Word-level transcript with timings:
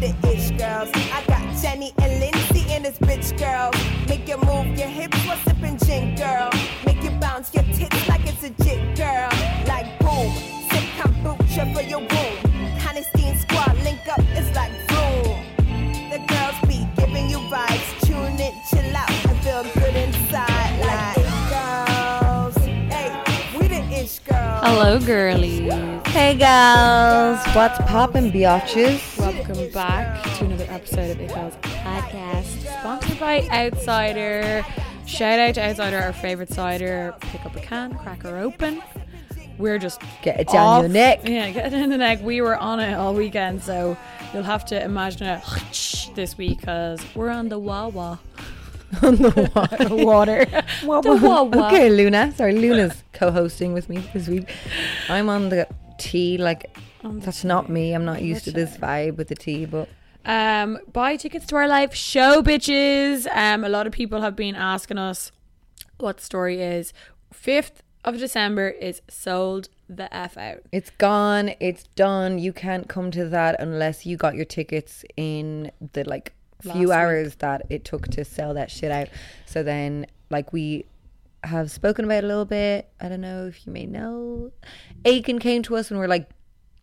The 0.00 0.08
ish 0.32 0.50
girls. 0.52 0.90
I 1.12 1.22
got 1.28 1.42
Jenny 1.60 1.92
and 2.02 2.20
Lindsay 2.20 2.72
in 2.74 2.82
this 2.82 2.98
bitch 2.98 3.38
girl. 3.38 3.70
Make 4.08 4.26
you 4.26 4.38
move 4.38 4.78
your 4.78 4.88
hips 4.88 5.18
while 5.26 5.36
sipping 5.44 5.78
gin, 5.78 6.16
girl. 6.16 6.50
Make 6.86 7.02
you 7.02 7.10
bounce 7.20 7.52
your 7.54 7.64
tits 7.64 8.08
like 8.08 8.26
it's 8.26 8.42
a 8.42 8.50
jit, 8.64 8.96
girl. 8.96 9.30
Like 9.66 9.98
boom, 10.00 10.32
sip 10.70 10.84
kombucha 10.98 11.74
for 11.74 11.82
your 11.82 12.00
womb. 12.00 12.39
Hello, 24.62 24.98
girlies. 24.98 25.72
Hey 26.06 26.34
girls, 26.34 27.38
what's 27.54 27.78
poppin', 27.90 28.30
biatches? 28.30 29.18
Welcome 29.18 29.70
back 29.72 30.22
to 30.36 30.44
another 30.44 30.66
episode 30.68 31.18
of 31.18 31.28
Girls 31.28 31.54
Podcast, 31.62 32.78
sponsored 32.80 33.18
by 33.18 33.46
Outsider. 33.50 34.64
Shout 35.06 35.38
out 35.38 35.54
to 35.54 35.62
Outsider, 35.62 35.98
our 35.98 36.12
favorite 36.12 36.50
cider. 36.50 37.14
Pick 37.20 37.44
up 37.46 37.56
a 37.56 37.60
can, 37.60 37.94
crack 37.94 38.22
her 38.22 38.38
open. 38.38 38.82
We're 39.58 39.78
just 39.78 40.00
Get 40.22 40.40
it 40.40 40.48
down 40.48 40.80
your 40.82 40.88
neck. 40.88 41.20
Yeah, 41.24 41.50
get 41.50 41.72
it 41.72 41.80
in 41.80 41.90
the 41.90 41.98
neck. 41.98 42.20
We 42.22 42.40
were 42.40 42.56
on 42.56 42.80
it 42.80 42.94
all 42.94 43.14
weekend, 43.14 43.62
so 43.62 43.96
you'll 44.34 44.42
have 44.42 44.64
to 44.66 44.82
imagine 44.82 45.26
it 45.26 46.10
this 46.14 46.36
week 46.36 46.60
because 46.60 47.00
we're 47.14 47.30
on 47.30 47.48
the 47.48 47.58
Wawa. 47.58 48.18
on 49.02 49.16
the 49.16 49.50
water. 49.54 50.46
water. 50.86 51.08
The 51.20 51.26
Wawa. 51.26 51.66
Okay, 51.68 51.90
Luna. 51.90 52.32
Sorry, 52.34 52.54
Luna's 52.56 53.02
co-hosting 53.12 53.72
with 53.72 53.88
me 53.88 53.98
this 54.12 54.28
week. 54.28 54.48
I'm 55.08 55.28
on 55.28 55.48
the 55.48 55.68
tea. 55.98 56.38
Like 56.38 56.76
that's 57.02 57.44
not 57.44 57.68
me. 57.68 57.92
I'm 57.94 58.04
not 58.04 58.22
used 58.22 58.44
to 58.44 58.52
this 58.52 58.76
vibe 58.76 59.16
with 59.16 59.28
the 59.28 59.34
tea, 59.34 59.64
but 59.66 59.88
Um, 60.24 60.78
buy 60.92 61.16
tickets 61.16 61.46
to 61.46 61.56
our 61.56 61.68
live 61.68 61.94
show, 61.94 62.42
bitches. 62.42 63.26
Um, 63.34 63.64
a 63.64 63.68
lot 63.68 63.86
of 63.86 63.92
people 63.92 64.20
have 64.20 64.36
been 64.36 64.54
asking 64.54 64.98
us 64.98 65.32
what 65.98 66.18
the 66.18 66.22
story 66.24 66.60
is. 66.60 66.92
Fifth 67.32 67.82
of 68.04 68.18
December 68.18 68.68
is 68.68 69.02
sold 69.08 69.68
the 69.88 70.12
f 70.14 70.36
out. 70.36 70.60
it's 70.72 70.90
gone. 70.98 71.50
It's 71.60 71.84
done. 71.96 72.38
You 72.38 72.52
can't 72.52 72.88
come 72.88 73.10
to 73.12 73.24
that 73.28 73.56
unless 73.60 74.06
you 74.06 74.16
got 74.16 74.34
your 74.36 74.44
tickets 74.44 75.04
in 75.16 75.70
the 75.92 76.04
like 76.04 76.32
few 76.60 76.88
week. 76.88 76.90
hours 76.90 77.34
that 77.36 77.62
it 77.70 77.84
took 77.84 78.08
to 78.08 78.24
sell 78.24 78.54
that 78.54 78.70
shit 78.70 78.90
out. 78.90 79.08
So 79.46 79.62
then, 79.62 80.06
like 80.30 80.52
we 80.52 80.86
have 81.44 81.70
spoken 81.70 82.04
about 82.04 82.22
a 82.24 82.26
little 82.26 82.44
bit. 82.44 82.88
I 83.00 83.08
don't 83.08 83.20
know 83.22 83.46
if 83.46 83.66
you 83.66 83.72
may 83.72 83.86
know. 83.86 84.52
Aiken 85.04 85.38
came 85.38 85.62
to 85.64 85.76
us 85.76 85.90
and 85.90 85.98
we're 85.98 86.06
like, 86.06 86.28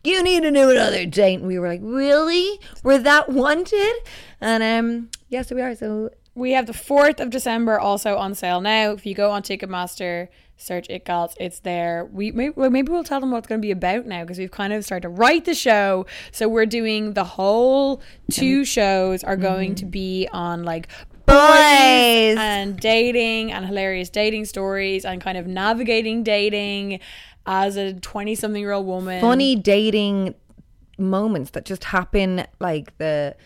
"You 0.04 0.22
need 0.22 0.42
to 0.42 0.50
do 0.50 0.70
another 0.70 1.06
date." 1.06 1.38
And 1.38 1.46
we 1.46 1.58
were 1.58 1.68
like, 1.68 1.80
"Really? 1.82 2.58
We're 2.82 2.98
that 2.98 3.28
wanted?" 3.28 3.94
And 4.40 4.62
um, 4.62 5.10
yes, 5.28 5.52
we 5.52 5.60
are. 5.62 5.74
So 5.74 6.10
We 6.34 6.52
have 6.52 6.66
the 6.66 6.72
fourth 6.72 7.18
of 7.20 7.30
December 7.30 7.78
also 7.80 8.16
on 8.16 8.34
sale 8.34 8.60
now. 8.60 8.92
If 8.92 9.04
you 9.06 9.14
go 9.14 9.30
on 9.30 9.42
Ticketmaster, 9.42 10.28
search 10.58 10.90
It 10.90 11.04
Gals, 11.04 11.34
it's 11.40 11.60
there. 11.60 12.04
We 12.12 12.32
maybe, 12.32 12.52
well, 12.54 12.68
maybe 12.68 12.92
we'll 12.92 13.04
tell 13.04 13.20
them 13.20 13.30
what 13.30 13.38
it's 13.38 13.46
going 13.46 13.60
to 13.60 13.66
be 13.66 13.70
about 13.70 14.04
now 14.04 14.22
because 14.22 14.38
we've 14.38 14.50
kind 14.50 14.72
of 14.72 14.84
started 14.84 15.02
to 15.02 15.08
write 15.08 15.46
the 15.46 15.54
show. 15.54 16.04
So 16.32 16.48
we're 16.48 16.66
doing 16.66 17.14
the 17.14 17.24
whole 17.24 18.02
two 18.30 18.64
shows 18.64 19.24
are 19.24 19.36
going 19.36 19.76
to 19.76 19.84
mm-hmm. 19.84 19.90
be 19.90 20.28
on 20.32 20.64
like 20.64 20.88
Boys. 21.24 22.36
and 22.38 22.78
dating 22.78 23.52
and 23.52 23.64
hilarious 23.64 24.10
dating 24.10 24.46
stories 24.46 25.04
and 25.04 25.20
kind 25.20 25.38
of 25.38 25.46
navigating 25.46 26.22
dating 26.22 27.00
as 27.46 27.76
a 27.76 27.94
20 27.94 28.34
something 28.34 28.60
year 28.60 28.72
old 28.72 28.86
woman. 28.86 29.20
funny 29.20 29.56
dating 29.56 30.34
moments 30.98 31.50
that 31.50 31.64
just 31.64 31.84
happen, 31.84 32.46
like 32.60 32.96
the 32.98 33.36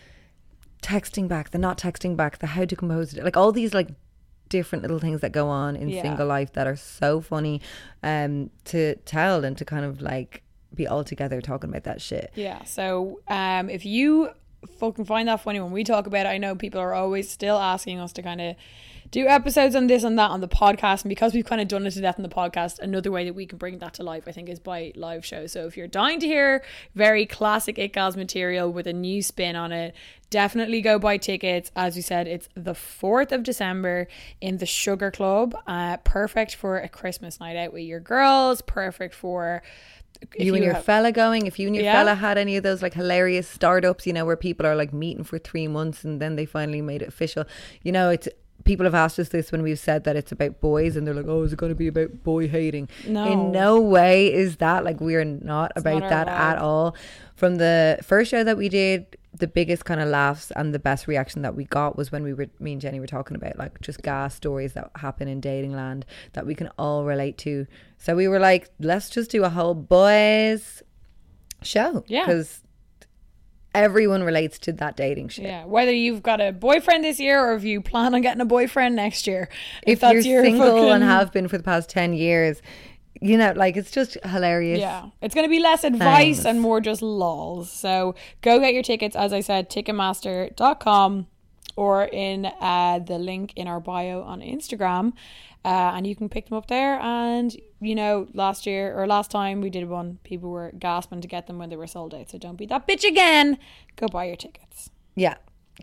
texting 0.81 1.27
back, 1.27 1.51
the 1.51 1.57
not 1.57 1.77
texting 1.77 2.15
back, 2.15 2.39
the 2.39 2.47
how 2.47 2.65
to 2.65 2.75
compose 2.75 3.13
it, 3.13 3.23
like 3.23 3.37
all 3.37 3.51
these 3.51 3.73
like 3.73 3.89
different 4.57 4.81
little 4.83 4.99
things 5.05 5.19
that 5.21 5.31
go 5.41 5.45
on 5.49 5.75
in 5.81 5.87
Yeah. 5.89 6.01
single 6.03 6.27
life 6.37 6.51
that 6.57 6.65
are 6.71 6.75
so 6.99 7.09
funny 7.31 7.55
um 8.11 8.33
to 8.65 8.95
tell 9.15 9.43
and 9.45 9.57
to 9.57 9.65
kind 9.65 9.85
of 9.89 9.93
like 10.13 10.31
be 10.79 10.85
all 10.87 11.03
together 11.03 11.39
talking 11.41 11.69
about 11.71 11.83
that 11.89 11.99
shit. 12.01 12.31
Yeah. 12.35 12.63
So 12.63 13.19
um, 13.27 13.69
if 13.77 13.83
you 13.85 14.29
fucking 14.79 15.05
find 15.05 15.27
that 15.27 15.39
funny 15.45 15.59
when 15.59 15.71
we 15.71 15.83
talk 15.83 16.07
about 16.07 16.25
it, 16.25 16.29
I 16.29 16.37
know 16.43 16.55
people 16.55 16.79
are 16.81 16.93
always 17.01 17.29
still 17.29 17.57
asking 17.73 17.99
us 17.99 18.11
to 18.13 18.21
kind 18.29 18.41
of 18.41 18.55
do 19.13 19.27
episodes 19.27 19.75
on 19.75 19.85
this 19.85 20.03
and 20.03 20.17
that 20.17 20.31
on 20.31 20.41
the 20.41 20.47
podcast. 20.47 21.03
And 21.03 21.09
because 21.09 21.33
we've 21.35 21.45
kind 21.45 21.61
of 21.61 21.67
done 21.67 21.85
it 21.85 21.91
to 21.91 22.01
death 22.01 22.15
on 22.17 22.23
the 22.23 22.29
podcast, 22.29 22.79
another 22.79 23.11
way 23.11 23.23
that 23.25 23.33
we 23.35 23.45
can 23.45 23.59
bring 23.59 23.77
that 23.77 23.93
to 23.93 24.03
life, 24.03 24.23
I 24.27 24.31
think, 24.31 24.49
is 24.49 24.59
by 24.59 24.91
live 24.95 25.23
shows. 25.23 25.51
So 25.51 25.67
if 25.67 25.77
you're 25.77 25.87
dying 25.87 26.19
to 26.19 26.25
hear 26.25 26.63
very 26.95 27.27
classic 27.27 27.77
It 27.77 27.93
Gals 27.93 28.17
material 28.17 28.73
with 28.73 28.87
a 28.87 28.93
new 28.93 29.21
spin 29.21 29.55
on 29.55 29.71
it, 29.71 29.93
definitely 30.31 30.81
go 30.81 30.97
buy 30.97 31.17
tickets. 31.17 31.71
As 31.75 31.95
we 31.95 32.01
said, 32.01 32.27
it's 32.27 32.49
the 32.55 32.73
4th 32.73 33.31
of 33.31 33.43
December 33.43 34.07
in 34.41 34.57
the 34.57 34.65
Sugar 34.65 35.11
Club. 35.11 35.55
Uh, 35.67 35.97
perfect 35.97 36.55
for 36.55 36.79
a 36.79 36.89
Christmas 36.89 37.39
night 37.39 37.55
out 37.55 37.71
with 37.71 37.83
your 37.83 37.99
girls, 37.99 38.61
perfect 38.63 39.13
for. 39.13 39.61
if 40.21 40.45
you 40.45 40.55
and 40.55 40.63
your 40.63 40.73
have- 40.73 40.85
fella 40.85 41.11
going 41.11 41.47
if 41.47 41.59
you 41.59 41.67
and 41.67 41.75
your 41.75 41.83
Yeah. 41.83 41.97
fella 41.97 42.15
had 42.15 42.37
any 42.37 42.55
of 42.55 42.63
those 42.63 42.81
like 42.81 42.93
hilarious 42.93 43.45
startups 43.47 44.07
you 44.07 44.13
know 44.13 44.23
where 44.25 44.37
people 44.37 44.65
are 44.65 44.75
like 44.75 44.93
meeting 44.93 45.25
for 45.25 45.37
three 45.37 45.67
months 45.67 46.05
and 46.05 46.21
then 46.21 46.37
they 46.37 46.45
finally 46.45 46.81
made 46.81 47.01
it 47.01 47.09
official 47.09 47.43
you 47.81 47.91
know 47.91 48.09
it's 48.09 48.29
people 48.63 48.85
have 48.85 48.95
asked 48.95 49.19
us 49.19 49.29
this 49.29 49.51
when 49.51 49.61
we've 49.61 49.79
said 49.79 50.03
that 50.05 50.15
it's 50.15 50.31
about 50.31 50.61
boys 50.61 50.95
and 50.95 51.05
they're 51.05 51.13
like 51.13 51.27
oh 51.27 51.43
is 51.43 51.51
it 51.53 51.57
going 51.57 51.71
to 51.71 51.75
be 51.75 51.87
about 51.87 52.23
boy 52.23 52.47
hating 52.47 52.87
No. 53.07 53.25
in 53.25 53.51
no 53.51 53.79
way 53.81 54.33
is 54.33 54.57
that 54.57 54.83
like 54.83 55.01
we're 55.01 55.25
not 55.25 55.71
about 55.75 55.99
not 56.01 56.09
that 56.09 56.27
at 56.27 56.57
all 56.57 56.95
from 57.35 57.55
the 57.55 57.99
first 58.01 58.31
show 58.31 58.43
that 58.43 58.57
we 58.57 58.69
did 58.69 59.17
the 59.35 59.47
biggest 59.47 59.83
kind 59.85 59.99
of 59.99 60.07
laughs 60.09 60.51
and 60.55 60.73
the 60.73 60.79
best 60.79 61.07
reaction 61.07 61.41
that 61.41 61.55
we 61.55 61.65
got 61.65 61.97
was 61.97 62.11
when 62.11 62.23
we 62.23 62.33
were 62.33 62.45
me 62.59 62.73
and 62.73 62.81
Jenny 62.81 62.99
were 62.99 63.07
talking 63.07 63.35
about 63.35 63.57
like 63.57 63.81
just 63.81 64.01
gas 64.03 64.35
stories 64.35 64.73
that 64.73 64.91
happen 64.95 65.27
in 65.27 65.41
dating 65.41 65.73
land 65.75 66.05
that 66.33 66.45
we 66.45 66.53
can 66.53 66.67
all 66.77 67.03
relate 67.03 67.39
to. 67.39 67.65
So 67.97 68.15
we 68.15 68.27
were 68.27 68.39
like, 68.39 68.69
let's 68.79 69.09
just 69.09 69.31
do 69.31 69.43
a 69.43 69.49
whole 69.49 69.73
boys 69.73 70.83
show. 71.63 72.03
Yeah. 72.07 72.25
Because 72.25 72.61
everyone 73.73 74.23
relates 74.23 74.57
to 74.59 74.73
that 74.73 74.95
dating 74.95 75.29
shit. 75.29 75.45
Yeah, 75.45 75.65
whether 75.65 75.91
you've 75.91 76.23
got 76.23 76.41
a 76.41 76.51
boyfriend 76.51 77.03
this 77.03 77.19
year 77.19 77.43
or 77.43 77.55
if 77.55 77.63
you 77.63 77.81
plan 77.81 78.13
on 78.13 78.21
getting 78.21 78.41
a 78.41 78.45
boyfriend 78.45 78.95
next 78.95 79.27
year. 79.27 79.49
If, 79.85 80.01
that's 80.01 80.25
you're 80.25 80.35
your 80.35 80.43
single 80.43 80.77
fucking- 80.77 80.89
and 80.89 81.03
have 81.03 81.31
been 81.31 81.47
for 81.47 81.57
the 81.57 81.63
past 81.63 81.89
10 81.89 82.13
years, 82.13 82.61
you 83.21 83.37
know, 83.37 83.53
like 83.55 83.77
it's 83.77 83.91
just 83.91 84.17
hilarious. 84.25 84.79
Yeah, 84.79 85.09
it's 85.21 85.33
going 85.33 85.45
to 85.45 85.49
be 85.49 85.59
less 85.59 85.83
advice 85.83 86.37
Thanks. 86.37 86.45
and 86.45 86.59
more 86.59 86.81
just 86.81 87.01
lols. 87.01 87.71
So 87.71 88.15
go 88.41 88.59
get 88.59 88.73
your 88.73 88.83
tickets, 88.83 89.15
as 89.15 89.31
I 89.31 89.39
said, 89.39 89.69
ticketmaster.com 89.69 91.27
or 91.75 92.05
in 92.05 92.45
uh, 92.45 92.99
the 92.99 93.17
link 93.17 93.53
in 93.55 93.67
our 93.67 93.79
bio 93.79 94.21
on 94.21 94.41
Instagram. 94.41 95.13
Uh, 95.65 95.93
and 95.95 96.05
you 96.05 96.15
can 96.15 96.27
pick 96.27 96.49
them 96.49 96.57
up 96.57 96.67
there. 96.67 96.99
And, 96.99 97.55
you 97.83 97.95
know, 97.95 98.27
last 98.33 98.65
year 98.65 98.97
or 98.97 99.07
last 99.07 99.31
time 99.31 99.61
we 99.61 99.69
did 99.69 99.87
one, 99.89 100.19
people 100.23 100.49
were 100.49 100.71
gasping 100.77 101.21
to 101.21 101.27
get 101.27 101.47
them 101.47 101.57
when 101.57 101.69
they 101.69 101.75
were 101.75 101.87
sold 101.87 102.13
out. 102.13 102.29
So 102.29 102.37
don't 102.37 102.55
be 102.55 102.65
that 102.67 102.87
bitch 102.87 103.03
again. 103.03 103.57
Go 103.95 104.07
buy 104.07 104.25
your 104.25 104.35
tickets. 104.35 104.89
Yeah. 105.15 105.35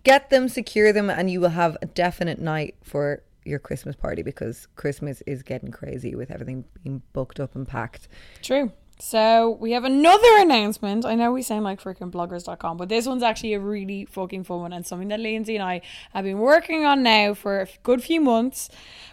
Get 0.04 0.30
them, 0.30 0.48
secure 0.48 0.92
them, 0.92 1.10
and 1.10 1.30
you 1.30 1.40
will 1.40 1.50
have 1.50 1.76
a 1.82 1.86
definite 1.86 2.38
night 2.38 2.76
for 2.82 3.22
your 3.44 3.58
Christmas 3.58 3.96
party 3.96 4.22
because 4.22 4.68
Christmas 4.76 5.22
is 5.26 5.42
getting 5.42 5.70
crazy 5.70 6.14
with 6.14 6.30
everything 6.30 6.64
being 6.82 7.02
booked 7.12 7.40
up 7.40 7.54
and 7.54 7.66
packed. 7.66 8.08
True. 8.42 8.72
So 9.00 9.56
we 9.60 9.72
have 9.72 9.84
another 9.84 10.36
announcement. 10.38 11.06
I 11.06 11.14
know 11.14 11.32
we 11.32 11.42
sound 11.42 11.64
like 11.64 11.82
freaking 11.82 12.10
bloggers.com, 12.10 12.76
but 12.76 12.88
this 12.88 13.06
one's 13.06 13.22
actually 13.22 13.54
a 13.54 13.60
really 13.60 14.04
fucking 14.04 14.44
fun 14.44 14.60
one 14.60 14.72
and 14.72 14.86
something 14.86 15.08
that 15.08 15.20
Lindsay 15.20 15.56
and 15.56 15.64
I 15.64 15.80
have 16.12 16.24
been 16.24 16.38
working 16.38 16.84
on 16.84 17.02
now 17.02 17.32
for 17.32 17.60
a 17.60 17.68
good 17.82 18.02
few 18.02 18.20
months. 18.20 18.68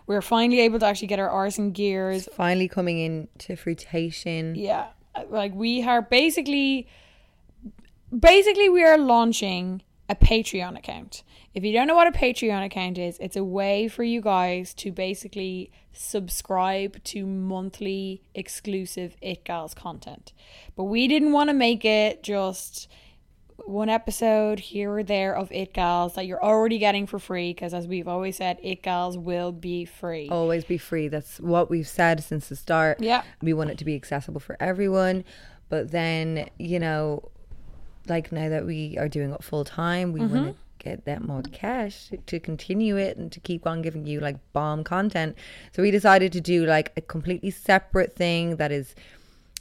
We're 0.06 0.22
finally 0.22 0.60
able 0.62 0.80
to 0.80 0.86
actually 0.86 1.08
get 1.08 1.20
our 1.20 1.30
arse 1.30 1.58
and 1.58 1.74
gears. 1.74 2.28
Finally 2.34 2.68
coming 2.68 3.00
in 3.00 3.30
to 3.40 3.56
fruitation. 3.56 4.56
Yeah. 4.56 4.88
Uh, 5.16 5.24
like 5.30 5.54
we 5.56 5.82
are 5.84 6.02
basically 6.02 6.88
basically 8.18 8.70
we 8.70 8.84
are 8.84 8.98
launching 8.98 9.82
a 10.10 10.16
Patreon 10.16 10.78
account. 10.78 11.24
If 11.58 11.64
you 11.64 11.74
don't 11.74 11.88
know 11.88 11.96
what 11.96 12.06
a 12.06 12.12
Patreon 12.12 12.64
account 12.64 13.00
is, 13.00 13.18
it's 13.20 13.36
a 13.36 13.44
way 13.44 13.88
for 13.88 14.04
you 14.04 14.22
guys 14.22 14.76
to 14.76 14.92
basically 14.92 15.72
subscribe 15.92 17.04
to 17.06 17.26
monthly 17.26 18.22
exclusive 18.36 19.16
It 19.24 19.44
Gals 19.44 19.74
content. 19.74 20.34
But 20.76 20.84
we 20.84 21.08
didn't 21.08 21.32
want 21.32 21.50
to 21.50 21.56
make 21.56 21.84
it 21.84 22.22
just 22.22 22.88
one 23.66 23.90
episode 23.90 24.60
here 24.60 24.92
or 24.92 25.02
there 25.02 25.36
of 25.36 25.52
It 25.52 25.74
Gals 25.74 26.14
that 26.14 26.28
you're 26.28 26.44
already 26.44 26.78
getting 26.78 27.08
for 27.08 27.18
free 27.18 27.56
because 27.56 27.74
as 27.74 27.88
we've 27.88 28.08
always 28.08 28.36
said, 28.36 28.60
It 28.62 28.84
Gals 28.84 29.18
will 29.18 29.52
be 29.52 29.84
free. 29.84 30.30
always 30.30 30.64
be 30.64 30.78
free. 30.78 31.08
That's 31.08 31.40
what 31.40 31.72
we've 31.72 31.88
said 31.88 32.24
since 32.24 32.50
the 32.50 32.56
start. 32.56 33.00
Yeah. 33.02 33.24
We 33.42 33.54
want 33.54 33.72
it 33.72 33.80
to 33.80 33.86
be 33.86 33.96
accessible 33.96 34.42
for 34.42 34.58
everyone. 34.60 35.24
But 35.70 35.90
then, 35.90 36.52
you 36.60 36.78
know, 36.78 37.32
like 38.08 38.32
now 38.32 38.48
that 38.48 38.64
we 38.68 38.96
are 39.00 39.10
doing 39.10 39.32
it 39.32 39.44
full 39.44 39.66
time, 39.66 40.14
we 40.14 40.20
Mm-hmm. 40.20 40.36
want 40.36 40.56
to 40.56 40.67
get 40.78 41.06
that 41.06 41.22
more 41.22 41.42
cash 41.52 42.12
to 42.26 42.40
continue 42.40 42.98
it 42.98 43.18
and 43.18 43.32
to 43.32 43.40
keep 43.40 43.68
on 43.68 43.82
giving 43.82 44.06
you 44.06 44.20
like 44.20 44.38
bomb 44.54 44.84
content. 44.84 45.36
So 45.74 45.82
we 45.82 45.92
decided 45.92 46.32
to 46.34 46.42
do 46.42 46.66
like 46.66 46.92
a 46.98 47.02
completely 47.02 47.52
separate 47.52 48.16
thing 48.16 48.58
that 48.58 48.72
is, 48.72 48.96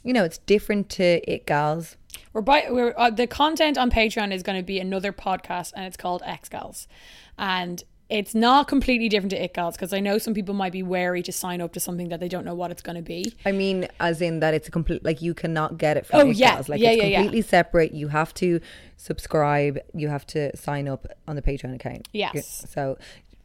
you 0.03 0.13
know, 0.13 0.23
it's 0.23 0.37
different 0.39 0.89
to 0.91 1.21
It 1.31 1.45
Gals. 1.45 1.97
We're 2.33 2.41
by 2.41 2.67
we're 2.69 2.93
uh, 2.97 3.09
the 3.09 3.27
content 3.27 3.77
on 3.77 3.91
Patreon 3.91 4.33
is 4.33 4.43
going 4.43 4.57
to 4.57 4.63
be 4.63 4.79
another 4.79 5.11
podcast 5.11 5.73
and 5.75 5.85
it's 5.85 5.97
called 5.97 6.21
X 6.25 6.49
Gals, 6.49 6.87
and 7.37 7.83
it's 8.09 8.33
not 8.33 8.67
completely 8.67 9.09
different 9.09 9.31
to 9.31 9.43
It 9.43 9.53
Gals 9.53 9.75
because 9.75 9.91
I 9.91 9.99
know 9.99 10.17
some 10.17 10.33
people 10.33 10.53
might 10.53 10.71
be 10.71 10.81
wary 10.83 11.21
to 11.23 11.31
sign 11.31 11.59
up 11.59 11.73
to 11.73 11.79
something 11.79 12.07
that 12.09 12.19
they 12.19 12.29
don't 12.29 12.45
know 12.45 12.55
what 12.55 12.71
it's 12.71 12.81
going 12.81 12.95
to 12.95 13.01
be. 13.01 13.33
I 13.45 13.51
mean, 13.51 13.87
as 13.99 14.21
in 14.21 14.39
that 14.39 14.53
it's 14.53 14.67
a 14.67 14.71
complete 14.71 15.03
like 15.03 15.21
you 15.21 15.33
cannot 15.33 15.77
get 15.77 15.97
it 15.97 16.05
from 16.05 16.19
Oh, 16.21 16.29
It 16.29 16.37
yeah. 16.37 16.55
Gals. 16.55 16.69
Like 16.69 16.79
Yeah, 16.79 16.91
it's 16.91 17.01
yeah, 17.03 17.07
yeah. 17.09 17.17
completely 17.17 17.41
separate. 17.41 17.91
You 17.93 18.07
have 18.07 18.33
to 18.35 18.61
subscribe. 18.95 19.79
You 19.93 20.07
have 20.09 20.25
to 20.27 20.55
sign 20.55 20.87
up 20.87 21.05
on 21.27 21.35
the 21.35 21.41
Patreon 21.41 21.75
account. 21.75 22.07
Yes. 22.13 22.65
So, 22.69 22.97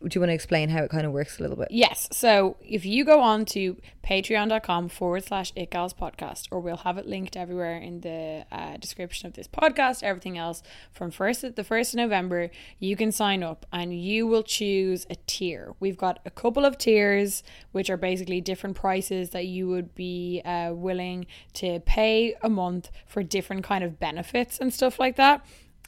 do 0.08 0.16
you 0.16 0.20
want 0.20 0.30
to 0.30 0.34
explain 0.34 0.68
how 0.68 0.82
it 0.82 0.90
kind 0.90 1.06
of 1.06 1.12
works 1.12 1.38
a 1.38 1.42
little 1.42 1.56
bit? 1.56 1.68
Yes. 1.70 2.08
So 2.12 2.56
if 2.60 2.84
you 2.84 3.04
go 3.04 3.20
on 3.20 3.44
to 3.46 3.76
patreon.com 4.04 4.88
forward 4.88 5.24
slash 5.24 5.52
it 5.54 5.70
gals 5.70 5.94
podcast, 5.94 6.48
or 6.50 6.60
we'll 6.60 6.78
have 6.78 6.98
it 6.98 7.06
linked 7.06 7.36
everywhere 7.36 7.76
in 7.76 8.00
the 8.00 8.44
uh, 8.50 8.76
description 8.78 9.26
of 9.26 9.34
this 9.34 9.48
podcast, 9.48 10.02
everything 10.02 10.38
else 10.38 10.62
from 10.92 11.10
first 11.10 11.42
the 11.54 11.64
first 11.64 11.94
of 11.94 11.98
November, 11.98 12.50
you 12.78 12.96
can 12.96 13.12
sign 13.12 13.42
up 13.42 13.64
and 13.72 13.98
you 13.98 14.26
will 14.26 14.42
choose 14.42 15.06
a 15.08 15.16
tier. 15.26 15.74
We've 15.80 15.96
got 15.96 16.20
a 16.24 16.30
couple 16.30 16.64
of 16.64 16.78
tiers, 16.78 17.42
which 17.72 17.90
are 17.90 17.96
basically 17.96 18.40
different 18.40 18.76
prices 18.76 19.30
that 19.30 19.46
you 19.46 19.68
would 19.68 19.94
be 19.94 20.42
uh, 20.44 20.72
willing 20.74 21.26
to 21.54 21.80
pay 21.80 22.34
a 22.42 22.48
month 22.48 22.90
for 23.06 23.22
different 23.22 23.64
kind 23.64 23.84
of 23.84 23.98
benefits 23.98 24.58
and 24.58 24.72
stuff 24.72 24.98
like 24.98 25.16
that. 25.16 25.44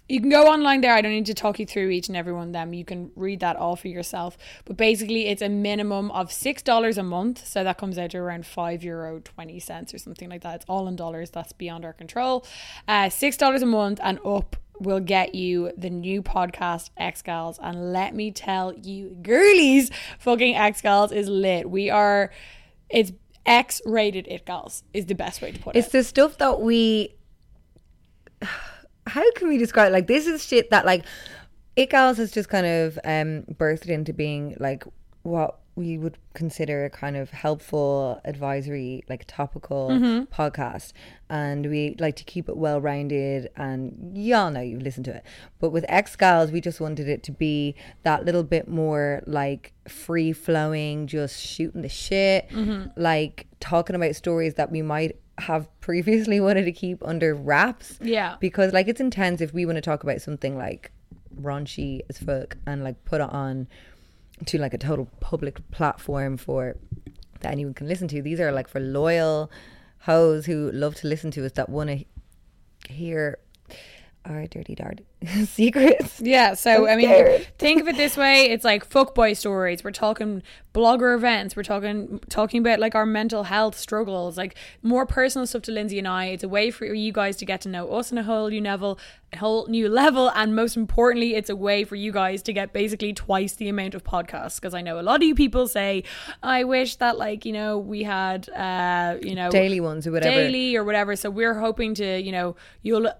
You 0.09 0.21
can 0.21 0.29
go 0.29 0.49
online 0.49 0.83
there. 0.83 0.93
I 0.93 1.01
don't 1.01 1.12
need 1.12 1.27
to 1.27 1.35
talk 1.35 1.59
you 1.59 1.65
through 1.65 1.89
each 1.89 2.09
and 2.09 2.17
every 2.17 2.33
one 2.33 2.49
of 2.49 2.53
them. 2.53 2.75
You 2.75 2.85
can 2.85 3.11
read 3.17 3.41
that 3.41 3.56
all 3.56 3.75
for 3.75 3.89
yourself. 3.89 4.37
But 4.67 4.77
basically, 4.77 5.29
it's 5.29 5.41
a 5.41 5.49
minimum 5.49 6.11
of 6.11 6.31
six 6.31 6.62
dollars 6.62 6.99
a 6.99 7.03
month, 7.03 7.47
so 7.47 7.65
that 7.65 7.79
comes 7.79 7.97
out 7.97 8.11
to 8.11 8.19
around 8.19 8.45
five 8.45 8.85
euro 8.85 9.21
twenty 9.21 9.59
cents 9.59 9.95
or 9.95 9.99
something 9.99 10.29
like 10.29 10.43
that. 10.43 10.56
It's 10.56 10.65
all 10.69 10.89
in 10.89 10.97
dollars. 10.97 11.31
That's 11.31 11.53
beyond 11.53 11.87
our 11.87 11.95
control. 11.95 12.45
Uh, 12.87 13.09
six 13.09 13.39
dollars 13.39 13.62
a 13.62 13.67
month 13.67 13.99
and 14.03 14.19
up 14.27 14.56
will 14.81 15.01
get 15.01 15.35
you 15.35 15.73
the 15.77 15.89
new 15.89 16.23
podcast 16.23 16.91
X 16.99 17.23
Gals. 17.23 17.59
And 17.62 17.93
let 17.93 18.15
me 18.15 18.31
tell 18.31 18.75
you, 18.75 19.17
girlies, 19.23 19.91
fucking 20.19 20.55
X 20.55 20.83
Gals 20.83 21.12
is 21.12 21.29
lit. 21.29 21.71
We 21.71 21.89
are. 21.89 22.31
It's 22.91 23.12
X 23.47 23.81
rated. 23.87 24.29
It 24.29 24.45
Gals 24.45 24.83
is 24.93 25.06
the 25.06 25.15
best 25.15 25.41
way 25.41 25.53
to 25.53 25.59
put 25.59 25.77
It's 25.77 25.87
it. 25.87 25.89
It's 25.89 25.93
the 25.93 26.05
stuff 26.05 26.37
that 26.39 26.61
we. 26.61 27.15
How 29.06 29.31
can 29.33 29.49
we 29.49 29.59
describe? 29.59 29.93
Like 29.93 30.06
this 30.06 30.27
is 30.27 30.45
shit 30.45 30.71
that 30.71 30.87
like, 30.87 31.05
It 31.77 31.91
Gals 31.91 32.19
has 32.19 32.31
just 32.33 32.49
kind 32.49 32.67
of 32.67 32.99
um 33.05 33.43
birthed 33.55 33.89
into 33.89 34.12
being 34.12 34.56
like 34.61 34.85
what 35.23 35.59
we 35.77 35.99
would 35.99 36.17
consider 36.35 36.85
a 36.85 36.91
kind 36.91 37.17
of 37.17 37.31
helpful 37.31 38.21
advisory 38.25 39.03
like 39.09 39.25
topical 39.27 39.89
podcast. 40.33 40.93
And 41.29 41.67
we 41.67 41.97
like 41.99 42.15
to 42.17 42.25
keep 42.25 42.49
it 42.49 42.56
well 42.56 42.81
rounded 42.81 43.51
and 43.56 44.17
y'all 44.17 44.53
know 44.53 44.61
you've 44.61 44.83
listened 44.83 45.06
to 45.06 45.17
it. 45.17 45.25
But 45.59 45.71
with 45.71 45.85
X 45.89 46.15
Gals 46.15 46.53
we 46.53 46.61
just 46.61 46.81
wanted 46.81 47.09
it 47.09 47.25
to 47.25 47.33
be 47.33 47.75
that 48.05 48.25
little 48.25 48.45
bit 48.45 48.69
more 48.69 49.23
like 49.27 49.73
free 49.89 50.33
flowing 50.33 51.09
just 51.09 51.41
shooting 51.45 51.83
the 51.83 51.89
shit 51.89 52.49
like 52.97 53.47
talking 53.59 53.97
about 53.97 54.15
stories 54.15 54.55
that 54.55 54.71
we 54.71 54.81
might 54.81 55.17
have 55.38 55.69
previously 55.81 56.40
wanted 56.46 56.64
to 56.64 56.72
keep 56.72 56.98
under 57.06 57.34
wraps 57.34 57.98
Yeah. 58.00 58.36
because 58.40 58.72
like 58.72 58.88
it's 58.88 59.00
intense 59.00 59.40
if 59.40 59.52
we 59.52 59.66
want 59.66 59.76
to 59.76 59.82
talk 59.82 60.02
about 60.02 60.20
something 60.20 60.56
like 60.56 60.92
raunchy 61.40 62.00
as 62.08 62.19
fuck 62.19 62.56
and 62.66 62.84
like 62.84 63.04
put 63.04 63.20
it 63.20 63.28
on 63.31 63.66
to 64.46 64.58
like 64.58 64.75
a 64.75 64.78
total 64.78 65.06
public 65.20 65.69
platform 65.70 66.36
for 66.36 66.76
that 67.40 67.52
anyone 67.52 67.75
can 67.75 67.88
listen 67.88 68.08
to. 68.08 68.22
These 68.22 68.40
are 68.40 68.52
like 68.52 68.69
for 68.69 68.81
loyal 68.81 69.50
hoes 70.00 70.46
who 70.46 70.70
love 70.72 70.94
to 70.96 71.08
listen 71.08 71.31
to 71.32 71.44
us 71.44 71.52
that 71.52 71.69
want 71.69 71.90
to 71.90 72.04
hear 72.92 73.38
our 74.25 74.47
dirty 74.47 74.75
dart 74.75 75.00
secrets. 75.44 76.21
Yeah, 76.21 76.55
so 76.55 76.87
I'm 76.87 76.93
I 76.93 76.97
mean, 76.97 77.09
scared. 77.09 77.49
think 77.59 77.81
of 77.81 77.88
it 77.88 77.97
this 77.97 78.17
way: 78.17 78.44
it's 78.50 78.65
like 78.65 78.88
fuckboy 78.88 79.37
stories. 79.37 79.85
We're 79.85 79.91
talking 79.91 80.43
blogger 80.75 81.15
events. 81.15 81.55
We're 81.56 81.62
talking 81.62 82.21
talking 82.29 82.61
about 82.61 82.81
like 82.81 82.94
our 82.94 83.06
mental 83.06 83.44
health 83.44 83.76
struggles, 83.79 84.37
like 84.37 84.56
more 84.82 85.06
personal 85.06 85.47
stuff 85.47 85.62
to 85.62 85.73
Lindsay 85.73 85.99
and 85.99 86.09
I. 86.09 86.26
It's 86.26 86.44
a 86.44 86.49
way 86.49 86.71
for 86.71 86.85
you 86.87 87.12
guys 87.12 87.37
to 87.37 87.44
get 87.44 87.61
to 87.62 87.69
know 87.69 87.91
us 87.93 88.12
on 88.12 88.19
a 88.19 88.23
whole 88.23 88.49
new 88.49 88.61
level, 88.61 88.99
a 89.32 89.38
whole 89.38 89.67
new 89.69 89.88
level, 89.88 90.31
and 90.35 90.55
most 90.55 90.77
importantly, 90.77 91.35
it's 91.35 91.50
a 91.50 91.56
way 91.56 91.85
for 91.85 91.97
you 91.97 92.11
guys 92.12 92.43
to 92.43 92.53
get 92.53 92.73
basically 92.73 93.12
twice 93.12 93.55
the 93.55 93.69
amount 93.69 93.94
of 93.94 94.05
podcasts. 94.05 94.56
Because 94.56 94.75
I 94.75 94.81
know 94.82 94.99
a 94.99 95.03
lot 95.03 95.17
of 95.17 95.23
you 95.23 95.35
people 95.35 95.69
say, 95.69 96.05
"I 96.43 96.65
wish 96.65 96.97
that 96.97 97.19
like 97.19 97.44
you 97.44 97.53
know 97.53 97.79
we 97.79 98.03
had 98.03 98.49
uh 98.50 99.17
you 99.23 99.35
know 99.35 99.50
Daily 99.50 99.81
ones 99.81 100.06
or 100.06 100.12
whatever. 100.12 100.35
daily 100.35 100.77
or 100.77 100.85
whatever." 100.85 101.15
So 101.17 101.31
we're 101.31 101.55
hoping 101.55 101.94
to 101.94 102.20
you 102.20 102.32
know 102.32 102.56
you'll 102.82 103.12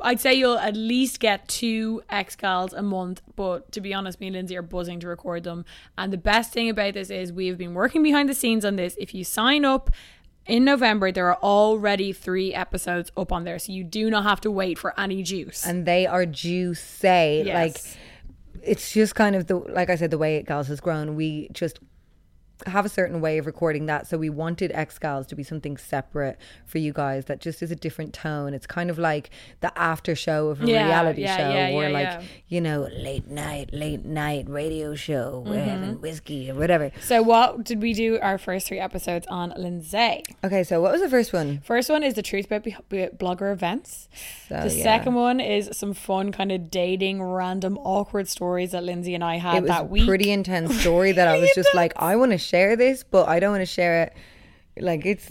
I'd 0.00 0.20
say 0.20 0.34
you'll 0.34 0.58
at 0.58 0.76
least 0.76 1.20
get 1.20 1.48
two 1.48 2.02
X 2.10 2.36
Gals 2.36 2.72
a 2.72 2.82
month, 2.82 3.22
but 3.36 3.72
to 3.72 3.80
be 3.80 3.94
honest, 3.94 4.20
me 4.20 4.26
and 4.26 4.36
Lindsay 4.36 4.56
are 4.56 4.62
buzzing 4.62 5.00
to 5.00 5.08
record 5.08 5.44
them. 5.44 5.64
And 5.96 6.12
the 6.12 6.18
best 6.18 6.52
thing 6.52 6.68
about 6.68 6.94
this 6.94 7.10
is 7.10 7.32
we 7.32 7.46
have 7.46 7.58
been 7.58 7.74
working 7.74 8.02
behind 8.02 8.28
the 8.28 8.34
scenes 8.34 8.64
on 8.64 8.76
this. 8.76 8.96
If 8.98 9.14
you 9.14 9.24
sign 9.24 9.64
up 9.64 9.90
in 10.46 10.64
November, 10.64 11.12
there 11.12 11.28
are 11.28 11.38
already 11.42 12.12
three 12.12 12.52
episodes 12.52 13.10
up 13.16 13.32
on 13.32 13.44
there, 13.44 13.58
so 13.58 13.72
you 13.72 13.84
do 13.84 14.10
not 14.10 14.24
have 14.24 14.40
to 14.42 14.50
wait 14.50 14.78
for 14.78 14.98
any 14.98 15.22
juice. 15.22 15.66
And 15.66 15.86
they 15.86 16.06
are 16.06 16.26
juicy. 16.26 17.44
Yes. 17.46 17.54
Like 17.54 17.98
it's 18.62 18.92
just 18.92 19.14
kind 19.14 19.34
of 19.34 19.46
the 19.46 19.56
like 19.56 19.90
I 19.90 19.96
said, 19.96 20.10
the 20.10 20.18
way 20.18 20.36
it 20.36 20.46
Gals 20.46 20.68
has 20.68 20.80
grown. 20.80 21.16
We 21.16 21.48
just 21.52 21.78
have 22.66 22.84
a 22.84 22.88
certain 22.88 23.20
way 23.20 23.38
of 23.38 23.46
recording 23.46 23.86
that. 23.86 24.06
So 24.06 24.18
we 24.18 24.30
wanted 24.30 24.72
X 24.72 24.98
Gals 24.98 25.26
to 25.28 25.34
be 25.34 25.42
something 25.42 25.76
separate 25.76 26.38
for 26.66 26.78
you 26.78 26.92
guys 26.92 27.26
that 27.26 27.40
just 27.40 27.62
is 27.62 27.70
a 27.70 27.76
different 27.76 28.12
tone. 28.14 28.54
It's 28.54 28.66
kind 28.66 28.90
of 28.90 28.98
like 28.98 29.30
the 29.60 29.76
after 29.78 30.14
show 30.14 30.48
of 30.48 30.62
a 30.62 30.66
Yeah, 30.66 30.86
reality 30.86 31.22
yeah, 31.22 31.36
show 31.36 31.50
yeah, 31.50 31.68
or 31.70 31.88
like, 31.90 32.22
you 32.48 32.60
know, 32.60 32.88
late 32.92 33.28
night, 33.28 33.70
late 33.72 34.04
night 34.04 34.48
radio 34.48 34.94
show. 34.94 35.44
We're 35.46 35.56
Mm-hmm. 35.60 35.68
having 35.68 36.00
whiskey 36.00 36.50
or 36.50 36.54
whatever. 36.54 36.90
so 37.02 37.22
what 37.22 37.64
did 37.64 37.82
we 37.82 37.92
do 37.94 38.18
our 38.20 38.38
first 38.38 38.66
three 38.66 38.78
episodes 38.78 39.26
on 39.28 39.52
Lindsay? 39.56 40.22
Okay, 40.44 40.64
so 40.64 40.80
what 40.80 40.92
was 40.92 41.00
the 41.00 41.08
first 41.08 41.32
one? 41.32 41.60
First 41.64 41.90
one 41.90 42.02
is 42.02 42.14
the 42.14 42.22
truth 42.22 42.46
about 42.46 42.64
blogger 42.64 43.52
events. 43.52 44.08
So, 44.48 44.60
the 44.62 44.70
second 44.70 45.14
one 45.14 45.38
is 45.40 45.70
some 45.72 45.94
fun 45.94 46.32
kind 46.32 46.50
of 46.50 46.70
dating 46.70 47.22
random 47.22 47.78
awkward 47.78 48.28
stories 48.28 48.72
that 48.72 48.82
Lindsay 48.84 49.14
and 49.14 49.22
I 49.22 49.36
had 49.36 49.56
It 49.58 49.62
was 49.62 49.68
that 49.70 49.88
week. 49.88 50.06
pretty 50.06 50.30
intense 50.30 50.80
story 50.80 51.12
that 51.12 51.28
I 51.28 51.38
was 51.40 51.50
just 51.54 51.74
like, 51.74 51.92
I 51.96 52.16
want 52.16 52.32
to 52.32 52.38
share 52.50 52.76
this, 52.76 53.04
but 53.04 53.28
I 53.28 53.40
don't 53.40 53.52
want 53.52 53.62
to 53.62 53.66
share 53.66 54.02
it. 54.02 54.14
Like 54.82 55.04
it's, 55.04 55.30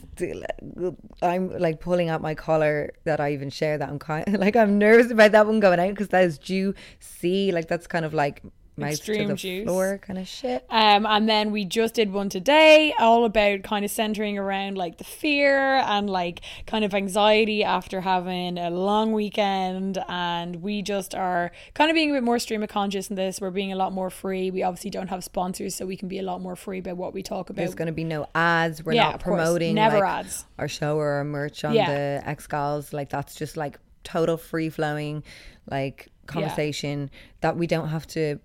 I'm 1.21 1.57
like 1.57 1.79
pulling 1.79 2.09
out 2.09 2.21
my 2.21 2.35
collar 2.35 2.91
that 3.05 3.19
I 3.19 3.33
even 3.33 3.49
share 3.49 3.77
that 3.77 3.89
I'm 3.89 3.97
kind 3.97 4.37
like 4.45 4.55
I'm 4.55 4.77
nervous 4.77 5.11
about 5.11 5.31
that 5.31 5.47
one 5.47 5.59
going 5.59 5.79
out 5.79 5.89
because 5.89 6.09
that 6.09 6.23
is 6.23 6.37
juicy. 6.37 7.51
Like 7.51 7.67
that's 7.67 7.87
kind 7.87 8.05
of 8.05 8.13
like 8.13 8.43
mouth 8.79 8.91
Extreme 8.93 9.21
to 9.21 9.27
the 9.27 9.33
juice. 9.35 9.63
floor 9.65 9.97
kind 10.01 10.17
of 10.19 10.27
shit. 10.27 10.65
Um, 10.69 11.05
and 11.05 11.27
then 11.29 11.51
we 11.51 11.65
just 11.65 11.93
did 11.95 12.11
one 12.11 12.29
today, 12.29 12.93
all 12.99 13.25
about 13.25 13.63
kind 13.63 13.83
of 13.85 13.91
centering 13.91 14.37
around 14.37 14.77
like 14.77 14.97
the 14.97 15.03
fear 15.03 15.75
and 15.77 16.09
like 16.09 16.41
kind 16.65 16.83
of 16.85 16.93
anxiety 16.93 17.63
after 17.63 18.01
having 18.01 18.57
a 18.57 18.69
long 18.69 19.11
weekend. 19.11 19.97
And 20.07 20.61
we 20.61 20.81
just 20.81 21.13
are 21.15 21.51
kind 21.73 21.89
of 21.89 21.95
being 21.95 22.11
a 22.11 22.13
bit 22.13 22.23
more 22.23 22.39
stream 22.39 22.63
of 22.63 22.69
conscious 22.69 23.09
in 23.09 23.15
this. 23.15 23.39
We're 23.41 23.51
being 23.51 23.71
a 23.71 23.75
lot 23.75 23.93
more 23.93 24.09
free. 24.09 24.51
We 24.51 24.63
obviously 24.63 24.89
don't 24.89 25.07
have 25.07 25.23
sponsors, 25.23 25.75
so 25.75 25.85
we 25.85 25.97
can 25.97 26.07
be 26.07 26.19
a 26.19 26.23
lot 26.23 26.41
more 26.41 26.55
free 26.55 26.79
about 26.79 26.97
what 26.97 27.13
we 27.13 27.21
talk 27.23 27.49
about. 27.49 27.57
There's 27.57 27.75
going 27.75 27.87
to 27.87 27.91
be 27.93 28.03
no 28.03 28.27
ads. 28.33 28.83
We're 28.83 28.93
Yeah, 28.93 29.11
not 29.11 29.19
promoting 29.19 29.75
Never 29.75 29.99
like, 29.99 30.25
ads. 30.25 30.45
our 30.57 30.67
show 30.67 30.97
or 30.97 31.09
our 31.13 31.23
merch 31.23 31.63
on 31.63 31.73
Yeah. 31.73 31.91
the 31.91 32.21
X 32.29 32.47
Gals. 32.47 32.93
Like 32.93 33.09
that's 33.09 33.35
just 33.35 33.57
like 33.57 33.79
total 34.03 34.37
free 34.37 34.69
flowing, 34.69 35.23
like 35.69 36.07
conversation 36.25 37.09
that 37.41 37.57
we 37.57 37.67
don't 37.67 37.89
have 37.89 38.07
to 38.07 38.39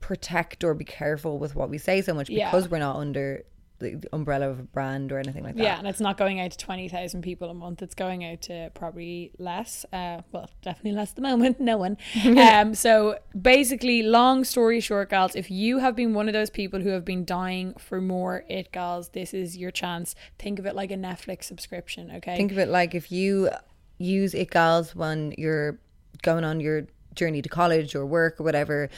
protect 0.00 0.64
or 0.64 0.74
be 0.74 0.84
careful 0.84 1.38
with 1.38 1.54
what 1.54 1.68
we 1.70 1.78
say 1.78 2.00
so 2.02 2.14
much 2.14 2.28
Yeah. 2.30 2.50
because 2.50 2.68
we're 2.68 2.78
not 2.78 2.96
under 2.96 3.44
the 3.80 3.98
umbrella 4.12 4.50
of 4.50 4.60
a 4.60 4.62
brand 4.62 5.10
or 5.10 5.18
anything 5.18 5.42
like 5.42 5.56
that. 5.56 5.62
Yeah, 5.62 5.78
and 5.78 5.88
it's 5.88 6.00
not 6.00 6.18
going 6.18 6.38
out 6.38 6.50
to 6.50 6.58
20,000 6.58 7.22
people 7.22 7.48
a 7.48 7.54
month. 7.54 7.80
It's 7.80 7.94
going 7.94 8.24
out 8.26 8.42
to 8.42 8.70
probably 8.74 9.32
less. 9.38 9.86
Uh, 9.90 10.20
well, 10.32 10.50
definitely 10.60 10.92
less 10.92 11.10
at 11.10 11.16
the 11.16 11.22
moment. 11.22 11.58
No 11.70 11.78
one. 11.78 11.96
um, 12.38 12.74
so 12.74 13.18
basically, 13.40 14.02
long 14.02 14.44
story 14.44 14.80
short, 14.80 15.08
gals, 15.08 15.34
if 15.34 15.50
you 15.50 15.78
have 15.78 15.96
been 15.96 16.12
one 16.12 16.28
of 16.28 16.34
those 16.34 16.50
people 16.50 16.80
who 16.80 16.90
have 16.90 17.04
been 17.06 17.24
dying 17.24 17.74
for 17.78 18.00
more 18.02 18.44
It 18.48 18.70
Gals, 18.70 19.10
this 19.10 19.32
is 19.32 19.56
your 19.56 19.70
chance. 19.70 20.14
Think 20.38 20.58
of 20.58 20.66
it 20.66 20.74
like 20.74 20.90
a 20.90 20.96
Netflix 20.96 21.44
subscription, 21.44 22.10
okay? 22.16 22.36
Think 22.36 22.52
of 22.52 22.58
it 22.58 22.68
like 22.68 22.94
if 22.94 23.10
you 23.10 23.48
use 23.96 24.34
it 24.34 24.50
gals 24.50 24.94
when 24.94 25.32
you're 25.38 25.78
going 26.22 26.44
on 26.44 26.60
your 26.60 26.86
journey 27.14 27.40
to 27.42 27.48
college 27.48 27.94
or 27.94 28.04
work 28.04 28.40
or 28.40 28.44
whatever, 28.44 28.90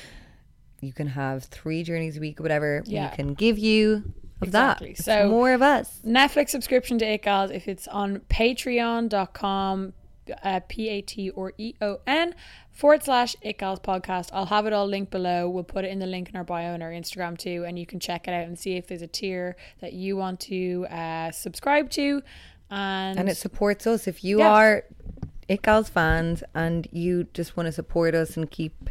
you 0.82 0.92
can 0.92 1.06
have 1.06 1.44
three 1.44 1.82
journeys 1.82 2.16
a 2.18 2.20
week 2.20 2.38
or 2.40 2.42
whatever. 2.42 2.82
Yeah. 2.84 3.10
We 3.10 3.16
can 3.16 3.34
give 3.34 3.58
you 3.58 4.12
of 4.42 4.48
Exactly. 4.48 4.88
that. 4.88 4.92
It's 4.98 5.04
So- 5.04 5.28
more 5.30 5.52
of 5.52 5.62
us. 5.62 6.00
Netflix 6.04 6.50
subscription 6.50 6.98
to 6.98 7.06
It 7.06 7.22
Gals 7.22 7.50
if 7.50 7.68
it's 7.68 7.86
on 7.88 8.18
patreon.com, 8.28 9.92
uh, 10.42 10.60
P 10.68 10.88
A 10.88 11.00
T 11.02 11.30
or 11.30 11.52
E 11.58 11.74
O 11.80 12.00
N 12.06 12.34
forward 12.70 13.02
slash 13.02 13.36
It 13.42 13.58
Gals 13.58 13.80
podcast. 13.80 14.30
I'll 14.32 14.46
have 14.46 14.66
it 14.66 14.72
all 14.72 14.86
linked 14.86 15.10
below. 15.10 15.48
We'll 15.48 15.64
put 15.64 15.84
it 15.84 15.88
in 15.90 15.98
the 15.98 16.06
link 16.06 16.28
in 16.28 16.36
our 16.36 16.44
bio 16.44 16.74
on 16.74 16.82
our 16.82 16.90
Instagram 16.90 17.36
too, 17.38 17.64
and 17.66 17.78
you 17.78 17.86
can 17.86 18.00
check 18.00 18.28
it 18.28 18.32
out 18.32 18.46
and 18.46 18.58
see 18.58 18.76
if 18.76 18.86
there's 18.86 19.02
a 19.02 19.06
tier 19.06 19.56
that 19.80 19.92
you 19.92 20.16
want 20.16 20.40
to 20.40 20.86
uh, 20.90 21.30
subscribe 21.30 21.90
to. 21.90 22.22
And, 22.70 23.18
And 23.18 23.28
it 23.28 23.36
supports 23.36 23.86
us. 23.86 24.06
If 24.08 24.24
you 24.24 24.38
Yeah. 24.38 24.50
are 24.50 24.84
It 25.48 25.60
Gals 25.62 25.88
fans 25.90 26.42
and 26.54 26.86
you 26.92 27.24
just 27.34 27.56
want 27.56 27.66
to 27.66 27.72
support 27.72 28.14
us 28.14 28.36
and 28.36 28.50
keep 28.50 28.88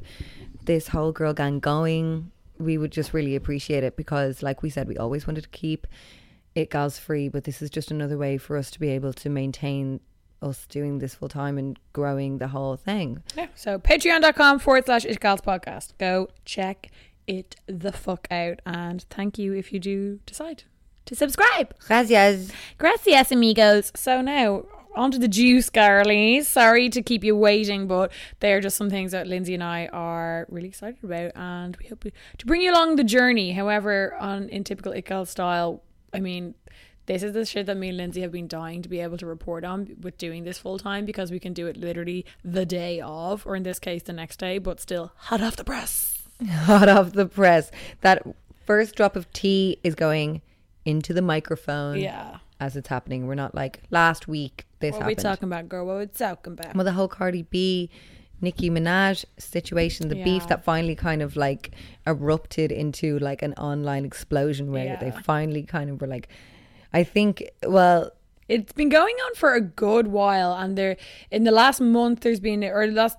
this 0.71 0.87
whole 0.87 1.11
girl 1.11 1.33
gang 1.33 1.59
going, 1.59 2.31
we 2.57 2.77
would 2.77 2.93
just 2.93 3.13
really 3.13 3.35
appreciate 3.35 3.83
it 3.83 3.97
because, 3.97 4.41
like 4.41 4.63
we 4.63 4.69
said, 4.69 4.87
we 4.87 4.95
always 4.95 5.27
wanted 5.27 5.43
to 5.43 5.49
keep 5.49 5.85
It 6.55 6.69
Gals 6.69 6.97
free, 6.97 7.27
but 7.27 7.43
this 7.43 7.61
is 7.61 7.69
just 7.69 7.91
another 7.91 8.17
way 8.17 8.37
for 8.37 8.55
us 8.55 8.71
to 8.71 8.79
be 8.79 8.87
able 8.91 9.11
to 9.11 9.29
maintain 9.29 9.99
us 10.41 10.65
doing 10.67 10.99
this 10.99 11.13
full 11.13 11.27
time 11.27 11.57
and 11.57 11.77
growing 11.91 12.37
the 12.37 12.47
whole 12.47 12.77
thing. 12.77 13.21
yeah, 13.35 13.47
so 13.53 13.79
patreon.com 13.79 14.59
forward 14.59 14.85
slash 14.85 15.03
It 15.03 15.19
Gals 15.19 15.41
podcast. 15.41 15.91
Go 15.97 16.29
check 16.45 16.89
it 17.27 17.57
the 17.67 17.91
fuck 17.91 18.25
out. 18.31 18.61
And 18.65 19.03
thank 19.09 19.37
you 19.37 19.51
if 19.53 19.73
you 19.73 19.79
do 19.79 20.21
decide 20.25 20.63
to 21.05 21.15
subscribe. 21.15 21.75
Gracias. 21.79 22.53
Gracias, 22.77 23.29
amigos. 23.33 23.91
So 23.93 24.21
now 24.21 24.63
onto 24.95 25.17
the 25.17 25.27
juice, 25.27 25.69
girlies. 25.69 26.47
Sorry 26.47 26.89
to 26.89 27.01
keep 27.01 27.23
you 27.23 27.35
waiting, 27.35 27.87
but 27.87 28.11
they're 28.39 28.61
just 28.61 28.77
some 28.77 28.89
things 28.89 29.11
that 29.11 29.27
Lindsay 29.27 29.53
and 29.53 29.63
I 29.63 29.87
are 29.87 30.45
really 30.49 30.67
excited 30.67 31.03
about, 31.03 31.31
and 31.35 31.75
we 31.77 31.87
hope 31.87 32.03
to 32.37 32.45
bring 32.45 32.61
you 32.61 32.71
along 32.73 32.95
the 32.97 33.03
journey. 33.03 33.51
However, 33.53 34.15
on 34.19 34.49
in 34.49 34.63
typical 34.63 34.91
It 34.91 35.05
Gal 35.05 35.25
style, 35.25 35.81
I 36.13 36.19
mean. 36.19 36.55
This 37.07 37.23
is 37.23 37.33
the 37.33 37.45
shit 37.45 37.65
that 37.65 37.75
me 37.77 37.89
and 37.89 37.97
Lindsay 37.97 38.21
have 38.21 38.31
been 38.31 38.47
dying 38.47 38.83
to 38.83 38.87
be 38.87 38.99
able 38.99 39.17
to 39.17 39.25
report 39.25 39.65
on 39.65 39.97
with 40.01 40.17
doing 40.19 40.43
this 40.43 40.59
full 40.59 40.77
time 40.77 41.03
because 41.03 41.31
we 41.31 41.39
can 41.39 41.51
do 41.51 41.65
it 41.65 41.75
literally 41.75 42.25
the 42.45 42.65
day 42.65 43.01
of, 43.01 43.45
or 43.45 43.55
in 43.55 43.63
this 43.63 43.79
case, 43.79 44.03
the 44.03 44.13
next 44.13 44.37
day, 44.37 44.59
but 44.59 44.79
still 44.79 45.11
hot 45.15 45.41
off 45.41 45.55
the 45.55 45.63
press. 45.63 46.21
Hot 46.47 46.87
off 46.87 47.11
the 47.13 47.25
press. 47.25 47.71
That 48.01 48.21
first 48.65 48.95
drop 48.95 49.15
of 49.15 49.29
tea 49.33 49.79
is 49.83 49.95
going 49.95 50.41
into 50.85 51.11
the 51.11 51.23
microphone 51.23 51.97
Yeah. 51.99 52.37
as 52.59 52.75
it's 52.77 52.87
happening. 52.89 53.25
We're 53.27 53.35
not 53.35 53.55
like 53.55 53.81
last 53.89 54.27
week 54.27 54.65
this 54.81 54.93
What 54.93 55.03
are 55.03 55.07
we 55.07 55.15
talking 55.15 55.47
about, 55.47 55.69
girl? 55.69 55.85
What 55.85 55.93
are 55.93 55.99
we 55.99 56.07
talking 56.07 56.53
about? 56.53 56.75
well, 56.75 56.85
the 56.85 56.91
whole 56.91 57.07
Cardi 57.07 57.43
B, 57.43 57.89
Nicki 58.41 58.69
Minaj 58.69 59.23
situation, 59.37 60.09
the 60.09 60.21
beef 60.23 60.47
that 60.47 60.63
finally 60.63 60.95
kind 60.95 61.21
of 61.21 61.35
like 61.35 61.71
erupted 62.07 62.71
into 62.71 63.19
like 63.19 63.41
an 63.41 63.53
online 63.53 64.03
explosion 64.03 64.71
where 64.71 64.97
they 64.99 65.11
finally 65.23 65.63
kind 65.63 65.89
of 65.89 66.01
were 66.01 66.07
like, 66.07 66.27
I 66.93 67.03
think, 67.03 67.43
well, 67.65 68.11
it's 68.49 68.73
been 68.73 68.89
going 68.89 69.15
on 69.15 69.35
for 69.35 69.53
a 69.53 69.61
good 69.61 70.07
while 70.07 70.53
and 70.53 70.77
there 70.77 70.97
in 71.29 71.45
the 71.45 71.51
last 71.51 71.79
month 71.79 72.19
there's 72.19 72.41
been 72.41 72.63
or 72.65 72.85
the 72.85 72.93
last 72.93 73.17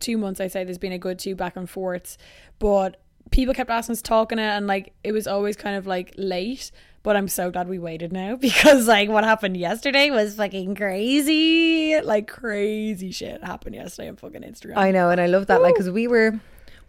two 0.00 0.18
months 0.18 0.38
i 0.38 0.46
say 0.48 0.64
there's 0.64 0.76
been 0.76 0.92
a 0.92 0.98
good 0.98 1.18
two 1.18 1.34
back 1.34 1.56
and 1.56 1.70
forths 1.70 2.18
but 2.58 3.00
people 3.30 3.54
kept 3.54 3.70
asking 3.70 3.94
us 3.94 4.02
talking 4.02 4.38
it 4.38 4.42
and 4.42 4.66
like 4.66 4.92
it 5.02 5.12
was 5.12 5.26
always 5.26 5.56
kind 5.56 5.76
of 5.76 5.86
like 5.86 6.12
late 6.18 6.70
but 7.06 7.14
i'm 7.14 7.28
so 7.28 7.52
glad 7.52 7.68
we 7.68 7.78
waited 7.78 8.12
now 8.12 8.34
because 8.48 8.88
like 8.88 9.08
what 9.08 9.22
happened 9.22 9.56
yesterday 9.56 10.10
was 10.10 10.34
fucking 10.34 10.74
crazy 10.74 12.00
like 12.00 12.26
crazy 12.26 13.12
shit 13.12 13.42
happened 13.44 13.76
yesterday 13.76 14.08
on 14.08 14.16
fucking 14.16 14.42
instagram 14.42 14.76
I 14.76 14.90
know, 14.90 15.10
and 15.10 15.20
I 15.20 15.26
love 15.26 15.46
that, 15.46 15.62
like, 15.62 15.74
because 15.74 15.88
we 15.88 16.08
were 16.08 16.38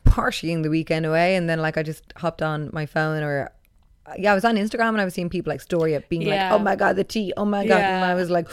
partying 0.06 0.64
the 0.64 0.70
weekend 0.70 1.06
away, 1.06 1.36
and 1.36 1.48
then 1.50 1.60
like 1.62 1.78
I 1.78 1.84
just 1.84 2.04
hopped 2.18 2.42
on 2.42 2.70
my 2.74 2.86
phone 2.86 3.24
or. 3.24 3.52
Yeah, 4.18 4.32
I 4.32 4.36
was 4.36 4.46
on 4.46 4.56
Instagram 4.56 4.90
and 4.90 5.02
I 5.02 5.06
was 5.06 5.14
seeing 5.14 5.30
people 5.30 5.52
like 5.52 5.60
story 5.60 5.94
it 5.94 6.08
being 6.08 6.22
Yeah. 6.22 6.52
like, 6.52 6.60
"Oh 6.60 6.64
my 6.64 6.78
god, 6.78 6.96
the 6.96 7.04
tea! 7.04 7.34
Oh 7.36 7.44
my 7.44 7.68
god!" 7.68 7.82
And 7.82 8.06
I 8.06 8.16
was 8.16 8.30
like, 8.30 8.48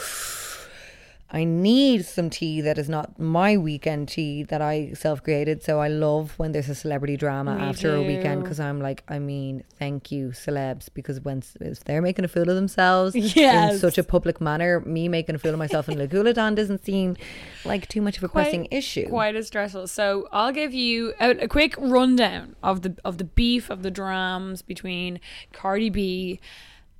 I 1.35 1.43
need 1.43 2.05
some 2.05 2.29
tea 2.29 2.61
that 2.61 2.77
is 2.77 2.87
not 2.87 3.19
my 3.19 3.57
weekend 3.57 4.07
tea 4.07 4.43
that 4.43 4.61
I 4.61 4.93
self 4.93 5.21
created. 5.21 5.61
So 5.61 5.81
I 5.81 5.89
love 5.89 6.33
when 6.39 6.53
there's 6.53 6.69
a 6.69 6.75
celebrity 6.75 7.17
drama 7.17 7.57
after 7.57 7.93
a 7.93 8.01
weekend 8.01 8.43
because 8.43 8.57
I'm 8.57 8.79
like, 8.79 9.03
I 9.09 9.19
mean, 9.19 9.65
thank 9.77 10.13
you, 10.13 10.29
celebs, 10.29 10.87
because 10.93 11.19
when 11.19 11.43
if 11.59 11.83
they're 11.83 12.01
making 12.01 12.23
a 12.23 12.29
fool 12.29 12.49
of 12.49 12.55
themselves 12.55 13.15
in 13.35 13.77
such 13.77 13.97
a 13.97 14.03
public 14.03 14.39
manner, 14.39 14.79
me 14.79 15.09
making 15.09 15.35
a 15.35 15.37
fool 15.37 15.51
of 15.51 15.59
myself 15.59 15.89
in 15.89 15.97
Laguladan 15.97 16.55
doesn't 16.55 16.85
seem 16.85 17.17
like 17.65 17.89
too 17.89 18.01
much 18.01 18.17
of 18.17 18.23
a 18.23 18.29
pressing 18.29 18.69
issue. 18.71 19.09
quite 19.09 19.35
as 19.35 19.47
stressful. 19.47 19.87
So 19.87 20.29
I'll 20.31 20.53
give 20.53 20.73
you 20.73 21.15
a, 21.19 21.31
a 21.31 21.47
quick 21.49 21.75
rundown 21.77 22.55
of 22.63 22.81
the 22.81 22.95
of 23.03 23.17
the 23.17 23.25
beef 23.25 23.69
of 23.69 23.83
the 23.83 23.91
drams 23.91 24.61
between 24.61 25.19
Cardi 25.51 25.89
B 25.89 26.39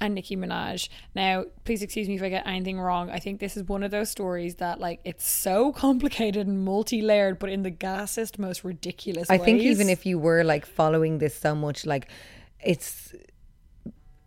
and 0.05 0.15
Nicki 0.15 0.38
Minaj. 0.38 0.89
Now, 1.13 1.45
please 1.63 1.81
excuse 1.81 2.07
me 2.07 2.15
if 2.15 2.24
I 2.24 2.29
get 2.29 2.47
anything 2.47 2.79
wrong. 2.79 3.09
I 3.09 3.19
think 3.19 3.39
this 3.39 3.57
is 3.57 3.63
one 3.63 3.83
of 3.83 3.91
those 3.91 4.09
stories 4.09 4.55
that 4.55 4.79
like 4.79 5.00
it's 5.03 5.27
so 5.27 5.71
complicated 5.85 6.47
and 6.47 6.63
multi-layered, 6.63 7.39
but 7.39 7.50
in 7.50 7.63
the 7.63 7.71
gassest, 7.71 8.39
most 8.39 8.63
ridiculous. 8.63 9.29
I 9.29 9.38
think 9.38 9.62
even 9.62 9.89
if 9.89 10.05
you 10.05 10.19
were 10.19 10.43
like 10.43 10.65
following 10.65 11.17
this 11.17 11.35
so 11.35 11.55
much, 11.55 11.85
like 11.85 12.09
it's 12.63 13.13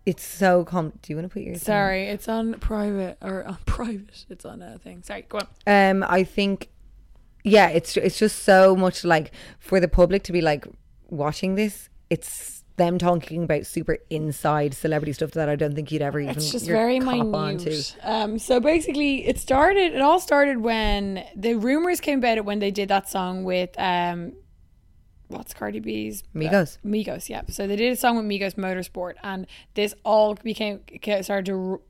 it's 0.09 0.25
so 0.25 0.65
com. 0.65 0.93
Do 1.03 1.13
you 1.13 1.17
want 1.17 1.29
to 1.29 1.33
put 1.33 1.43
your 1.43 1.57
sorry, 1.57 2.05
it's 2.05 2.29
on 2.29 2.55
private 2.55 3.19
or 3.21 3.47
on 3.47 3.59
private. 3.67 4.25
It's 4.31 4.45
on 4.45 4.63
a 4.63 4.79
thing. 4.79 5.03
Sorry, 5.03 5.27
go 5.29 5.39
on. 5.39 5.47
Um, 5.67 6.05
I 6.09 6.25
think, 6.25 6.71
yeah, 7.45 7.69
it's 7.69 7.97
it's 7.97 8.19
just 8.19 8.45
so 8.45 8.75
much 8.75 9.05
like 9.05 9.33
for 9.59 9.81
the 9.81 9.89
public 9.89 10.23
to 10.25 10.33
be 10.33 10.41
like 10.41 10.67
watching 11.11 11.57
this. 11.57 11.91
It's 12.09 12.58
them 12.79 12.99
talking 12.99 13.45
about 13.45 13.67
super 13.67 13.99
inside 14.09 14.73
celebrity 14.75 15.13
stuff 15.13 15.33
that 15.33 15.49
I 15.49 15.57
don't 15.57 15.75
think 15.75 15.93
you'd 15.93 16.03
ever 16.03 16.21
even. 16.21 16.37
It's 16.37 16.51
just 16.51 16.67
very 16.67 17.01
minute. 17.01 17.97
Um, 18.03 18.39
so 18.39 18.61
basically, 18.61 19.27
it 19.27 19.39
started. 19.39 19.95
It 19.95 20.01
all 20.01 20.21
started 20.21 20.59
when 20.59 21.25
the 21.37 21.55
rumors 21.55 22.01
came 22.01 22.19
about 22.21 22.39
it 22.39 22.45
when 22.45 22.59
they 22.59 22.71
did 22.71 22.89
that 22.89 23.09
song 23.09 23.45
with 23.45 23.71
um, 23.79 24.33
what's 25.29 25.55
Cardi 25.55 25.81
B's 25.81 26.25
Migos. 26.35 26.79
Migos, 26.85 27.29
yeah. 27.29 27.43
So 27.49 27.67
they 27.67 27.77
did 27.77 27.93
a 27.93 27.97
song 27.97 28.17
with 28.17 28.25
Migos 28.25 28.55
Motorsport, 28.55 29.15
and 29.23 29.47
this 29.75 29.95
all 30.05 30.35
became 30.35 30.81
started 31.21 31.47
to 31.47 31.73
r- 31.73 31.81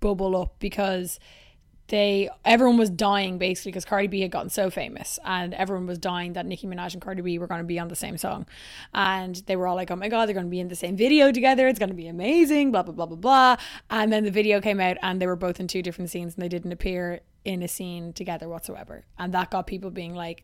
bubble 0.00 0.36
up 0.36 0.56
because 0.58 1.18
they 1.88 2.30
everyone 2.44 2.78
was 2.78 2.88
dying 2.88 3.36
basically 3.38 3.72
because 3.72 3.84
Cardi 3.84 4.06
B 4.06 4.20
had 4.22 4.30
gotten 4.30 4.48
so 4.48 4.70
famous, 4.70 5.18
and 5.24 5.52
everyone 5.54 5.86
was 5.86 5.98
dying 5.98 6.32
that 6.32 6.46
Nicki 6.46 6.66
Minaj 6.66 6.94
and 6.94 7.02
Cardi 7.02 7.20
B 7.22 7.38
were 7.38 7.46
going 7.46 7.60
to 7.60 7.66
be 7.66 7.78
on 7.78 7.88
the 7.88 7.96
same 7.96 8.16
song, 8.16 8.46
and 8.94 9.36
they 9.46 9.56
were 9.56 9.66
all 9.66 9.76
like, 9.76 9.90
"Oh 9.90 9.96
my 9.96 10.08
god, 10.08 10.26
they're 10.26 10.34
going 10.34 10.46
to 10.46 10.50
be 10.50 10.60
in 10.60 10.68
the 10.68 10.76
same 10.76 10.96
video 10.96 11.30
together. 11.30 11.68
It's 11.68 11.78
going 11.78 11.90
to 11.90 11.94
be 11.94 12.08
amazing." 12.08 12.72
Blah 12.72 12.84
blah 12.84 12.94
blah 12.94 13.06
blah 13.06 13.16
blah. 13.16 13.56
And 13.90 14.12
then 14.12 14.24
the 14.24 14.30
video 14.30 14.60
came 14.60 14.80
out, 14.80 14.96
and 15.02 15.20
they 15.20 15.26
were 15.26 15.36
both 15.36 15.60
in 15.60 15.68
two 15.68 15.82
different 15.82 16.10
scenes, 16.10 16.34
and 16.34 16.42
they 16.42 16.48
didn't 16.48 16.72
appear 16.72 17.20
in 17.44 17.62
a 17.62 17.68
scene 17.68 18.12
together 18.14 18.48
whatsoever, 18.48 19.04
and 19.18 19.34
that 19.34 19.50
got 19.50 19.66
people 19.66 19.90
being 19.90 20.14
like. 20.14 20.42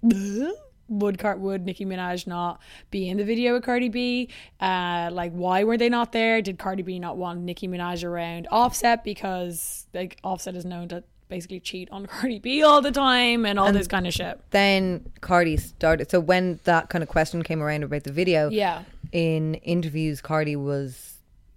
Would 0.92 1.20
Car- 1.20 1.36
would 1.36 1.66
Nicki 1.66 1.86
Minaj 1.86 2.26
not 2.26 2.60
be 2.90 3.08
in 3.08 3.16
the 3.16 3.22
video 3.24 3.52
with 3.52 3.62
Cardi 3.62 3.88
B? 3.88 4.28
Uh, 4.58 5.08
like 5.12 5.30
why 5.30 5.62
were 5.62 5.76
they 5.76 5.88
not 5.88 6.10
there? 6.10 6.42
Did 6.42 6.58
Cardi 6.58 6.82
B 6.82 6.98
not 6.98 7.16
want 7.16 7.42
Nicki 7.42 7.68
Minaj 7.68 8.02
around 8.02 8.48
Offset 8.50 9.04
because 9.04 9.86
like 9.94 10.18
Offset 10.24 10.56
is 10.56 10.64
known 10.64 10.88
to 10.88 11.04
basically 11.30 11.60
cheat 11.60 11.88
on 11.90 12.04
Cardi 12.12 12.38
B 12.40 12.62
all 12.62 12.82
the 12.82 12.90
time 12.92 13.46
and 13.46 13.58
all 13.58 13.72
this 13.72 13.86
kind 13.86 14.06
of 14.06 14.12
shit. 14.12 14.38
Then 14.50 15.10
Cardi 15.22 15.56
started. 15.56 16.10
So 16.10 16.20
when 16.20 16.60
that 16.64 16.90
kind 16.90 17.02
of 17.02 17.08
question 17.08 17.42
came 17.42 17.62
around 17.62 17.84
about 17.84 18.04
the 18.04 18.12
video, 18.12 18.50
Yeah. 18.50 18.82
in 19.12 19.54
interviews, 19.54 20.20
Cardi 20.20 20.56
was 20.56 21.16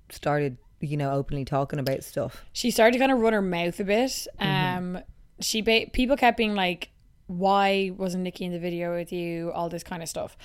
started, 0.09 0.57
you 0.79 0.95
know, 0.95 1.11
openly 1.11 1.43
talking 1.43 1.79
about 1.79 2.03
stuff. 2.03 2.45
she 2.53 2.71
started 2.71 2.93
to 2.93 2.99
kind 2.99 3.11
of 3.11 3.19
run 3.19 3.33
her 3.33 3.41
mouth 3.41 3.77
a 3.79 3.83
bit. 3.83 4.27
Um, 4.39 4.99
she 5.41 5.61
ba- 5.61 5.87
people 5.91 6.15
kept 6.15 6.37
being 6.37 6.55
like, 6.55 6.89
"Why 7.27 7.91
wasn't 7.97 8.23
Nicki 8.23 8.45
in 8.45 8.51
the 8.51 8.59
video 8.59 8.93
with 8.95 9.11
you?" 9.11 9.51
All 9.51 9.67
this 9.69 9.83
kind 9.83 10.03
of 10.03 10.07
stuff, 10.09 10.37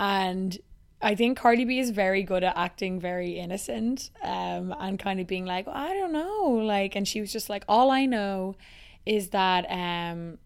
and 0.00 0.58
I 1.02 1.14
think 1.14 1.38
Cardi 1.38 1.64
B 1.64 1.78
is 1.78 1.90
very 1.90 2.22
good 2.22 2.44
at 2.44 2.56
acting 2.56 3.00
very 3.00 3.38
innocent, 3.38 4.10
um, 4.22 4.74
and 4.78 4.98
kind 4.98 5.20
of 5.20 5.26
being 5.26 5.44
like, 5.44 5.66
"I 5.68 5.94
don't 5.94 6.12
know," 6.12 6.62
like, 6.64 6.94
and 6.94 7.06
she 7.06 7.20
was 7.20 7.32
just 7.32 7.48
like, 7.50 7.64
"All 7.68 7.90
I 7.90 8.06
know 8.06 8.56
is 9.04 9.30
that 9.30 9.66
um." 9.68 10.38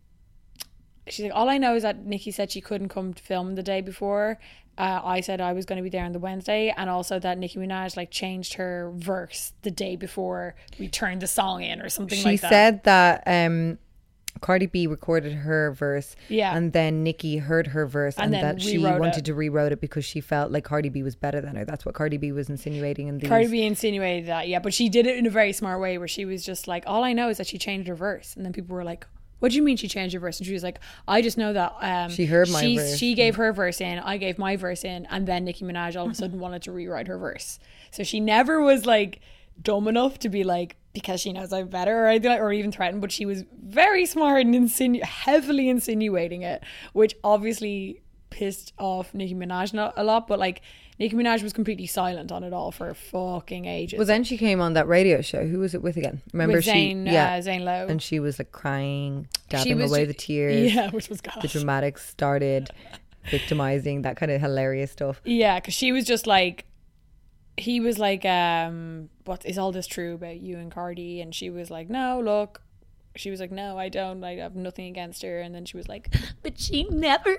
She's 1.08 1.24
like, 1.24 1.36
all 1.36 1.48
I 1.48 1.56
know 1.56 1.76
is 1.76 1.84
that 1.84 2.04
Nicki 2.04 2.32
said 2.32 2.50
she 2.50 2.60
couldn't 2.60 2.88
come 2.88 3.14
to 3.14 3.22
film 3.22 3.54
the 3.54 3.62
day 3.62 3.80
before, 3.80 4.40
uh, 4.78 5.00
I 5.02 5.20
said 5.22 5.40
I 5.40 5.54
was 5.54 5.64
going 5.64 5.78
to 5.78 5.82
be 5.82 5.88
there 5.88 6.04
on 6.04 6.12
the 6.12 6.18
Wednesday, 6.18 6.72
and 6.76 6.90
also 6.90 7.18
that 7.18 7.38
Nicki 7.38 7.58
Minaj 7.58 7.96
like 7.96 8.10
changed 8.10 8.54
her 8.54 8.92
verse 8.94 9.54
the 9.62 9.70
day 9.70 9.96
before 9.96 10.54
we 10.78 10.88
turned 10.88 11.22
the 11.22 11.26
song 11.26 11.62
in 11.62 11.80
or 11.80 11.88
something 11.88 12.18
She 12.18 12.24
like 12.24 12.40
that. 12.42 12.48
She 12.48 12.52
said 12.52 12.84
that 12.84 13.22
um, 13.26 13.78
Cardi 14.40 14.66
B 14.66 14.86
recorded 14.86 15.32
her 15.32 15.72
verse, 15.72 16.14
Yeah. 16.28 16.56
and 16.56 16.72
then 16.72 17.02
Nicki 17.02 17.38
heard 17.38 17.68
her 17.68 17.86
verse, 17.86 18.16
and, 18.18 18.34
And 18.34 18.44
that 18.44 18.62
she 18.62 18.78
wanted 18.78 19.18
it. 19.18 19.24
to 19.26 19.34
rewrote 19.34 19.72
it 19.72 19.80
because 19.80 20.04
she 20.04 20.20
felt 20.20 20.50
like 20.52 20.64
Cardi 20.64 20.88
B 20.88 21.02
was 21.02 21.16
better 21.16 21.40
than 21.40 21.56
her. 21.56 21.64
That's 21.64 21.84
what 21.86 21.94
Cardi 21.94 22.16
B 22.16 22.32
was 22.32 22.48
insinuating 22.50 23.08
in 23.08 23.18
these. 23.18 23.28
Cardi 23.28 23.48
B 23.48 23.62
insinuated 23.64 24.26
that, 24.26 24.48
yeah, 24.48 24.58
but 24.58 24.74
she 24.74 24.88
did 24.88 25.06
it 25.06 25.16
in 25.16 25.26
a 25.26 25.30
very 25.30 25.52
smart 25.52 25.80
way 25.80 25.98
where 25.98 26.08
she 26.08 26.24
was 26.24 26.44
just 26.44 26.68
like, 26.68 26.84
all 26.86 27.02
I 27.04 27.12
know 27.12 27.28
is 27.28 27.38
that 27.38 27.46
she 27.46 27.58
changed 27.58 27.88
her 27.88 27.94
verse, 27.94 28.34
and 28.36 28.44
then 28.44 28.52
people 28.52 28.74
were 28.76 28.84
like. 28.84 29.06
What 29.38 29.50
do 29.50 29.56
you 29.58 29.62
mean 29.62 29.76
she 29.76 29.86
changed 29.86 30.14
her 30.14 30.18
verse? 30.18 30.38
And 30.38 30.46
she 30.46 30.54
was 30.54 30.62
like, 30.62 30.80
I 31.06 31.20
just 31.20 31.36
know 31.36 31.52
that 31.52 31.74
um, 31.82 32.08
She 32.10 32.24
heard 32.24 32.48
my 32.48 32.74
verse. 32.74 32.96
She 32.96 33.12
gave 33.12 33.36
her 33.36 33.52
verse 33.52 33.82
in, 33.82 33.98
I 33.98 34.16
gave 34.16 34.38
my 34.38 34.56
verse 34.56 34.82
in, 34.82 35.04
and 35.10 35.28
then 35.28 35.44
Nicki 35.44 35.62
Minaj 35.62 35.94
all 35.94 36.06
of 36.06 36.12
a 36.12 36.14
sudden 36.14 36.38
wanted 36.40 36.62
to 36.62 36.72
rewrite 36.72 37.06
her 37.06 37.18
verse. 37.18 37.58
So 37.90 38.02
she 38.02 38.18
never 38.18 38.62
was 38.62 38.86
like 38.86 39.20
dumb 39.60 39.88
enough 39.88 40.18
to 40.20 40.30
be 40.30 40.42
like 40.42 40.76
because 41.00 41.20
she 41.20 41.32
knows 41.32 41.52
I'm 41.52 41.68
better 41.68 42.04
or 42.04 42.06
anything, 42.08 42.30
like- 42.30 42.40
or 42.40 42.52
even 42.52 42.72
threatened. 42.72 43.00
But 43.02 43.12
she 43.12 43.26
was 43.26 43.44
very 43.62 44.06
smart 44.06 44.40
and 44.46 44.54
insinu- 44.54 45.02
heavily 45.02 45.68
insinuating 45.68 46.42
it, 46.42 46.62
which 46.94 47.14
obviously 47.22 48.00
pissed 48.30 48.72
off 48.78 49.14
Nicki 49.14 49.34
Minaj 49.34 49.72
not 49.74 49.92
a 49.96 50.02
lot. 50.04 50.26
But 50.26 50.38
like 50.38 50.62
Nicki 50.98 51.14
Minaj 51.14 51.42
was 51.42 51.52
completely 51.52 51.86
silent 51.86 52.32
on 52.32 52.42
it 52.42 52.52
all 52.54 52.72
for 52.72 52.92
fucking 52.94 53.66
ages. 53.66 53.98
Well, 53.98 54.06
then 54.06 54.24
she 54.24 54.38
came 54.38 54.60
on 54.62 54.72
that 54.72 54.88
radio 54.88 55.20
show. 55.20 55.46
Who 55.46 55.58
was 55.58 55.74
it 55.74 55.82
with 55.82 55.96
again? 55.98 56.22
Remember 56.32 56.56
With 56.56 56.64
she? 56.64 56.92
Yeah, 56.92 57.34
uh, 57.34 57.40
Zane 57.42 57.64
Lowe. 57.66 57.86
and 57.88 58.00
she 58.02 58.18
was 58.18 58.38
like 58.38 58.52
crying, 58.52 59.28
dabbing 59.50 59.76
was 59.76 59.90
away 59.90 60.06
the 60.06 60.14
tears. 60.14 60.72
Yeah, 60.74 60.90
which 60.90 61.08
was 61.10 61.20
The 61.20 61.48
dramatics 61.48 62.08
started, 62.08 62.70
victimizing 63.30 64.02
that 64.02 64.16
kind 64.16 64.32
of 64.32 64.40
hilarious 64.40 64.90
stuff. 64.92 65.20
Yeah, 65.24 65.58
because 65.60 65.74
she 65.74 65.92
was 65.92 66.04
just 66.04 66.26
like, 66.26 66.64
he 67.56 67.80
was 67.80 67.98
like, 67.98 68.24
um, 68.24 69.08
what 69.24 69.44
is 69.46 69.58
all 69.58 69.72
this 69.72 69.86
true 69.86 70.14
about 70.14 70.40
you 70.40 70.58
and 70.58 70.70
Cardi? 70.70 71.20
And 71.20 71.34
she 71.34 71.50
was 71.50 71.70
like, 71.70 71.88
no, 71.88 72.20
look. 72.20 72.62
She 73.16 73.30
was 73.30 73.40
like, 73.40 73.50
no, 73.50 73.78
I 73.78 73.88
don't. 73.88 74.22
I 74.22 74.36
have 74.36 74.54
nothing 74.54 74.86
against 74.86 75.22
her. 75.22 75.40
And 75.40 75.54
then 75.54 75.64
she 75.64 75.76
was 75.76 75.88
like, 75.88 76.14
but 76.42 76.60
she 76.60 76.84
never 76.84 77.38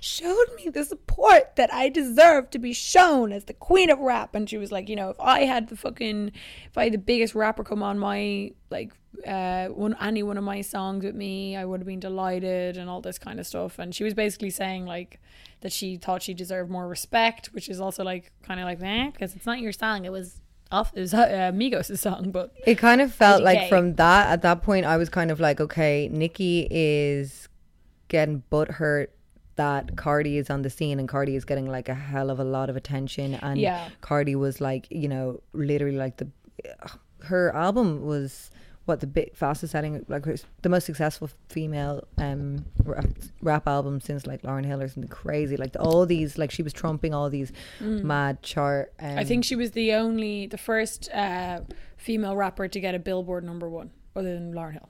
showed 0.00 0.46
me 0.56 0.68
the 0.68 0.84
support 0.84 1.56
that 1.56 1.72
I 1.72 1.88
deserve 1.88 2.50
to 2.50 2.58
be 2.58 2.72
shown 2.72 3.32
as 3.32 3.44
the 3.44 3.54
queen 3.54 3.90
of 3.90 3.98
rap. 3.98 4.34
And 4.34 4.48
she 4.48 4.58
was 4.58 4.72
like, 4.72 4.88
you 4.88 4.96
know, 4.96 5.10
if 5.10 5.20
I 5.20 5.40
had 5.40 5.68
the 5.68 5.76
fucking, 5.76 6.32
if 6.68 6.76
I 6.76 6.84
had 6.84 6.94
the 6.94 6.98
biggest 6.98 7.34
rapper 7.34 7.62
come 7.62 7.82
on 7.82 7.98
my, 7.98 8.52
like, 8.70 8.92
uh, 9.26 9.66
one 9.68 9.96
any 10.00 10.22
one 10.22 10.36
of 10.36 10.44
my 10.44 10.60
songs 10.60 11.04
with 11.04 11.14
me, 11.14 11.56
I 11.56 11.64
would 11.64 11.80
have 11.80 11.86
been 11.86 12.00
delighted 12.00 12.76
and 12.76 12.88
all 12.90 13.00
this 13.00 13.18
kind 13.18 13.38
of 13.40 13.46
stuff. 13.46 13.78
And 13.78 13.94
she 13.94 14.04
was 14.04 14.14
basically 14.14 14.50
saying 14.50 14.86
like 14.86 15.20
that 15.60 15.72
she 15.72 15.96
thought 15.96 16.22
she 16.22 16.34
deserved 16.34 16.70
more 16.70 16.88
respect, 16.88 17.46
which 17.52 17.68
is 17.68 17.80
also 17.80 18.04
like 18.04 18.32
kind 18.42 18.60
of 18.60 18.66
like 18.66 18.80
that 18.80 19.12
because 19.12 19.34
it's 19.34 19.46
not 19.46 19.60
your 19.60 19.72
song. 19.72 20.04
It 20.04 20.12
was 20.12 20.40
off. 20.70 20.92
It 20.94 21.00
was 21.00 21.14
uh, 21.14 21.52
Migos' 21.54 21.98
song, 21.98 22.30
but 22.30 22.52
It 22.66 22.76
kind 22.76 23.00
of 23.00 23.12
felt 23.12 23.42
like 23.42 23.60
gay. 23.60 23.68
from 23.68 23.94
that 23.94 24.28
at 24.30 24.42
that 24.42 24.62
point, 24.62 24.86
I 24.86 24.96
was 24.96 25.08
kind 25.08 25.30
of 25.30 25.40
like, 25.40 25.60
okay, 25.60 26.08
Nicki 26.12 26.66
is 26.70 27.48
getting 28.08 28.42
butthurt 28.50 29.08
that 29.56 29.96
Cardi 29.96 30.36
is 30.36 30.50
on 30.50 30.60
the 30.62 30.68
scene 30.70 30.98
and 30.98 31.08
Cardi 31.08 31.34
is 31.34 31.44
getting 31.46 31.66
like 31.66 31.88
a 31.88 31.94
hell 31.94 32.28
of 32.30 32.38
a 32.38 32.44
lot 32.44 32.68
of 32.68 32.76
attention. 32.76 33.34
And 33.36 33.58
Yeah. 33.58 33.88
Cardi 34.02 34.36
was 34.36 34.60
like, 34.60 34.86
you 34.90 35.08
know, 35.08 35.40
literally 35.54 35.96
like 35.96 36.18
the 36.18 36.28
her 37.24 37.54
album 37.54 38.04
was 38.04 38.50
what 38.86 39.00
the 39.00 39.06
big 39.06 39.34
fastest 39.36 39.72
selling 39.72 40.04
like 40.08 40.24
the 40.62 40.68
most 40.68 40.86
successful 40.86 41.28
female 41.48 42.06
um 42.18 42.64
rap, 42.84 43.06
rap 43.42 43.66
album 43.66 44.00
since 44.00 44.26
like 44.26 44.42
Lauryn 44.42 44.64
Hill 44.64 44.80
or 44.80 44.88
something 44.88 45.08
crazy 45.08 45.56
like 45.56 45.74
all 45.78 46.06
these 46.06 46.38
like 46.38 46.50
she 46.50 46.62
was 46.62 46.72
trumping 46.72 47.12
all 47.12 47.28
these 47.28 47.52
mad 47.80 48.42
chart 48.42 48.92
um, 49.00 49.06
Mm. 49.08 49.18
I 49.18 49.24
think 49.24 49.44
she 49.44 49.56
was 49.56 49.72
the 49.72 49.92
only, 49.92 50.46
the 50.46 50.58
first 50.58 51.10
uh, 51.12 51.60
female 51.96 52.36
rapper 52.36 52.68
to 52.68 52.80
get 52.80 52.94
a 52.94 52.98
Billboard 52.98 53.44
number 53.44 53.68
one, 53.68 53.90
other 54.14 54.32
than 54.34 54.52
Lauryn 54.54 54.72
Hill. 54.72 54.88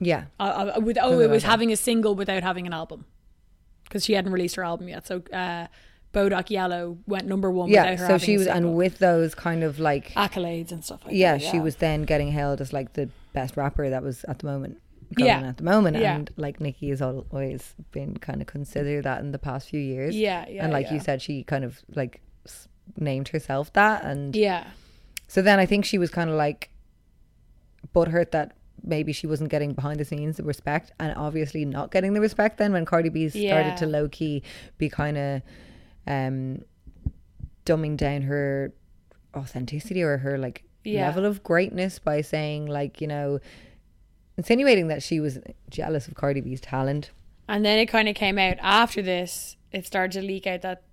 yeah 0.00 0.24
Uh, 0.40 0.72
uh, 0.76 0.80
with, 0.80 0.98
oh, 1.00 1.20
it 1.20 1.30
was 1.30 1.44
having 1.44 1.70
a 1.72 1.76
single 1.76 2.14
without 2.14 2.42
having 2.42 2.66
an 2.66 2.72
album 2.72 3.04
because 3.84 4.04
she 4.04 4.14
hadn't 4.14 4.32
released 4.32 4.56
her 4.56 4.64
album 4.64 4.88
yet. 4.88 5.06
So 5.06 5.22
uh, 5.32 5.66
Bodak 6.12 6.50
Yellow 6.50 6.98
went 7.06 7.26
number 7.26 7.50
one. 7.50 7.68
yeah 7.70 7.90
without 7.92 7.98
her 8.10 8.18
so 8.18 8.24
she 8.24 8.36
was 8.36 8.46
and 8.46 8.74
with 8.74 8.98
those 8.98 9.34
kind 9.34 9.62
of 9.64 9.78
like 9.78 10.10
accolades 10.12 10.70
and 10.72 10.84
stuff 10.84 11.00
like 11.04 11.14
yeah, 11.14 11.38
that. 11.38 11.42
she 11.42 11.58
was 11.58 11.76
then 11.76 12.02
getting 12.02 12.30
hailed 12.32 12.60
as 12.60 12.72
like 12.72 12.92
the 12.94 13.08
best 13.32 13.56
rapper 13.56 13.88
that 13.88 14.02
was 14.02 14.24
at 14.24 14.38
the 14.40 14.46
moment 14.46 14.78
going 15.14 15.26
Yeah. 15.28 15.48
at 15.48 15.56
the 15.56 15.64
moment 15.64 15.96
Yeah. 15.96 16.14
and 16.16 16.30
like 16.36 16.60
Nicki 16.60 16.90
has 16.90 17.00
always 17.02 17.74
been 17.92 18.16
kind 18.18 18.40
of 18.42 18.46
considered 18.46 19.04
that 19.04 19.20
in 19.20 19.32
the 19.32 19.38
past 19.38 19.68
few 19.70 19.80
years 19.80 20.14
Yeah, 20.14 20.46
yeah, 20.48 20.64
and 20.64 20.72
like 20.72 20.90
you 20.90 21.00
said 21.00 21.22
she 21.22 21.42
kind 21.44 21.64
of 21.64 21.80
like 21.94 22.20
named 22.98 23.28
herself 23.28 23.72
that 23.74 24.04
and 24.04 24.34
Yeah, 24.36 24.66
so 25.28 25.40
then 25.40 25.58
I 25.58 25.66
think 25.66 25.84
she 25.84 25.98
was 25.98 26.10
kind 26.10 26.28
of 26.28 26.36
like 26.36 26.70
butthurt 27.94 28.30
that 28.32 28.52
maybe 28.84 29.12
she 29.12 29.26
wasn't 29.26 29.48
getting 29.50 29.72
behind 29.72 30.00
the 30.00 30.04
scenes 30.04 30.36
the 30.36 30.42
respect 30.42 30.90
and 30.98 31.14
obviously 31.16 31.64
not 31.64 31.90
getting 31.90 32.14
the 32.14 32.20
respect 32.20 32.58
then 32.58 32.72
when 32.72 32.84
Cardi 32.84 33.08
B 33.08 33.28
started 33.28 33.42
Yeah. 33.46 33.74
to 33.76 33.86
low 33.86 34.08
key 34.08 34.42
be 34.78 34.88
kind 34.88 35.16
of 35.16 35.42
um 36.06 36.62
dumbing 37.64 37.96
down 37.96 38.22
her 38.22 38.72
authenticity 39.36 40.02
or 40.02 40.18
her 40.18 40.36
like 40.38 40.64
Yeah. 40.84 41.06
level 41.06 41.24
of 41.24 41.42
greatness 41.42 41.98
by 41.98 42.20
saying 42.22 42.66
like 42.66 43.00
you 43.00 43.06
know 43.06 43.38
insinuating 44.36 44.88
that 44.88 45.02
she 45.02 45.20
was 45.20 45.38
jealous 45.70 46.08
of 46.08 46.14
Cardi 46.14 46.40
B's 46.40 46.60
talent 46.60 47.10
and 47.48 47.64
then 47.64 47.78
it 47.78 47.86
kind 47.86 48.08
of 48.08 48.14
came 48.14 48.38
out 48.38 48.56
after 48.60 49.02
this. 49.02 49.56
It 49.72 49.84
started 49.84 50.12
to 50.20 50.26
leak 50.26 50.46
out 50.46 50.62
that 50.62 50.84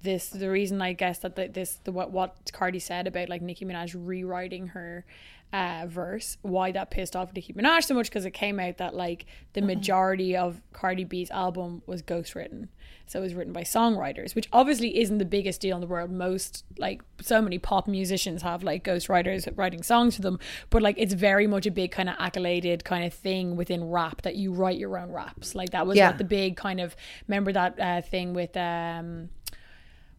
this 0.00 0.28
the 0.30 0.48
reason 0.50 0.80
I 0.80 0.92
guess 0.92 1.18
that 1.20 1.34
the, 1.36 1.48
this 1.48 1.76
the 1.84 1.92
what 1.92 2.10
what 2.10 2.50
Cardi 2.52 2.78
said 2.78 3.06
about 3.06 3.28
like 3.28 3.42
Nicki 3.42 3.64
Minaj 3.64 3.94
rewriting 3.98 4.68
her 4.68 5.04
uh, 5.52 5.84
verse 5.88 6.36
why 6.42 6.72
that 6.72 6.90
pissed 6.90 7.14
off 7.16 7.32
Nicki 7.34 7.52
Minaj 7.52 7.84
so 7.84 7.94
much 7.94 8.08
because 8.08 8.24
it 8.24 8.30
came 8.32 8.58
out 8.60 8.78
that 8.78 8.94
like 8.94 9.26
the 9.54 9.62
majority 9.62 10.36
of 10.36 10.60
Cardi 10.72 11.04
B's 11.04 11.30
album 11.30 11.82
was 11.86 12.02
ghostwritten 12.02 12.68
so 13.06 13.20
it 13.20 13.22
was 13.22 13.34
written 13.34 13.52
by 13.52 13.62
songwriters 13.62 14.34
which 14.34 14.48
obviously 14.52 14.98
isn't 15.00 15.18
the 15.18 15.24
biggest 15.24 15.60
deal 15.60 15.76
in 15.76 15.80
the 15.80 15.86
world. 15.86 16.10
Most 16.10 16.64
like 16.78 17.02
so 17.20 17.40
many 17.40 17.58
pop 17.58 17.86
musicians 17.88 18.42
have 18.42 18.62
like 18.62 18.84
ghostwriters 18.84 19.48
writing 19.56 19.82
songs 19.82 20.16
for 20.16 20.22
them. 20.22 20.38
But 20.70 20.82
like 20.82 20.96
it's 20.98 21.14
very 21.14 21.46
much 21.46 21.66
a 21.66 21.70
big 21.70 21.92
kind 21.92 22.08
of 22.08 22.16
accoladed 22.18 22.84
kind 22.84 23.04
of 23.04 23.14
thing 23.14 23.56
within 23.56 23.84
rap 23.90 24.22
that 24.22 24.36
you 24.36 24.52
write 24.52 24.78
your 24.78 24.98
own 24.98 25.10
raps. 25.12 25.54
Like 25.54 25.70
that 25.70 25.86
was 25.86 25.96
Yeah. 25.96 26.08
what 26.08 26.18
the 26.18 26.24
big 26.24 26.56
kind 26.56 26.80
of 26.80 26.96
remember 27.28 27.52
that 27.52 27.78
uh, 27.80 28.00
thing 28.02 28.34
with 28.34 28.56
um 28.56 29.30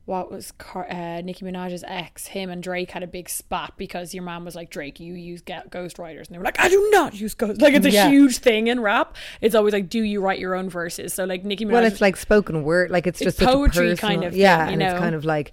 what 0.07 0.31
was 0.31 0.51
Car- 0.53 0.87
uh, 0.89 1.21
Nicki 1.21 1.43
Minaj's 1.45 1.83
ex? 1.85 2.27
Him 2.27 2.49
and 2.49 2.63
Drake 2.63 2.91
had 2.91 3.03
a 3.03 3.07
big 3.07 3.27
spat 3.29 3.73
because 3.77 4.13
your 4.13 4.23
mom 4.23 4.45
was 4.45 4.55
like, 4.55 4.69
Drake, 4.69 4.99
you 4.99 5.13
use 5.13 5.41
ga- 5.41 5.63
ghostwriters. 5.69 6.27
And 6.27 6.29
they 6.29 6.37
were 6.37 6.45
like, 6.45 6.59
I 6.59 6.69
do 6.69 6.89
not 6.91 7.13
use 7.13 7.33
ghost. 7.33 7.61
Like, 7.61 7.73
it's 7.73 7.85
a 7.85 7.91
Yeah. 7.91 8.07
huge 8.09 8.37
thing 8.37 8.67
in 8.67 8.79
rap. 8.79 9.15
It's 9.41 9.53
always 9.53 9.73
like, 9.73 9.89
do 9.89 10.01
you 10.01 10.21
write 10.21 10.39
your 10.39 10.55
own 10.55 10.69
verses? 10.69 11.13
So, 11.13 11.25
like, 11.25 11.43
Nicki 11.43 11.65
Minaj. 11.65 11.71
well 11.71 11.83
it's 11.83 11.99
like 12.01 12.15
spoken 12.15 12.63
word 12.63 12.89
like 12.89 13.05
it's 13.05 13.21
It's 13.21 13.37
just 13.37 13.41
a 13.41 13.45
poetry 13.53 13.89
personal- 13.89 14.09
kind 14.09 14.23
of 14.23 14.31
thing, 14.31 14.41
yeah 14.41 14.65
you 14.65 14.71
and 14.71 14.79
know? 14.79 14.91
it's 14.91 14.99
kind 14.99 15.13
of 15.13 15.25
like 15.25 15.51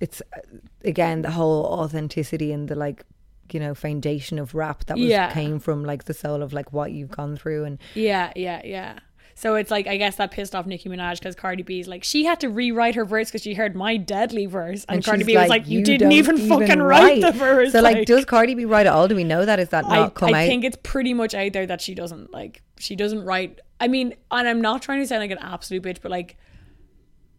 it's 0.00 0.20
uh, 0.36 0.40
again 0.84 1.22
the 1.22 1.30
whole 1.30 1.64
authenticity 1.64 2.52
and 2.52 2.68
the 2.68 2.74
like 2.76 3.04
you 3.52 3.58
know 3.58 3.74
foundation 3.74 4.38
of 4.38 4.54
rap 4.54 4.84
that 4.84 4.98
was 4.98 5.06
Yeah. 5.06 5.32
came 5.32 5.58
from 5.58 5.82
like 5.82 6.04
the 6.04 6.12
soul 6.14 6.42
of 6.42 6.52
like 6.52 6.72
what 6.74 6.92
you've 6.92 7.10
gone 7.10 7.36
through 7.36 7.64
and 7.64 7.78
Yeah, 7.94 8.32
yeah, 8.36 8.60
yeah. 8.64 8.98
So 9.38 9.54
it's 9.54 9.70
like, 9.70 9.86
I 9.86 9.98
guess 9.98 10.16
that 10.16 10.32
pissed 10.32 10.56
off 10.56 10.66
Nicki 10.66 10.88
Minaj 10.88 11.20
because 11.20 11.36
Cardi 11.36 11.62
B's 11.62 11.86
like, 11.86 12.02
she 12.02 12.24
had 12.24 12.40
to 12.40 12.48
rewrite 12.48 12.96
her 12.96 13.04
verse 13.04 13.28
because 13.28 13.42
she 13.42 13.54
heard 13.54 13.76
my 13.76 13.96
deadly 13.96 14.46
verse. 14.46 14.84
And, 14.88 15.04
Cardi 15.04 15.20
she's 15.20 15.26
B 15.28 15.36
was 15.36 15.48
like, 15.48 15.68
you, 15.68 15.84
didn't 15.84 16.08
don't 16.08 16.12
even, 16.12 16.48
fucking 16.48 16.82
write 16.82 17.20
the 17.20 17.30
verse. 17.30 17.70
so 17.70 17.80
like, 17.80 18.04
does 18.04 18.24
Cardi 18.24 18.56
B 18.56 18.64
write 18.64 18.86
it 18.86 18.88
all? 18.88 19.06
Do 19.06 19.14
we 19.14 19.22
know 19.22 19.44
that? 19.44 19.60
Is 19.60 19.68
that 19.68 19.84
I, 19.84 19.96
not 19.96 20.14
come 20.14 20.34
I 20.34 20.42
out? 20.42 20.48
think 20.48 20.64
it's 20.64 20.76
pretty 20.82 21.14
much 21.14 21.34
out 21.34 21.52
there 21.52 21.66
that 21.66 21.80
she 21.80 21.94
doesn't 21.94 22.32
like 22.32 22.62
she 22.80 22.96
doesn't 22.96 23.22
write. 23.22 23.60
I 23.78 23.86
mean 23.86 24.14
and 24.32 24.48
I'm 24.48 24.60
not 24.60 24.82
trying 24.82 25.02
to 25.02 25.06
sound 25.06 25.20
like 25.20 25.30
an 25.30 25.38
absolute 25.38 25.84
bitch 25.84 25.98
but 26.02 26.10
like 26.10 26.36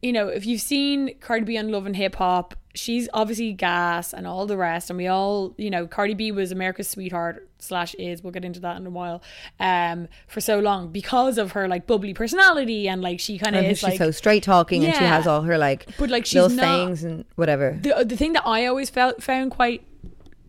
you 0.01 0.13
know 0.13 0.29
if 0.29 0.45
you've 0.45 0.62
seen 0.62 1.15
Cardi 1.19 1.43
B 1.43 1.57
on 1.57 1.69
Love 1.69 1.85
and 1.85 1.97
Hip 1.97 2.15
Hop 2.15 2.55
she's 2.75 3.10
obviously 3.13 3.51
gas 3.51 4.13
and 4.13 4.27
all 4.27 4.45
the 4.45 4.55
rest 4.55 4.89
and 4.91 4.97
we 4.97 5.08
all 5.08 5.55
you 5.58 5.69
know 5.71 5.88
Cardi 5.88 6.13
B 6.13 6.32
was 6.32 6.51
America's 6.51 6.88
sweetheart 6.88 7.49
slash 7.58 7.95
is 7.95 8.23
we'll 8.23 8.32
get 8.32 8.45
into 8.45 8.60
that 8.60 8.77
in 8.77 8.86
a 8.86 8.89
while 8.91 9.21
um 9.60 10.08
for 10.27 10.39
so 10.39 10.60
long 10.60 10.89
because 10.89 11.38
of 11.39 11.53
her 11.53 11.67
like 11.67 11.88
bubbly 11.88 12.13
personality 12.13 12.88
and 12.88 13.01
like 13.01 13.19
she 13.19 13.39
kind 13.39 13.55
of 13.55 13.65
is 13.65 13.79
she's 13.79 13.84
like 13.89 13.97
so 13.97 14.12
straight 14.12 14.43
talking 14.43 14.86
and 14.86 14.93
she 14.95 15.03
has 15.03 15.25
all 15.25 15.41
her 15.41 15.58
like 15.58 15.88
But, 15.97 16.10
like, 16.12 16.25
she's 16.25 16.36
little 16.41 16.58
not- 16.58 16.63
sayings 16.63 17.03
and 17.03 17.25
whatever 17.36 17.77
the 17.82 18.05
the 18.05 18.15
thing 18.15 18.34
that 18.34 18.45
I 18.45 18.67
always 18.67 18.89
felt 18.91 19.23
found 19.23 19.51
quite 19.51 19.84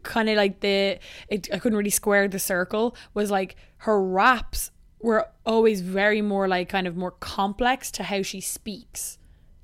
kind 0.02 0.28
of 0.28 0.36
like 0.36 0.60
the 0.60 0.98
it, 1.28 1.48
I 1.52 1.58
couldn't 1.58 1.76
really 1.78 1.90
square 1.90 2.28
the 2.28 2.38
circle 2.38 2.94
was 3.14 3.30
like 3.30 3.56
her 3.78 4.02
raps 4.02 4.70
were 5.00 5.26
always 5.46 5.80
very 5.80 6.20
more 6.20 6.46
like 6.48 6.68
kind 6.68 6.86
of 6.86 6.96
more 6.96 7.12
complex 7.12 7.90
to 7.92 8.02
how 8.02 8.20
she 8.22 8.40
speaks. 8.42 9.16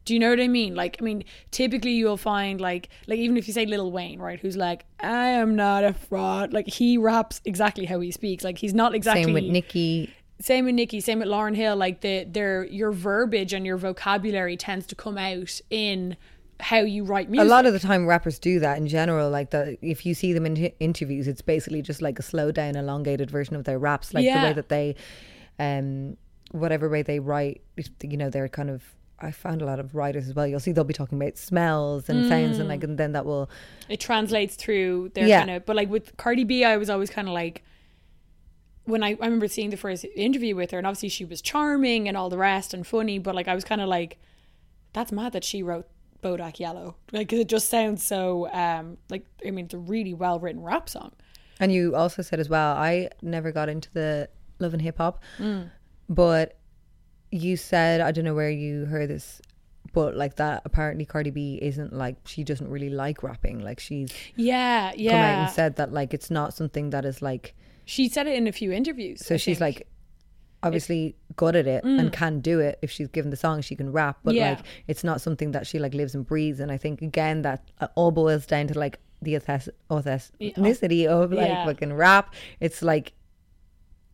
Do 0.06 0.14
you 0.14 0.20
know 0.20 0.30
what 0.30 0.40
I 0.40 0.48
mean? 0.48 0.74
Like, 0.74 0.96
I 0.98 1.04
mean, 1.04 1.24
typically 1.50 1.92
you'll 1.92 2.16
find 2.16 2.60
like, 2.60 2.88
like 3.06 3.18
even 3.18 3.36
if 3.36 3.46
you 3.46 3.52
say 3.52 3.66
Lil 3.66 3.92
Wayne, 3.92 4.18
right, 4.18 4.40
who's 4.40 4.56
like, 4.56 4.86
I 5.00 5.26
am 5.26 5.54
not 5.54 5.84
a 5.84 5.92
fraud. 5.92 6.54
Like 6.54 6.66
he 6.66 6.96
raps 6.96 7.42
exactly 7.44 7.84
how 7.84 8.00
he 8.00 8.10
speaks. 8.10 8.42
Like 8.42 8.56
he's 8.56 8.72
not 8.72 8.94
exactly 8.94 9.24
same 9.24 9.34
with 9.34 9.44
Nicki 9.44 10.14
same 10.40 10.66
with 10.66 10.74
Nicki, 10.74 11.00
same 11.00 11.20
with 11.20 11.28
Lauryn 11.28 11.56
Hill. 11.56 11.76
Like 11.76 12.00
the 12.02 12.24
their 12.24 12.64
your 12.66 12.92
verbiage 12.92 13.52
and 13.52 13.64
your 13.64 13.76
vocabulary 13.76 14.56
tends 14.56 14.86
to 14.88 14.94
come 14.94 15.16
out 15.16 15.60
in 15.70 16.16
how 16.60 16.78
you 16.78 17.04
write 17.04 17.30
music. 17.30 17.46
A 17.46 17.48
lot 17.48 17.66
of 17.66 17.72
the 17.72 17.78
time, 17.78 18.06
rappers 18.06 18.38
do 18.38 18.60
that 18.60 18.78
in 18.78 18.86
general. 18.86 19.30
Like 19.30 19.50
the 19.50 19.78
if 19.82 20.04
you 20.04 20.14
see 20.14 20.32
them 20.32 20.46
in 20.46 20.56
interviews, 20.80 21.26
it's 21.26 21.42
basically 21.42 21.82
just 21.82 22.02
like 22.02 22.18
a 22.18 22.22
slow 22.22 22.52
down, 22.52 22.76
elongated 22.76 23.30
version 23.30 23.56
of 23.56 23.64
their 23.64 23.78
raps. 23.78 24.12
Like 24.12 24.24
the 24.24 24.48
way 24.48 24.52
that 24.52 24.68
they, 24.68 24.96
um, 25.58 26.16
whatever 26.50 26.88
way 26.88 27.02
they 27.02 27.18
write, 27.18 27.62
you 28.02 28.16
know, 28.16 28.30
they're 28.30 28.48
kind 28.48 28.70
of. 28.70 28.82
I 29.18 29.30
found 29.30 29.62
a 29.62 29.64
lot 29.64 29.80
of 29.80 29.94
writers 29.94 30.28
as 30.28 30.34
well. 30.34 30.46
You'll 30.46 30.60
see 30.60 30.72
they'll 30.72 30.84
be 30.84 30.92
talking 30.92 31.20
about 31.20 31.38
smells 31.38 32.08
and 32.10 32.26
sounds, 32.28 32.58
and 32.58 32.68
like, 32.68 32.84
and 32.84 32.98
then 32.98 33.12
that 33.12 33.24
will. 33.24 33.48
it 33.88 33.98
translates 34.00 34.56
through 34.56 35.10
their 35.14 35.26
Yeah. 35.26 35.38
kind 35.38 35.50
of 35.52 35.64
but 35.66 35.74
like 35.76 35.88
with 35.88 36.16
Cardi 36.16 36.44
B 36.44 36.64
I 36.64 36.76
was 36.76 36.90
always 36.90 37.08
kind 37.10 37.26
of 37.28 37.34
like 37.34 37.62
when 38.84 39.02
I, 39.02 39.10
I 39.20 39.24
remember 39.24 39.48
seeing 39.48 39.70
the 39.70 39.76
first 39.76 40.04
interview 40.14 40.54
with 40.54 40.70
her 40.70 40.78
and 40.78 40.86
obviously 40.86 41.08
she 41.08 41.24
was 41.24 41.40
charming 41.42 42.06
and 42.08 42.16
all 42.16 42.28
the 42.30 42.38
rest 42.38 42.72
and 42.74 42.86
funny 42.86 43.18
but 43.18 43.34
like 43.34 43.48
I 43.48 43.54
was 43.54 43.64
kind 43.64 43.80
of 43.80 43.88
like 43.88 44.18
that's 44.92 45.10
mad 45.12 45.32
that 45.32 45.44
she 45.44 45.62
wrote 45.62 45.86
Bodak 46.22 46.58
Yellow 46.60 46.96
like 47.12 47.28
'cause 47.28 47.38
it 47.38 47.48
just 47.48 47.68
sounds 47.68 48.02
so 48.04 48.48
um 48.52 48.96
like 49.10 49.24
I 49.46 49.50
mean 49.50 49.64
it's 49.66 49.74
a 49.74 49.78
really 49.78 50.14
well 50.14 50.38
written 50.38 50.62
rap 50.62 50.88
song 50.88 51.12
And 51.58 51.72
you 51.72 51.94
also 51.96 52.22
said 52.22 52.38
as 52.38 52.48
well, 52.48 52.76
I 52.76 53.08
never 53.22 53.50
got 53.50 53.68
into 53.68 53.90
the 53.92 54.28
love 54.58 54.72
and 54.74 54.82
hip 54.82 54.98
hop, 54.98 55.22
but 56.08 56.55
you 57.36 57.56
said 57.56 58.00
I 58.00 58.10
don't 58.12 58.24
know 58.24 58.34
where 58.34 58.50
you 58.50 58.84
heard 58.86 59.10
this, 59.10 59.40
but 59.92 60.16
like 60.16 60.36
that 60.36 60.62
apparently 60.64 61.04
Cardi 61.04 61.30
B 61.30 61.58
isn't 61.62 61.92
like 61.92 62.16
she 62.26 62.44
doesn't 62.44 62.68
really 62.68 62.90
like 62.90 63.22
rapping. 63.22 63.60
Like 63.60 63.80
she's 63.80 64.10
yeah 64.36 64.90
come 64.90 64.90
out 64.90 64.98
yeah 64.98 65.42
and 65.46 65.50
said 65.52 65.76
that 65.76 65.92
like 65.92 66.12
it's 66.14 66.30
not 66.30 66.54
something 66.54 66.90
that 66.90 67.04
is 67.04 67.22
like 67.22 67.54
she 67.84 68.08
said 68.08 68.26
it 68.26 68.34
in 68.34 68.46
a 68.46 68.52
few 68.52 68.72
interviews 68.72 69.24
so 69.24 69.34
I 69.34 69.38
she's 69.38 69.58
think. 69.58 69.76
like 69.78 69.86
obviously 70.62 71.14
good 71.36 71.54
at 71.54 71.66
it 71.68 71.84
and 71.84 72.12
can 72.12 72.40
do 72.40 72.58
it 72.58 72.78
if 72.82 72.90
she's 72.90 73.06
given 73.08 73.30
the 73.30 73.36
song 73.36 73.60
she 73.60 73.76
can 73.76 73.92
rap 73.92 74.18
but 74.24 74.34
Yeah. 74.34 74.50
like 74.50 74.60
it's 74.88 75.04
not 75.04 75.20
something 75.20 75.52
that 75.52 75.66
she 75.66 75.78
like 75.78 75.94
lives 75.94 76.14
and 76.16 76.26
breathes 76.26 76.58
and 76.58 76.72
I 76.72 76.78
think 76.78 77.02
again 77.02 77.42
that 77.42 77.62
uh, 77.80 77.86
all 77.94 78.10
boils 78.10 78.46
down 78.46 78.66
to 78.68 78.78
like 78.78 78.98
the 79.22 79.36
authentic- 79.36 79.74
authenticity 79.90 81.06
of 81.06 81.32
like 81.32 81.48
Yeah. 81.48 81.64
fucking 81.64 81.92
rap 81.92 82.34
it's 82.58 82.82
like 82.82 83.12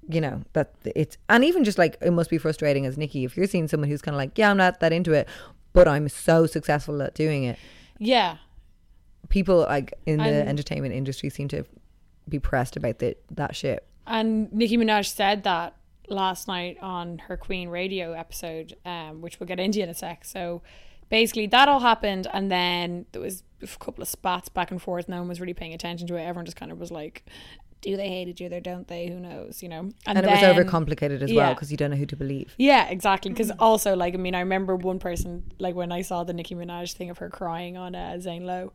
you 0.09 0.21
know 0.21 0.43
that 0.53 0.75
it's 0.85 1.17
and 1.29 1.45
even 1.45 1.65
just 1.65 1.79
like 1.79 1.97
it 2.01 2.11
must 2.13 2.31
be 2.31 2.39
frustrating 2.39 2.87
as 2.87 2.99
Nicki 2.99 3.25
if 3.25 3.37
you're 3.37 3.47
seeing 3.47 3.69
someone 3.69 3.89
who's 3.89 4.03
kind 4.03 4.15
of 4.15 4.19
like 4.19 4.37
yeah 4.37 4.51
I'm 4.51 4.57
not 4.57 4.81
that 4.81 4.93
into 4.93 5.13
it 5.13 5.29
but 5.73 5.87
I'm 5.87 6.09
so 6.09 6.47
successful 6.47 7.01
at 7.03 7.15
doing 7.15 7.45
it 7.45 7.59
yeah 7.99 8.39
people 9.29 9.61
like 9.61 9.95
in 10.07 10.19
the 10.19 10.49
entertainment 10.49 10.95
industry 10.95 11.31
seem 11.31 11.49
to 11.49 11.65
be 12.29 12.39
pressed 12.39 12.77
about 12.77 12.99
the, 12.99 13.17
that 13.31 13.55
shit 13.55 13.87
And 14.07 14.53
Nicki 14.53 14.77
Minaj 14.77 15.07
said 15.15 15.45
that 15.45 15.77
last 16.09 16.49
night 16.49 16.79
on 16.81 17.19
her 17.19 17.37
Queen 17.37 17.69
Radio 17.69 18.13
episode, 18.13 18.77
um, 18.85 19.21
which 19.21 19.39
we'll 19.41 19.47
get 19.47 19.61
into 19.61 19.83
in 19.83 19.89
a 19.89 19.95
sec. 19.95 20.25
So 20.25 20.63
basically, 21.09 21.47
that 21.49 21.69
all 21.69 21.81
happened, 21.81 22.27
and 22.33 22.51
then 22.51 23.07
there 23.13 23.23
was 23.23 23.43
a 23.63 23.67
couple 23.67 24.03
of 24.03 24.09
spats 24.09 24.49
back 24.49 24.71
and 24.71 24.81
forth. 24.81 25.09
No 25.09 25.19
one 25.19 25.29
was 25.29 25.41
really 25.41 25.55
paying 25.55 25.73
attention 25.73 26.07
to 26.09 26.17
it. 26.17 26.23
Everyone 26.23 26.45
just 26.45 26.57
kind 26.57 26.73
of 26.73 26.79
was 26.79 26.91
like, 26.91 27.25
"Do 27.83 27.97
they 27.97 28.09
hate 28.09 28.29
each 28.29 28.41
other? 28.43 28.61
Don't 28.61 28.89
they? 28.89 29.09
Who 29.09 29.21
knows?" 29.21 29.63
You 29.63 29.69
know. 29.69 29.91
and, 30.07 30.19
it 30.19 30.25
then- 30.25 30.57
was 30.57 30.65
overcomplicated 30.65 31.21
as 31.21 31.33
well 31.33 31.53
because 31.55 31.71
you 31.71 31.77
don't 31.77 31.91
know 31.91 31.97
who 31.97 32.07
to 32.07 32.17
believe 32.17 32.55
Yeah, 32.57 32.89
exactly. 32.89 33.31
Because 33.31 33.51
also, 33.59 33.95
like, 33.95 34.15
I 34.15 34.17
mean, 34.17 34.35
I 34.35 34.41
remember 34.41 34.75
one 34.77 34.99
person, 34.99 35.53
like, 35.59 35.75
when 35.75 35.93
I 35.93 36.03
saw 36.03 36.25
the 36.25 36.33
Nicki 36.33 36.55
Minaj 36.55 36.95
thing 36.95 37.11
of 37.11 37.19
her 37.19 37.29
crying 37.29 37.77
on 37.77 37.95
uh, 37.95 38.19
Zane 38.19 38.47
Lowe, 38.47 38.73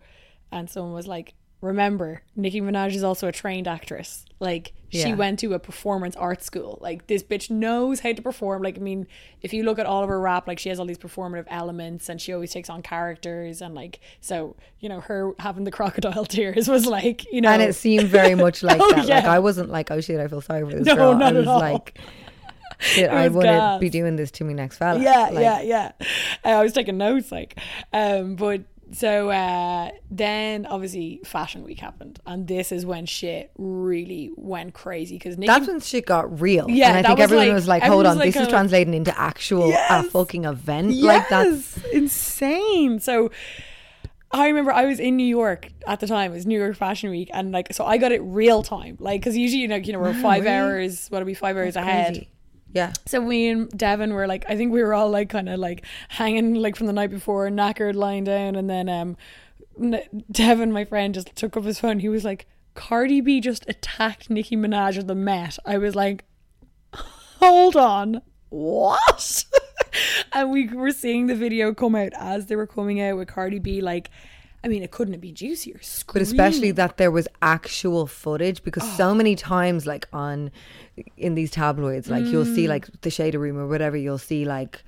and 0.52 0.70
someone 0.70 0.94
was 0.94 1.08
like, 1.08 1.34
"Remember, 1.62 2.22
Nicki 2.36 2.62
Minaj 2.62 2.94
is 2.96 3.04
also 3.04 3.28
a 3.28 3.32
trained 3.32 3.68
actress. 3.68 4.26
Like, 4.40 4.74
she 4.90 5.00
Yeah. 5.00 5.16
went 5.16 5.40
to 5.40 5.54
a 5.54 5.60
performance 5.60 6.16
art 6.16 6.44
school. 6.44 6.78
Like, 6.82 7.08
this 7.08 7.24
bitch 7.24 7.50
knows 7.50 8.02
how 8.02 8.14
to 8.14 8.22
perform. 8.22 8.62
Like, 8.62 8.78
I 8.78 8.82
mean, 8.82 9.08
if 9.42 9.52
you 9.54 9.64
look 9.64 9.80
at 9.80 9.86
all 9.88 10.04
of 10.04 10.10
her 10.10 10.20
rap, 10.22 10.48
like, 10.48 10.60
she 10.60 10.70
has 10.70 10.80
all 10.80 10.86
these 10.86 11.00
performative 11.00 11.46
elements, 11.50 12.08
and 12.10 12.22
she 12.22 12.32
always 12.34 12.52
takes 12.52 12.70
on 12.70 12.84
characters, 12.84 13.62
and 13.62 13.74
like, 13.74 14.00
so 14.22 14.56
you 14.80 14.88
know, 14.90 15.00
her 15.02 15.32
having 15.40 15.64
the 15.64 15.72
crocodile 15.72 16.26
tears 16.38 16.68
was 16.68 16.86
like, 16.86 17.26
you 17.34 17.42
know, 17.42 17.50
and 17.50 17.62
it 17.64 17.74
seemed 17.74 18.08
very 18.08 18.36
much 18.46 18.62
like 18.62 18.80
Oh, 18.80 18.94
that. 18.94 19.08
Like. 19.08 19.26
I 19.26 19.40
wasn't 19.40 19.70
like, 19.70 19.90
oh 19.90 20.00
shit, 20.00 20.20
I 20.20 20.28
feel 20.28 20.42
sorry 20.42 20.64
for 20.64 20.78
this 20.78 20.86
No, 20.86 20.96
girl. 20.96 21.14
not 21.16 21.24
I 21.24 21.30
at 21.30 21.36
was 21.36 21.48
all. 21.48 21.60
like, 21.60 21.98
shit, 22.80 23.10
I 23.10 23.28
wouldn't 23.30 23.82
be 23.82 23.90
doing 23.90 24.16
this 24.18 24.30
to 24.32 24.44
me 24.44 24.54
next 24.54 24.78
fella. 24.78 25.02
yeah 25.02 25.30
Like, 25.32 25.40
yeah 25.42 25.62
yeah 25.62 25.92
Uh, 26.46 26.50
i 26.50 26.62
was 26.62 26.74
taking 26.74 26.98
notes 26.98 27.32
like 27.32 27.58
um 27.92 28.36
but 28.36 28.62
so 28.92 29.30
uh 29.30 29.90
then 30.10 30.66
obviously 30.66 31.20
fashion 31.26 31.64
week 31.64 31.80
happened 31.80 32.20
and 32.26 32.48
this 32.48 32.72
is 32.72 32.86
when 32.86 33.06
shit 33.06 33.52
really 33.58 34.32
went 34.38 34.74
crazy 34.74 35.16
because 35.18 35.36
That's 35.36 35.68
when 35.68 35.80
shit 35.82 36.06
got 36.06 36.40
real. 36.40 36.70
Yeah, 36.70 36.90
and 36.90 36.98
I 37.00 37.02
think 37.04 37.18
was 37.20 37.24
everyone 37.24 37.48
like- 37.48 37.54
was 37.56 37.68
like, 37.68 37.84
hold 37.84 38.06
on, 38.06 38.18
like 38.18 38.34
this 38.34 38.42
is 38.44 38.48
translating 38.48 38.94
into 38.94 39.18
actual 39.20 39.70
Yes. 39.70 40.06
a 40.06 40.10
fucking 40.10 40.46
event. 40.46 40.94
Like 40.96 41.28
that's 41.30 41.78
Yes, 41.78 41.86
insane 41.94 43.00
so 43.00 43.30
I 44.32 44.48
remember 44.48 44.72
I 44.74 44.86
was 44.86 45.00
in 45.00 45.16
New 45.16 45.26
York 45.26 45.70
at 45.88 46.02
the 46.02 46.08
time. 46.08 46.32
It 46.32 46.36
was 46.36 46.46
New 46.46 46.60
York 46.60 46.76
Fashion 46.76 47.10
Week, 47.12 47.30
and 47.34 47.54
like, 47.54 47.74
so 47.74 47.86
I 47.86 47.98
got 47.98 48.12
it 48.12 48.22
real 48.22 48.62
time, 48.62 48.98
like, 49.00 49.22
because 49.22 49.38
usually, 49.38 49.62
you 49.62 49.70
know, 49.70 49.78
you 49.78 49.94
know, 49.94 50.00
we're 50.00 50.14
five 50.14 50.44
really? 50.44 50.54
hours. 50.56 51.08
what 51.08 51.22
are 51.22 51.26
we 51.26 51.34
five 51.34 51.56
hours 51.56 51.78
ahead? 51.78 52.08
crazy. 52.14 52.30
Yeah. 52.78 52.94
So 53.08 53.20
we 53.20 53.48
and 53.48 53.76
Devin 53.76 54.14
were 54.14 54.28
like, 54.28 54.46
I 54.48 54.56
think 54.56 54.72
we 54.72 54.84
were 54.84 54.94
all 54.94 55.10
like 55.10 55.30
kind 55.30 55.50
of 55.50 55.60
like 55.60 55.84
hanging 56.10 56.54
like 56.54 56.76
from 56.76 56.86
the 56.86 56.94
night 56.94 57.10
before, 57.10 57.50
knackered, 57.50 57.96
lying 57.96 58.24
down, 58.24 58.56
and 58.56 58.70
then 58.70 58.88
um, 58.88 59.18
Devin, 60.32 60.72
my 60.72 60.86
friend, 60.86 61.16
just 61.16 61.36
took 61.36 61.58
up 61.58 61.64
his 61.64 61.80
phone. 61.80 61.98
He 61.98 62.08
was 62.08 62.24
like, 62.24 62.46
Cardi 62.76 63.20
B 63.20 63.42
just 63.42 63.68
attacked 63.68 64.30
Nicki 64.30 64.56
Minaj 64.56 65.00
at 65.00 65.08
the 65.08 65.16
Met. 65.16 65.58
I 65.66 65.80
was 65.80 65.96
like, 65.96 66.26
hold 66.94 67.76
on, 67.76 68.22
what? 68.50 69.44
and 70.34 70.52
we 70.52 70.68
were 70.68 70.92
seeing 70.92 71.26
the 71.26 71.34
video 71.34 71.74
come 71.74 71.96
out 71.96 72.12
as 72.16 72.46
they 72.46 72.56
were 72.56 72.68
coming 72.68 73.02
out 73.02 73.18
with 73.18 73.28
Cardi 73.28 73.58
B. 73.58 73.82
Like, 73.82 74.12
I 74.64 74.68
mean, 74.70 74.84
it 74.84 74.92
couldn't 74.92 75.14
have 75.14 75.22
been 75.22 75.36
juicier. 75.36 75.80
But 76.12 76.22
especially 76.22 76.72
that 76.72 76.98
there 76.98 77.12
was 77.12 77.28
actual 77.42 78.08
footage 78.08 78.64
because 78.64 78.84
Oh. 78.84 78.94
so 78.98 79.14
many 79.16 79.36
times, 79.36 79.86
like 79.86 80.08
on 80.12 80.52
in 81.16 81.36
these 81.36 81.52
tabloids, 81.52 82.10
like 82.10 82.26
you'll 82.26 82.44
Mm. 82.46 82.56
see 82.56 82.68
like 82.68 82.88
the 83.02 83.10
Shade 83.12 83.36
Room 83.36 83.58
or 83.58 83.68
whatever, 83.68 83.96
you'll 83.96 84.18
see 84.18 84.46
like 84.46 84.84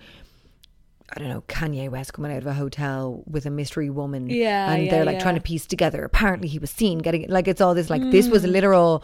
I 1.16 1.20
don't 1.20 1.30
know 1.30 1.44
Kanye 1.48 1.90
West 1.90 2.14
coming 2.14 2.32
out 2.32 2.38
of 2.40 2.46
a 2.48 2.54
hotel 2.54 3.24
with 3.26 3.46
a 3.48 3.50
mystery 3.50 3.90
woman, 3.90 4.30
Yeah, 4.30 4.72
and 4.72 4.86
yeah, 4.86 4.92
they're 4.92 5.06
like 5.06 5.16
yeah. 5.18 5.22
trying 5.24 5.36
to 5.36 5.42
piece 5.42 5.66
together. 5.66 6.04
Apparently, 6.04 6.48
he 6.48 6.60
was 6.60 6.70
seen 6.70 7.00
getting 7.00 7.28
like 7.30 7.48
it's 7.48 7.62
all 7.62 7.74
this 7.74 7.90
like 7.90 8.02
this 8.12 8.28
was 8.28 8.44
literal 8.46 9.04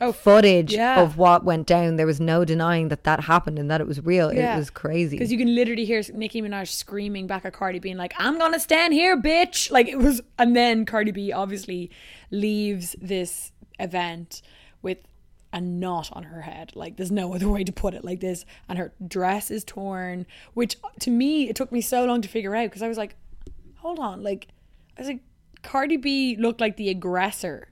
Oh, 0.00 0.12
footage 0.12 0.72
yeah. 0.72 1.00
of 1.00 1.16
what 1.16 1.44
went 1.44 1.66
down. 1.66 1.96
There 1.96 2.06
was 2.06 2.20
no 2.20 2.44
denying 2.44 2.88
that 2.88 3.04
that 3.04 3.20
happened 3.20 3.58
and 3.58 3.70
that 3.70 3.80
it 3.80 3.86
was 3.86 4.04
real. 4.04 4.32
Yeah. 4.32 4.54
It 4.54 4.58
was 4.58 4.70
crazy. 4.70 5.16
Because 5.16 5.30
you 5.32 5.38
can 5.38 5.54
literally 5.54 5.84
hear 5.84 6.02
Nicki 6.14 6.42
Minaj 6.42 6.68
screaming 6.68 7.26
back 7.26 7.44
at 7.44 7.52
Cardi, 7.52 7.78
being 7.78 7.96
like, 7.96 8.12
"I'm 8.18 8.38
gonna 8.38 8.60
stand 8.60 8.92
here, 8.92 9.20
bitch!" 9.20 9.70
Like 9.70 9.88
it 9.88 9.98
was, 9.98 10.20
and 10.38 10.54
then 10.56 10.84
Cardi 10.84 11.12
B 11.12 11.32
obviously 11.32 11.90
leaves 12.30 12.96
this 13.00 13.52
event 13.78 14.42
with 14.82 14.98
a 15.52 15.60
knot 15.60 16.10
on 16.12 16.24
her 16.24 16.42
head. 16.42 16.72
Like 16.74 16.96
there's 16.96 17.12
no 17.12 17.34
other 17.34 17.48
way 17.48 17.64
to 17.64 17.72
put 17.72 17.94
it 17.94 18.04
like 18.04 18.20
this, 18.20 18.44
and 18.68 18.78
her 18.78 18.92
dress 19.06 19.50
is 19.50 19.64
torn. 19.64 20.26
Which 20.54 20.76
to 21.00 21.10
me, 21.10 21.48
it 21.48 21.56
took 21.56 21.72
me 21.72 21.80
so 21.80 22.04
long 22.04 22.20
to 22.22 22.28
figure 22.28 22.54
out 22.54 22.64
because 22.64 22.82
I 22.82 22.88
was 22.88 22.98
like, 22.98 23.16
"Hold 23.76 23.98
on!" 23.98 24.22
Like 24.22 24.48
I 24.96 25.02
was 25.02 25.08
like, 25.08 25.20
Cardi 25.62 25.96
B 25.96 26.36
looked 26.36 26.60
like 26.60 26.76
the 26.76 26.88
aggressor 26.88 27.68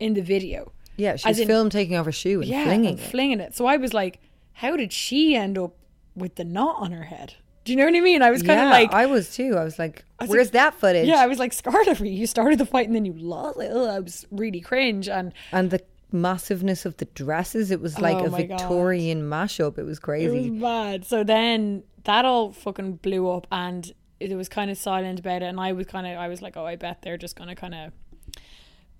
in 0.00 0.14
the 0.14 0.22
video. 0.22 0.72
Yeah, 0.96 1.16
she's 1.16 1.38
in- 1.38 1.46
filmed 1.46 1.72
taking 1.72 1.96
off 1.96 2.06
her 2.06 2.12
shoe 2.12 2.40
and 2.40 2.48
Yeah, 2.48 2.64
flinging 2.64 2.90
and 2.90 2.98
it. 3.00 3.02
flinging 3.02 3.40
it. 3.40 3.54
So 3.54 3.66
I 3.66 3.76
was 3.76 3.92
like, 3.94 4.20
how 4.52 4.76
did 4.76 4.92
she 4.92 5.34
end 5.36 5.58
up 5.58 5.74
with 6.14 6.36
the 6.36 6.44
knot 6.44 6.76
on 6.78 6.92
her 6.92 7.04
head? 7.04 7.34
Do 7.64 7.72
you 7.72 7.76
know 7.78 7.86
what 7.86 7.96
I 7.96 8.00
mean? 8.00 8.20
I 8.22 8.30
was 8.30 8.42
kind 8.42 8.60
of 8.60 8.66
yeah, 8.66 8.70
like, 8.70 8.92
I 8.92 9.06
was 9.06 9.34
too. 9.34 9.56
I 9.56 9.64
was 9.64 9.78
like, 9.78 10.04
was 10.20 10.28
"Where's 10.28 10.46
like- 10.48 10.52
that 10.52 10.74
footage?" 10.74 11.08
yeah, 11.08 11.16
I 11.16 11.26
was 11.26 11.38
like 11.38 11.52
scarred 11.54 11.88
of 11.88 11.98
you. 12.00 12.26
Started 12.26 12.58
the 12.60 12.66
fight 12.66 12.86
and 12.86 12.94
then 12.94 13.04
you 13.06 13.14
lost. 13.14 13.56
Like, 13.56 13.70
I 13.70 14.00
was 14.00 14.26
really 14.30 14.60
cringe. 14.60 15.08
And 15.08 15.32
and 15.50 15.70
the 15.70 15.80
massiveness 16.12 16.84
of 16.86 16.96
the 16.98 17.06
dresses 17.06 17.70
it 17.72 17.80
was 17.80 17.98
like 17.98 18.16
Oh 18.16 18.26
a 18.26 18.30
my 18.30 18.42
God. 18.44 18.60
victorian 18.60 19.22
mashup 19.22 19.78
it 19.78 19.82
was 19.82 19.98
it 19.98 20.02
crazy 20.02 20.50
was 20.50 20.60
bad. 20.60 21.04
So 21.06 21.24
then 21.24 21.82
that 22.04 22.24
all 22.24 22.52
fucking 22.52 22.96
blew 22.96 23.28
up 23.30 23.46
and 23.50 23.92
it 24.20 24.34
was 24.36 24.48
kind 24.48 24.70
of 24.70 24.76
silent 24.78 25.18
about 25.20 25.42
it. 25.42 25.46
And 25.46 25.58
I 25.58 25.72
was 25.72 25.86
kind 25.86 26.06
of, 26.06 26.16
I 26.16 26.28
was 26.28 26.40
like, 26.40 26.56
oh, 26.56 26.64
I 26.64 26.76
bet 26.76 27.02
they're 27.02 27.16
just 27.18 27.36
to 27.36 27.54
kind 27.54 27.74
of 27.74 27.92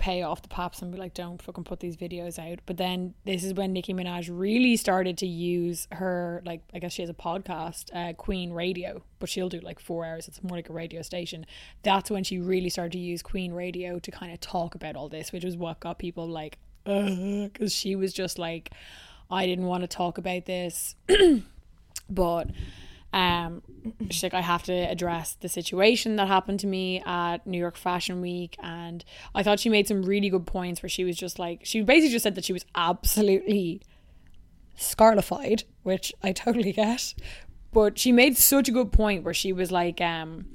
pay 0.04 0.20
off 0.20 0.42
the 0.42 0.48
paps 0.48 0.82
and 0.82 0.92
be 0.92 0.98
like, 0.98 1.14
don't 1.14 1.40
fucking 1.40 1.64
put 1.64 1.80
these 1.80 1.96
videos 1.96 2.38
out. 2.38 2.58
But 2.66 2.76
then 2.76 3.14
this 3.24 3.42
is 3.42 3.54
when 3.54 3.72
Nicki 3.72 3.94
Minaj 3.94 4.28
really 4.30 4.76
started 4.76 5.16
to 5.16 5.26
use 5.26 5.88
her, 5.92 6.42
like, 6.44 6.60
I 6.74 6.78
guess 6.78 6.92
she 6.92 7.00
has 7.00 7.08
a 7.08 7.14
podcast, 7.14 7.86
uh, 7.94 8.12
Queen 8.12 8.52
Radio, 8.52 9.02
but 9.18 9.30
she'll 9.30 9.48
do 9.48 9.60
like 9.60 9.80
four 9.80 10.04
hours. 10.04 10.28
It's 10.28 10.42
more 10.42 10.58
like 10.58 10.68
a 10.68 10.74
radio 10.74 11.00
station. 11.00 11.46
That's 11.84 12.10
when 12.10 12.22
she 12.22 12.38
really 12.38 12.68
started 12.68 12.92
to 12.92 12.98
use 12.98 13.22
Queen 13.22 13.54
Radio 13.54 13.98
to 13.98 14.10
kind 14.10 14.30
of 14.30 14.40
talk 14.40 14.74
about 14.74 14.94
all 14.94 15.08
this, 15.08 15.32
which 15.32 15.42
was 15.42 15.56
what 15.56 15.80
got 15.80 15.98
people 15.98 16.28
like, 16.28 16.58
because 16.84 17.72
she 17.72 17.96
was 17.96 18.12
just 18.12 18.38
like, 18.38 18.72
I 19.30 19.46
didn't 19.46 19.64
want 19.64 19.84
to 19.84 19.88
talk 19.88 20.18
about 20.18 20.44
this, 20.44 20.96
but 22.10 22.50
um, 23.14 23.62
she's 24.10 24.24
like, 24.24 24.34
I 24.34 24.40
have 24.40 24.64
to 24.64 24.72
address 24.72 25.36
the 25.40 25.48
situation 25.48 26.16
that 26.16 26.26
happened 26.26 26.58
to 26.60 26.66
me 26.66 27.00
at 27.06 27.46
New 27.46 27.58
York 27.58 27.76
Fashion 27.76 28.20
Week. 28.20 28.56
And 28.60 29.04
I 29.36 29.44
thought 29.44 29.60
she 29.60 29.68
made 29.68 29.86
some 29.86 30.02
really 30.02 30.28
good 30.28 30.46
points 30.46 30.82
where 30.82 30.90
she 30.90 31.04
was 31.04 31.16
just 31.16 31.38
like, 31.38 31.60
she 31.62 31.80
basically 31.82 32.10
just 32.10 32.24
said 32.24 32.34
that 32.34 32.44
she 32.44 32.52
was 32.52 32.66
absolutely 32.74 33.80
scarlified, 34.76 35.62
which 35.84 36.12
I 36.24 36.32
totally 36.32 36.72
get. 36.72 37.14
But 37.72 38.00
she 38.00 38.10
made 38.10 38.36
such 38.36 38.68
a 38.68 38.72
good 38.72 38.90
point 38.90 39.22
where 39.22 39.34
she 39.34 39.52
was 39.52 39.70
like, 39.70 40.00
um, 40.00 40.46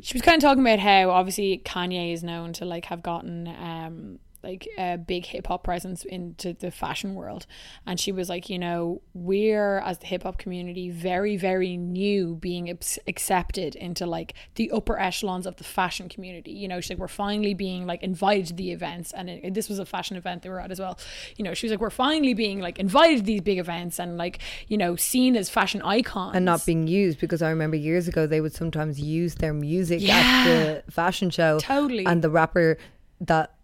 she 0.00 0.14
was 0.14 0.22
kind 0.22 0.36
of 0.36 0.42
talking 0.42 0.62
about 0.62 0.78
how 0.78 1.10
obviously 1.10 1.60
Kanye 1.64 2.12
is 2.12 2.22
known 2.22 2.52
to 2.54 2.64
like 2.64 2.84
have 2.86 3.02
gotten 3.02 3.48
um 3.48 4.18
like 4.42 4.68
a 4.78 4.96
big 4.98 5.26
hip 5.26 5.46
hop 5.46 5.64
presence 5.64 6.04
into 6.04 6.52
the 6.52 6.70
fashion 6.70 7.14
world. 7.14 7.46
And 7.86 7.98
she 8.00 8.12
was 8.12 8.28
like, 8.28 8.48
you 8.50 8.58
know, 8.58 9.02
we're 9.14 9.78
as 9.78 9.98
the 9.98 10.06
hip 10.06 10.24
hop 10.24 10.38
community 10.38 10.90
very, 10.90 11.36
very 11.36 11.76
new 11.76 12.34
being 12.36 12.68
accepted 13.06 13.74
into 13.76 14.06
like 14.06 14.34
the 14.56 14.70
upper 14.70 14.98
echelons 14.98 15.46
of 15.46 15.56
the 15.56 15.64
fashion 15.64 16.08
community. 16.08 16.50
You 16.52 16.68
know, 16.68 16.80
she's 16.80 16.90
like, 16.90 16.98
we're 16.98 17.08
finally 17.08 17.54
being 17.54 17.86
like 17.86 18.02
invited 18.02 18.46
to 18.48 18.54
the 18.54 18.72
events. 18.72 19.12
And 19.12 19.30
it, 19.30 19.54
this 19.54 19.68
was 19.68 19.78
a 19.78 19.86
fashion 19.86 20.16
event 20.16 20.42
they 20.42 20.48
were 20.48 20.60
at 20.60 20.70
as 20.70 20.80
well. 20.80 20.98
You 21.36 21.44
know, 21.44 21.54
she 21.54 21.66
was 21.66 21.70
like, 21.72 21.80
we're 21.80 21.90
finally 21.90 22.34
being 22.34 22.60
like 22.60 22.78
invited 22.78 23.18
to 23.18 23.22
these 23.24 23.40
big 23.42 23.58
events 23.58 23.98
and 24.00 24.16
like, 24.16 24.40
you 24.68 24.76
know, 24.76 24.96
seen 24.96 25.36
as 25.36 25.48
fashion 25.48 25.82
icons. 25.82 26.34
and 26.34 26.44
not 26.44 26.64
being 26.66 26.86
used 26.86 27.20
because 27.20 27.42
I 27.42 27.50
remember 27.50 27.76
years 27.76 28.08
ago 28.08 28.26
they 28.26 28.40
would 28.40 28.54
sometimes 28.54 28.98
use 29.00 29.36
their 29.36 29.52
music 29.54 30.00
Yeah. 30.02 30.14
at 30.16 30.84
the 30.86 30.92
fashion 30.92 31.30
show. 31.30 31.58
Totally. 31.60 32.04
And 32.06 32.22
the 32.22 32.30
rapper 32.30 32.78
that 33.20 33.54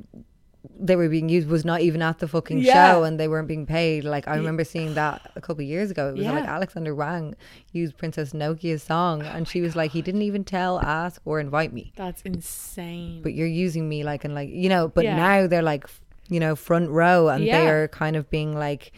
they 0.79 0.97
were 0.97 1.09
being 1.09 1.29
used 1.29 1.49
was 1.49 1.65
not 1.65 1.81
even 1.81 2.03
at 2.03 2.19
the 2.19 2.29
fucking 2.29 2.59
Yeah. 2.59 2.73
show 2.93 3.05
and 3.05 3.19
they 3.19 3.29
weren't 3.29 3.49
being 3.49 3.65
paid. 3.67 4.05
Like 4.05 4.27
I 4.29 4.37
remember 4.37 4.65
seeing 4.65 4.95
that 4.95 5.31
a 5.37 5.41
couple 5.41 5.63
of 5.63 5.69
years 5.69 5.91
ago. 5.91 6.09
It 6.09 6.17
was 6.19 6.27
like 6.27 6.45
Alexander 6.45 6.95
Wang 6.95 7.35
used 7.73 7.97
Princess 7.97 8.33
Nokia's 8.33 8.83
song 8.83 9.23
oh 9.23 9.27
and 9.27 9.47
she 9.49 9.61
was 9.61 9.77
like, 9.77 9.93
he 9.93 10.03
didn't 10.03 10.23
even 10.23 10.45
tell, 10.45 10.81
ask 10.81 11.21
or 11.25 11.39
invite 11.41 11.73
me. 11.73 11.93
That's 11.97 12.23
insane. 12.23 13.23
But 13.23 13.35
you're 13.35 13.47
using 13.47 13.89
me 13.89 14.03
like 14.05 14.25
and 14.25 14.35
like 14.35 14.51
you 14.51 14.69
know, 14.69 14.89
but 14.89 15.05
Yeah. 15.05 15.17
now 15.17 15.47
they're 15.47 15.63
like 15.63 15.87
you 16.29 16.41
know, 16.41 16.55
front 16.55 16.91
row 16.91 17.29
and 17.29 17.43
Yeah. 17.45 17.59
they 17.61 17.69
are 17.71 17.89
kind 17.89 18.15
of 18.17 18.29
being 18.29 18.55
like 18.55 18.93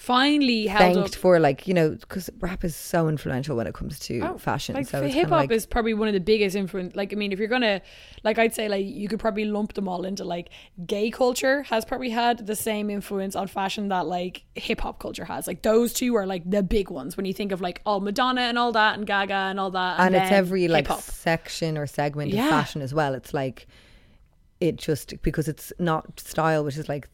finally 0.00 0.66
held 0.66 0.94
thanked 0.94 1.14
up 1.14 1.20
for 1.20 1.38
like, 1.38 1.68
you 1.68 1.74
know, 1.74 1.90
because 1.90 2.30
rap 2.40 2.64
is 2.64 2.74
so 2.74 3.06
influential 3.06 3.54
when 3.54 3.66
it 3.66 3.74
comes 3.74 3.98
to 3.98 4.18
oh, 4.20 4.38
fashion. 4.38 4.74
Oh, 4.74 4.78
Like 4.78 4.88
so 4.88 5.02
hip 5.02 5.24
hop 5.28 5.40
like, 5.40 5.50
is 5.50 5.66
probably 5.66 5.92
one 5.92 6.08
of 6.08 6.14
the 6.14 6.20
biggest 6.20 6.56
influence. 6.56 6.96
Like 6.96 7.12
I 7.12 7.16
mean, 7.16 7.32
if 7.32 7.38
you're 7.38 7.48
gonna, 7.48 7.82
like 8.24 8.38
I'd 8.38 8.54
say, 8.54 8.66
like 8.66 8.86
you 8.86 9.08
could 9.08 9.20
probably 9.20 9.44
lump 9.44 9.74
them 9.74 9.88
all 9.88 10.06
into 10.06 10.24
like 10.24 10.48
gay 10.86 11.10
culture 11.10 11.64
has 11.64 11.84
probably 11.84 12.08
had 12.08 12.46
the 12.46 12.56
same 12.56 12.88
influence 12.88 13.36
on 13.36 13.46
fashion 13.46 13.88
that 13.88 14.06
like 14.06 14.44
hip 14.54 14.80
hop 14.80 15.00
culture 15.00 15.26
has. 15.26 15.46
Like 15.46 15.60
those 15.60 15.92
two 15.92 16.16
are 16.16 16.24
like 16.26 16.50
the 16.50 16.62
big 16.62 16.88
ones 16.90 17.18
when 17.18 17.26
you 17.26 17.34
think 17.34 17.52
of 17.52 17.60
like 17.60 17.82
all 17.84 18.00
Madonna 18.00 18.40
and 18.40 18.58
all 18.58 18.72
that 18.72 18.96
and 18.96 19.06
Gaga 19.06 19.34
and 19.34 19.60
all 19.60 19.70
that. 19.72 20.00
and 20.00 20.16
it's 20.16 20.32
every 20.32 20.66
like 20.66 20.86
hip-hop. 20.86 21.02
section 21.02 21.76
or 21.76 21.86
segment 21.86 22.30
Yeah. 22.30 22.44
of 22.44 22.50
fashion 22.50 22.80
as 22.80 22.94
well. 22.94 23.12
It's 23.12 23.34
like 23.34 23.66
it 24.60 24.76
just 24.76 25.20
because 25.20 25.46
it's 25.46 25.74
not 25.78 26.18
style, 26.18 26.64
which 26.64 26.78
is 26.78 26.88
like 26.88 27.06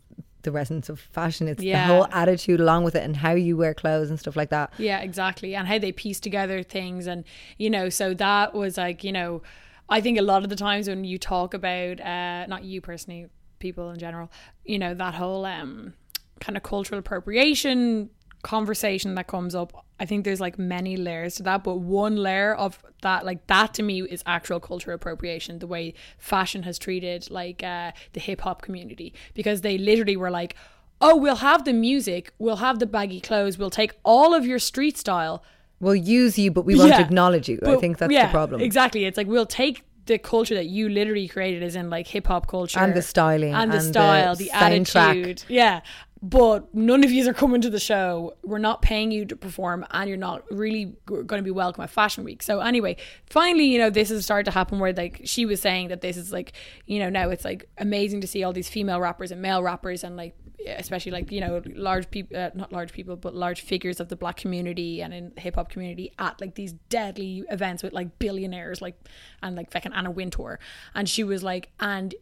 the 0.46 0.59
essence 0.59 0.88
of 0.88 0.98
fashion. 1.00 1.48
It's 1.48 1.62
Yeah. 1.62 1.87
the 1.87 1.94
whole 1.94 2.09
attitude 2.12 2.61
along 2.61 2.85
with 2.85 2.94
it 2.94 3.02
and 3.02 3.16
how 3.16 3.32
you 3.32 3.56
wear 3.56 3.74
clothes 3.74 4.09
and 4.11 4.18
stuff 4.18 4.37
like 4.37 4.50
that. 4.50 4.72
Yeah, 4.78 5.00
exactly. 5.00 5.54
And 5.54 5.68
how 5.68 5.78
they 5.78 5.92
piece 5.92 6.18
together 6.20 6.62
things. 6.62 7.06
And, 7.06 7.24
you 7.59 7.68
know, 7.70 7.88
so 7.88 8.14
that 8.14 8.54
was 8.54 8.78
like, 8.78 9.04
you 9.04 9.12
know, 9.12 9.42
I 9.88 10.00
think 10.00 10.18
a 10.18 10.22
lot 10.22 10.42
of 10.42 10.48
the 10.48 10.56
times 10.56 10.88
when 10.88 11.04
you 11.04 11.18
talk 11.18 11.54
about, 11.54 12.00
uh, 12.00 12.46
not 12.46 12.64
you 12.64 12.80
personally, 12.80 13.26
people 13.59 13.90
in 13.90 13.98
general, 13.98 14.30
you 14.64 14.78
know, 14.78 14.94
that 14.94 15.14
whole 15.14 15.44
um, 15.44 15.94
kind 16.40 16.56
of 16.56 16.62
cultural 16.62 16.98
appropriation 16.98 18.11
conversation 18.46 19.14
that 19.16 19.26
comes 19.26 19.54
up, 19.54 19.85
I 19.98 20.04
think 20.06 20.24
there's 20.24 20.40
like 20.40 20.59
many 20.59 20.96
layers 20.96 21.35
to 21.37 21.42
that. 21.44 21.64
But 21.64 21.76
one 21.76 22.16
layer 22.16 22.54
of 22.54 22.78
that, 23.02 23.24
like 23.30 23.46
that 23.48 23.74
to 23.74 23.82
me 23.82 24.02
is 24.02 24.22
actual 24.24 24.61
cultural 24.61 24.94
appropriation, 24.94 25.59
the 25.59 25.66
way 25.66 25.94
fashion 26.18 26.62
has 26.62 26.78
treated 26.78 27.30
like 27.30 27.62
uh, 27.62 27.90
the 28.14 28.20
hip 28.20 28.40
hop 28.42 28.62
community. 28.62 29.12
Because 29.35 29.61
they 29.62 29.76
literally 29.78 30.16
were 30.16 30.30
like, 30.30 30.54
oh, 31.00 31.16
we'll 31.16 31.37
have 31.50 31.64
the 31.64 31.72
music, 31.72 32.32
we'll 32.38 32.56
have 32.68 32.78
the 32.78 32.87
baggy 32.87 33.20
clothes, 33.20 33.59
we'll 33.59 33.68
take 33.82 33.92
all 34.04 34.32
of 34.35 34.46
your 34.46 34.59
street 34.59 34.96
style. 34.96 35.42
We'll 35.78 35.94
use 36.22 36.38
you, 36.38 36.50
but 36.50 36.64
we 36.64 36.74
won't 36.74 36.88
Yeah. 36.90 37.00
acknowledge 37.00 37.48
you. 37.50 37.59
I 37.66 37.76
think 37.76 37.98
that's 37.98 38.12
yeah, 38.12 38.26
the 38.28 38.32
problem. 38.32 38.61
Exactly. 38.62 39.04
It's 39.04 39.18
like 39.18 39.26
we'll 39.26 39.44
take 39.64 39.82
the 40.06 40.18
culture 40.18 40.54
that 40.54 40.66
you 40.66 40.88
literally 40.88 41.26
created 41.28 41.62
as 41.64 41.74
in 41.74 41.90
like 41.90 42.06
hip 42.06 42.28
hop 42.28 42.46
culture 42.46 42.78
And 42.78 42.94
the 42.94 43.02
styling 43.02 43.52
and 43.52 43.70
the 43.72 43.78
and 43.78 43.87
style, 43.87 44.37
the, 44.37 44.48
soundtrack. 44.54 45.11
attitude. 45.11 45.44
Yeah. 45.48 45.80
But 46.22 46.74
none 46.74 47.05
of 47.05 47.11
you 47.11 47.29
are 47.29 47.35
coming 47.35 47.61
to 47.61 47.68
the 47.68 47.79
show. 47.79 48.37
We're 48.42 48.59
not 48.59 48.81
paying 48.81 49.11
you 49.11 49.26
to 49.26 49.37
perform, 49.37 49.85
and 49.90 50.09
you're 50.09 50.18
not 50.18 50.50
really 50.50 50.96
going 51.07 51.26
to 51.26 51.42
be 51.42 51.50
welcome 51.50 51.85
at 51.85 51.90
Fashion 51.90 52.24
Week. 52.24 52.42
So 52.42 52.61
anyway, 52.61 52.96
finally, 53.29 53.66
you 53.66 53.79
know, 53.79 53.90
this 53.90 54.09
has 54.09 54.24
started 54.24 54.44
to 54.46 54.50
happen 54.50 54.79
where 54.79 54.94
like 54.94 55.20
she 55.24 55.44
was 55.44 55.61
saying 55.61 55.88
that 55.88 56.00
this 56.00 56.16
is 56.16 56.33
like, 56.33 56.55
you 56.87 56.98
know, 56.98 57.11
now 57.11 57.29
it's 57.29 57.44
like 57.44 57.68
amazing 57.79 58.22
to 58.22 58.26
see 58.26 58.42
all 58.42 58.52
these 58.52 58.68
female 58.68 59.00
rappers 59.00 59.31
and 59.31 59.42
male 59.42 59.62
rappers 59.62 60.02
and 60.05 60.16
like 60.16 60.35
especially 60.66 61.12
like 61.12 61.31
you 61.31 61.40
know 61.40 61.62
large 61.74 62.11
people 62.11 62.37
uh, 62.37 62.50
not 62.55 62.72
large 62.72 62.92
people 62.92 63.16
but 63.16 63.35
large 63.35 63.61
figures 63.61 64.00
of 64.00 64.09
the 64.09 64.16
black 64.16 64.37
community 64.37 65.00
and 65.00 65.14
in 65.14 65.33
hip 65.37 65.55
hop 65.55 65.68
community 65.68 66.12
at 66.18 66.40
like 66.40 66.55
these 66.55 66.72
deadly 66.88 67.44
events 67.50 67.83
with 67.83 67.92
like 67.92 68.18
billionaires 68.18 68.81
like 68.81 68.98
and 69.42 69.57
like 69.57 69.70
fucking 69.70 69.92
Anna 69.92 70.11
Wintour 70.11 70.59
and 70.94 71.09
she 71.09 71.22
was 71.22 71.42
like 71.42 71.70
and 71.81 72.14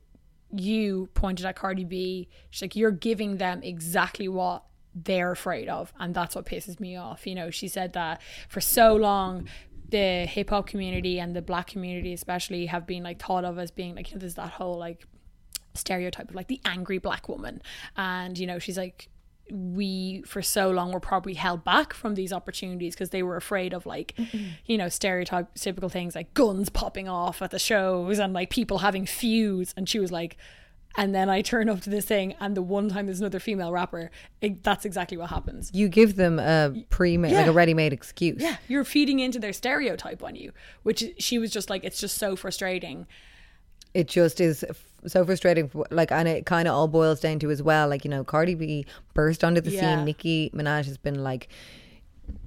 you 0.61 1.09
pointed 1.15 1.47
at 1.47 1.57
Cardi 1.57 1.85
B 1.85 2.29
she's 2.51 2.63
like 2.63 2.77
you're 2.77 2.91
giving 2.91 3.39
them 3.39 3.63
exactly 3.63 4.29
what 4.29 4.65
they're 4.95 5.33
afraid 5.33 5.69
of 5.69 5.93
and 5.99 6.15
that's 6.15 6.35
what 6.35 6.47
pisses 6.47 6.79
me 6.81 6.97
off. 6.97 7.27
You 7.27 7.35
know 7.35 7.51
she 7.51 7.69
said 7.69 7.93
that 7.95 8.21
for 8.49 8.61
so 8.61 8.95
long 8.95 9.49
the 9.89 10.27
hip 10.27 10.51
hop 10.51 10.67
community 10.67 11.21
and 11.21 11.37
the 11.37 11.43
black 11.43 11.67
community 11.69 12.13
especially 12.13 12.67
have 12.67 12.87
been 12.87 13.03
like 13.03 13.23
thought 13.23 13.45
of 13.45 13.59
as 13.59 13.71
being 13.71 13.95
like 13.95 14.11
you 14.11 14.17
know 14.17 14.21
there's 14.21 14.35
that 14.35 14.51
whole 14.51 14.79
like 14.79 15.05
stereotype 15.75 16.29
of 16.29 16.35
like 16.35 16.49
the 16.49 16.61
angry 16.65 16.99
black 16.99 17.29
woman. 17.29 17.61
And 17.97 18.39
you 18.39 18.47
know 18.47 18.59
she's 18.59 18.79
like 18.79 19.09
we 19.51 20.23
for 20.27 20.41
so 20.41 20.71
long 20.71 20.91
were 20.91 21.01
probably 21.01 21.35
held 21.35 21.65
back 21.65 21.93
from 21.93 22.15
these 22.15 22.33
opportunities 22.33 22.95
because 22.95 23.11
they 23.11 23.23
were 23.23 23.37
afraid 23.37 23.75
of 23.75 23.85
like 23.85 24.19
you 24.65 24.79
know 24.79 24.89
stereotype 24.89 25.55
typical 25.55 25.89
things 25.89 26.15
like 26.15 26.33
guns 26.33 26.71
popping 26.71 27.09
off 27.09 27.43
at 27.43 27.51
the 27.51 27.59
shows 27.59 28.19
and 28.19 28.33
like 28.33 28.51
people 28.51 28.79
having 28.79 29.05
feuds. 29.05 29.75
And 29.77 29.89
she 29.89 29.99
was 29.99 30.11
like 30.11 30.37
and 30.97 31.13
then 31.15 31.29
I 31.29 31.43
turn 31.43 31.69
up 31.69 31.81
to 31.83 31.91
this 31.91 32.05
thing 32.05 32.35
and 32.41 32.57
the 32.57 32.63
one 32.63 32.89
time 32.89 33.07
there's 33.07 33.21
another 33.21 33.41
female 33.41 33.73
rapper 33.73 34.11
it, 34.41 34.63
that's 34.63 34.85
exactly 34.85 35.17
what 35.17 35.29
happens. 35.31 35.71
You 35.75 35.89
give 35.89 36.17
them 36.17 36.39
a 36.39 36.73
pre-made, 36.89 37.35
like 37.35 37.47
a 37.47 37.53
ready-made 37.53 37.93
excuse. 37.93 38.41
yeah. 38.41 38.57
You're 38.69 38.85
feeding 38.85 39.19
into 39.19 39.39
their 39.39 39.53
stereotype 39.53 40.23
on 40.23 40.37
you 40.37 40.53
which 40.85 41.05
she 41.19 41.39
was 41.39 41.51
just 41.51 41.69
like 41.69 41.85
it's 41.85 42.01
just 42.01 42.17
so 42.17 42.35
frustrating. 42.35 43.07
It 43.93 44.09
just 44.09 44.41
is 44.41 44.65
so 45.07 45.25
frustrating 45.25 45.71
like 45.91 46.11
and 46.13 46.27
it 46.29 46.47
kind 46.47 46.67
of 46.69 46.75
all 46.75 46.89
boils 46.89 47.21
down 47.21 47.39
to 47.39 47.51
as 47.51 47.63
well 47.63 47.89
like 47.89 48.05
you 48.05 48.11
know 48.11 48.25
cardi 48.25 48.55
b 48.55 48.85
burst 49.15 49.43
onto 49.45 49.61
the 49.61 49.71
Yeah. 49.71 49.97
scene 49.97 50.05
nicki 50.05 50.51
minaj 50.55 50.87
has 50.87 50.97
been 50.99 51.23
like 51.23 51.49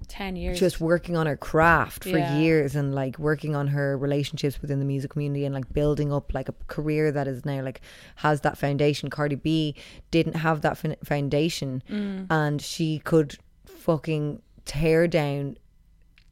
10 0.07 0.37
years 0.37 0.57
just 0.57 0.79
working 0.79 1.17
on 1.17 1.27
her 1.27 1.35
craft 1.35 2.03
for 2.03 2.17
Yeah. 2.17 2.37
years 2.39 2.75
and 2.75 2.95
like 2.95 3.19
working 3.19 3.55
on 3.55 3.67
her 3.67 3.97
relationships 3.97 4.61
within 4.61 4.79
the 4.79 4.85
music 4.85 5.11
community 5.11 5.43
and 5.45 5.53
like 5.53 5.71
building 5.73 6.13
up 6.13 6.33
like 6.33 6.47
a 6.47 6.53
career 6.67 7.11
that 7.11 7.27
is 7.27 7.45
now 7.45 7.61
like 7.61 7.81
has 8.17 8.41
that 8.41 8.57
foundation 8.57 9.09
cardi 9.09 9.35
b 9.35 9.75
didn't 10.09 10.35
have 10.37 10.61
that 10.61 10.77
foundation 11.05 11.83
Mm. 11.89 12.27
and 12.29 12.61
she 12.61 12.99
could 12.99 13.37
fucking 13.65 14.41
tear 14.65 15.07
down 15.07 15.57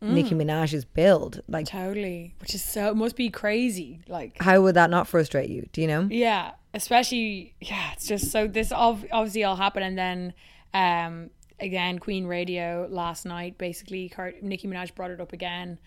Mm. 0.05 0.13
nicki 0.13 0.35
minaj's 0.35 0.85
build 0.85 1.41
like 1.47 1.65
totally 1.67 2.35
which 2.39 2.53
is 2.53 2.63
so 2.63 2.89
it 2.89 2.95
must 2.95 3.15
be 3.15 3.29
crazy 3.29 4.01
like 4.07 4.37
how 4.41 4.61
would 4.61 4.75
that 4.75 4.89
not 4.91 5.07
frustrate 5.07 5.49
you 5.49 5.67
do 5.73 5.81
you 5.81 5.87
know 5.87 6.03
Yeah, 6.11 6.51
especially 6.75 7.55
yeah, 7.59 7.91
it's 7.93 8.05
just 8.07 8.31
so 8.31 8.47
this 8.47 8.71
ov- 8.71 9.05
obviously 9.11 9.43
all 9.43 9.55
happened, 9.55 9.85
and 9.85 9.97
then 9.97 10.33
um 10.73 11.29
again 11.59 11.97
Queen 11.99 12.27
Radio 12.27 12.87
last 12.91 13.25
night 13.25 13.57
basically 13.57 14.09
Car- 14.09 14.33
Nicki 14.41 14.67
Minaj 14.67 14.93
brought 14.93 15.09
it 15.11 15.19
up 15.21 15.33
again. 15.33 15.79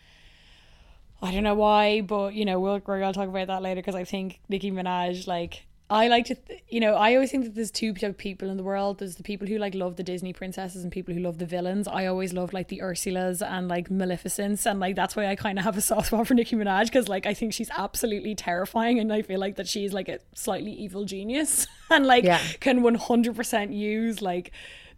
I 1.21 1.33
don't 1.33 1.43
know 1.45 1.55
why, 1.55 2.01
but 2.01 2.35
you 2.35 2.45
know 2.45 2.59
we'll 2.61 2.81
we're 2.87 3.01
gonna 3.01 3.13
talk 3.13 3.29
about 3.29 3.47
that 3.49 3.63
later 3.63 3.81
because 3.81 3.95
I 3.95 4.05
think 4.05 4.41
Nicki 4.49 4.71
Minaj 4.73 5.27
like. 5.27 5.65
I 5.91 6.09
like 6.09 6.27
to, 6.27 6.35
th- 6.35 6.63
you 6.69 6.81
know, 6.81 6.95
I 6.95 7.15
always 7.15 7.31
think 7.31 7.45
that 7.45 7.55
there's 7.55 7.71
two 7.71 7.95
type 7.95 8.11
of 8.11 8.19
people 8.19 8.51
in 8.51 8.59
the 8.59 8.63
world. 8.63 8.99
There's 8.99 9.17
the 9.17 9.23
people 9.23 9.49
who 9.49 9.57
like 9.57 9.75
love 9.75 9.97
the 9.97 10.03
Disney 10.03 10.35
princesses 10.35 10.83
and 10.83 10.93
people 10.93 11.15
who 11.15 11.21
love 11.21 11.39
the 11.39 11.47
villains. 11.47 11.89
I 11.89 12.05
always 12.05 12.35
love 12.35 12.53
like 12.53 12.69
the 12.69 12.81
Ursulas 12.85 13.41
and 13.41 13.69
like 13.69 13.91
Maleficents, 13.91 14.67
and 14.67 14.79
like 14.81 14.97
that's 14.97 15.17
why 15.17 15.29
I 15.29 15.35
kind 15.35 15.59
of 15.59 15.65
have 15.65 15.79
a 15.79 15.81
soft 15.81 16.09
spot 16.09 16.27
for 16.27 16.35
Nicki 16.35 16.57
Minaj 16.57 16.85
because 16.87 17.09
like 17.09 17.25
I 17.25 17.33
think 17.33 17.55
she's 17.55 17.71
absolutely 17.71 18.35
terrifying, 18.35 18.99
and 18.99 19.11
I 19.11 19.23
feel 19.23 19.41
like 19.41 19.57
that 19.57 19.67
she's 19.67 19.95
like 19.95 20.11
a 20.11 20.19
slightly 20.35 20.73
evil 20.73 21.07
genius 21.07 21.67
and 21.91 22.07
like 22.07 22.25
Yeah. 22.25 22.41
can 22.61 22.81
100% 22.83 23.75
use 23.75 24.21
like 24.21 24.53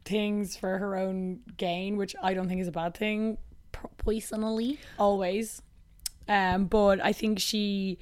things 0.05 0.57
for 0.57 0.79
her 0.79 0.97
own 0.97 1.41
gain, 1.57 1.99
which 1.99 2.17
I 2.21 2.35
don't 2.35 2.49
think 2.49 2.61
is 2.63 2.69
a 2.69 2.73
bad 2.73 2.95
thing 2.97 3.39
personally, 3.99 4.79
always. 4.99 5.63
Um, 6.29 6.67
but 6.67 7.01
I 7.05 7.13
think 7.13 7.39
she 7.41 7.99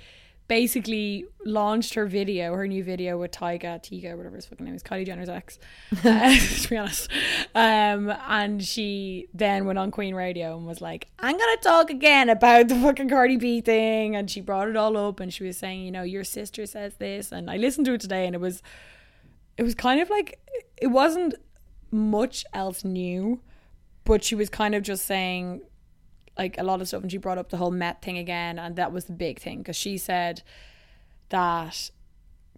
basically 0.49 1.27
launched 1.45 1.95
her 1.95 2.07
video, 2.07 2.55
her 2.55 2.67
new 2.67 2.83
video 2.83 3.19
with 3.19 3.31
Tyga, 3.31 3.81
Tiga, 3.83 4.17
whatever 4.17 4.37
his 4.37 4.47
fucking 4.47 4.65
name 4.65 4.75
is, 4.75 4.83
Kylie 4.83 5.05
Jenner's 5.05 5.29
ex, 5.29 5.59
uh, 6.05 6.37
to 6.63 6.69
be 6.69 6.77
honest. 6.77 7.11
Um, 7.55 8.11
and 8.27 8.65
she 8.65 9.29
then 9.35 9.67
went 9.67 9.79
on 9.79 9.91
Queen 9.91 10.15
Radio 10.15 10.57
and 10.57 10.67
was 10.67 10.81
like, 10.81 11.09
I'm 11.19 11.37
going 11.37 11.57
to 11.57 11.63
talk 11.63 11.91
again 11.91 12.31
about 12.31 12.69
the 12.69 12.77
fucking 12.77 13.11
Cardi 13.11 13.37
B 13.37 13.61
thing. 13.61 14.17
And 14.17 14.31
she 14.31 14.41
brought 14.41 14.69
it 14.69 14.77
all 14.77 14.97
up 14.97 15.21
and 15.21 15.33
she 15.33 15.45
was 15.45 15.59
saying, 15.59 15.83
you 15.83 15.93
know, 15.93 16.03
your 16.03 16.25
sister 16.25 16.65
says 16.65 16.95
this. 16.95 17.31
And 17.31 17.51
I 17.51 17.59
listened 17.59 17.87
to 17.87 17.93
it 17.93 18.01
today 18.01 18.27
and 18.27 18.35
it 18.35 18.41
was, 18.41 18.63
it 19.59 19.63
was 19.63 19.75
kind 19.75 20.01
of 20.01 20.09
like, 20.09 20.41
it 20.79 20.89
wasn't 20.89 21.35
much 21.91 22.45
else 22.55 22.85
new, 22.85 23.41
but 24.05 24.25
she 24.25 24.35
was 24.35 24.49
kind 24.49 24.75
of 24.75 24.83
just 24.83 25.05
saying 25.05 25.61
like 26.38 26.57
a 26.59 26.62
lot 26.62 26.81
of 26.81 26.88
stuff, 26.88 27.03
and 27.03 27.11
she 27.11 27.18
brought 27.18 27.38
up 27.38 27.51
the 27.51 27.57
whole 27.57 27.70
Met 27.70 28.01
thing 28.01 28.18
again, 28.18 28.59
and 28.59 28.77
that 28.77 28.92
was 28.92 29.07
the 29.07 29.12
big 29.12 29.40
thing 29.40 29.59
because 29.59 29.77
she 29.77 29.98
said 29.98 30.42
that 31.31 31.90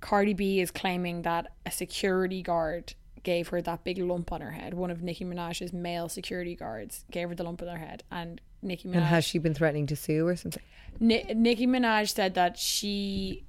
Cardi 0.00 0.34
B 0.34 0.60
is 0.60 0.70
claiming 0.70 1.22
that 1.22 1.52
a 1.66 1.70
security 1.70 2.42
guard 2.42 2.94
gave 3.22 3.48
her 3.48 3.60
that 3.62 3.84
big 3.84 3.98
lump 3.98 4.32
on 4.32 4.40
her 4.40 4.52
head. 4.52 4.74
One 4.74 4.90
of 4.90 5.02
Nicki 5.02 5.24
Minaj's 5.24 5.72
male 5.72 6.08
security 6.08 6.54
guards 6.54 7.04
gave 7.10 7.28
her 7.28 7.34
the 7.34 7.44
lump 7.44 7.62
on 7.62 7.68
her 7.68 7.78
head, 7.78 8.02
and 8.10 8.40
Nicki 8.62 8.88
Minaj 8.88 8.96
And 8.96 9.04
has 9.04 9.24
she 9.24 9.38
been 9.38 9.54
threatening 9.54 9.86
to 9.86 9.96
sue 9.96 10.26
or 10.26 10.36
something? 10.36 10.62
Ni- 10.98 11.24
Nicki 11.34 11.66
Minaj 11.66 12.12
said 12.14 12.34
that 12.34 12.58
she 12.58 13.44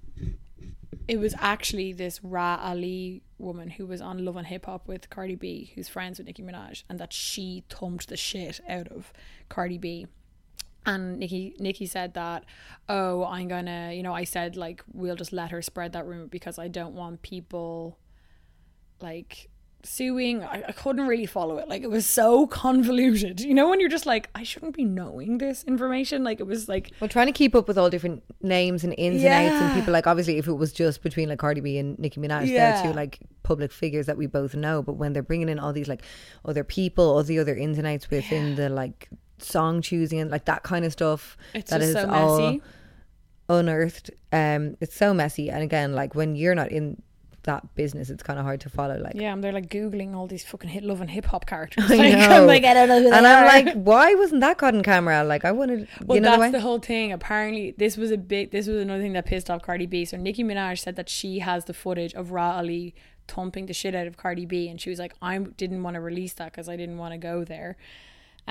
it 1.07 1.19
was 1.19 1.35
actually 1.39 1.93
this 1.93 2.23
Rah 2.23 2.59
Ali 2.61 3.23
woman 3.37 3.69
who 3.71 3.85
was 3.85 4.01
on 4.01 4.23
Love 4.23 4.37
and 4.37 4.47
Hip 4.47 4.65
Hop 4.65 4.87
with 4.87 5.09
Cardi 5.09 5.35
B, 5.35 5.71
who's 5.75 5.89
friends 5.89 6.19
with 6.19 6.27
Nicki 6.27 6.43
Minaj, 6.43 6.83
and 6.89 6.99
that 6.99 7.11
she 7.11 7.63
thumped 7.69 8.07
the 8.07 8.17
shit 8.17 8.61
out 8.69 8.87
of 8.87 9.11
Cardi 9.49 9.77
B. 9.77 10.07
And 10.85 11.19
Nicki 11.19 11.55
Nicki 11.59 11.85
said 11.85 12.15
that, 12.15 12.43
oh, 12.89 13.23
I'm 13.25 13.47
gonna, 13.47 13.91
you 13.93 14.01
know, 14.03 14.13
I 14.13 14.23
said 14.23 14.55
like 14.57 14.83
we'll 14.93 15.15
just 15.15 15.31
let 15.31 15.51
her 15.51 15.61
spread 15.61 15.93
that 15.93 16.05
rumor 16.07 16.25
because 16.27 16.57
I 16.57 16.67
don't 16.67 16.95
want 16.95 17.21
people 17.21 17.97
like 19.01 19.49
suing. 19.83 20.43
I, 20.43 20.63
I 20.67 20.71
couldn't 20.73 21.07
really 21.07 21.25
follow 21.25 21.57
it. 21.57 21.67
Like 21.67 21.81
it 21.81 21.89
was 21.89 22.05
so 22.05 22.45
convoluted. 22.47 23.39
You 23.41 23.53
know, 23.53 23.69
when 23.69 23.79
you're 23.79 23.89
just 23.89 24.05
like, 24.05 24.29
I 24.35 24.43
shouldn't 24.43 24.75
be 24.75 24.83
knowing 24.85 25.39
this 25.39 25.63
information. 25.63 26.23
Like 26.23 26.39
it 26.39 26.45
was 26.47 26.69
like 26.69 26.91
Well, 26.99 27.07
trying 27.09 27.27
to 27.27 27.31
keep 27.33 27.55
up 27.55 27.67
with 27.67 27.77
all 27.77 27.89
different 27.89 28.23
names 28.41 28.83
and 28.83 28.93
ins 28.97 29.23
and 29.23 29.33
outs 29.33 29.61
and 29.61 29.73
people 29.79 29.93
like 29.93 30.07
obviously 30.07 30.37
if 30.37 30.47
it 30.47 30.53
was 30.53 30.71
just 30.71 31.01
between 31.01 31.29
like 31.29 31.39
Cardi 31.39 31.61
B 31.61 31.77
and 31.77 31.97
Nicki 31.99 32.19
Minaj, 32.19 32.47
Yeah. 32.47 32.81
they're 32.81 32.91
two 32.91 32.95
like 32.95 33.19
public 33.43 33.71
figures 33.71 34.05
that 34.05 34.17
we 34.17 34.27
both 34.27 34.55
know. 34.55 34.81
But 34.83 34.93
when 34.93 35.13
they're 35.13 35.23
bringing 35.23 35.49
in 35.49 35.57
all 35.59 35.73
these 35.73 35.87
like 35.87 36.03
other 36.45 36.63
people, 36.63 37.05
all 37.05 37.23
the 37.23 37.39
other 37.39 37.55
ins 37.55 37.77
and 37.77 37.87
outs 37.87 38.09
within 38.09 38.55
the 38.55 38.69
like 38.69 39.09
song 39.43 39.82
choosing 39.82 40.19
and 40.19 40.32
like 40.32 40.45
that 40.45 40.63
kind 40.63 40.86
of 40.86 40.91
stuff, 40.91 41.38
it's 41.54 41.69
that 41.71 41.82
is 41.82 41.93
so 41.93 42.10
all 42.10 42.60
unearthed. 43.49 44.12
Um, 44.32 44.77
it's 44.80 44.95
so 44.95 45.13
messy, 45.13 45.49
and 45.49 45.62
again, 45.63 45.93
like 45.93 46.15
when 46.15 46.36
you're 46.36 46.56
not 46.56 46.69
in 46.71 47.01
that 47.43 47.73
business, 47.73 48.12
it's 48.12 48.21
kind 48.21 48.38
of 48.38 48.45
hard 48.45 48.62
to 48.62 48.69
follow. 48.69 48.97
Like, 48.99 49.15
Yeah, 49.15 49.34
and 49.34 49.43
they're 49.43 49.51
like 49.51 49.67
googling 49.67 50.13
all 50.15 50.27
these 50.27 50.43
fucking 50.45 50.69
hit 50.69 50.84
love 50.84 51.01
and 51.01 51.10
hip 51.10 51.25
hop 51.25 51.47
characters. 51.47 51.86
I 51.91 51.95
Like, 51.97 52.13
know. 52.13 52.41
I'm 52.41 52.45
like, 52.47 52.63
I 52.63 52.73
don't 52.75 52.88
know. 52.88 53.01
Who 53.01 53.12
and 53.12 53.25
I'm 53.25 53.43
are. 53.43 53.47
like, 53.47 53.73
why 53.84 54.13
wasn't 54.13 54.41
that 54.41 54.58
caught 54.60 54.75
on 54.75 54.84
camera? 54.84 55.23
Like, 55.23 55.43
I 55.43 55.51
wanted, 55.51 55.88
Well, 56.06 56.17
you 56.17 56.21
know, 56.21 56.38
that's 56.38 56.51
the 56.51 56.60
the 56.60 56.62
whole 56.62 56.77
thing. 56.80 57.12
Apparently, 57.12 57.71
this 57.71 57.97
was 57.97 58.12
a 58.12 58.17
big. 58.17 58.51
This 58.51 58.67
was 58.67 58.77
another 58.82 59.01
thing 59.01 59.13
that 59.13 59.25
pissed 59.25 59.49
off 59.49 59.63
Cardi 59.63 59.88
B. 59.88 60.06
So 60.06 60.17
Nicki 60.17 60.43
Minaj 60.43 60.80
said 60.80 60.95
that 60.97 61.10
she 61.10 61.39
has 61.39 61.65
the 61.65 61.73
footage 61.73 62.13
of 62.13 62.32
Rah 62.32 62.58
Ali 62.58 62.93
thumping 63.27 63.65
the 63.65 63.73
shit 63.73 63.95
out 63.95 64.06
of 64.08 64.17
Cardi 64.17 64.45
B, 64.45 64.67
and 64.69 64.80
she 64.80 64.89
was 64.91 64.99
like, 64.99 65.13
I 65.21 65.38
didn't 65.39 65.82
want 65.84 65.95
to 65.95 66.01
release 66.01 66.34
that 66.34 66.51
because 66.51 66.69
I 66.69 66.75
didn't 66.75 66.97
want 66.99 67.13
to 67.13 67.17
go 67.17 67.43
there. 67.43 67.75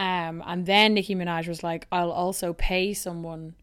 Um, 0.01 0.43
and 0.47 0.65
then 0.65 0.95
Nicki 0.95 1.15
Minaj 1.15 1.47
was 1.47 1.63
like, 1.63 1.87
I'll 1.93 2.11
also 2.11 2.55
pay 2.55 2.95
someone 2.95 3.55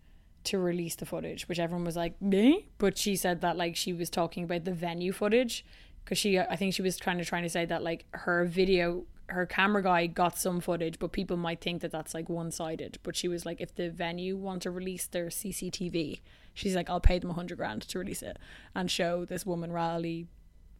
to 0.43 0.59
release 0.59 0.93
the 0.93 1.05
footage, 1.07 1.49
which 1.49 1.57
everyone 1.57 1.83
was 1.83 1.95
like, 1.95 2.21
me. 2.21 2.67
But 2.77 2.95
she 2.95 3.15
said 3.15 3.41
that 3.41 3.57
like 3.57 3.75
she 3.75 3.91
was 3.91 4.11
talking 4.11 4.43
about 4.43 4.63
the 4.63 4.71
venue 4.71 5.11
footage 5.11 5.65
because 6.05 6.19
she, 6.19 6.37
I 6.37 6.55
think 6.55 6.75
she 6.75 6.83
was 6.83 6.95
trying 6.97 7.17
to 7.17 7.25
trying 7.25 7.41
to 7.41 7.49
say 7.49 7.65
that 7.65 7.81
like 7.81 8.05
her 8.11 8.45
video, 8.45 9.05
her 9.29 9.47
camera 9.47 9.81
guy 9.81 10.05
got 10.05 10.37
some 10.37 10.61
footage, 10.61 10.99
but 10.99 11.11
people 11.11 11.37
might 11.37 11.59
think 11.59 11.81
that 11.81 11.91
that's 11.91 12.13
like 12.13 12.29
one 12.29 12.51
sided. 12.51 12.99
But 13.01 13.15
she 13.15 13.27
was 13.27 13.43
like, 13.43 13.59
if 13.59 13.73
the 13.73 13.89
venue 13.89 14.37
want 14.37 14.61
to 14.61 14.69
release 14.69 15.07
their 15.07 15.29
CCTV, 15.29 16.19
she's 16.53 16.75
like, 16.75 16.87
I'll 16.87 16.99
pay 16.99 17.17
them 17.17 17.31
a 17.31 17.33
hundred 17.33 17.57
grand 17.57 17.81
to 17.81 17.97
release 17.97 18.21
it 18.21 18.37
and 18.75 18.91
show 18.91 19.25
this 19.25 19.43
woman 19.43 19.71
Rah 19.71 19.93
Ali 19.93 20.27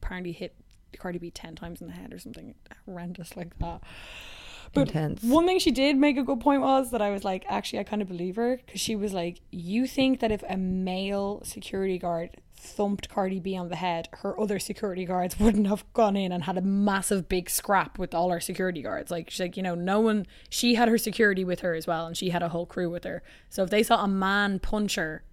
apparently 0.04 0.34
hit 0.34 0.54
Cardi 1.00 1.17
B 1.17 1.32
ten 1.32 1.56
times 1.56 1.82
in 1.82 1.88
the 1.88 1.93
head 1.93 2.13
or 2.13 2.20
something 2.20 2.54
horrendous 2.86 3.36
like 3.36 3.58
that. 3.58 3.82
But 4.74 4.88
Intense. 4.88 5.24
one 5.24 5.46
thing 5.46 5.60
she 5.60 5.72
did 5.72 5.98
make 5.98 6.18
a 6.18 6.24
good 6.24 6.40
point 6.40 6.62
was 6.62 6.92
that 6.92 7.02
I 7.02 7.10
was 7.10 7.24
like, 7.24 7.46
actually, 7.48 7.80
I 7.80 7.84
kind 7.84 8.02
of 8.02 8.08
believe 8.08 8.36
her 8.36 8.58
because 8.58 8.82
she 8.82 8.96
was 8.96 9.14
like, 9.14 9.40
you 9.52 9.88
think 9.88 10.20
that 10.20 10.32
if 10.32 10.44
a 10.48 10.58
male 10.58 11.42
security 11.44 11.98
guard 11.98 12.42
thumped 12.60 13.08
Cardi 13.10 13.40
B 13.40 13.56
on 13.56 13.70
the 13.70 13.76
head, 13.76 14.10
her 14.14 14.40
other 14.40 14.60
security 14.60 15.06
guards 15.06 15.40
wouldn't 15.40 15.68
have 15.68 15.86
gone 15.94 16.16
in 16.16 16.32
and 16.32 16.44
had 16.44 16.58
a 16.58 16.62
massive 16.62 17.30
big 17.30 17.50
scrap 17.50 17.98
with 17.98 18.14
all 18.14 18.30
her 18.30 18.40
security 18.40 18.82
guards. 18.82 19.12
Like, 19.12 19.30
she's 19.30 19.40
like, 19.40 19.58
you 19.58 19.64
know, 19.64 19.76
no 19.76 20.00
one, 20.00 20.26
she 20.50 20.76
had 20.76 20.90
her 20.90 20.98
security 20.98 21.44
with 21.44 21.62
her 21.62 21.74
as 21.74 21.88
well, 21.88 22.08
and 22.08 22.18
she 22.18 22.30
had 22.30 22.44
a 22.44 22.50
whole 22.50 22.66
crew 22.66 22.90
with 22.90 23.04
her. 23.04 23.24
So 23.50 23.64
if 23.64 23.70
they 23.70 23.84
saw 23.84 24.04
a 24.04 24.08
man 24.08 24.60
punch 24.60 24.96
her, 24.96 25.24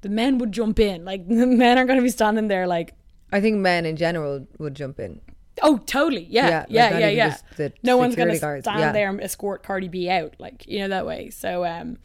the 0.00 0.08
men 0.08 0.38
would 0.38 0.52
jump 0.52 0.78
in. 0.78 1.04
Like, 1.04 1.26
the 1.28 1.46
men 1.46 1.78
aren't 1.78 1.88
going 1.88 1.98
to 1.98 2.04
be 2.04 2.10
standing 2.10 2.48
there 2.48 2.66
like, 2.66 2.94
I 3.32 3.40
think 3.40 3.56
men 3.56 3.84
in 3.84 3.96
general 3.96 4.46
would 4.58 4.74
jump 4.74 5.00
in. 5.00 5.20
Oh, 5.62 5.78
totally. 5.78 6.26
Yeah, 6.28 6.48
Yeah, 6.48 6.58
like 6.60 6.70
yeah, 6.70 6.98
yeah, 6.98 7.08
yeah. 7.08 7.28
just 7.30 7.44
the 7.56 7.72
no 7.82 7.96
one's 7.96 8.14
gonna 8.16 8.36
stand 8.36 8.64
yeah. 8.66 8.92
there 8.92 9.08
and 9.08 9.20
escort 9.20 9.62
Cardi 9.62 9.88
B 9.88 10.08
out, 10.10 10.34
like 10.38 10.66
you 10.66 10.80
know 10.80 10.88
that 10.88 11.06
way. 11.06 11.30
So, 11.30 11.64
um, 11.64 11.98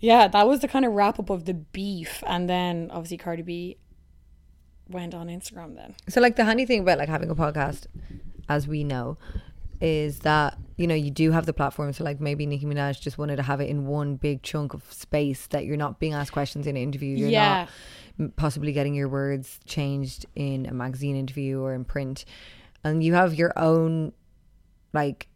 yeah, 0.00 0.28
that 0.28 0.46
was 0.46 0.60
the 0.60 0.68
kind 0.68 0.84
of 0.84 0.92
wrap 0.92 1.18
up 1.18 1.30
of 1.30 1.44
the 1.44 1.54
beef, 1.54 2.22
and 2.26 2.48
then 2.48 2.88
obviously 2.92 3.16
Cardi 3.18 3.42
B 3.42 3.78
went 4.88 5.14
on 5.14 5.28
Instagram. 5.28 5.76
Then 5.76 5.94
So, 6.08 6.20
like, 6.20 6.36
the 6.36 6.44
handy 6.44 6.66
thing 6.66 6.80
about 6.80 6.98
like 6.98 7.08
having 7.08 7.30
a 7.30 7.34
podcast, 7.34 7.86
as 8.48 8.66
we 8.68 8.84
know, 8.84 9.16
is 9.80 10.20
that 10.20 10.58
you 10.76 10.86
know 10.86 10.94
you 10.94 11.10
do 11.10 11.30
have 11.30 11.46
the 11.46 11.52
platform. 11.52 11.92
So, 11.92 12.04
like, 12.04 12.20
maybe 12.20 12.44
Nicki 12.46 12.66
Minaj 12.66 13.00
just 13.00 13.16
wanted 13.16 13.36
to 13.36 13.42
have 13.42 13.60
it 13.60 13.70
in 13.70 13.86
one 13.86 14.16
big 14.16 14.42
chunk 14.42 14.74
of 14.74 14.82
space 14.92 15.46
that 15.48 15.64
you're 15.64 15.76
not 15.76 15.98
being 16.00 16.12
asked 16.14 16.32
questions 16.32 16.66
in 16.66 16.76
an 16.76 16.82
interview. 16.82 17.16
You're 17.16 17.28
Yeah. 17.30 17.48
not 17.60 17.68
possibly 18.30 18.72
getting 18.72 18.94
your 18.94 19.08
words 19.08 19.58
changed 19.66 20.26
in 20.34 20.66
a 20.66 20.72
magazine 20.72 21.16
interview 21.16 21.60
or 21.60 21.74
in 21.74 21.84
print, 21.84 22.24
and 22.84 23.02
you 23.02 23.14
have 23.14 23.34
your 23.34 23.52
own 23.56 24.12
like 24.92 25.28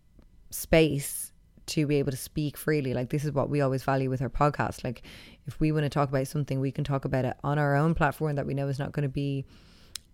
space 0.51 1.33
to 1.67 1.87
be 1.87 1.97
able 1.97 2.13
to 2.13 2.17
speak 2.17 2.57
freely. 2.57 2.95
Like 2.95 3.11
this 3.11 3.25
is 3.25 3.33
what 3.33 3.51
we 3.51 3.61
always 3.61 3.83
value 3.83 4.09
with 4.09 4.23
our 4.23 4.29
podcast. 4.31 4.85
Like 4.85 5.03
if 5.47 5.59
we 5.59 5.73
want 5.73 5.85
to 5.85 5.89
talk 5.91 6.09
about 6.09 6.29
something, 6.29 6.61
we 6.61 6.71
can 6.71 6.85
talk 6.85 7.05
about 7.05 7.25
it 7.25 7.37
on 7.43 7.59
our 7.59 7.75
own 7.77 7.95
platform 7.95 8.37
that 8.37 8.47
we 8.47 8.55
know 8.55 8.69
is 8.69 8.79
not 8.79 8.93
going 8.93 9.03
to 9.03 9.09
be 9.09 9.45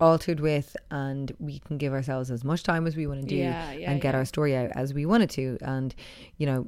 altered 0.00 0.40
with 0.40 0.76
and 0.90 1.32
we 1.38 1.60
can 1.60 1.78
give 1.78 1.92
ourselves 1.92 2.30
as 2.30 2.42
much 2.42 2.62
time 2.64 2.86
as 2.88 2.96
we 2.96 3.06
want 3.06 3.20
to 3.20 3.26
do 3.26 3.36
Yeah, 3.36 3.72
yeah, 3.72 3.90
and 3.90 4.00
get 4.00 4.14
yeah. 4.14 4.18
our 4.18 4.24
story 4.24 4.56
out 4.56 4.70
as 4.74 4.92
we 4.92 5.06
wanted 5.06 5.30
to 5.30 5.58
and 5.60 5.94
you 6.38 6.46
know 6.46 6.66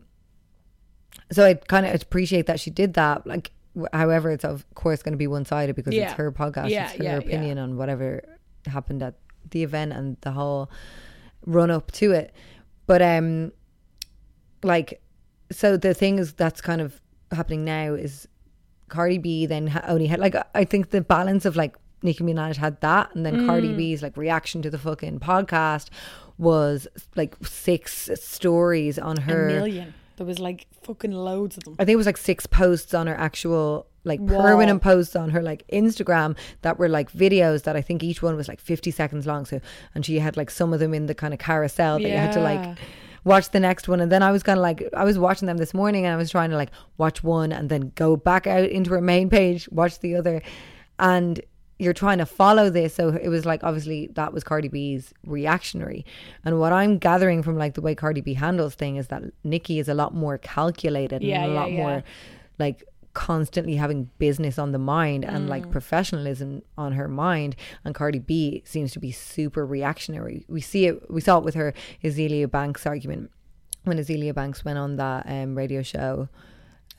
so 1.32 1.44
I 1.44 1.54
kind 1.54 1.84
of 1.84 2.00
appreciate 2.00 2.46
that 2.46 2.60
she 2.60 2.70
did 2.70 2.94
that 2.94 3.26
like 3.26 3.50
however 3.92 4.30
it's 4.30 4.44
of 4.44 4.64
course 4.74 5.02
going 5.02 5.12
to 5.12 5.18
be 5.18 5.26
one-sided 5.26 5.74
because 5.76 5.94
Yeah. 5.94 6.04
it's 6.04 6.12
her 6.14 6.30
podcast 6.32 6.70
Yeah, 6.70 6.84
it's 6.90 6.98
her 6.98 7.04
yeah, 7.04 7.16
opinion 7.16 7.58
on 7.58 7.76
whatever 7.76 8.22
happened 8.66 9.02
at 9.02 9.14
the 9.50 9.62
event 9.62 9.92
and 9.92 10.16
the 10.22 10.30
whole 10.32 10.70
run 11.46 11.70
up 11.70 11.90
to 11.92 12.12
it 12.12 12.32
but 12.86 13.02
um 13.02 13.52
like 14.62 15.00
so 15.52 15.76
the 15.76 15.92
thing 15.94 16.18
is 16.18 16.32
that's 16.34 16.60
kind 16.60 16.80
of 16.80 17.00
happening 17.32 17.64
now 17.64 17.94
is 17.94 18.26
Cardi 18.88 19.18
B 19.18 19.46
then 19.46 19.66
ha- 19.66 19.84
only 19.88 20.06
had 20.06 20.20
like 20.20 20.34
I 20.54 20.64
think 20.64 20.90
the 20.90 21.00
balance 21.00 21.44
of 21.44 21.56
like 21.56 21.74
Nicki 22.02 22.22
Minaj 22.22 22.56
had 22.56 22.80
that 22.82 23.14
and 23.14 23.24
then 23.26 23.46
Cardi 23.46 23.68
Mm. 23.68 23.76
B's 23.76 24.02
like 24.02 24.16
reaction 24.16 24.62
to 24.62 24.70
the 24.70 24.78
fucking 24.78 25.20
podcast 25.20 25.88
was 26.38 26.86
like 27.16 27.34
six 27.44 28.10
stories 28.14 28.98
on 28.98 29.18
a 29.18 29.20
her 29.22 29.46
million. 29.48 29.94
There 30.16 30.26
was 30.26 30.38
like 30.38 30.66
fucking 30.82 31.12
loads 31.12 31.56
of 31.56 31.64
them. 31.64 31.76
I 31.78 31.84
think 31.84 31.94
it 31.94 31.96
was 31.96 32.06
like 32.06 32.16
six 32.16 32.46
posts 32.46 32.94
on 32.94 33.06
her 33.06 33.14
actual 33.14 33.86
like 34.04 34.20
Wall. 34.20 34.42
permanent 34.42 34.82
posts 34.82 35.16
on 35.16 35.30
her 35.30 35.42
like 35.42 35.66
Instagram 35.72 36.36
that 36.62 36.78
were 36.78 36.88
like 36.88 37.10
videos 37.12 37.64
that 37.64 37.74
I 37.76 37.80
think 37.80 38.02
each 38.02 38.22
one 38.22 38.36
was 38.36 38.48
like 38.48 38.60
50 38.60 38.90
seconds 38.90 39.26
long 39.26 39.46
so 39.46 39.60
and 39.94 40.04
she 40.04 40.18
had 40.18 40.36
like 40.36 40.50
some 40.50 40.74
of 40.74 40.80
them 40.80 40.92
in 40.92 41.06
the 41.06 41.14
kind 41.14 41.32
of 41.32 41.40
carousel 41.40 41.98
that 41.98 42.08
you 42.08 42.16
had 42.16 42.32
to 42.32 42.40
like 42.40 42.78
watch 43.24 43.48
the 43.50 43.60
next 43.60 43.88
one 43.88 44.00
and 44.00 44.12
then 44.12 44.22
I 44.22 44.30
was 44.30 44.42
kind 44.42 44.58
of 44.58 44.62
like 44.62 44.86
I 44.94 45.04
was 45.04 45.18
watching 45.18 45.46
them 45.46 45.56
this 45.56 45.72
morning 45.72 46.04
and 46.04 46.12
I 46.12 46.16
was 46.16 46.30
trying 46.30 46.50
to 46.50 46.56
like 46.56 46.70
watch 46.98 47.24
one 47.24 47.50
and 47.50 47.70
then 47.70 47.92
go 47.94 48.14
back 48.14 48.46
out 48.46 48.68
into 48.68 48.90
her 48.90 49.00
main 49.00 49.30
page 49.30 49.68
watch 49.70 49.98
the 50.00 50.16
other 50.16 50.42
and 50.98 51.40
you're 51.78 51.92
trying 51.92 52.18
to 52.18 52.26
follow 52.26 52.70
this 52.70 52.94
so 52.94 53.08
it 53.10 53.28
was 53.28 53.44
like 53.44 53.64
obviously 53.64 54.08
that 54.14 54.32
was 54.32 54.44
Cardi 54.44 54.68
B's 54.68 55.12
reactionary 55.26 56.04
and 56.44 56.60
what 56.60 56.72
I'm 56.72 56.98
gathering 56.98 57.42
from 57.42 57.56
like 57.58 57.74
the 57.74 57.80
way 57.80 57.94
Cardi 57.94 58.20
B 58.20 58.34
handles 58.34 58.74
thing 58.74 58.96
is 58.96 59.08
that 59.08 59.22
Nicki 59.42 59.78
is 59.80 59.88
a 59.88 59.94
lot 59.94 60.14
more 60.14 60.38
calculated 60.38 61.22
Yeah, 61.22 61.42
and 61.42 61.50
a 61.50 61.54
yeah, 61.54 61.60
lot 61.60 61.70
yeah. 61.72 61.76
more 61.76 62.04
like 62.58 62.84
constantly 63.12 63.76
having 63.76 64.10
business 64.18 64.58
on 64.58 64.72
the 64.72 64.78
mind 64.78 65.24
and 65.24 65.46
Mm. 65.46 65.48
like 65.48 65.70
professionalism 65.70 66.62
on 66.76 66.92
her 66.92 67.08
mind 67.08 67.54
and 67.84 67.94
Cardi 67.94 68.18
B 68.18 68.62
seems 68.64 68.92
to 68.92 68.98
be 69.00 69.10
super 69.12 69.64
reactionary 69.66 70.44
we 70.48 70.60
see 70.60 70.86
it 70.86 71.10
we 71.10 71.20
saw 71.20 71.38
it 71.38 71.44
with 71.44 71.54
her 71.54 71.74
Azealia 72.02 72.50
Banks 72.50 72.86
argument 72.86 73.30
when 73.84 73.98
Azealia 73.98 74.34
Banks 74.34 74.64
went 74.64 74.78
on 74.78 74.96
that 74.96 75.26
um, 75.28 75.56
radio 75.56 75.82
show 75.82 76.28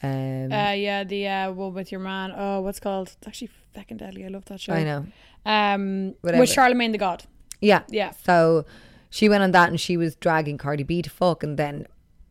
um, 0.04 0.52
Uh, 0.52 0.72
yeah, 0.72 1.04
the 1.06 1.28
uh, 1.28 1.52
one 1.52 1.74
with 1.74 1.92
your 1.92 2.02
man. 2.02 2.34
Oh, 2.36 2.60
what's 2.62 2.80
called? 2.82 3.08
It's 3.18 3.28
actually 3.28 3.50
fucking 3.76 3.98
er 3.98 4.06
deadly. 4.06 4.24
Er 4.24 4.28
I 4.28 4.30
love 4.30 4.46
that 4.46 4.60
show. 4.62 4.74
I 4.74 4.84
know 4.84 5.06
Um, 5.46 6.16
Whatever. 6.22 6.42
with 6.42 6.50
Charlamagne 6.56 6.92
tha 6.94 6.98
God. 7.06 7.24
yeah 7.62 7.84
Yeah. 7.90 8.12
so 8.30 8.66
she 9.10 9.30
went 9.30 9.44
on 9.44 9.52
that 9.52 9.70
and 9.70 9.80
she 9.80 9.98
was 9.98 10.16
dragging 10.28 10.58
Cardi 10.58 10.84
B 10.84 11.02
to 11.02 11.10
fuck 11.10 11.44
and 11.44 11.58
then 11.64 11.86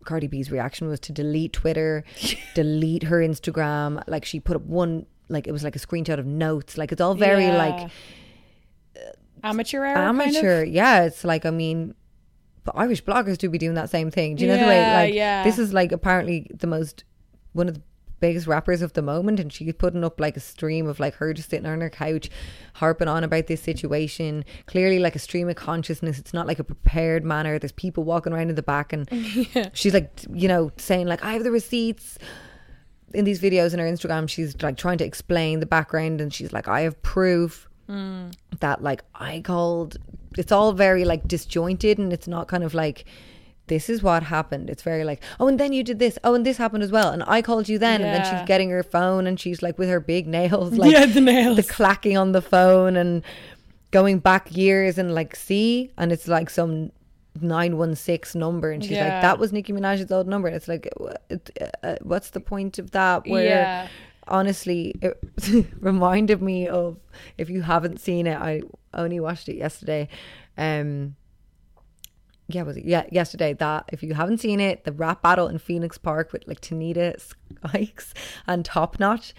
Cardi 0.05 0.26
B's 0.26 0.51
reaction 0.51 0.88
was 0.88 1.01
to 1.01 1.12
delete 1.12 1.53
Twitter 1.55 2.05
delete 2.55 3.05
her 3.05 3.20
Instagram 3.20 4.03
like 4.07 4.24
she 4.24 4.40
put 4.40 4.57
up 4.57 4.62
one 4.62 5.07
like 5.28 5.47
it 5.47 5.53
was 5.53 5.64
like 5.64 5.76
a 5.76 5.78
screenshot 5.78 6.18
of 6.18 6.26
notes 6.26 6.76
like 6.76 6.92
it's 6.92 7.01
all 7.01 7.14
very 7.14 7.47
Yeah. 7.47 7.57
like 7.64 7.90
uh, 8.97 9.11
amateur 9.42 9.84
hour. 9.84 9.95
kind 9.95 10.20
of? 10.20 10.26
amateur 10.26 10.64
yeah 10.64 11.05
it's 11.05 11.24
like 11.24 11.47
i 11.47 11.51
mean 11.51 11.95
but 12.64 12.74
Irish 12.76 13.05
bloggers 13.05 13.36
do 13.36 13.51
be 13.51 13.59
doing 13.59 13.74
that 13.74 13.90
same 13.90 14.11
thing. 14.11 14.36
Do 14.36 14.45
you 14.45 14.51
know 14.51 14.57
the 14.59 14.64
way? 14.66 14.80
Like 14.95 15.12
yeah. 15.12 15.45
this 15.45 15.59
is 15.59 15.74
like 15.74 15.92
apparently 15.92 16.51
the 16.51 16.66
most 16.66 17.05
one 17.53 17.68
of 17.68 17.74
the 17.74 17.82
biggest 18.27 18.47
rappers 18.47 18.81
of 18.81 18.95
the 18.95 19.03
moment, 19.03 19.39
and 19.39 19.53
she's 19.53 19.75
putting 19.75 20.03
up 20.03 20.18
like 20.18 20.35
a 20.35 20.41
stream 20.41 20.87
of 20.87 20.99
like 20.99 21.14
her 21.16 21.35
just 21.35 21.51
sitting 21.51 21.66
on 21.66 21.83
her 21.83 21.91
couch, 21.91 22.31
harping 22.75 23.07
on 23.07 23.22
about 23.22 23.49
this 23.49 23.61
situation. 23.61 24.47
Clearly, 24.64 24.99
like 24.99 25.14
a 25.14 25.18
stream 25.18 25.51
of 25.51 25.57
consciousness. 25.57 26.18
It's 26.18 26.33
not 26.33 26.47
like 26.47 26.59
a 26.59 26.64
prepared 26.64 27.22
manner. 27.22 27.59
There's 27.59 27.72
people 27.72 28.05
walking 28.05 28.33
around 28.33 28.49
in 28.49 28.55
the 28.55 28.62
back, 28.62 28.95
and 28.95 29.07
she's 29.75 29.93
like, 29.93 30.11
you 30.33 30.49
know, 30.49 30.72
saying 30.79 31.07
like, 31.07 31.22
"I 31.22 31.35
have 31.35 31.45
the 31.45 31.51
receipts." 31.51 32.18
in 33.12 33.25
these 33.25 33.41
videos 33.41 33.72
in 33.72 33.79
her 33.79 33.87
Instagram, 33.87 34.29
she's 34.29 34.61
like 34.61 34.77
trying 34.77 34.99
to 34.99 35.05
explain 35.05 35.61
the 35.61 35.66
background 35.66 36.20
and 36.20 36.35
she's 36.35 36.53
like, 36.53 36.66
I 36.66 36.81
have 36.81 37.01
proof 37.03 37.68
mm. 37.89 38.35
that 38.59 38.83
like 38.83 39.05
I 39.14 39.41
called. 39.41 39.99
It's 40.37 40.51
all 40.51 40.72
very 40.72 41.05
like 41.05 41.29
disjointed 41.29 41.99
and 41.99 42.12
it's 42.12 42.27
not 42.27 42.49
kind 42.49 42.64
of 42.64 42.75
like, 42.75 43.05
this 43.67 43.89
is 43.89 44.03
what 44.03 44.23
happened. 44.25 44.69
It's 44.71 44.83
very 44.83 45.05
like, 45.05 45.23
oh, 45.41 45.47
and 45.49 45.59
then 45.59 45.73
you 45.73 45.83
did 45.83 45.99
this. 45.99 46.19
Oh, 46.25 46.35
and 46.35 46.45
this 46.45 46.57
happened 46.59 46.83
as 46.83 46.91
well. 46.93 47.11
And 47.11 47.23
I 47.27 47.41
called 47.43 47.69
you 47.69 47.79
then. 47.79 48.03
And 48.03 48.15
then 48.15 48.25
she's 48.31 48.47
getting 48.47 48.69
her 48.71 48.83
phone 48.83 49.27
and 49.27 49.41
she's 49.41 49.62
like 49.62 49.79
with 49.79 49.89
her 49.89 50.01
big 50.01 50.27
nails, 50.27 50.73
like 50.79 50.93
Yeah, 50.93 51.07
the 51.07 51.21
nails. 51.21 51.57
the 51.57 51.62
clacking 51.62 52.17
on 52.19 52.33
the 52.33 52.43
phone 52.43 52.95
and 52.97 53.23
going 53.91 54.19
back 54.19 54.55
years 54.55 54.99
and 54.99 55.15
like, 55.15 55.35
see, 55.37 55.91
and 55.97 56.12
it's 56.12 56.29
like 56.29 56.51
some 56.51 56.91
916 57.41 58.39
number 58.39 58.71
and 58.71 58.83
she's 58.83 58.93
Yeah. 58.93 59.05
like 59.15 59.23
that 59.23 59.39
was 59.39 59.53
Nicki 59.53 59.73
Minaj's 59.73 60.11
old 60.12 60.29
number 60.29 60.49
and 60.49 60.57
it's 60.57 60.69
like 60.69 60.89
it- 61.31 61.75
uh, 61.83 61.97
what's 62.03 62.31
the 62.31 62.41
point 62.41 62.79
of 62.79 62.93
that 62.93 63.27
where 63.27 63.45
Yeah. 63.45 63.89
honestly 64.29 64.95
it 65.03 65.19
reminded 65.81 66.41
me 66.43 66.69
of 66.69 66.97
if 67.39 67.51
you 67.51 67.62
haven't 67.62 67.99
seen 68.01 68.27
it 68.27 68.37
I 68.39 68.62
only 68.93 69.19
watched 69.21 69.49
it 69.49 69.57
yesterday 69.57 70.09
um 70.57 71.17
yeah 72.49 72.62
was 72.62 72.76
it 72.76 72.84
yeah 72.84 73.05
yesterday 73.11 73.55
that 73.55 73.84
if 73.92 74.03
you 74.03 74.12
haven't 74.14 74.38
seen 74.38 74.61
it 74.61 74.84
the 74.84 74.92
rap 74.92 75.22
battle 75.22 75.49
in 75.49 75.59
Phoenix 75.59 75.97
Park 75.97 76.32
with 76.32 76.47
like 76.47 76.61
Tanita 76.61 77.16
Skikes 77.64 78.12
and 78.47 78.64
Top 78.64 79.01
Notch 79.01 79.34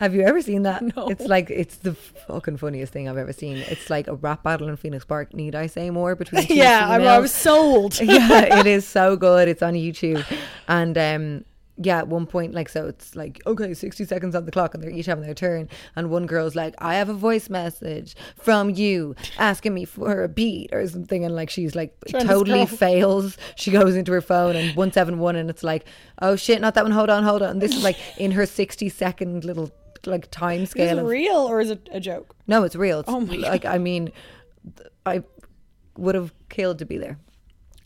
have 0.00 0.14
you 0.14 0.22
ever 0.22 0.40
seen 0.40 0.62
that 0.62 0.82
No. 0.96 1.08
it's 1.08 1.26
like 1.26 1.50
it's 1.50 1.76
the 1.76 1.94
fucking 1.94 2.56
funniest 2.56 2.92
thing 2.92 3.08
I've 3.08 3.18
ever 3.18 3.32
seen 3.32 3.58
it's 3.58 3.90
like 3.90 4.06
a 4.08 4.14
rap 4.14 4.42
battle 4.44 4.68
in 4.68 4.76
Phoenix 4.76 5.04
Park 5.04 5.34
need 5.34 5.54
I 5.54 5.66
say 5.66 5.90
more 5.90 6.14
between 6.16 6.42
two 6.46 6.54
yeah, 6.54 6.88
I, 6.88 7.02
I 7.02 7.18
was 7.18 7.32
sold. 7.32 8.00
yeah, 8.00 8.60
it 8.60 8.66
is 8.66 8.86
so 8.86 9.16
good. 9.16 9.48
It's 9.48 9.62
on 9.62 9.74
YouTube. 9.74 10.24
And 10.68 10.96
um 10.96 11.44
yeah, 11.80 11.98
at 11.98 12.08
one 12.08 12.26
point, 12.26 12.54
like, 12.54 12.68
so 12.68 12.88
it's 12.88 13.14
like, 13.14 13.40
okay, 13.46 13.72
60 13.72 14.04
seconds 14.04 14.34
on 14.34 14.44
the 14.44 14.50
clock, 14.50 14.74
and 14.74 14.82
they're 14.82 14.90
each 14.90 15.06
having 15.06 15.24
their 15.24 15.32
turn. 15.34 15.68
And 15.94 16.10
one 16.10 16.26
girl's 16.26 16.56
like, 16.56 16.74
I 16.78 16.96
have 16.96 17.08
a 17.08 17.14
voice 17.14 17.48
message 17.48 18.16
from 18.36 18.70
you 18.70 19.14
asking 19.38 19.74
me 19.74 19.84
for 19.84 20.24
a 20.24 20.28
beat 20.28 20.70
or 20.72 20.86
something. 20.88 21.24
And 21.24 21.34
like, 21.36 21.50
she's 21.50 21.76
like, 21.76 21.94
Trying 22.08 22.26
totally 22.26 22.66
scroll. 22.66 22.76
fails. 22.78 23.38
She 23.54 23.70
goes 23.70 23.94
into 23.94 24.10
her 24.12 24.20
phone 24.20 24.56
and 24.56 24.74
171, 24.76 25.36
and 25.36 25.48
it's 25.50 25.62
like, 25.62 25.84
oh 26.20 26.34
shit, 26.34 26.60
not 26.60 26.74
that 26.74 26.82
one. 26.84 26.90
Hold 26.92 27.10
on, 27.10 27.22
hold 27.22 27.42
on. 27.42 27.50
And 27.50 27.62
this 27.62 27.76
is 27.76 27.84
like 27.84 27.96
in 28.18 28.32
her 28.32 28.44
60 28.46 28.88
second 28.88 29.44
little 29.44 29.70
like 30.06 30.30
time 30.30 30.66
scale. 30.66 30.98
Is 30.98 31.04
it 31.04 31.06
real 31.06 31.36
or 31.36 31.60
is 31.60 31.70
it 31.70 31.88
a 31.92 32.00
joke? 32.00 32.34
no, 32.46 32.64
it's 32.64 32.74
real. 32.76 33.00
It's 33.00 33.08
Oh 33.08 33.20
my 33.20 33.36
God. 33.36 33.42
like 33.44 33.64
I 33.64 33.78
mean, 33.78 34.10
I 35.06 35.22
would 35.96 36.14
have 36.14 36.32
killed 36.48 36.78
to 36.78 36.86
be 36.86 36.98
there 36.98 37.18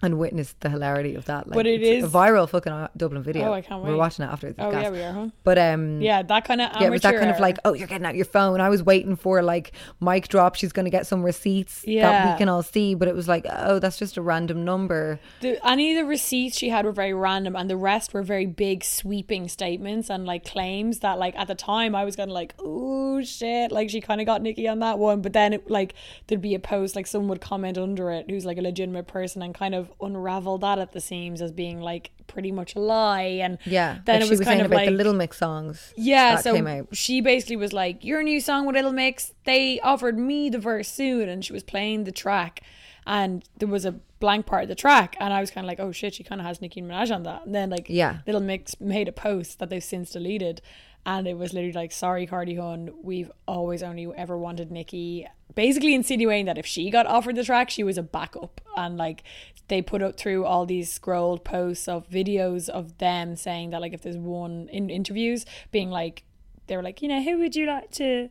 and 0.02 0.18
witness 0.18 0.54
the 0.60 0.68
hilarity 0.68 1.14
of 1.14 1.24
that. 1.26 1.46
Like, 1.46 1.54
But 1.54 1.66
it 1.66 1.80
it's 1.80 2.04
is- 2.04 2.12
a 2.12 2.18
viral 2.18 2.48
fucking 2.48 2.88
Dublin 2.96 3.22
video. 3.22 3.48
Oh, 3.48 3.52
I 3.52 3.60
can't 3.60 3.82
wait. 3.82 3.90
We're 3.90 3.96
watching 3.96 4.24
it 4.24 4.28
after. 4.28 4.54
Oh 4.58 4.70
gas. 4.70 4.82
yeah, 4.82 4.90
we 4.90 5.00
are, 5.00 5.12
huh? 5.12 5.28
But 5.44 5.58
um, 5.58 6.00
Yeah, 6.00 6.22
that 6.22 6.44
kind 6.44 6.60
of 6.60 6.70
yeah, 6.80 6.88
it 6.88 6.90
was 6.90 7.02
that 7.02 7.14
kind 7.14 7.30
of 7.30 7.38
like, 7.38 7.58
oh, 7.64 7.72
you're 7.74 7.86
getting 7.86 8.06
out 8.06 8.16
your 8.16 8.24
phone. 8.24 8.60
I 8.60 8.68
was 8.68 8.82
waiting 8.82 9.14
for 9.14 9.42
like 9.42 9.72
mic 10.00 10.28
drop. 10.28 10.56
She's 10.56 10.72
going 10.72 10.84
to 10.86 10.90
get 10.90 11.06
some 11.06 11.22
receipts 11.22 11.84
yeah. 11.86 12.10
that 12.10 12.32
we 12.34 12.38
can 12.38 12.48
all 12.48 12.62
see. 12.62 12.94
But 12.94 13.08
it 13.08 13.14
was 13.14 13.28
like, 13.28 13.46
oh, 13.48 13.78
that's 13.78 13.96
just 13.96 14.16
a 14.16 14.22
random 14.22 14.64
number. 14.64 15.20
the, 15.40 15.64
any 15.66 15.92
of 15.96 16.02
the 16.02 16.08
receipts 16.08 16.58
she 16.58 16.70
had 16.70 16.84
were 16.84 16.92
very 16.92 17.14
random, 17.14 17.54
and 17.54 17.70
the 17.70 17.76
rest 17.76 18.12
were 18.12 18.22
very 18.22 18.46
big, 18.46 18.82
sweeping 18.84 19.48
statements 19.48 20.10
and 20.10 20.26
like 20.26 20.44
claims 20.44 20.98
that, 21.00 21.18
like 21.18 21.36
at 21.36 21.46
the 21.46 21.54
time, 21.54 21.94
I 21.94 22.04
was 22.04 22.16
of 22.16 22.28
like, 22.28 22.54
oh 22.58 23.22
shit, 23.22 23.72
like 23.72 23.90
she 23.90 24.00
kind 24.00 24.20
of 24.20 24.26
got 24.26 24.42
Nicki 24.42 24.66
on 24.68 24.80
that 24.80 24.98
one. 24.98 25.22
But 25.22 25.32
then, 25.32 25.52
it, 25.52 25.70
like, 25.70 25.94
there'd 26.26 26.40
be 26.40 26.54
a 26.54 26.58
post, 26.58 26.96
like 26.96 27.06
someone 27.06 27.28
would 27.28 27.40
comment 27.40 27.78
under 27.78 28.10
it, 28.10 28.28
who's 28.28 28.44
like 28.44 28.58
a 28.58 28.62
legitimate 28.62 29.06
person, 29.06 29.42
and 29.42 29.54
kind 29.54 29.74
of 29.74 29.91
unravel 30.00 30.58
that 30.58 30.78
at 30.78 30.92
the 30.92 31.00
seams 31.00 31.42
as 31.42 31.52
being 31.52 31.80
like 31.80 32.10
pretty 32.26 32.50
much 32.52 32.74
a 32.74 32.80
lie. 32.80 33.22
And 33.42 33.58
Yeah. 33.64 33.98
then 34.04 34.16
like 34.16 34.22
it 34.22 34.24
she 34.26 34.30
was, 34.30 34.38
was 34.38 34.46
kind 34.46 34.54
saying 34.56 34.60
of 34.62 34.66
about 34.66 34.76
like 34.76 34.86
the 34.86 34.92
Little 34.92 35.12
Mix 35.14 35.36
songs. 35.38 35.92
Yeah, 35.96 36.36
so 36.36 36.86
she 36.92 37.20
basically 37.20 37.56
was 37.56 37.72
like, 37.72 38.04
"Your 38.04 38.22
new 38.22 38.40
song 38.40 38.66
with 38.66 38.74
Little 38.76 38.92
Mix, 38.92 39.32
they 39.44 39.80
offered 39.80 40.18
me 40.18 40.48
the 40.50 40.58
verse 40.58 40.88
soon," 40.88 41.28
and 41.28 41.44
she 41.44 41.52
was 41.52 41.62
playing 41.62 42.04
the 42.04 42.12
track, 42.12 42.62
and 43.06 43.44
there 43.58 43.68
was 43.68 43.84
a 43.84 43.92
blank 44.20 44.46
part 44.46 44.62
of 44.62 44.68
the 44.68 44.74
track, 44.76 45.16
and 45.18 45.34
I 45.34 45.40
was 45.40 45.50
kind 45.50 45.64
of 45.64 45.68
like, 45.68 45.80
"Oh 45.80 45.90
shit, 45.92 46.14
she 46.14 46.22
kind 46.24 46.40
of 46.40 46.46
has 46.46 46.60
Nicki 46.62 46.80
Minaj 46.80 47.14
on 47.14 47.24
that." 47.24 47.44
And 47.44 47.54
then 47.54 47.70
like, 47.70 47.86
Yeah. 47.88 48.18
Little 48.26 48.40
Mix 48.40 48.80
made 48.80 49.08
a 49.08 49.12
post 49.12 49.58
that 49.58 49.68
they've 49.68 49.82
since 49.82 50.10
deleted, 50.12 50.62
and 51.04 51.26
it 51.26 51.36
was 51.36 51.52
literally 51.52 51.72
like, 51.72 51.92
"Sorry, 51.92 52.26
Cardi 52.26 52.56
Hun, 52.56 52.90
we've 53.02 53.30
always 53.46 53.82
only 53.82 54.06
ever 54.16 54.36
wanted 54.36 54.70
Nicki." 54.70 55.26
Basically 55.54 55.94
insinuating 55.94 56.46
that 56.46 56.56
if 56.56 56.64
she 56.64 56.90
got 56.90 57.06
offered 57.06 57.36
the 57.36 57.44
track, 57.44 57.68
she 57.68 57.84
was 57.84 57.98
a 57.98 58.02
backup, 58.02 58.60
and 58.76 58.96
like 58.96 59.22
they 59.68 59.82
put 59.82 60.02
up 60.02 60.16
through 60.16 60.44
all 60.44 60.66
these 60.66 60.92
scrolled 60.92 61.44
posts 61.44 61.88
of 61.88 62.08
videos 62.08 62.68
of 62.68 62.98
them 62.98 63.36
saying 63.36 63.70
that 63.70 63.80
like 63.80 63.92
if 63.92 64.02
there's 64.02 64.16
one 64.16 64.68
in 64.70 64.90
interviews 64.90 65.46
being 65.70 65.90
like 65.90 66.24
they 66.66 66.76
were 66.76 66.82
like, 66.82 67.02
you 67.02 67.08
know, 67.08 67.22
who 67.22 67.38
would 67.38 67.56
you 67.56 67.66
like 67.66 67.90
to 67.92 68.28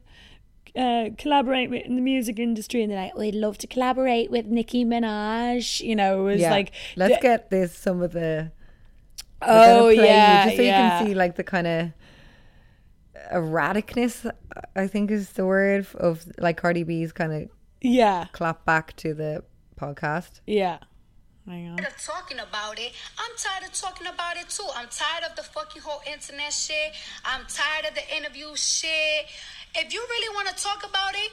uh, 0.75 1.09
collaborate 1.17 1.69
with 1.69 1.85
in 1.85 1.95
the 1.95 2.01
music 2.01 2.39
industry? 2.39 2.81
And 2.81 2.91
they're 2.91 3.03
like, 3.03 3.15
we'd 3.15 3.35
love 3.35 3.57
to 3.59 3.67
collaborate 3.67 4.31
with 4.31 4.45
Nicki 4.45 4.85
Minaj. 4.85 5.81
You 5.81 5.95
know, 5.95 6.21
it 6.21 6.33
was 6.33 6.41
yeah. 6.41 6.51
like, 6.51 6.71
let's 6.95 7.15
the- 7.15 7.21
get 7.21 7.49
this 7.49 7.75
some 7.75 8.01
of 8.01 8.13
the 8.13 8.51
oh 9.41 9.83
gonna 9.83 9.93
you, 9.93 10.03
yeah, 10.03 10.45
just 10.45 10.57
so 10.57 10.61
you 10.61 10.69
can 10.69 11.05
see 11.05 11.13
like 11.13 11.35
the 11.35 11.43
kind 11.43 11.67
of 11.67 11.91
erraticness. 13.31 14.29
I 14.75 14.87
think 14.87 15.11
is 15.11 15.31
the 15.31 15.45
word 15.45 15.87
of 15.95 16.25
like 16.37 16.57
Cardi 16.57 16.83
B's 16.83 17.11
kind 17.11 17.33
of 17.33 17.49
yeah, 17.81 18.25
clap 18.31 18.65
back 18.65 18.95
to 18.97 19.13
the 19.13 19.43
podcast. 19.79 20.41
yeah. 20.45 20.79
Hang 21.47 21.69
on. 21.71 21.77
tired 21.77 21.87
of 21.91 21.97
talking 22.05 22.37
about 22.39 22.77
it. 22.79 22.91
I'm 23.17 23.31
tired 23.35 23.63
of 23.67 23.73
talking 23.73 24.05
about 24.05 24.37
it 24.37 24.47
too. 24.47 24.63
I'm 24.75 24.87
tired 24.91 25.23
of 25.27 25.35
the 25.35 25.41
fucking 25.41 25.81
whole 25.81 25.99
internet 26.05 26.53
shit. 26.53 26.93
I'm 27.25 27.41
tired 27.49 27.85
of 27.89 27.95
the 27.95 28.15
interview 28.15 28.49
shit. 28.55 29.25
If 29.75 29.91
you 29.91 30.05
really 30.07 30.35
want 30.35 30.49
to 30.55 30.63
talk 30.63 30.87
about 30.87 31.15
it, 31.15 31.31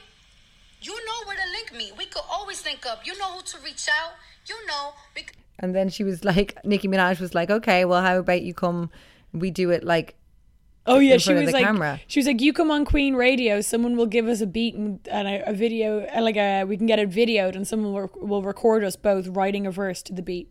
you 0.81 0.93
know 1.05 1.27
where 1.27 1.37
to 1.37 1.43
link 1.51 1.73
me. 1.77 1.91
We 1.95 2.05
could 2.07 2.23
always 2.29 2.65
link 2.65 2.87
up. 2.87 3.05
You 3.05 3.17
know 3.19 3.33
who 3.33 3.43
to 3.43 3.57
reach 3.63 3.87
out. 3.87 4.13
You 4.47 4.55
know 4.65 4.93
we. 5.15 5.21
Could- 5.21 5.37
And 5.59 5.75
then 5.75 5.89
she 5.89 6.03
was 6.03 6.25
like, 6.25 6.57
Nicki 6.65 6.87
Minaj 6.87 7.19
was 7.19 7.35
like, 7.35 7.51
okay, 7.51 7.85
well, 7.85 8.01
how 8.01 8.17
about 8.17 8.41
you 8.41 8.55
come? 8.55 8.89
We 9.31 9.51
do 9.51 9.69
it 9.69 9.83
like 9.83 10.15
Oh 10.89 10.99
yeah, 10.99 11.17
she 11.17 11.33
was 11.33 11.51
like, 11.51 11.63
camera. 11.63 11.99
she 12.07 12.19
was 12.19 12.27
like, 12.27 12.41
you 12.41 12.53
come 12.53 12.71
on 12.71 12.85
Queen 12.85 13.15
Radio, 13.15 13.61
someone 13.61 13.95
will 13.95 14.05
give 14.05 14.27
us 14.27 14.41
a 14.41 14.47
beat 14.47 14.75
and, 14.75 14.99
and 15.09 15.27
a, 15.27 15.49
a 15.49 15.53
video, 15.53 16.05
uh, 16.05 16.21
like 16.21 16.37
a 16.37 16.63
we 16.63 16.77
can 16.77 16.85
get 16.85 16.99
it 16.99 17.09
videoed, 17.09 17.55
and 17.55 17.67
someone 17.67 17.93
will, 17.93 18.09
will 18.15 18.41
record 18.41 18.83
us 18.83 18.95
both 18.95 19.27
writing 19.27 19.65
a 19.67 19.71
verse 19.71 20.01
to 20.03 20.13
the 20.13 20.21
beat. 20.21 20.49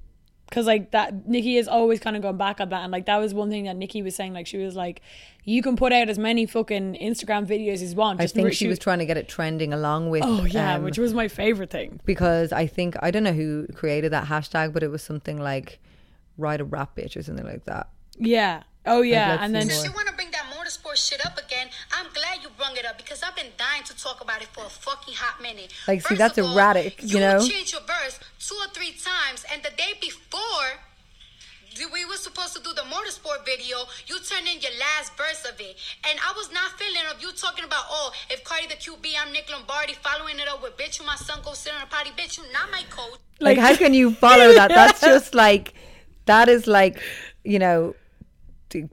Cause 0.50 0.66
like 0.66 0.92
that, 0.92 1.28
Nicki 1.28 1.58
is 1.58 1.68
always 1.68 2.00
kind 2.00 2.16
of 2.16 2.22
going 2.22 2.38
back 2.38 2.58
on 2.58 2.70
that, 2.70 2.82
and 2.82 2.90
like 2.90 3.04
that 3.04 3.18
was 3.18 3.34
one 3.34 3.50
thing 3.50 3.64
that 3.64 3.76
Nicki 3.76 4.00
was 4.00 4.14
saying. 4.14 4.32
Like 4.32 4.46
she 4.46 4.56
was 4.56 4.74
like, 4.74 5.02
you 5.44 5.62
can 5.62 5.76
put 5.76 5.92
out 5.92 6.08
as 6.08 6.18
many 6.18 6.46
fucking 6.46 6.96
Instagram 7.02 7.46
videos 7.46 7.82
as 7.82 7.90
you 7.90 7.96
want. 7.96 8.20
I 8.20 8.26
think 8.26 8.46
re- 8.46 8.54
she 8.54 8.66
was 8.66 8.78
trying 8.78 9.00
to 9.00 9.06
get 9.06 9.18
it 9.18 9.28
trending 9.28 9.74
along 9.74 10.08
with. 10.08 10.22
Oh 10.24 10.44
yeah, 10.46 10.76
um, 10.76 10.84
which 10.84 10.96
was 10.96 11.12
my 11.12 11.28
favorite 11.28 11.70
thing. 11.70 12.00
because 12.06 12.50
I 12.50 12.66
think 12.66 12.96
I 13.02 13.10
don't 13.10 13.24
know 13.24 13.32
who 13.32 13.66
created 13.74 14.12
that 14.12 14.28
hashtag, 14.28 14.72
but 14.72 14.82
it 14.82 14.88
was 14.88 15.02
something 15.02 15.38
like 15.38 15.80
"ride 16.38 16.62
a 16.62 16.64
rap 16.64 16.96
bitch" 16.96 17.14
or 17.14 17.22
something 17.22 17.46
like 17.46 17.66
that. 17.66 17.90
Yeah. 18.18 18.62
Oh 18.86 19.02
yeah, 19.02 19.32
let's 19.32 19.42
and 19.42 19.54
then 19.54 19.68
more. 20.84 20.94
Since 20.94 21.12
you 21.12 21.18
want 21.18 21.18
to 21.18 21.18
bring 21.18 21.18
that 21.18 21.18
motorsport 21.18 21.18
shit 21.18 21.26
up 21.26 21.38
again, 21.38 21.68
I'm 21.92 22.06
glad 22.12 22.42
you 22.42 22.48
brung 22.56 22.76
it 22.76 22.84
up 22.84 22.96
because 22.96 23.22
I've 23.22 23.36
been 23.36 23.52
dying 23.56 23.84
to 23.84 23.96
talk 23.96 24.20
about 24.20 24.42
it 24.42 24.48
for 24.48 24.64
a 24.64 24.68
fucking 24.68 25.14
hot 25.14 25.40
minute. 25.40 25.72
Like, 25.86 26.02
see, 26.06 26.14
that's 26.14 26.38
all, 26.38 26.54
erratic, 26.54 27.00
you 27.02 27.20
know? 27.20 27.40
You 27.40 27.48
changed 27.48 27.72
your 27.72 27.82
verse 27.82 28.18
two 28.40 28.56
or 28.56 28.68
three 28.74 28.92
times, 28.92 29.44
and 29.52 29.62
the 29.62 29.70
day 29.76 29.94
before. 30.00 30.84
We 31.92 32.04
were 32.06 32.16
supposed 32.16 32.56
to 32.56 32.62
do 32.62 32.70
the 32.74 32.82
motorsport 32.82 33.46
video. 33.46 33.76
You 34.08 34.18
turned 34.18 34.48
in 34.48 34.60
your 34.60 34.72
last 34.80 35.16
verse 35.16 35.44
of 35.44 35.60
it, 35.60 35.76
and 36.10 36.18
I 36.18 36.32
was 36.36 36.50
not 36.52 36.72
feeling 36.72 37.02
of 37.14 37.22
you 37.22 37.30
talking 37.30 37.64
about 37.64 37.84
oh, 37.88 38.10
if 38.30 38.42
Cardi 38.42 38.66
the 38.66 38.74
QB, 38.74 39.06
I'm 39.24 39.32
Nick 39.32 39.48
Lombardi, 39.48 39.92
following 39.92 40.40
it 40.40 40.48
up 40.48 40.60
with 40.60 40.76
bitch, 40.76 40.98
you 40.98 41.06
my 41.06 41.14
son 41.14 41.38
go 41.44 41.52
sit 41.52 41.72
on 41.72 41.80
a 41.80 41.86
potty, 41.86 42.10
bitch, 42.10 42.36
you 42.38 42.42
not 42.52 42.72
my 42.72 42.82
coach. 42.90 43.20
Like, 43.38 43.58
how 43.58 43.76
can 43.76 43.94
you 43.94 44.10
follow 44.10 44.54
that? 44.54 44.70
That's 44.70 45.00
just 45.00 45.36
like 45.36 45.74
that 46.26 46.48
is 46.48 46.66
like 46.66 47.00
you 47.44 47.60
know 47.60 47.94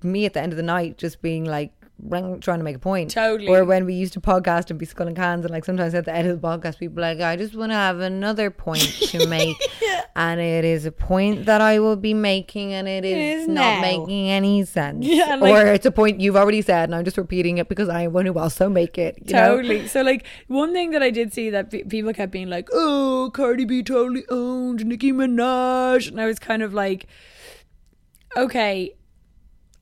me 0.04 0.26
at 0.26 0.34
the 0.34 0.42
end 0.42 0.54
of 0.54 0.58
the 0.58 0.64
night 0.64 0.98
just 0.98 1.22
being 1.22 1.46
like 1.46 1.72
trying 2.10 2.40
to 2.42 2.64
make 2.64 2.76
a 2.76 2.80
point. 2.80 3.12
Totally. 3.12 3.48
Or 3.48 3.64
when 3.64 3.86
we 3.86 3.94
used 3.94 4.14
to 4.14 4.22
podcast 4.22 4.70
and 4.70 4.78
be 4.78 4.86
skull 4.86 5.08
and 5.08 5.16
cans, 5.16 5.46
and 5.46 5.52
like 5.52 5.66
sometimes 5.66 5.94
at 5.94 6.06
the 6.06 6.14
end 6.14 6.28
of 6.28 6.42
the 6.42 6.48
podcast, 6.48 6.78
people 6.78 7.02
like, 7.02 7.22
I 7.22 7.36
just 7.36 7.56
want 7.56 7.72
to 7.72 7.76
have 7.76 8.00
another 8.00 8.52
point 8.52 8.82
to 9.10 9.28
make, 9.28 9.58
and 10.16 10.40
it 10.40 10.66
is 10.66 10.86
a 10.86 10.92
point 10.92 11.46
that 11.46 11.62
I 11.62 11.80
will 11.80 11.96
be 11.96 12.14
making, 12.14 12.74
and 12.74 12.88
it 12.88 13.06
is, 13.06 13.44
is 13.44 13.48
not 13.48 13.76
now. 13.76 13.82
making 13.82 14.30
any 14.30 14.66
sense. 14.66 15.06
Yeah, 15.06 15.40
or 15.40 15.68
it's 15.68 15.86
a 15.86 15.92
point 15.92 16.20
you've 16.20 16.36
already 16.36 16.62
said, 16.62 16.90
and 16.90 16.96
I'm 16.96 17.06
just 17.06 17.18
repeating 17.18 17.58
it 17.58 17.70
because 17.70 17.90
I 17.90 18.08
want 18.08 18.28
to 18.28 18.38
also 18.38 18.70
make 18.70 18.98
it. 18.98 19.18
You 19.26 19.34
know? 19.34 19.56
Totally. 19.56 19.88
So, 19.88 20.02
like, 20.02 20.26
one 20.48 20.74
thing 20.74 20.92
that 20.92 21.02
I 21.02 21.10
did 21.10 21.34
see 21.34 21.50
that 21.50 21.72
pe- 21.72 21.84
people 21.84 22.14
kept 22.14 22.32
being 22.32 22.50
like, 22.50 22.68
"Oh, 22.74 23.32
Cardi 23.34 23.66
B 23.66 23.84
totally 23.84 24.26
owned 24.30 24.86
Nicki 24.86 25.12
Minaj," 25.12 26.10
and 26.10 26.20
I 26.20 26.26
was 26.26 26.40
kind 26.40 26.62
of 26.62 26.74
like, 26.74 27.08
"Okay." 28.36 28.96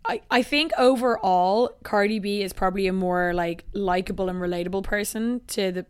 I, 0.06 0.22
I 0.30 0.44
think 0.44 0.72
overall 0.78 1.72
Cardi 1.84 2.20
B 2.20 2.42
is 2.42 2.54
probably 2.54 2.88
a 2.88 2.94
more 2.94 3.34
like 3.34 3.64
likable 3.74 4.30
and 4.30 4.40
relatable 4.42 4.84
person 4.84 5.42
to 5.48 5.72
the 5.72 5.86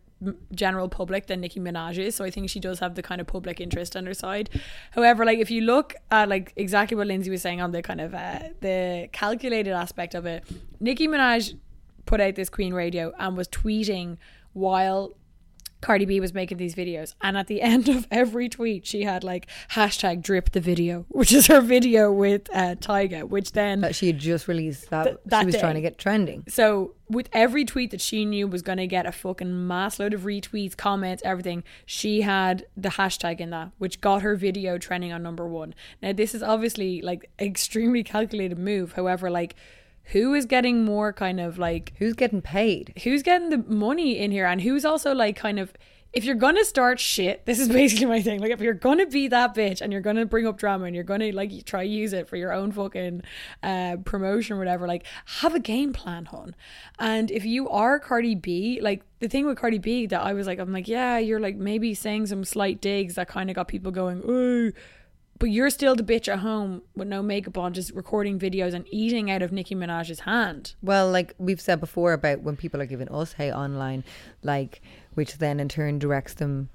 general 0.54 0.88
public 0.88 1.26
than 1.26 1.40
Nicki 1.40 1.60
Minaj 1.60 1.98
is. 1.98 2.14
So 2.14 2.24
I 2.24 2.30
think 2.30 2.48
she 2.48 2.60
does 2.60 2.78
have 2.78 2.94
the 2.94 3.02
kind 3.02 3.20
of 3.20 3.26
public 3.26 3.60
interest 3.60 3.96
on 3.96 4.06
her 4.06 4.14
side. 4.14 4.50
However, 4.92 5.24
like 5.24 5.38
if 5.38 5.50
you 5.50 5.62
look 5.62 5.94
at 6.10 6.28
like 6.28 6.52
exactly 6.56 6.96
what 6.96 7.06
Lindsay 7.06 7.30
was 7.30 7.42
saying 7.42 7.60
on 7.60 7.72
the 7.72 7.82
kind 7.82 8.00
of 8.00 8.14
uh, 8.14 8.40
the 8.60 9.08
calculated 9.12 9.72
aspect 9.72 10.14
of 10.14 10.26
it, 10.26 10.44
Nicki 10.80 11.08
Minaj 11.08 11.58
put 12.06 12.20
out 12.20 12.34
this 12.34 12.48
Queen 12.48 12.72
Radio 12.74 13.12
and 13.18 13.36
was 13.36 13.48
tweeting 13.48 14.16
while 14.52 15.16
Cardi 15.84 16.06
B 16.06 16.18
was 16.18 16.32
making 16.32 16.56
these 16.56 16.74
videos. 16.74 17.14
And 17.20 17.36
at 17.36 17.46
the 17.46 17.60
end 17.74 17.88
of 17.90 18.06
every 18.10 18.48
tweet, 18.48 18.86
she 18.86 19.02
had 19.02 19.22
like 19.22 19.46
hashtag 19.72 20.22
drip 20.22 20.52
the 20.52 20.60
video, 20.60 21.04
which 21.10 21.32
is 21.32 21.46
her 21.48 21.60
video 21.60 22.10
with 22.10 22.48
uh, 22.54 22.74
Tyga, 22.76 23.28
which 23.28 23.52
then. 23.52 23.82
That 23.82 23.94
she 23.94 24.06
had 24.06 24.18
just 24.18 24.48
released 24.48 24.88
that, 24.90 25.04
Th- 25.04 25.16
that 25.26 25.40
she 25.40 25.46
was 25.46 25.54
day. 25.56 25.60
trying 25.60 25.74
to 25.74 25.82
get 25.82 25.98
trending. 25.98 26.44
So 26.48 26.94
with 27.10 27.28
every 27.34 27.66
tweet 27.66 27.90
that 27.90 28.00
she 28.00 28.24
knew 28.24 28.48
was 28.48 28.62
going 28.62 28.78
to 28.78 28.86
get 28.86 29.04
a 29.04 29.12
fucking 29.12 29.66
mass 29.66 29.98
load 30.00 30.14
of 30.14 30.22
retweets, 30.22 30.74
comments, 30.74 31.22
everything, 31.24 31.62
she 31.84 32.22
had 32.22 32.66
the 32.76 32.88
hashtag 32.88 33.40
in 33.40 33.50
that, 33.50 33.72
which 33.76 34.00
got 34.00 34.22
her 34.22 34.36
video 34.36 34.78
trending 34.78 35.12
on 35.12 35.22
number 35.22 35.46
one. 35.46 35.74
Now 36.02 36.14
this 36.14 36.34
is 36.34 36.42
obviously 36.42 37.02
like 37.02 37.30
extremely 37.38 38.02
calculated 38.02 38.58
move. 38.58 38.92
However, 38.92 39.30
like 39.30 39.54
who 40.06 40.34
is 40.34 40.46
getting 40.46 40.84
more 40.84 41.12
kind 41.12 41.40
of 41.40 41.58
like 41.58 41.92
Who's 41.98 42.14
getting 42.14 42.42
paid? 42.42 42.92
who's 43.04 43.22
getting 43.22 43.50
the 43.50 43.58
money 43.58 44.18
in 44.18 44.30
here 44.30 44.46
and 44.46 44.60
who's 44.60 44.84
also 44.84 45.14
like 45.14 45.36
kind 45.36 45.58
of 45.58 45.72
if 46.14 46.24
you're 46.24 46.36
gonna 46.36 46.64
start 46.64 47.00
shit, 47.00 47.44
this 47.44 47.58
is 47.58 47.68
basically 47.80 48.06
my 48.06 48.22
thing. 48.22 48.40
Like 48.40 48.52
if 48.52 48.60
you're 48.60 48.72
gonna 48.72 49.06
be 49.06 49.28
that 49.28 49.54
bitch 49.54 49.80
and 49.80 49.92
you're 49.92 50.00
gonna 50.00 50.24
bring 50.24 50.46
up 50.46 50.56
drama 50.56 50.84
and 50.84 50.94
you're 50.94 51.04
gonna 51.04 51.32
like 51.32 51.64
try 51.64 51.82
use 51.82 52.12
it 52.12 52.28
for 52.28 52.36
your 52.36 52.52
own 52.52 52.70
fucking 52.70 53.22
uh 53.62 53.96
promotion 54.04 54.54
or 54.54 54.58
whatever, 54.58 54.86
like 54.86 55.04
have 55.40 55.54
a 55.54 55.60
game 55.60 55.92
plan, 55.92 56.26
hon. 56.26 56.54
And 56.98 57.30
if 57.30 57.44
you 57.44 57.68
are 57.68 57.98
Cardi 57.98 58.36
B, 58.36 58.78
like 58.80 59.02
the 59.18 59.28
thing 59.28 59.44
with 59.44 59.58
Cardi 59.58 59.78
B 59.78 60.06
that 60.06 60.22
I 60.22 60.34
was 60.34 60.46
like, 60.46 60.60
I'm 60.60 60.72
like, 60.72 60.86
yeah, 60.86 61.18
you're 61.18 61.40
like 61.40 61.56
maybe 61.56 61.94
saying 61.94 62.26
some 62.26 62.44
slight 62.44 62.80
digs 62.80 63.16
that 63.16 63.26
kind 63.26 63.50
of 63.50 63.56
got 63.56 63.66
people 63.66 63.90
going, 63.90 64.22
oh 64.24 64.70
but 65.38 65.50
you're 65.50 65.70
still 65.70 65.94
the 65.94 66.02
bitch 66.02 66.32
at 66.32 66.40
home 66.40 66.82
with 66.94 67.08
no 67.08 67.22
makeup 67.22 67.58
on, 67.58 67.72
just 67.72 67.92
recording 67.92 68.38
videos 68.38 68.72
and 68.74 68.86
eating 68.90 69.30
out 69.30 69.42
of 69.42 69.52
Nicki 69.52 69.74
Minaj's 69.74 70.20
hand. 70.20 70.74
Well, 70.82 71.10
like 71.10 71.34
we've 71.38 71.60
said 71.60 71.80
before 71.80 72.12
about 72.12 72.42
when 72.42 72.56
people 72.56 72.80
are 72.80 72.86
giving 72.86 73.08
us 73.08 73.32
hate 73.34 73.52
online, 73.52 74.04
like 74.42 74.80
which 75.14 75.38
then 75.38 75.60
in 75.60 75.68
turn 75.68 75.98
directs 75.98 76.34
them 76.34 76.68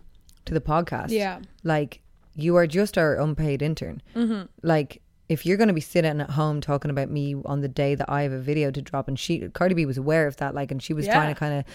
to 0.46 0.54
the 0.54 0.62
podcast. 0.62 1.10
Yeah. 1.10 1.40
Like 1.64 2.02
you 2.36 2.56
are 2.56 2.68
just 2.68 2.98
our 2.98 3.16
unpaid 3.16 3.62
intern. 3.62 4.02
Mm-hmm. 4.16 4.44
Like 4.62 5.02
if 5.30 5.46
you're 5.46 5.58
going 5.58 5.68
to 5.68 5.74
be 5.74 5.82
sitting 5.82 6.20
at 6.22 6.32
home 6.32 6.60
talking 6.60 6.90
about 6.90 7.10
me 7.10 7.36
on 7.46 7.62
the 7.62 7.68
day 7.68 7.94
that 7.96 8.10
I 8.10 8.24
have 8.24 8.32
a 8.32 8.40
video 8.40 8.72
to 8.72 8.82
drop, 8.82 9.08
and 9.08 9.18
she 9.20 9.48
Cardi 9.50 9.76
B 9.76 9.86
was 9.86 9.98
aware 9.98 10.26
of 10.26 10.38
that, 10.38 10.56
like, 10.56 10.72
and 10.72 10.82
she 10.82 10.92
was 10.94 11.06
Yeah. 11.06 11.14
trying 11.14 11.34
to 11.34 11.40
kind 11.40 11.54
of, 11.60 11.66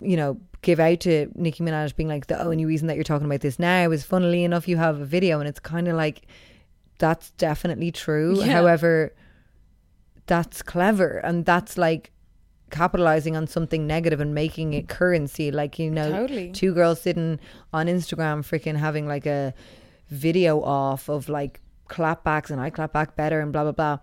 you 0.00 0.16
know, 0.16 0.40
give 0.62 0.80
out 0.80 1.00
to 1.00 1.30
Nicki 1.34 1.62
Minaj, 1.62 1.94
being 1.96 2.08
like, 2.08 2.26
the 2.26 2.40
only 2.42 2.64
reason 2.64 2.88
that 2.88 2.94
you're 2.94 3.04
talking 3.04 3.26
about 3.26 3.40
this 3.40 3.58
now 3.58 3.90
is, 3.90 4.04
funnily 4.04 4.44
enough, 4.44 4.68
you 4.68 4.76
have 4.76 5.00
a 5.00 5.04
video, 5.04 5.40
and 5.40 5.48
it's 5.48 5.60
kind 5.60 5.88
of 5.88 5.96
like. 5.96 6.26
That's 7.00 7.30
definitely 7.32 7.92
true. 7.92 8.40
Yeah. 8.40 8.46
However, 8.46 9.12
that's 10.28 10.62
clever 10.62 11.18
and 11.24 11.44
that's 11.44 11.76
like 11.76 12.12
capitalizing 12.70 13.34
on 13.34 13.46
something 13.46 13.86
negative 13.86 14.20
and 14.20 14.34
making 14.34 14.74
it 14.74 14.88
currency 14.88 15.50
like 15.50 15.78
you 15.78 15.90
know 15.90 16.10
Totally. 16.10 16.52
two 16.52 16.74
girls 16.74 17.00
sitting 17.00 17.40
on 17.72 17.86
instagram 17.86 18.40
freaking 18.44 18.76
having 18.76 19.08
like 19.08 19.24
a 19.24 19.54
video 20.10 20.62
off 20.62 21.08
of 21.08 21.30
like 21.30 21.60
clapbacks 21.88 22.50
and 22.50 22.60
i 22.60 22.68
clap 22.68 22.92
back 22.92 23.16
better 23.16 23.40
and 23.40 23.52
blah 23.52 23.62
blah 23.62 23.72
blah 23.72 23.98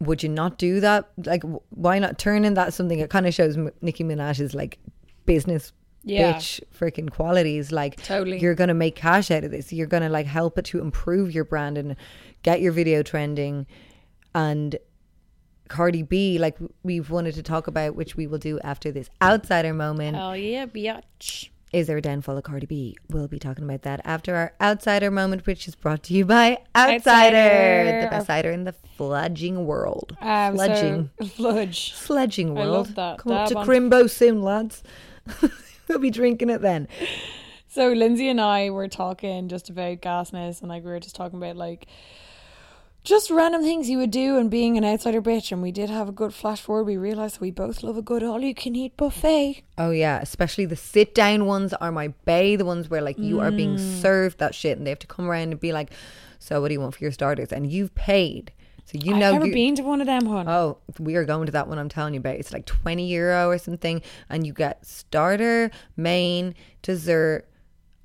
would 0.00 0.22
you 0.22 0.28
not 0.28 0.58
do 0.58 0.80
that 0.80 1.08
like 1.24 1.42
why 1.70 1.98
not 1.98 2.18
turn 2.18 2.44
in 2.44 2.54
that 2.54 2.72
something 2.74 2.98
it 2.98 3.10
kind 3.10 3.26
of 3.26 3.32
shows 3.34 3.56
nicki 3.80 4.04
minaj's 4.04 4.54
like 4.54 4.78
business 5.24 5.72
Yeah. 6.04 6.34
bitch 6.34 6.60
freaking 6.78 7.10
qualities 7.10 7.72
like 7.72 7.96
Totally. 8.02 8.38
you're 8.38 8.54
gonna 8.54 8.74
make 8.74 8.94
cash 8.94 9.30
out 9.30 9.42
of 9.44 9.50
this 9.50 9.72
you're 9.72 9.86
gonna 9.86 10.10
like 10.10 10.26
help 10.26 10.58
it 10.58 10.66
to 10.66 10.80
improve 10.80 11.32
your 11.34 11.44
brand 11.44 11.78
and 11.78 11.96
get 12.42 12.60
your 12.60 12.72
video 12.72 13.02
trending 13.02 13.66
and 14.34 14.76
Cardi 15.68 16.02
B, 16.04 16.38
like 16.38 16.56
we've 16.84 17.10
wanted 17.10 17.34
to 17.34 17.42
talk 17.42 17.66
about, 17.66 17.96
which 17.96 18.14
we 18.16 18.28
will 18.28 18.38
do 18.38 18.60
after 18.60 18.92
this 18.92 19.10
outsider 19.20 19.74
moment. 19.74 20.16
Oh 20.16 20.32
yeah, 20.32 20.64
biatch. 20.66 21.48
Is 21.72 21.88
there 21.88 21.96
a 21.96 22.00
downfall 22.02 22.36
of 22.38 22.44
Cardi 22.44 22.66
B? 22.66 22.96
We'll 23.10 23.26
be 23.28 23.38
talking 23.40 23.64
about 23.64 23.82
that 23.82 24.00
after 24.04 24.34
our 24.36 24.52
outsider 24.60 25.10
moment, 25.10 25.46
which 25.46 25.66
is 25.66 25.74
brought 25.74 26.04
to 26.04 26.14
you 26.14 26.24
by 26.24 26.58
Outsider, 26.76 27.36
Outsider. 27.36 28.00
the 28.02 28.08
best 28.10 28.26
cider 28.28 28.50
in 28.52 28.64
the 28.64 28.72
fledging 28.96 29.66
world. 29.66 30.16
Um, 30.20 30.54
Fledging. 30.54 31.10
So, 31.20 31.26
fludge. 31.26 31.92
Sledging 31.94 32.54
world. 32.54 32.68
love 32.70 32.94
that. 32.94 33.18
Come 33.18 33.32
up 33.32 33.48
to 33.48 33.58
on- 33.58 33.66
Crimbo 33.66 34.08
soon, 34.08 34.42
lads. 34.42 34.84
we'll 35.88 35.98
be 35.98 36.10
drinking 36.10 36.50
it 36.50 36.62
then. 36.62 36.86
So 37.68 37.92
Lindsay 37.92 38.28
and 38.28 38.40
I 38.40 38.70
were 38.70 38.88
talking 38.88 39.48
just 39.48 39.68
about 39.68 40.00
gasness, 40.00 40.60
and 40.60 40.68
like 40.70 40.82
we 40.84 40.90
were 40.90 41.00
just 41.00 41.16
talking 41.16 41.36
about 41.38 41.56
like 41.56 41.86
just 43.06 43.30
random 43.30 43.62
things 43.62 43.88
you 43.88 43.98
would 43.98 44.10
do 44.10 44.36
and 44.36 44.50
being 44.50 44.76
an 44.76 44.84
outsider 44.84 45.22
bitch. 45.22 45.52
And 45.52 45.62
we 45.62 45.70
did 45.70 45.88
have 45.88 46.08
a 46.08 46.12
good 46.12 46.34
flash 46.34 46.60
forward. 46.60 46.84
We 46.84 46.96
realized 46.96 47.40
we 47.40 47.52
both 47.52 47.82
love 47.84 47.96
a 47.96 48.02
good 48.02 48.22
all-you-can-eat 48.24 48.96
buffet. 48.96 49.62
Oh 49.78 49.90
yeah, 49.92 50.18
especially 50.20 50.66
the 50.66 50.74
sit 50.76 51.14
down 51.14 51.46
ones 51.46 51.72
are 51.74 51.92
my 51.92 52.08
bay. 52.26 52.56
The 52.56 52.64
ones 52.64 52.90
where 52.90 53.00
like 53.00 53.18
you 53.18 53.40
are 53.40 53.52
being 53.52 53.76
Mm. 53.76 54.02
served 54.02 54.38
that 54.38 54.54
shit, 54.54 54.76
and 54.76 54.84
they 54.86 54.90
have 54.90 54.98
to 54.98 55.06
come 55.06 55.30
around 55.30 55.52
and 55.52 55.60
be 55.60 55.72
like, 55.72 55.90
"So 56.40 56.60
what 56.60 56.68
do 56.68 56.74
you 56.74 56.80
want 56.80 56.94
for 56.96 57.04
your 57.04 57.12
starters?" 57.12 57.52
And 57.52 57.70
you've 57.70 57.94
paid, 57.94 58.50
so 58.84 58.98
you 59.00 59.14
know 59.14 59.28
I've 59.28 59.40
never 59.40 59.52
been 59.52 59.76
to 59.76 59.82
one 59.82 60.00
of 60.00 60.08
them, 60.08 60.26
hon. 60.26 60.48
Oh, 60.48 60.78
we 60.98 61.14
are 61.14 61.24
going 61.24 61.46
to 61.46 61.52
that 61.52 61.68
one 61.68 61.78
I'm 61.78 61.88
telling 61.88 62.14
you 62.14 62.20
about. 62.20 62.36
It's 62.36 62.52
like 62.52 62.66
20 62.66 63.06
euro 63.06 63.48
or 63.50 63.58
something. 63.58 64.02
And 64.28 64.44
you 64.46 64.52
get 64.52 64.84
starter, 64.84 65.70
main, 65.96 66.54
dessert, 66.82 67.46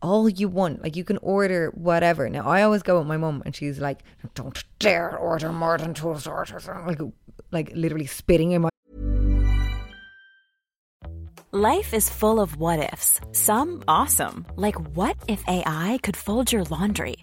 all 0.01 0.29
you 0.29 0.47
want. 0.47 0.81
Like 0.83 0.95
you 0.95 1.03
can 1.03 1.17
order 1.21 1.71
whatever. 1.75 2.29
Now, 2.29 2.47
I 2.47 2.63
always 2.63 2.83
go 2.83 2.99
with 2.99 3.07
my 3.07 3.17
mum 3.17 3.41
and 3.45 3.55
she's 3.55 3.79
like, 3.79 3.99
don't 4.35 4.63
dare 4.79 5.17
order 5.17 5.51
more 5.51 5.77
than 5.77 5.93
two 5.93 6.17
starters. 6.17 6.67
Like, 6.67 6.99
like 7.51 7.71
literally 7.75 8.07
spitting 8.07 8.51
in 8.51 8.63
my. 8.63 8.69
Life 11.53 11.93
is 11.93 12.09
full 12.09 12.39
of 12.39 12.55
what 12.55 12.93
ifs. 12.93 13.19
Some 13.33 13.83
awesome, 13.85 14.45
like 14.55 14.79
what 14.95 15.17
if 15.27 15.43
AI 15.47 15.99
could 16.01 16.15
fold 16.15 16.49
your 16.49 16.63
laundry? 16.63 17.17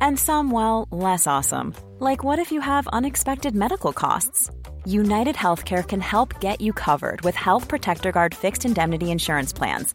And 0.00 0.18
some, 0.18 0.50
well, 0.50 0.88
less 0.90 1.26
awesome, 1.26 1.74
like 1.98 2.24
what 2.24 2.38
if 2.38 2.50
you 2.50 2.62
have 2.62 2.86
unexpected 2.88 3.54
medical 3.54 3.92
costs? 3.92 4.50
United 4.86 5.36
Healthcare 5.36 5.86
can 5.86 6.00
help 6.00 6.40
get 6.40 6.62
you 6.62 6.72
covered 6.72 7.20
with 7.20 7.34
Health 7.34 7.68
Protector 7.68 8.10
Guard 8.10 8.34
fixed 8.34 8.64
indemnity 8.64 9.10
insurance 9.10 9.52
plans. 9.52 9.94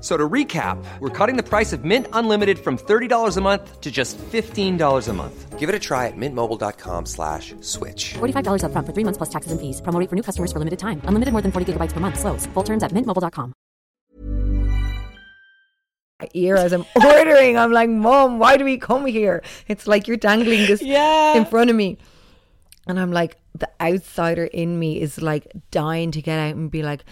F- 0.00 0.04
So 0.04 0.16
to 0.16 0.28
recap, 0.28 0.82
we're 1.00 1.10
cutting 1.10 1.36
the 1.36 1.42
price 1.42 1.74
of 1.74 1.84
Mint 1.84 2.06
Unlimited 2.14 2.58
from 2.58 2.78
$30 2.78 3.36
a 3.36 3.40
month 3.42 3.80
to 3.82 3.90
just 3.90 4.16
$15 4.32 5.08
a 5.08 5.12
month. 5.12 5.58
Give 5.58 5.68
it 5.68 5.74
a 5.74 5.78
try 5.78 6.06
at 6.06 6.16
mintmobile.com 6.16 7.04
slash 7.04 7.54
switch. 7.60 8.14
$45 8.14 8.62
upfront 8.64 8.86
for 8.86 8.92
three 8.94 9.04
months 9.04 9.18
plus 9.18 9.28
taxes 9.28 9.52
and 9.52 9.60
fees. 9.60 9.82
Promo 9.82 10.08
for 10.08 10.16
new 10.16 10.22
customers 10.22 10.52
for 10.52 10.58
limited 10.58 10.78
time. 10.78 11.02
Unlimited 11.04 11.32
more 11.32 11.42
than 11.42 11.52
40 11.52 11.74
gigabytes 11.74 11.92
per 11.92 12.00
month. 12.00 12.18
Slows. 12.18 12.46
Full 12.54 12.62
terms 12.64 12.82
at 12.82 12.92
mintmobile.com. 12.92 13.52
ear 16.34 16.56
as 16.56 16.72
I'm 16.72 16.84
ordering. 17.04 17.56
I'm 17.58 17.72
like, 17.72 17.88
Mom, 17.90 18.38
why 18.38 18.56
do 18.56 18.64
we 18.64 18.78
come 18.78 19.04
here? 19.06 19.42
It's 19.68 19.86
like 19.86 20.06
you're 20.08 20.16
dangling 20.16 20.66
this 20.66 20.80
Yeah. 20.96 21.34
in 21.36 21.44
front 21.44 21.68
of 21.70 21.76
me. 21.76 21.98
And 22.86 22.98
I'm 23.00 23.12
like, 23.12 23.36
the 23.54 23.68
outsider 23.80 24.44
in 24.44 24.78
me 24.78 25.00
is 25.00 25.20
like 25.22 25.46
dying 25.70 26.10
to 26.12 26.22
get 26.22 26.38
out 26.38 26.54
and 26.56 26.70
be 26.70 26.82
like, 26.82 27.04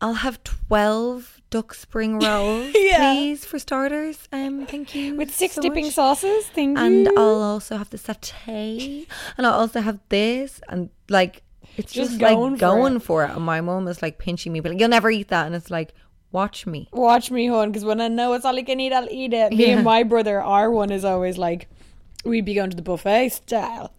I'll 0.00 0.14
have 0.14 0.42
12 0.44 1.39
duck 1.50 1.74
spring 1.74 2.18
rolls, 2.20 2.72
Yeah. 2.74 3.12
please, 3.12 3.44
for 3.44 3.58
starters. 3.58 4.28
Um, 4.32 4.66
thank 4.66 4.94
you. 4.94 5.16
With 5.16 5.34
six 5.34 5.54
so 5.54 5.62
dipping 5.62 5.86
much." 5.86 5.94
sauces, 5.94 6.46
thank 6.46 6.78
And 6.78 7.02
you. 7.02 7.08
And 7.08 7.18
I'll 7.18 7.42
also 7.42 7.76
have 7.76 7.90
the 7.90 7.98
satay. 7.98 9.06
And 9.36 9.46
I'll 9.46 9.54
also 9.60 9.80
have 9.80 9.98
this. 10.08 10.60
And 10.68 10.90
like, 11.08 11.42
it's 11.76 11.92
Just 11.92 12.10
just, 12.12 12.20
going 12.20 12.52
like 12.52 12.60
for 12.60 12.66
going 12.66 12.96
it. 12.96 13.02
for 13.02 13.24
it. 13.24 13.30
And 13.30 13.44
my 13.44 13.60
mom 13.60 13.88
is 13.88 14.02
like 14.02 14.18
pinching 14.18 14.52
me, 14.52 14.60
but 14.60 14.72
like, 14.72 14.80
you'll 14.80 14.88
never 14.88 15.10
eat 15.10 15.28
that. 15.28 15.46
And 15.46 15.54
it's 15.54 15.70
like, 15.70 15.92
watch 16.32 16.66
me. 16.66 16.88
Watch 16.92 17.30
me, 17.30 17.46
hon, 17.46 17.70
because 17.70 17.84
when 17.84 18.00
I 18.00 18.08
know 18.08 18.32
it's 18.34 18.44
all 18.44 18.56
I 18.56 18.62
can 18.62 18.78
eat, 18.80 18.92
I'll 18.92 19.08
eat 19.10 19.32
it. 19.32 19.52
Me 19.52 19.66
Yeah. 19.66 19.74
and 19.76 19.84
my 19.84 20.02
brother, 20.02 20.40
our 20.40 20.70
one 20.70 20.90
is 20.90 21.04
always 21.04 21.36
like, 21.38 21.68
we'd 22.24 22.44
be 22.44 22.54
going 22.54 22.70
to 22.70 22.76
the 22.76 22.82
buffet 22.82 23.30
style. 23.30 23.92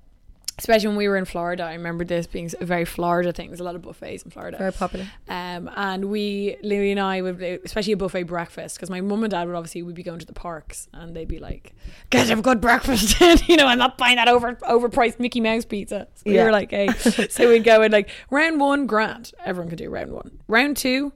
Especially 0.62 0.90
when 0.90 0.96
we 0.98 1.08
were 1.08 1.18
in 1.18 1.26
Florida, 1.26 1.64
I 1.64 1.74
remember 1.74 2.06
this 2.06 2.28
being 2.28 2.48
a 2.60 2.66
very 2.66 2.86
Florida 2.86 3.34
thing. 3.34 3.48
There's 3.48 3.60
a 3.60 3.64
lot 3.64 3.74
of 3.74 3.82
buffets 3.82 4.22
in 4.22 4.30
Florida. 4.30 4.60
Very 4.60 4.72
popular. 4.72 5.08
Um, 5.28 5.68
and 5.76 6.06
we, 6.06 6.56
Lily 6.62 6.92
and 6.92 7.00
I, 7.00 7.20
would, 7.24 7.42
especially 7.42 7.94
a 7.94 7.98
buffet 7.98 8.24
breakfast, 8.24 8.76
because 8.78 8.92
my 8.92 9.02
mum 9.02 9.24
and 9.24 9.32
dad 9.32 9.48
would 9.48 9.56
obviously 9.56 9.82
would 9.82 9.96
be 9.96 10.04
going 10.04 10.20
to 10.20 10.26
the 10.28 10.34
parks, 10.34 10.88
and 10.94 11.16
they'd 11.16 11.28
be 11.28 11.40
like, 11.40 11.74
"Get 12.12 12.30
have 12.30 12.38
a 12.38 12.44
good 12.44 12.62
breakfast," 12.62 13.20
and 13.20 13.42
you 13.50 13.58
know, 13.58 13.66
I'm 13.66 13.80
not 13.80 13.98
buying 13.98 14.18
that 14.18 14.28
over 14.28 14.54
overpriced 14.58 15.20
Mickey 15.20 15.42
Mouse 15.42 15.66
pizza. 15.66 16.08
So 16.14 16.22
we 16.28 16.36
Yeah. 16.36 16.46
were 16.46 16.52
like, 16.52 16.70
"Hey," 16.70 16.90
so 17.30 17.50
we'd 17.50 17.64
go 17.64 17.82
in 17.82 17.92
like 17.92 18.10
round 18.30 18.60
one, 18.60 18.86
grand, 18.86 19.32
everyone 19.44 19.70
could 19.70 19.80
do 19.80 19.90
round 19.90 20.12
one. 20.12 20.40
Round 20.48 20.78
two, 20.78 21.12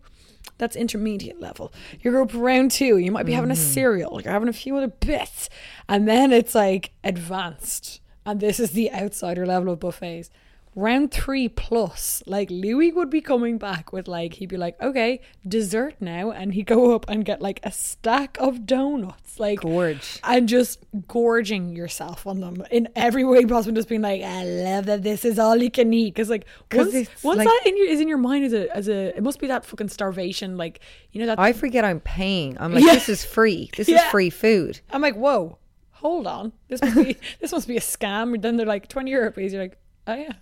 that's 0.58 0.76
intermediate 0.76 1.40
level. 1.40 1.72
You 2.02 2.12
go 2.12 2.24
up 2.24 2.32
round 2.34 2.72
two, 2.72 2.98
you 2.98 3.12
might 3.12 3.28
be 3.28 3.34
having 3.34 3.52
a 3.52 3.56
cereal, 3.56 4.20
you're 4.24 4.34
having 4.34 4.50
a 4.50 4.54
few 4.54 4.76
other 4.76 4.88
bits, 4.88 5.50
and 5.88 6.08
then 6.08 6.34
it's 6.34 6.56
like 6.56 6.90
advanced, 7.04 8.02
and 8.26 8.40
this 8.40 8.60
is 8.60 8.72
the 8.72 8.92
outsider 8.92 9.46
level 9.46 9.72
of 9.74 9.80
buffets. 9.80 10.30
Round 10.78 11.10
three 11.10 11.48
plus, 11.48 12.22
like 12.26 12.50
Louis 12.52 12.92
would 12.92 13.10
be 13.10 13.22
coming 13.22 13.58
back 13.58 13.94
with 13.94 14.10
like 14.10 14.34
he'd 14.34 14.50
be 14.50 14.58
like, 14.58 14.76
okay, 14.82 15.22
dessert 15.48 15.96
now, 16.02 16.32
and 16.32 16.54
he'd 16.54 16.66
go 16.66 16.94
up 16.94 17.06
and 17.08 17.24
get 17.24 17.42
like 17.42 17.62
a 17.64 17.72
stack 17.72 18.36
of 18.42 18.66
donuts, 18.66 19.40
like 19.40 19.62
Gorge. 19.62 20.20
and 20.26 20.50
just 20.50 20.80
gorging 21.08 21.78
yourself 21.78 22.28
on 22.28 22.42
them 22.42 22.62
in 22.72 22.90
every 22.94 23.24
way 23.24 23.46
possible. 23.46 23.74
Just 23.74 23.88
being 23.88 24.02
like, 24.02 24.22
I 24.22 24.44
love 24.44 24.88
that 24.88 25.02
this 25.02 25.24
is 25.24 25.40
all 25.40 25.56
you 25.56 25.72
can 25.72 25.94
eat 25.94 26.14
because 26.14 26.30
like 26.30 26.46
'Cause 26.70 26.94
once, 26.94 27.24
once 27.24 27.38
like- 27.38 27.48
that 27.48 27.62
in 27.68 27.78
your, 27.78 27.88
is 27.88 28.02
in 28.02 28.10
your 28.10 28.18
mind 28.18 28.44
as 28.44 28.52
a 28.52 28.76
as 28.76 28.90
a 28.90 29.16
it 29.16 29.24
must 29.24 29.40
be 29.40 29.48
that 29.48 29.64
fucking 29.64 29.88
starvation 29.88 30.58
like 30.58 30.82
you 31.14 31.22
know 31.22 31.28
that 31.28 31.40
I 31.40 31.54
forget 31.54 31.86
I'm 31.86 32.02
paying. 32.02 32.58
I'm 32.60 32.74
like, 32.74 32.84
Yeah. 32.84 32.96
this 32.96 33.08
is 33.08 33.24
free. 33.24 33.70
This 33.78 33.88
Yeah. 33.88 34.04
is 34.04 34.12
free 34.12 34.30
food. 34.30 34.82
I'm 34.92 35.02
like, 35.02 35.16
whoa, 35.16 35.58
hold 36.06 36.28
on, 36.28 36.52
this 36.68 36.82
must 36.82 36.96
be 36.96 37.18
this 37.42 37.52
must 37.52 37.68
be 37.68 37.78
a 37.78 37.82
scam. 37.82 38.40
Then 38.42 38.58
they're 38.58 38.66
like 38.76 38.88
twenty 38.88 39.12
euro, 39.12 39.32
please. 39.32 39.54
You're 39.54 39.64
like, 39.64 39.78
oh 40.08 40.14
yeah, 40.16 40.34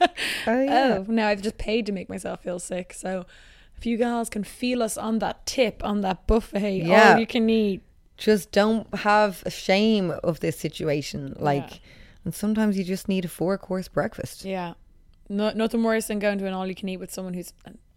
Oh, 0.46 0.62
yeah. 0.64 0.98
oh 0.98 1.04
now 1.08 1.28
I've 1.28 1.42
just 1.42 1.58
paid 1.58 1.86
to 1.86 1.92
make 1.92 2.08
myself 2.08 2.42
feel 2.42 2.58
sick. 2.58 2.92
So 2.92 3.24
if 3.76 3.86
you 3.86 3.96
guys 3.96 4.28
can 4.28 4.44
feel 4.44 4.82
us 4.82 4.96
on 4.98 5.18
that 5.20 5.46
tip 5.46 5.82
on 5.84 6.00
that 6.02 6.26
buffet, 6.26 6.78
Yeah. 6.78 7.12
all 7.14 7.18
you 7.20 7.26
can 7.26 7.48
eat. 7.48 7.82
Just 8.16 8.52
don't 8.52 8.86
have 9.10 9.42
a 9.46 9.50
shame 9.50 10.12
of 10.22 10.40
this 10.40 10.56
situation. 10.58 11.34
Like, 11.38 11.70
Yeah. 11.70 11.78
and 12.24 12.34
sometimes 12.34 12.76
you 12.78 12.84
just 12.84 13.08
need 13.08 13.24
a 13.24 13.28
four 13.28 13.56
course 13.58 13.88
breakfast. 13.88 14.44
Yeah, 14.44 14.74
no, 15.28 15.50
nothing 15.52 15.82
worse 15.82 16.06
than 16.06 16.18
going 16.20 16.38
to 16.38 16.46
an 16.46 16.52
all 16.52 16.66
you 16.66 16.74
can 16.74 16.88
eat 16.88 16.98
with 16.98 17.12
someone 17.12 17.34
who's 17.34 17.52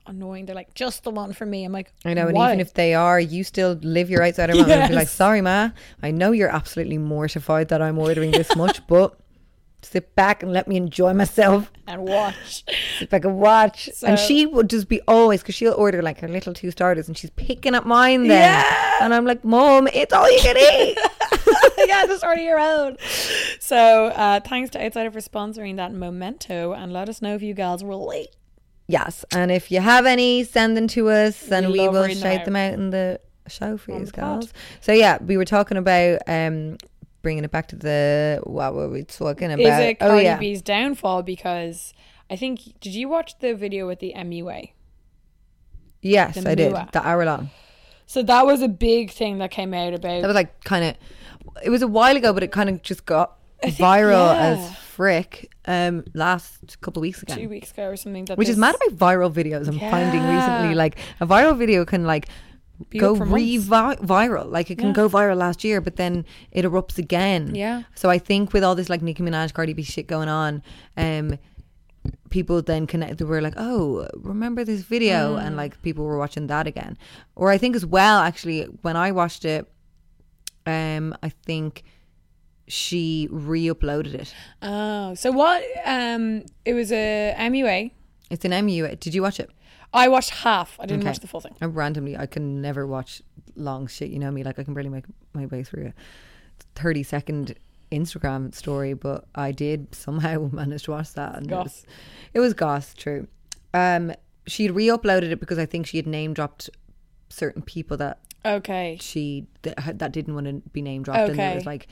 annoying. 0.08 0.45
They're 0.45 0.56
like, 0.56 0.74
just 0.74 1.03
the 1.03 1.12
one 1.12 1.34
for 1.34 1.45
me. 1.45 1.66
I'm 1.66 1.72
like, 1.72 1.91
I 2.03 2.14
know, 2.14 2.28
and 2.28 2.36
why? 2.36 2.49
even 2.49 2.60
if 2.60 2.74
they 2.74 2.93
are, 2.93 3.20
you 3.20 3.43
still 3.43 3.74
live 3.82 4.10
your 4.10 4.24
outsider 4.24 4.53
moment 4.53 4.72
and 4.72 4.89
be 4.89 4.95
like, 4.95 5.08
sorry, 5.08 5.41
ma, 5.41 5.70
I 6.01 6.12
know 6.12 6.32
you're 6.32 6.49
absolutely 6.49 6.97
mortified 6.97 7.70
that 7.70 7.82
I'm 7.82 7.97
ordering 7.97 8.32
this 8.32 8.56
much, 8.56 8.86
but 8.88 9.18
sit 9.82 10.16
back 10.16 10.41
and 10.41 10.51
let 10.51 10.68
me 10.68 10.78
enjoy 10.78 11.14
myself. 11.14 11.72
and 11.88 12.03
watch. 12.03 12.64
Sit 12.99 13.10
back 13.10 13.26
and 13.26 13.38
watch. 13.38 13.89
and 14.06 14.18
she 14.18 14.45
would 14.45 14.70
just 14.70 14.89
be 14.89 15.01
always, 15.08 15.41
because 15.41 15.56
she'll 15.56 15.74
order 15.74 16.01
like 16.01 16.20
her 16.20 16.28
little 16.28 16.53
two 16.53 16.72
starters 16.72 17.08
and 17.08 17.18
she's 17.18 17.30
picking 17.32 17.76
up 17.76 17.86
mine 17.86 18.28
then. 18.28 18.41
Yeah. 18.41 18.95
And 19.01 19.14
I'm 19.14 19.26
like, 19.26 19.43
Mom, 19.43 19.88
it's 19.93 20.14
all 20.14 20.30
you 20.32 20.39
can 20.39 20.58
eat. 20.58 20.97
yeah, 21.88 22.06
just 22.08 22.24
order 22.24 22.41
your 22.41 22.60
own. 22.60 22.97
So 23.60 24.08
uh, 24.08 24.39
thanks 24.39 24.72
to 24.72 24.84
Outsider 24.84 25.12
for 25.12 25.20
sponsoring 25.20 25.76
that 25.78 25.93
memento, 25.93 26.74
and 26.74 26.91
let 26.93 27.10
us 27.10 27.22
know 27.22 27.36
if 27.36 27.41
you 27.41 27.53
gals 27.53 27.84
relate. 27.84 28.30
Yes. 28.88 29.25
And 29.31 29.51
if 29.51 29.71
you 29.71 29.79
have 29.81 30.05
any, 30.05 30.43
send 30.43 30.75
them 30.77 30.88
to 30.89 31.09
us 31.09 31.51
and 31.51 31.67
We 31.71 31.79
we, 31.81 31.88
will 31.89 32.07
shout 32.09 32.39
out. 32.39 32.45
them 32.45 32.55
out 32.55 32.73
in 32.73 32.89
the 32.91 33.19
show 33.47 33.77
for 33.77 33.91
you 33.99 34.05
guys. 34.07 34.51
So 34.81 34.91
yeah, 34.91 35.17
we 35.21 35.38
were 35.38 35.45
talking 35.45 35.77
about 35.77 36.19
um 36.27 36.77
bringing 37.21 37.43
it 37.43 37.51
back 37.51 37.67
to 37.69 37.75
the 37.75 38.39
what 38.43 38.73
were 38.75 38.88
we 38.89 39.03
talking 39.03 39.51
about? 39.51 39.59
Is 39.65 39.79
it 39.79 39.97
oh 40.01 40.07
Cardi 40.09 40.23
yeah. 40.23 40.38
B's 40.38 40.61
downfall? 40.61 41.23
Because 41.23 41.93
I 42.29 42.36
think 42.36 42.79
did 42.79 42.93
you 42.93 43.07
watch 43.09 43.38
the 43.39 43.53
video 43.55 43.88
with 43.88 43.99
the 43.99 44.13
MUA? 44.15 44.71
Yes, 46.01 46.36
The 46.36 46.49
I 46.49 46.55
did. 46.55 46.71
Mua. 46.71 46.89
The 46.91 47.05
hour 47.07 47.25
long. 47.25 47.49
So 48.05 48.21
that 48.23 48.45
was 48.45 48.61
a 48.61 48.67
big 48.67 49.11
thing 49.11 49.39
that 49.39 49.49
came 49.51 49.73
out 49.73 49.93
about. 49.93 50.21
That 50.21 50.27
was 50.27 50.36
like 50.36 50.63
kind 50.63 50.86
of. 50.86 50.95
It 51.63 51.69
was 51.69 51.81
a 51.81 51.88
while 51.88 52.15
ago, 52.15 52.33
but 52.33 52.43
it 52.43 52.51
kind 52.51 52.69
of 52.69 52.81
just 52.83 53.05
got 53.05 53.38
think- 53.61 53.75
viral 53.77 54.33
yeah. 54.36 54.47
as 54.49 54.77
frick 54.95 55.31
um 55.65 56.03
last 56.13 56.79
couple 56.81 56.99
of 56.99 57.05
weeks 57.07 57.21
ago. 57.23 57.35
two 57.35 57.49
weeks 57.49 57.71
ago 57.71 57.85
or 57.91 57.97
something. 57.97 58.25
That 58.25 58.37
Which 58.37 58.49
is 58.49 58.57
mad 58.57 58.75
about 58.75 58.97
viral 59.05 59.31
videos. 59.39 59.67
I'm 59.67 59.79
finding 59.79 60.23
recently, 60.35 60.73
like 60.83 60.95
a 61.19 61.27
viral 61.27 61.57
video 61.57 61.85
can 61.85 62.03
like 62.13 62.25
Be 62.89 62.99
go 62.99 63.11
re 63.15 63.57
viral. 63.57 64.47
Like 64.57 64.67
it 64.71 64.77
can 64.77 64.87
Yeah. 64.89 65.01
go 65.01 65.09
viral 65.09 65.37
last 65.37 65.63
year, 65.63 65.79
but 65.81 65.95
then 65.95 66.25
it 66.51 66.63
erupts 66.65 66.97
again. 66.97 67.41
Yeah. 67.55 67.83
So 67.95 68.09
I 68.15 68.19
think 68.19 68.53
with 68.53 68.63
all 68.65 68.75
this 68.75 68.89
like 68.89 69.01
Nicki 69.01 69.23
Minaj, 69.23 69.53
Cardi 69.53 69.73
B 69.73 69.81
shit 69.83 70.07
going 70.07 70.29
on, 70.29 70.61
um, 70.97 71.37
people 72.29 72.61
then 72.61 72.85
connect. 72.87 73.17
They 73.17 73.25
were 73.25 73.41
like, 73.41 73.55
"Oh, 73.57 74.07
remember 74.33 74.63
this 74.65 74.81
video?" 74.81 75.35
Mm. 75.35 75.41
And 75.43 75.51
like 75.61 75.81
people 75.87 76.03
were 76.05 76.17
watching 76.17 76.47
that 76.47 76.67
again. 76.67 76.97
Or 77.35 77.49
I 77.55 77.57
think 77.57 77.75
as 77.75 77.85
well, 77.85 78.17
actually, 78.19 78.63
when 78.85 78.95
I 78.95 79.11
watched 79.11 79.43
it, 79.45 79.63
um, 80.65 81.15
I 81.23 81.29
think 81.47 81.83
she 82.68 83.28
re-uploaded 83.32 84.13
it. 84.13 84.34
Oh, 84.61 85.13
so 85.16 85.32
what? 85.32 85.63
Um, 85.86 86.43
it 86.66 86.74
was 86.74 86.91
a 86.91 87.36
MUA. 87.38 87.91
It's 88.30 88.43
an 88.45 88.51
MUA. 88.51 88.99
Did 88.99 89.13
you 89.13 89.22
watch 89.22 89.39
it? 89.39 89.49
I 89.93 90.07
watched 90.07 90.32
half. 90.32 90.78
I 90.80 90.86
didn't 90.86 91.01
Okay. 91.03 91.09
watch 91.09 91.20
the 91.20 91.28
full 91.28 91.41
thing. 91.41 91.55
I 91.61 91.66
randomly, 91.66 92.18
I 92.18 92.26
can 92.26 92.61
never 92.61 92.86
watch 92.86 93.22
long 93.55 93.88
shit. 93.88 94.09
You 94.09 94.20
know 94.20 94.32
me, 94.32 94.43
like 94.43 94.59
I 94.59 94.63
can 94.63 94.74
barely 94.74 94.89
make 94.89 95.05
my 95.34 95.45
way 95.45 95.63
through 95.63 95.88
a 95.88 95.93
thirty 96.76 97.03
second 97.03 97.55
Instagram 97.91 98.53
story, 98.53 98.93
but 98.93 99.26
I 99.36 99.51
did 99.51 99.93
somehow 99.95 100.49
manage 100.51 100.84
to 100.84 100.91
watch 100.91 101.13
that. 101.13 101.36
And 101.36 101.49
it 101.51 101.55
was, 101.55 101.86
it 102.34 102.39
was 102.39 102.53
goss, 102.53 102.93
true. 102.93 103.28
Um, 103.74 104.11
she 104.47 104.70
re-uploaded 104.70 105.32
it 105.32 105.39
because 105.39 105.57
I 105.59 105.66
think 105.66 105.88
she 105.88 105.97
had 105.97 106.07
name 106.07 106.34
dropped 106.34 106.70
certain 107.30 107.61
people 107.61 107.95
that 107.97 108.20
Okay. 108.45 108.97
she 109.01 109.47
that, 109.63 109.99
that 109.99 110.11
didn't 110.11 110.35
want 110.35 110.47
to 110.47 110.53
be 110.71 110.81
name 110.81 111.03
dropped, 111.03 111.29
and 111.29 111.39
it 111.39 111.55
was 111.55 111.65
like, 111.65 111.87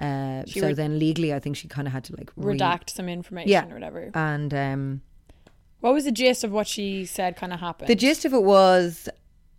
uh, 0.00 0.44
She 0.46 0.60
so 0.60 0.68
re- 0.68 0.72
then 0.74 0.98
legally, 0.98 1.34
I 1.34 1.40
think 1.40 1.56
she 1.56 1.68
kind 1.68 1.88
of 1.88 1.92
had 1.92 2.04
to 2.04 2.16
like 2.16 2.30
re- 2.36 2.56
Redact 2.56 2.90
some 2.90 3.08
information 3.08 3.50
yeah, 3.50 3.66
or 3.66 3.74
whatever. 3.74 4.10
and 4.14 4.54
um. 4.54 5.02
What 5.80 5.94
was 5.94 6.04
the 6.04 6.12
gist 6.12 6.42
of 6.42 6.50
what 6.50 6.66
she 6.66 7.04
said 7.04 7.36
kind 7.36 7.52
of 7.52 7.60
happened? 7.60 7.88
The 7.88 7.94
gist 7.94 8.24
of 8.24 8.32
it 8.32 8.42
was 8.42 9.08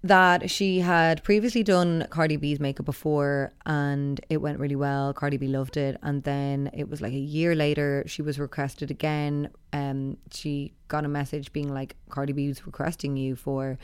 that 0.03 0.49
she 0.49 0.79
had 0.79 1.23
previously 1.23 1.63
done 1.63 2.07
Cardi 2.09 2.37
B's 2.37 2.59
makeup 2.59 2.85
before 2.85 3.51
and 3.65 4.19
it 4.29 4.37
went 4.37 4.59
really 4.59 4.75
well. 4.75 5.13
Cardi 5.13 5.37
B 5.37 5.47
loved 5.47 5.75
it. 5.75 5.97
And 6.01 6.23
then 6.23 6.69
it 6.73 6.89
was 6.89 7.01
like 7.01 7.11
a 7.11 7.17
year 7.17 7.53
later, 7.53 8.03
she 8.07 8.21
was 8.21 8.39
requested 8.39 8.91
again. 8.91 9.49
Um, 9.73 10.17
she 10.31 10.73
got 10.87 11.03
a 11.03 11.09
message 11.09 11.51
being 11.51 11.73
like, 11.73 11.95
Cardi 12.09 12.31
B's 12.31 12.65
requesting 12.65 13.17
you 13.17 13.35
for 13.35 13.77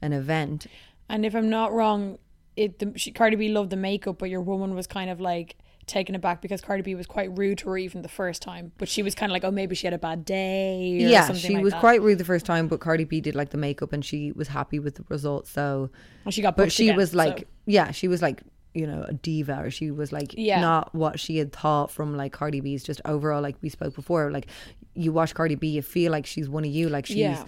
an 0.00 0.12
event. 0.12 0.68
And 1.08 1.24
if 1.26 1.34
I'm 1.34 1.50
not 1.50 1.72
wrong, 1.72 2.18
it 2.56 2.78
the, 2.78 2.92
she, 2.96 3.10
Cardi 3.12 3.36
B 3.36 3.48
loved 3.48 3.70
the 3.70 3.76
makeup, 3.76 4.18
but 4.18 4.30
your 4.30 4.40
woman 4.40 4.74
was 4.74 4.86
kind 4.86 5.10
of 5.10 5.20
like 5.20 5.56
taken 5.86 6.14
aback 6.14 6.42
because 6.42 6.60
Cardi 6.60 6.82
B 6.82 6.94
was 6.94 7.06
quite 7.06 7.36
rude 7.38 7.56
to 7.58 7.70
her 7.70 7.78
even 7.78 8.02
the 8.02 8.08
first 8.08 8.42
time. 8.42 8.72
But 8.76 8.88
she 8.88 9.02
was 9.02 9.14
kind 9.14 9.30
of 9.30 9.34
like, 9.34 9.44
oh, 9.44 9.50
maybe 9.50 9.74
she 9.74 9.86
had 9.86 9.94
a 9.94 9.98
bad 9.98 10.24
day. 10.24 10.98
Or 11.04 11.08
yeah, 11.08 11.26
something 11.26 11.48
she 11.48 11.54
like 11.54 11.64
was 11.64 11.72
that. 11.72 11.80
quite 11.80 12.02
rude 12.02 12.18
the 12.18 12.24
first 12.26 12.44
time, 12.44 12.68
but 12.68 12.80
Cardi 12.80 13.04
B 13.04 13.20
did 13.22 13.34
like 13.34 13.50
the 13.50 13.56
makeup 13.56 13.92
and 13.94 14.04
she 14.04 14.32
was 14.32 14.48
happy 14.48 14.78
with 14.78 14.96
the 14.96 15.04
results. 15.08 15.50
So, 15.50 15.88
And 16.26 16.34
she 16.34 16.42
got 16.42 16.56
but 16.56 16.70
she 16.72 16.88
again, 16.88 16.96
was 16.96 17.14
like, 17.14 17.38
so- 17.40 17.44
yeah, 17.66 17.90
she 17.92 18.06
was 18.08 18.20
like, 18.20 18.42
you 18.74 18.86
know, 18.86 19.02
a 19.08 19.14
diva, 19.14 19.60
or 19.60 19.70
she 19.70 19.90
was 19.90 20.12
like, 20.12 20.34
Yeah. 20.36 20.60
not 20.60 20.94
what 20.94 21.18
she 21.18 21.38
had 21.38 21.52
thought 21.52 21.90
from 21.90 22.16
like 22.18 22.32
Cardi 22.32 22.60
B's. 22.60 22.84
Just 22.84 23.00
overall, 23.06 23.40
like 23.40 23.56
we 23.62 23.70
spoke 23.70 23.94
before, 23.94 24.30
like 24.30 24.48
you 24.94 25.10
watch 25.10 25.34
Cardi 25.34 25.54
B, 25.54 25.68
you 25.68 25.80
feel 25.82 26.12
like 26.12 26.26
she's 26.26 26.48
one 26.50 26.64
of 26.64 26.70
you, 26.70 26.88
like 26.90 27.06
she's, 27.06 27.16
Yeah. 27.16 27.44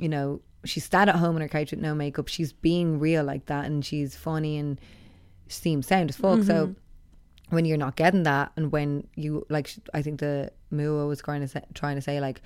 you 0.00 0.08
know, 0.08 0.40
she's 0.64 0.84
sat 0.84 1.08
at 1.08 1.16
home 1.16 1.34
on 1.36 1.40
her 1.42 1.48
couch 1.48 1.70
with 1.70 1.80
no 1.80 1.94
makeup. 1.94 2.28
She's 2.28 2.52
being 2.52 2.98
real 2.98 3.24
like 3.24 3.46
that, 3.46 3.64
and 3.66 3.84
she's 3.84 4.16
funny 4.16 4.58
and 4.58 4.80
seems 5.48 5.86
sound 5.86 6.10
as 6.10 6.16
fuck. 6.16 6.42
So 6.42 6.66
Mm-hmm. 6.68 7.54
when 7.56 7.64
you're 7.64 7.76
not 7.76 7.96
getting 7.96 8.22
that, 8.24 8.52
and 8.56 8.70
when 8.70 9.06
you 9.16 9.44
like, 9.48 9.70
I 9.94 10.02
think 10.02 10.20
the 10.20 10.52
Mua 10.70 11.06
was 11.06 11.20
trying 11.20 11.40
to 11.40 11.48
say, 11.48 11.62
trying 11.74 11.96
to 11.96 12.02
say 12.02 12.20
like. 12.20 12.40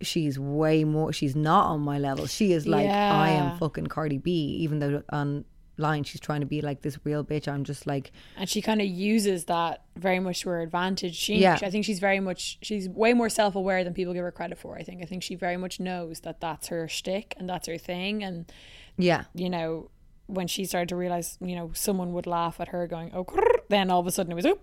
She's 0.00 0.36
way 0.36 0.82
more. 0.82 1.12
She's 1.12 1.36
not 1.36 1.66
on 1.66 1.80
my 1.80 1.96
level. 2.00 2.26
She 2.26 2.52
is 2.52 2.66
like 2.66 2.88
I 2.88 3.30
am 3.30 3.56
fucking 3.58 3.86
Cardi 3.86 4.18
B, 4.18 4.32
even 4.60 4.80
though 4.80 5.04
on 5.10 5.44
line. 5.82 6.04
She's 6.04 6.20
trying 6.20 6.40
to 6.40 6.46
be 6.46 6.60
like 6.62 6.80
this 6.82 6.96
real 7.04 7.22
bitch. 7.24 7.46
I'm 7.46 7.64
just 7.64 7.86
like, 7.86 8.10
and 8.36 8.48
she 8.48 8.62
kind 8.62 8.80
of 8.80 8.86
uses 8.86 9.44
that 9.46 9.82
very 9.96 10.18
much 10.20 10.40
to 10.42 10.48
her 10.50 10.60
advantage. 10.62 11.14
She, 11.14 11.36
Yeah. 11.36 11.58
I 11.60 11.68
think 11.70 11.84
she's 11.84 11.98
very 11.98 12.20
much, 12.20 12.58
she's 12.62 12.88
way 12.88 13.12
more 13.12 13.28
self 13.28 13.54
aware 13.54 13.84
than 13.84 13.92
people 13.92 14.14
give 14.14 14.22
her 14.24 14.32
credit 14.32 14.58
for. 14.58 14.78
I 14.78 14.82
think, 14.82 15.02
I 15.02 15.04
think 15.04 15.22
she 15.22 15.34
very 15.34 15.56
much 15.58 15.78
knows 15.80 16.20
that 16.20 16.40
that's 16.40 16.68
her 16.68 16.88
shtick 16.88 17.34
and 17.38 17.48
that's 17.48 17.66
her 17.68 17.76
thing. 17.76 18.22
And 18.24 18.50
yeah, 18.96 19.24
you 19.34 19.50
know, 19.50 19.90
when 20.26 20.46
she 20.46 20.64
started 20.64 20.88
to 20.88 20.96
realize, 20.96 21.36
you 21.40 21.54
know, 21.56 21.70
someone 21.74 22.12
would 22.14 22.26
laugh 22.26 22.60
at 22.60 22.68
her 22.68 22.86
going, 22.86 23.10
oh, 23.14 23.26
then 23.68 23.90
all 23.90 24.00
of 24.00 24.06
a 24.06 24.10
sudden 24.10 24.32
it 24.32 24.34
was, 24.34 24.46
oh, 24.46 24.58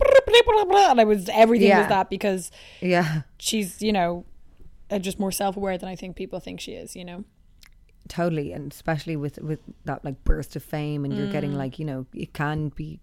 and 0.89 0.99
I 0.99 1.03
was 1.03 1.29
everything 1.29 1.67
Yeah. 1.67 1.79
was 1.79 1.89
that 1.89 2.09
because 2.09 2.49
yeah, 2.81 3.21
she's, 3.37 3.81
you 3.81 3.91
know, 3.93 4.25
uh, 4.89 4.97
just 4.99 5.19
more 5.19 5.31
self 5.31 5.55
aware 5.57 5.77
than 5.77 5.89
I 5.89 5.95
think 5.95 6.15
people 6.15 6.39
think 6.39 6.59
she 6.59 6.71
is. 6.71 6.95
You 6.95 7.05
know. 7.05 7.23
Totally, 8.09 8.51
and 8.51 8.71
especially 8.71 9.15
with 9.15 9.37
with 9.39 9.59
that 9.85 10.03
like 10.03 10.23
burst 10.25 10.55
of 10.55 10.63
fame, 10.63 11.05
and 11.05 11.15
you're 11.15 11.27
Mm. 11.27 11.31
getting 11.31 11.53
like 11.57 11.79
you 11.79 11.85
know 11.85 12.05
it 12.13 12.33
can 12.33 12.69
be, 12.69 12.99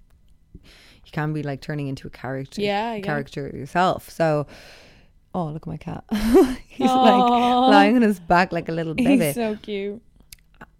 you 0.55 1.11
can 1.13 1.33
be 1.33 1.43
like 1.43 1.61
turning 1.63 1.89
into 1.89 2.07
a 2.07 2.11
character, 2.11 2.61
Yeah, 2.61 2.95
yeah. 2.95 3.01
character 3.03 3.51
yourself. 3.55 4.11
So. 4.11 4.47
Oh, 5.35 5.49
look 5.49 5.65
at 5.65 5.67
my 5.67 5.77
cat. 5.77 6.03
He's 6.67 6.95
like 6.95 7.23
lying 7.29 7.95
on 7.97 8.01
his 8.01 8.19
back 8.19 8.53
like 8.53 8.71
a 8.71 8.73
little 8.73 8.95
baby. 9.09 9.27
He's 9.27 9.35
so 9.35 9.55
cute. 9.61 10.01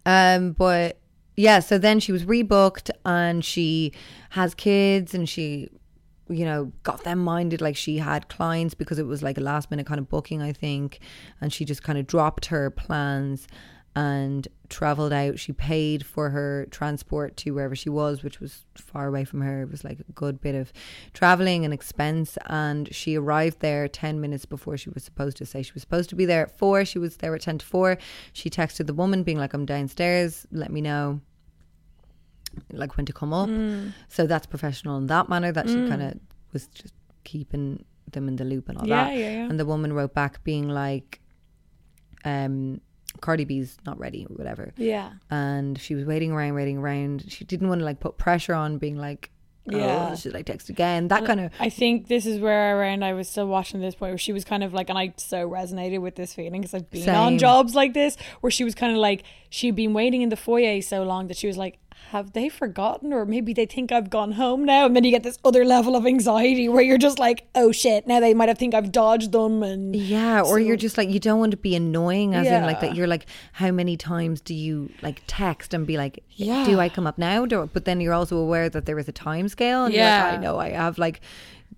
Um, 0.03 0.53
but 0.53 0.97
yeah, 1.35 1.59
so 1.59 1.77
then 1.77 1.99
she 1.99 2.11
was 2.11 2.25
rebooked 2.25 2.89
and 3.05 3.45
she 3.45 3.91
has 4.31 4.55
kids 4.55 5.13
and 5.13 5.29
she, 5.29 5.69
you 6.27 6.43
know, 6.43 6.71
got 6.81 7.03
them 7.03 7.19
minded 7.19 7.61
like 7.61 7.75
she 7.77 7.99
had 7.99 8.29
clients 8.29 8.73
because 8.73 8.97
it 8.97 9.05
was 9.05 9.21
like 9.21 9.37
a 9.37 9.41
last 9.41 9.69
minute 9.69 9.85
kind 9.85 9.99
of 9.99 10.09
booking, 10.09 10.41
I 10.41 10.53
think. 10.53 11.01
And 11.39 11.53
she 11.53 11.63
just 11.63 11.83
kind 11.83 11.99
of 11.99 12.07
dropped 12.07 12.47
her 12.47 12.71
plans 12.71 13.47
and 13.97 14.47
traveled 14.69 15.11
out. 15.11 15.39
She 15.39 15.53
paid 15.53 16.05
for 16.05 16.29
her 16.29 16.67
transport 16.69 17.35
to 17.37 17.51
wherever 17.51 17.75
she 17.75 17.89
was, 17.89 18.21
which 18.21 18.39
was 18.39 18.63
far 18.75 19.07
away 19.07 19.23
from 19.25 19.41
her. 19.41 19.63
It 19.63 19.71
was 19.71 19.83
like 19.83 19.99
a 19.99 20.11
good 20.11 20.39
bit 20.39 20.53
of 20.53 20.71
traveling 21.13 21.65
and 21.65 21.73
expense. 21.73 22.37
And 22.45 22.93
she 22.93 23.15
arrived 23.17 23.59
there 23.59 23.87
10 23.87 24.21
minutes 24.21 24.45
before 24.45 24.77
she 24.77 24.89
was 24.91 25.03
supposed 25.03 25.37
to 25.37 25.45
say 25.47 25.63
she 25.63 25.73
was 25.73 25.81
supposed 25.81 26.09
to 26.11 26.15
be 26.15 26.25
there 26.25 26.43
at 26.43 26.57
four. 26.57 26.85
She 26.85 26.99
was 26.99 27.17
there 27.17 27.33
at 27.33 27.41
10 27.41 27.57
to 27.57 27.65
four. 27.65 27.97
She 28.33 28.49
texted 28.51 28.85
the 28.85 28.93
woman, 28.93 29.23
being 29.23 29.39
like, 29.39 29.53
I'm 29.55 29.65
downstairs, 29.65 30.45
let 30.51 30.71
me 30.71 30.81
know. 30.81 31.19
Like 32.71 32.97
when 32.97 33.05
to 33.07 33.13
come 33.13 33.33
up. 33.33 33.49
Mm. 33.49 33.93
So 34.09 34.27
that's 34.27 34.45
professional 34.45 34.97
in 34.97 35.07
that 35.07 35.27
manner 35.27 35.51
that 35.51 35.67
she 35.67 35.75
kind 35.89 36.01
of 36.03 36.19
was 36.53 36.67
just 36.67 36.93
keeping 37.23 37.83
them 38.11 38.27
in 38.27 38.35
the 38.35 38.45
loop 38.45 38.69
and 38.69 38.77
all 38.77 38.87
Yeah, 38.87 39.05
that. 39.05 39.17
yeah, 39.17 39.29
yeah. 39.31 39.49
And 39.49 39.59
the 39.59 39.65
woman 39.65 39.91
wrote 39.93 40.13
back 40.13 40.43
being 40.43 40.69
like, 40.69 41.19
um, 42.25 42.81
Cardi 43.21 43.45
B's 43.45 43.77
not 43.85 43.99
ready 43.99 44.25
or 44.29 44.35
whatever 44.35 44.73
Yeah. 44.77 45.11
and 45.29 45.77
she 45.79 45.95
was 45.95 46.05
waiting 46.05 46.31
around, 46.31 46.53
waiting 46.55 46.77
around. 46.77 47.25
She 47.27 47.43
didn't 47.45 47.69
want 47.69 47.79
to 47.79 47.85
like 47.85 47.99
put 47.99 48.17
pressure 48.17 48.53
on, 48.53 48.77
being 48.77 48.97
like, 48.97 49.29
"Oh, 49.71 49.77
Yeah. 49.77 50.15
should 50.15 50.35
I 50.35 50.41
text 50.43 50.69
again?" 50.69 51.07
That 51.09 51.25
kind 51.25 51.39
of 51.39 51.51
I 51.59 51.69
think 51.69 52.07
this 52.07 52.25
is 52.25 52.39
where 52.39 52.79
around 52.79 53.03
I 53.03 53.13
was 53.13 53.27
still 53.27 53.47
watching 53.47 53.81
this 53.81 53.95
point 53.95 54.11
where 54.11 54.17
she 54.17 54.33
was 54.33 54.43
kind 54.45 54.63
of 54.63 54.73
like, 54.73 54.89
and 54.89 54.97
I 54.97 55.13
so 55.17 55.49
resonated 55.49 55.99
with 56.01 56.15
this 56.15 56.33
feeling 56.33 56.61
because 56.61 56.73
I've 56.73 56.89
been 56.89 57.03
Same. 57.03 57.15
on 57.15 57.37
jobs 57.37 57.75
like 57.75 57.93
this 57.93 58.15
where 58.41 58.51
she 58.51 58.63
was 58.63 58.75
kind 58.75 58.91
of 58.93 58.97
like, 58.99 59.23
she'd 59.49 59.75
been 59.75 59.93
waiting 59.93 60.21
in 60.21 60.29
the 60.29 60.37
foyer 60.37 60.81
so 60.81 61.03
long 61.03 61.27
that 61.27 61.37
she 61.37 61.47
was 61.47 61.57
like, 61.57 61.79
have 62.11 62.31
they 62.31 62.47
forgotten 62.47 63.11
or 63.11 63.25
maybe 63.25 63.51
they 63.53 63.65
think 63.65 63.91
I've 63.91 64.09
gone 64.09 64.31
home 64.33 64.63
now? 64.63 64.85
And 64.85 64.95
then 64.95 65.03
you 65.03 65.11
get 65.11 65.23
this 65.23 65.37
other 65.43 65.65
level 65.65 65.95
of 65.95 66.05
anxiety 66.05 66.69
where 66.69 66.81
you're 66.81 66.97
just 66.97 67.19
like, 67.19 67.45
oh 67.53 67.71
shit, 67.73 68.07
now 68.07 68.21
they 68.21 68.33
might 68.33 68.47
have 68.47 68.57
think 68.57 68.73
I've 68.73 68.91
dodged 68.93 69.33
them. 69.33 69.61
And 69.61 69.93
yeah. 69.95 70.41
Or 70.41 70.57
you're 70.57 70.77
just 70.77 70.97
like 70.97 71.09
you 71.09 71.19
don't 71.19 71.39
want 71.39 71.51
to 71.51 71.57
be 71.57 71.75
annoying, 71.75 72.33
as 72.33 72.47
in 72.47 72.63
like 72.63 72.79
that. 72.79 72.95
You're 72.95 73.07
like, 73.07 73.25
how 73.51 73.71
many 73.71 73.97
times 73.97 74.39
do 74.39 74.53
you 74.53 74.89
like 75.01 75.21
text 75.27 75.73
and 75.73 75.85
be 75.85 75.97
like, 75.97 76.23
Yeah. 76.31 76.63
"Do 76.65 76.79
I 76.79 76.87
come 76.87 77.05
up 77.07 77.17
now?" 77.17 77.45
Do, 77.45 77.69
but 77.73 77.83
then 77.83 77.99
you're 77.99 78.13
also 78.13 78.37
aware 78.37 78.69
that 78.69 78.85
there 78.85 78.97
is 78.99 79.09
a 79.09 79.11
time 79.11 79.49
scale, 79.49 79.83
and 79.85 79.93
Yeah. 79.93 80.17
you're 80.21 80.29
like, 80.31 80.39
I 80.39 80.41
know 80.41 80.57
I 80.59 80.69
have 80.69 80.97
like 80.97 81.19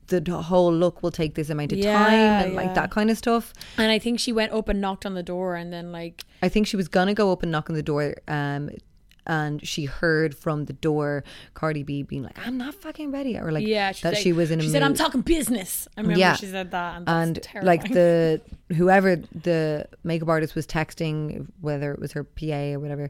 the 0.08 0.22
whole 0.42 0.74
look 0.74 1.04
will 1.04 1.12
take 1.12 1.36
this 1.36 1.50
amount 1.52 1.72
of 1.72 1.78
Yeah, 1.78 1.94
time 1.98 2.14
and 2.44 2.52
yeah. 2.54 2.58
like 2.62 2.74
that 2.76 2.90
kind 2.92 3.12
of 3.12 3.18
stuff. 3.18 3.54
and 3.78 3.92
I 3.92 4.00
think 4.00 4.20
she 4.20 4.32
went 4.32 4.52
up 4.52 4.68
and 4.68 4.82
knocked 4.82 5.06
on 5.06 5.14
the 5.14 5.22
door 5.24 5.56
and 5.56 5.72
then 5.72 5.92
like, 5.92 6.24
I 6.42 6.50
think 6.50 6.66
she 6.66 6.76
was 6.78 6.88
gonna 6.88 7.14
go 7.14 7.32
up 7.32 7.44
and 7.44 7.52
knock 7.52 7.70
on 7.70 7.76
the 7.76 7.84
door, 7.84 8.16
um, 8.28 8.72
and 9.30 9.66
she 9.66 9.86
heard 9.86 10.36
from 10.36 10.66
the 10.66 10.74
door 10.74 11.24
Cardi 11.54 11.84
B 11.84 12.04
being 12.04 12.24
like, 12.24 12.38
"I'm 12.46 12.58
not 12.58 12.74
fucking 12.76 13.12
ready," 13.12 13.38
or 13.38 13.52
like 13.52 13.66
yeah, 13.66 13.94
that 14.02 14.14
like- 14.14 14.18
she 14.18 14.34
was 14.34 14.50
in 14.52 14.60
a 14.60 14.62
She 14.64 14.68
mood. 14.68 14.74
said, 14.74 14.82
I'm 14.84 14.96
talking 14.96 15.22
business. 15.22 15.88
I 15.96 16.02
remember 16.02 16.20
Yeah. 16.20 16.36
she 16.36 16.48
said 16.48 16.72
that. 16.72 16.98
And, 16.98 17.08
and 17.08 17.50
like 17.66 17.84
the 17.90 18.42
whoever 18.76 19.16
the 19.16 19.88
makeup 20.04 20.28
artist 20.30 20.56
was 20.56 20.66
texting, 20.68 21.48
whether 21.62 21.94
it 21.94 22.00
was 22.00 22.12
her 22.14 22.24
PA 22.24 22.74
or 22.74 22.80
whatever, 22.80 23.10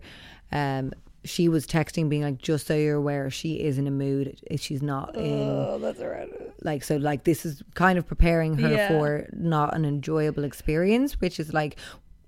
um, 0.52 0.92
she 1.26 1.50
was 1.50 1.66
texting 1.68 2.08
being 2.10 2.24
like, 2.24 2.38
"Just 2.38 2.68
so 2.68 2.76
you're 2.76 2.96
aware, 2.96 3.30
she 3.30 3.54
is 3.56 3.78
in 3.78 3.88
a 3.88 3.92
mood. 3.92 4.40
She's 4.58 4.82
not 4.82 5.16
in 5.16 5.40
oh, 5.50 5.78
that's 5.82 6.00
alright. 6.00 6.30
like 6.64 6.84
so 6.84 6.96
like 6.98 7.24
this 7.26 7.46
is 7.46 7.62
kind 7.76 7.98
of 7.98 8.08
preparing 8.08 8.58
her 8.58 8.70
Yeah. 8.70 8.88
for 8.90 9.28
not 9.34 9.76
an 9.76 9.84
enjoyable 9.86 10.44
experience, 10.44 11.20
which 11.22 11.40
is 11.40 11.54
like." 11.54 11.78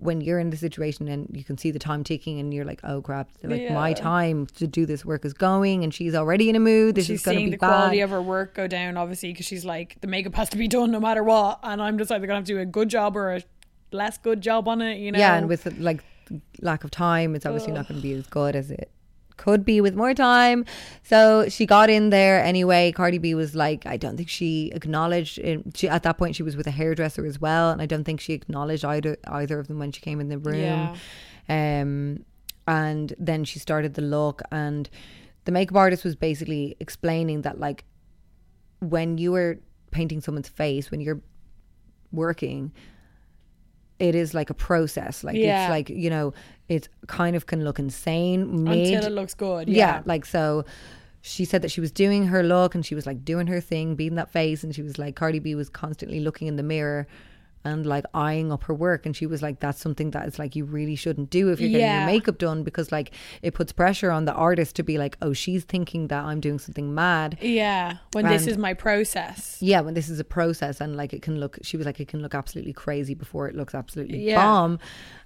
When 0.01 0.19
you're 0.19 0.39
in 0.39 0.49
the 0.49 0.57
situation 0.57 1.07
and 1.07 1.29
you 1.31 1.43
can 1.43 1.57
see 1.57 1.71
the 1.71 1.79
time 1.79 2.03
ticking 2.03 2.39
and 2.39 2.53
you're 2.53 2.65
like, 2.65 2.81
oh 2.83 3.01
crap, 3.01 3.29
like 3.43 3.71
my 3.71 3.93
time 3.93 4.47
to 4.55 4.65
do 4.65 4.85
this 4.85 5.05
work 5.05 5.25
is 5.25 5.33
going 5.33 5.83
and 5.83 5.93
she's 5.93 6.15
already 6.15 6.49
in 6.49 6.55
a 6.55 6.59
mood. 6.59 6.95
This 6.95 7.05
she's 7.05 7.19
is 7.19 7.25
going 7.25 7.37
to 7.37 7.43
be 7.45 7.51
the 7.51 7.57
quality 7.57 8.01
of 8.01 8.09
her 8.09 8.21
work 8.21 8.55
go 8.55 8.67
down, 8.67 8.97
obviously, 8.97 9.31
because 9.31 9.45
she's 9.45 9.63
like 9.63 10.01
the 10.01 10.07
makeup 10.07 10.35
has 10.35 10.49
to 10.49 10.57
be 10.57 10.67
done 10.67 10.91
no 10.91 10.99
matter 10.99 11.23
what, 11.23 11.59
and 11.63 11.81
I'm 11.81 11.97
just 11.97 12.11
either 12.11 12.25
gonna 12.25 12.39
have 12.39 12.45
to 12.45 12.53
do 12.53 12.59
a 12.59 12.65
good 12.65 12.89
job 12.89 13.15
or 13.15 13.35
a 13.35 13.43
less 13.91 14.17
good 14.17 14.41
job 14.41 14.67
on 14.67 14.81
it, 14.81 14.97
you 14.97 15.11
know? 15.11 15.19
Yeah, 15.19 15.35
and 15.35 15.47
with 15.47 15.65
like 15.77 16.03
lack 16.61 16.83
of 16.83 16.91
time, 16.91 17.35
it's 17.35 17.45
obviously 17.45 17.73
not 17.73 17.87
going 17.87 17.99
to 17.99 18.03
be 18.03 18.13
as 18.13 18.25
good 18.27 18.55
as 18.55 18.71
it 18.71 18.89
could 19.41 19.65
be 19.65 19.81
with 19.81 19.95
more 19.95 20.13
time. 20.13 20.65
So 21.01 21.49
she 21.49 21.65
got 21.65 21.89
in 21.89 22.11
there 22.11 22.43
anyway. 22.43 22.91
Cardi 22.91 23.17
B 23.17 23.33
was 23.33 23.55
like, 23.55 23.87
I 23.87 23.97
don't 23.97 24.15
think 24.15 24.29
she 24.29 24.71
acknowledged. 24.75 25.39
It. 25.39 25.75
She 25.75 25.89
at 25.89 26.03
that 26.03 26.17
point 26.19 26.35
she 26.35 26.43
was 26.43 26.55
with 26.55 26.67
a 26.67 26.71
hairdresser 26.71 27.25
as 27.25 27.41
well, 27.41 27.71
and 27.71 27.81
I 27.81 27.87
don't 27.87 28.03
think 28.03 28.21
she 28.21 28.33
acknowledged 28.33 28.85
either 28.85 29.17
either 29.25 29.59
of 29.59 29.67
them 29.67 29.79
when 29.79 29.91
she 29.91 30.01
came 30.01 30.19
in 30.21 30.29
the 30.29 30.37
room. 30.37 30.95
Um, 31.49 32.25
and 32.67 33.13
then 33.17 33.43
she 33.43 33.57
started 33.57 33.95
the 33.95 34.03
look, 34.03 34.43
and 34.51 34.87
the 35.45 35.51
makeup 35.51 35.75
artist 35.75 36.03
was 36.03 36.15
basically 36.15 36.75
explaining 36.79 37.41
that 37.41 37.59
like 37.59 37.83
when 38.79 39.17
you 39.17 39.31
were 39.31 39.59
painting 39.89 40.21
someone's 40.21 40.49
face, 40.49 40.91
when 40.91 41.01
you're 41.01 41.21
working, 42.11 42.71
it 44.01 44.15
is 44.15 44.33
like 44.33 44.49
a 44.49 44.53
process. 44.53 45.23
Like 45.23 45.35
Yeah. 45.35 45.65
it's 45.65 45.69
like 45.69 45.89
you 45.89 46.09
know, 46.09 46.33
it 46.67 46.89
kind 47.07 47.35
of 47.35 47.45
can 47.45 47.63
look 47.63 47.79
insane 47.79 48.63
made 48.63 48.93
until 48.93 49.11
it 49.11 49.15
looks 49.15 49.33
good. 49.33 49.69
yeah. 49.69 49.77
Yeah, 49.77 50.01
like 50.05 50.25
so 50.25 50.65
she 51.23 51.45
said 51.45 51.61
that 51.61 51.69
she 51.71 51.81
was 51.81 51.91
doing 51.91 52.25
her 52.27 52.41
look 52.43 52.73
and 52.75 52.83
she 52.85 52.95
was 52.95 53.05
like 53.05 53.23
doing 53.23 53.45
her 53.47 53.61
thing 53.61 53.93
beating 53.95 54.15
that 54.15 54.31
face 54.31 54.63
and 54.63 54.73
she 54.73 54.81
was 54.81 54.97
like 54.97 55.15
cardi 55.15 55.37
b 55.37 55.53
was 55.53 55.69
constantly 55.69 56.19
looking 56.19 56.47
in 56.47 56.55
the 56.55 56.63
mirror 56.63 57.05
and 57.63 57.85
like 57.85 58.05
eyeing 58.13 58.51
up 58.51 58.63
her 58.63 58.73
work 58.73 59.05
and 59.05 59.15
she 59.15 59.25
was 59.25 59.41
like 59.41 59.59
that's 59.59 59.79
something 59.79 60.11
that 60.11 60.27
is 60.27 60.39
like 60.39 60.55
you 60.55 60.65
really 60.65 60.95
shouldn't 60.95 61.29
do 61.29 61.49
if 61.49 61.59
you're 61.59 61.69
getting 61.69 61.85
Yeah. 61.85 61.99
your 62.05 62.07
makeup 62.13 62.37
done 62.37 62.63
because 62.63 62.91
like 62.91 63.11
it 63.43 63.53
puts 63.53 63.71
pressure 63.71 64.09
on 64.11 64.25
the 64.25 64.33
artist 64.33 64.75
to 64.77 64.83
be 64.83 64.97
like 64.97 65.15
oh 65.21 65.31
she's 65.33 65.63
thinking 65.63 66.07
that 66.07 66.23
i'm 66.23 66.39
doing 66.39 66.57
something 66.59 66.93
mad 66.95 67.37
yeah. 67.41 67.97
When 68.13 68.25
this 68.25 68.47
is 68.47 68.57
my 68.57 68.73
process. 68.73 69.57
yeah 69.61 69.81
when 69.81 69.93
this 69.93 70.09
is 70.09 70.19
a 70.19 70.23
process 70.23 70.81
and 70.81 70.95
like 70.97 71.13
it 71.13 71.21
can 71.21 71.39
look 71.39 71.59
she 71.61 71.77
was 71.77 71.85
like 71.85 71.99
it 71.99 72.07
can 72.07 72.21
look 72.21 72.33
absolutely 72.33 72.73
crazy 72.73 73.13
before 73.13 73.47
it 73.47 73.55
looks 73.55 73.75
absolutely 73.75 74.19
Yeah. 74.27 74.35
bomb 74.43 74.79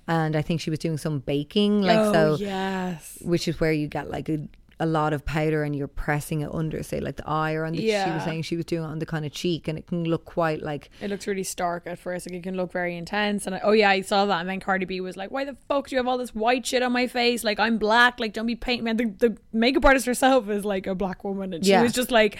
and 0.07 0.35
i 0.35 0.41
think 0.41 0.61
she 0.61 0.69
was 0.69 0.79
doing 0.79 0.97
some 0.97 1.19
baking 1.19 1.81
like 1.83 1.97
oh, 1.99 2.13
so 2.13 2.35
yes. 2.39 3.17
which 3.21 3.47
is 3.47 3.59
where 3.59 3.71
you 3.71 3.87
get 3.87 4.09
like 4.09 4.27
a, 4.29 4.39
a 4.79 4.85
lot 4.85 5.13
of 5.13 5.23
powder 5.25 5.63
and 5.63 5.73
you're 5.75 5.87
pressing 5.87 6.41
it 6.41 6.49
under, 6.53 6.83
say 6.83 6.99
like 6.99 7.15
the 7.15 7.27
eye 7.29 7.53
or 7.53 7.63
on 7.63 7.73
the. 7.73 7.81
yeah. 7.81 8.03
She 8.05 8.11
was 8.11 8.23
saying 8.23 8.41
she 8.41 8.55
was 8.57 8.65
doing 8.65 8.83
it 8.83 8.87
on 8.87 8.99
the 8.99 9.05
kind 9.05 9.25
of 9.25 9.31
cheek, 9.31 9.67
and 9.69 9.77
it 9.77 9.87
can 9.87 10.03
look 10.03 10.25
quite 10.25 10.61
like 10.61 10.89
It 11.01 11.09
looks 11.09 11.27
really 11.27 11.43
stark 11.43 11.83
at 11.87 11.97
first. 11.97 12.29
Like 12.29 12.35
it 12.39 12.43
can 12.43 12.57
look 12.57 12.71
very 12.73 12.97
intense. 12.97 13.45
And 13.45 13.55
I, 13.55 13.61
oh 13.63 13.71
yeah, 13.71 13.89
I 13.89 14.01
saw 14.01 14.25
that. 14.25 14.41
And 14.41 14.49
then 14.49 14.59
Cardi 14.59 14.85
B 14.85 14.99
was 14.99 15.15
like, 15.15 15.31
"Why 15.31 15.45
the 15.45 15.55
fuck 15.69 15.87
do 15.87 15.95
you 15.95 15.99
have 15.99 16.07
all 16.07 16.17
this 16.17 16.35
white 16.35 16.65
shit 16.65 16.83
on 16.83 16.91
my 16.91 17.07
face? 17.07 17.43
Like 17.43 17.59
I'm 17.59 17.77
black. 17.77 18.19
Like 18.19 18.33
don't 18.33 18.45
be 18.47 18.55
painting 18.55 18.83
me." 18.83 18.93
The, 18.93 19.29
the 19.29 19.37
makeup 19.53 19.85
artist 19.85 20.05
herself 20.05 20.49
is 20.49 20.65
like 20.65 20.87
a 20.87 20.95
black 20.95 21.23
woman, 21.23 21.53
and 21.53 21.63
she 21.63 21.71
Yeah. 21.71 21.81
was 21.81 21.93
just 21.93 22.11
like, 22.11 22.37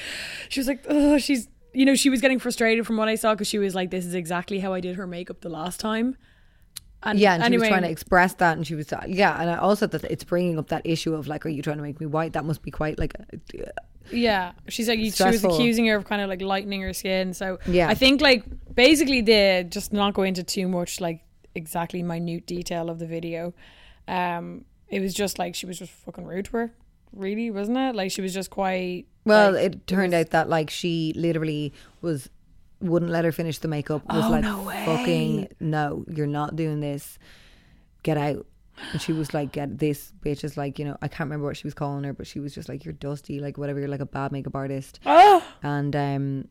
she 0.50 0.60
was 0.60 0.68
like, 0.68 0.84
oh, 0.90 1.18
she's. 1.18 1.48
You 1.74 1.84
know, 1.86 1.96
she 1.96 2.10
was 2.10 2.22
getting 2.22 2.40
frustrated 2.40 2.88
from 2.88 2.96
what 2.96 3.10
I 3.10 3.16
saw 3.16 3.34
because 3.34 3.48
she 3.50 3.58
was 3.60 3.76
like, 3.76 3.92
"This 3.92 4.06
is 4.06 4.14
exactly 4.16 4.60
how 4.60 4.74
I 4.74 4.80
did 4.80 4.96
her 4.96 5.06
makeup 5.06 5.42
the 5.42 5.50
last 5.50 5.78
time." 5.80 6.16
And 7.06 7.20
yeah, 7.20 7.36
and 7.36 7.46
she 7.46 7.58
was 7.58 7.68
trying 7.68 7.84
to 7.84 7.90
express 7.90 8.34
that, 8.36 8.58
and 8.58 8.66
she 8.66 8.76
was 8.76 8.92
yeah, 9.08 9.40
and 9.40 9.50
I 9.50 9.58
also 9.58 9.86
that 9.88 10.04
it's 10.06 10.24
bringing 10.24 10.58
up 10.58 10.70
that 10.70 10.82
issue 10.86 11.14
of 11.14 11.28
like, 11.28 11.46
are 11.46 11.50
you 11.50 11.62
trying 11.62 11.78
to 11.78 11.84
make 11.84 12.00
me 12.00 12.08
white? 12.08 12.34
That 12.34 12.46
must 12.46 12.64
be 12.64 12.72
quite 12.72 12.98
like, 12.98 13.14
uh, 13.20 13.64
Yeah, 14.12 14.54
she's 14.68 14.90
like 14.90 15.00
she 15.00 15.24
was 15.24 15.44
accusing 15.44 15.86
her 15.88 15.96
of 15.96 16.06
kind 16.06 16.22
of 16.22 16.30
like 16.30 16.42
lightening 16.42 16.82
her 16.82 16.94
skin. 16.94 17.34
So 17.34 17.60
Yeah. 17.68 17.88
I 17.88 17.94
think 17.94 18.22
like 18.22 18.44
basically 18.74 19.22
the 19.22 19.66
just 19.70 19.94
not 19.94 20.14
go 20.16 20.24
into 20.24 20.44
too 20.44 20.68
much 20.68 21.00
like 21.00 21.22
exactly 21.54 22.04
minute 22.04 22.46
detail 22.46 22.90
of 22.90 23.00
the 23.00 23.08
video. 23.08 23.54
Um, 24.08 24.66
it 24.90 25.00
was 25.00 25.14
just 25.14 25.40
like 25.40 25.56
she 25.56 25.66
was 25.66 25.80
just 25.80 25.92
fucking 25.92 26.26
rude 26.26 26.46
to 26.46 26.52
her, 26.58 26.74
really, 27.14 27.50
wasn't 27.52 27.78
it? 27.78 27.96
Like 27.96 28.12
she 28.12 28.22
was 28.22 28.34
just 28.34 28.50
quite. 28.50 29.06
well, 29.26 29.54
like, 29.54 29.64
it 29.64 29.88
turned 29.88 30.14
out 30.14 30.32
that 30.32 30.50
like 30.50 30.70
she 30.70 31.14
literally 31.16 31.74
was 32.02 32.30
wouldn't 32.82 33.12
let 33.12 33.26
her 33.26 33.32
finish 33.32 33.60
the 33.60 33.68
makeup. 33.68 34.04
Was 34.14 34.26
Oh, 34.26 34.30
like, 34.30 34.44
no 34.44 34.64
way. 34.64 34.84
fucking 34.86 35.48
no, 35.60 36.06
you're 36.10 36.28
not 36.28 36.56
doing 36.56 36.80
this. 36.82 37.18
Get 38.04 38.18
out. 38.18 38.46
And 38.92 39.02
she 39.02 39.14
was 39.14 39.34
like, 39.34 39.54
"Get 39.54 39.78
this 39.80 40.12
bitch 40.24 40.44
is 40.44 40.58
like, 40.58 40.78
you 40.80 40.84
know, 40.86 40.98
I 41.02 41.08
can't 41.08 41.28
remember 41.30 41.46
what 41.46 41.56
she 41.56 41.66
was 41.66 41.74
calling 41.74 42.04
her, 42.04 42.12
but 42.12 42.28
she 42.28 42.40
was 42.42 42.54
just 42.54 42.68
like, 42.68 42.84
you're 42.84 42.94
dusty, 42.94 43.40
like 43.40 43.58
whatever. 43.58 43.80
You're 43.80 43.88
like 43.88 44.02
a 44.02 44.06
bad 44.06 44.32
makeup 44.34 44.54
artist." 44.56 45.00
Oh, 45.06 45.42
and 45.64 45.96
um 45.96 46.48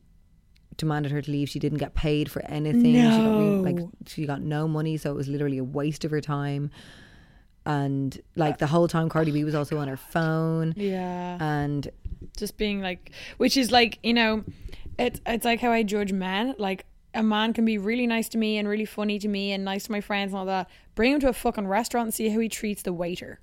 demanded 0.78 1.12
her 1.12 1.20
to 1.22 1.30
leave. 1.30 1.48
She 1.50 1.58
didn't 1.60 1.78
get 1.78 1.94
paid 1.94 2.30
for 2.30 2.42
anything. 2.46 2.94
She 2.94 3.02
got 3.02 3.38
re- 3.38 3.72
like 3.72 3.78
she 4.06 4.24
got 4.26 4.40
no 4.40 4.66
money, 4.66 4.96
so 4.96 5.10
it 5.10 5.14
was 5.16 5.28
literally 5.28 5.58
a 5.58 5.64
waste 5.64 6.04
of 6.06 6.10
her 6.12 6.20
time. 6.22 6.70
And 7.66 8.20
like 8.36 8.58
the 8.58 8.66
whole 8.66 8.88
time, 8.88 9.08
Cardi 9.08 9.30
B 9.30 9.42
was 9.44 9.54
also 9.54 9.78
on 9.78 9.88
her 9.88 9.96
phone, 9.96 10.74
yeah. 10.76 11.38
and 11.40 11.88
just 12.36 12.56
being 12.56 12.80
like 12.82 13.10
which 13.36 13.56
is 13.56 13.70
like 13.70 13.98
you 14.02 14.12
know 14.14 14.44
it's 14.98 15.20
it's 15.26 15.44
like 15.44 15.60
how 15.60 15.70
i 15.72 15.82
judge 15.82 16.12
men. 16.12 16.54
Like 16.58 16.86
a 17.14 17.22
man 17.22 17.52
can 17.52 17.64
be 17.64 17.78
really 17.78 18.06
nice 18.06 18.28
to 18.30 18.38
me 18.38 18.58
and 18.58 18.68
really 18.68 18.84
funny 18.84 19.18
to 19.20 19.28
me 19.28 19.52
and 19.52 19.64
nice 19.64 19.84
to 19.84 19.92
my 19.92 20.00
friends 20.00 20.32
and 20.32 20.38
all 20.38 20.46
that. 20.46 20.68
Bring 20.94 21.12
him 21.12 21.20
to 21.20 21.28
a 21.28 21.32
fucking 21.32 21.66
restaurant 21.66 22.06
and 22.06 22.14
see 22.14 22.28
how 22.28 22.40
he 22.40 22.48
treats 22.48 22.82
the 22.82 22.92
waiter. 22.92 23.40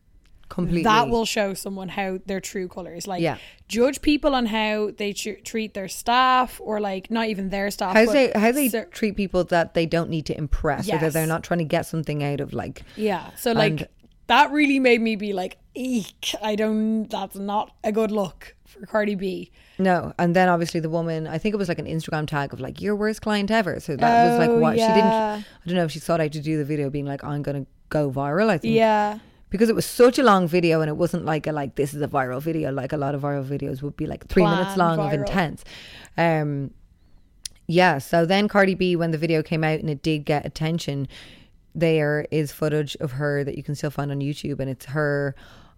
Completely. 0.49 0.83
That 0.83 1.07
will 1.07 1.23
show 1.23 1.53
someone 1.53 1.87
how 1.87 2.19
their 2.25 2.41
true 2.41 2.67
colors 2.67 3.07
like 3.07 3.21
Yeah. 3.21 3.37
judge 3.69 4.01
people 4.01 4.35
on 4.35 4.47
how 4.47 4.91
they 4.97 5.13
tr- 5.13 5.39
treat 5.45 5.73
their 5.73 5.87
staff 5.87 6.59
or 6.61 6.81
like 6.81 7.09
not 7.09 7.27
even 7.29 7.49
their 7.49 7.71
staff 7.71 7.93
how 7.95 8.05
they 8.05 8.33
how 8.35 8.51
they 8.51 8.67
cer- 8.67 8.85
treat 8.91 9.15
people 9.15 9.45
that 9.45 9.73
they 9.75 9.85
don't 9.85 10.09
need 10.09 10.25
to 10.25 10.37
impress, 10.37 10.89
or 10.89 10.97
that 10.97 11.13
they're 11.13 11.25
not 11.25 11.43
trying 11.45 11.59
to 11.59 11.63
get 11.65 11.85
something 11.85 12.21
out 12.21 12.41
of. 12.41 12.51
Like 12.51 12.81
yeah. 12.97 13.29
So 13.37 13.53
like 13.53 13.89
that 14.31 14.51
really 14.51 14.79
made 14.79 15.01
me 15.01 15.15
be 15.15 15.33
like 15.33 15.57
eek 15.75 16.33
i 16.41 16.55
don't 16.55 17.07
that's 17.09 17.35
not 17.35 17.73
a 17.83 17.91
good 17.91 18.11
look 18.11 18.55
for 18.65 18.85
cardi 18.85 19.15
b 19.15 19.51
no, 19.81 20.13
and 20.19 20.35
then 20.35 20.47
obviously 20.47 20.79
the 20.79 20.89
woman, 20.89 21.27
I 21.27 21.37
think 21.39 21.55
it 21.55 21.57
was 21.57 21.67
like 21.67 21.79
an 21.79 21.87
Instagram 21.87 22.27
tag 22.27 22.53
of 22.53 22.59
like 22.59 22.81
your 22.81 22.95
worst 22.95 23.21
client 23.21 23.49
ever. 23.49 23.79
So 23.79 23.95
that 23.95 24.29
was 24.29 24.39
like 24.39 24.49
Oh, 24.49 24.59
what 24.59 24.73
she 24.73 24.85
didn't. 24.85 25.05
I 25.05 25.43
don't 25.65 25.75
know 25.75 25.85
if 25.85 25.91
she 25.91 25.99
sought 25.99 26.21
out 26.21 26.31
to 26.33 26.39
do 26.39 26.57
the 26.57 26.65
video, 26.65 26.89
being 26.89 27.05
like, 27.05 27.23
I'm 27.23 27.41
gonna 27.41 27.65
go 27.89 28.11
viral. 28.11 28.49
I 28.49 28.57
think 28.59 28.75
yeah 28.75 29.19
because 29.49 29.69
it 29.69 29.75
was 29.75 29.85
such 29.85 30.17
a 30.17 30.23
long 30.23 30.47
video 30.47 30.81
and 30.81 30.89
it 30.89 30.95
wasn't 30.95 31.25
like 31.25 31.45
a 31.45 31.51
like 31.51 31.75
this 31.75 31.93
is 31.93 32.01
a 32.01 32.07
viral 32.07 32.41
video 32.41 32.71
like 32.71 32.93
a 32.93 32.97
lot 32.97 33.13
of 33.13 33.21
viral 33.21 33.45
videos 33.45 33.81
would 33.81 33.97
be 33.97 34.07
like 34.07 34.25
three 34.27 34.45
minutes 34.45 34.77
long 34.77 34.97
of 34.97 35.11
intense 35.11 35.65
um 36.17 36.71
yeah 37.67 37.97
so 37.97 38.25
then 38.25 38.47
cardi 38.47 38.75
b 38.75 38.95
when 38.95 39.11
the 39.11 39.17
video 39.17 39.43
came 39.43 39.61
out 39.61 39.79
and 39.79 39.89
it 39.89 40.01
did 40.01 40.23
get 40.23 40.45
attention 40.45 41.05
there 41.73 42.25
is 42.31 42.51
footage 42.51 42.95
of 42.99 43.13
her 43.13 43.43
that 43.43 43.55
you 43.55 43.63
can 43.63 43.75
still 43.75 43.89
find 43.89 44.11
on 44.11 44.19
youtube 44.19 44.59
and 44.59 44.69
it's 44.69 44.85
her 44.85 45.35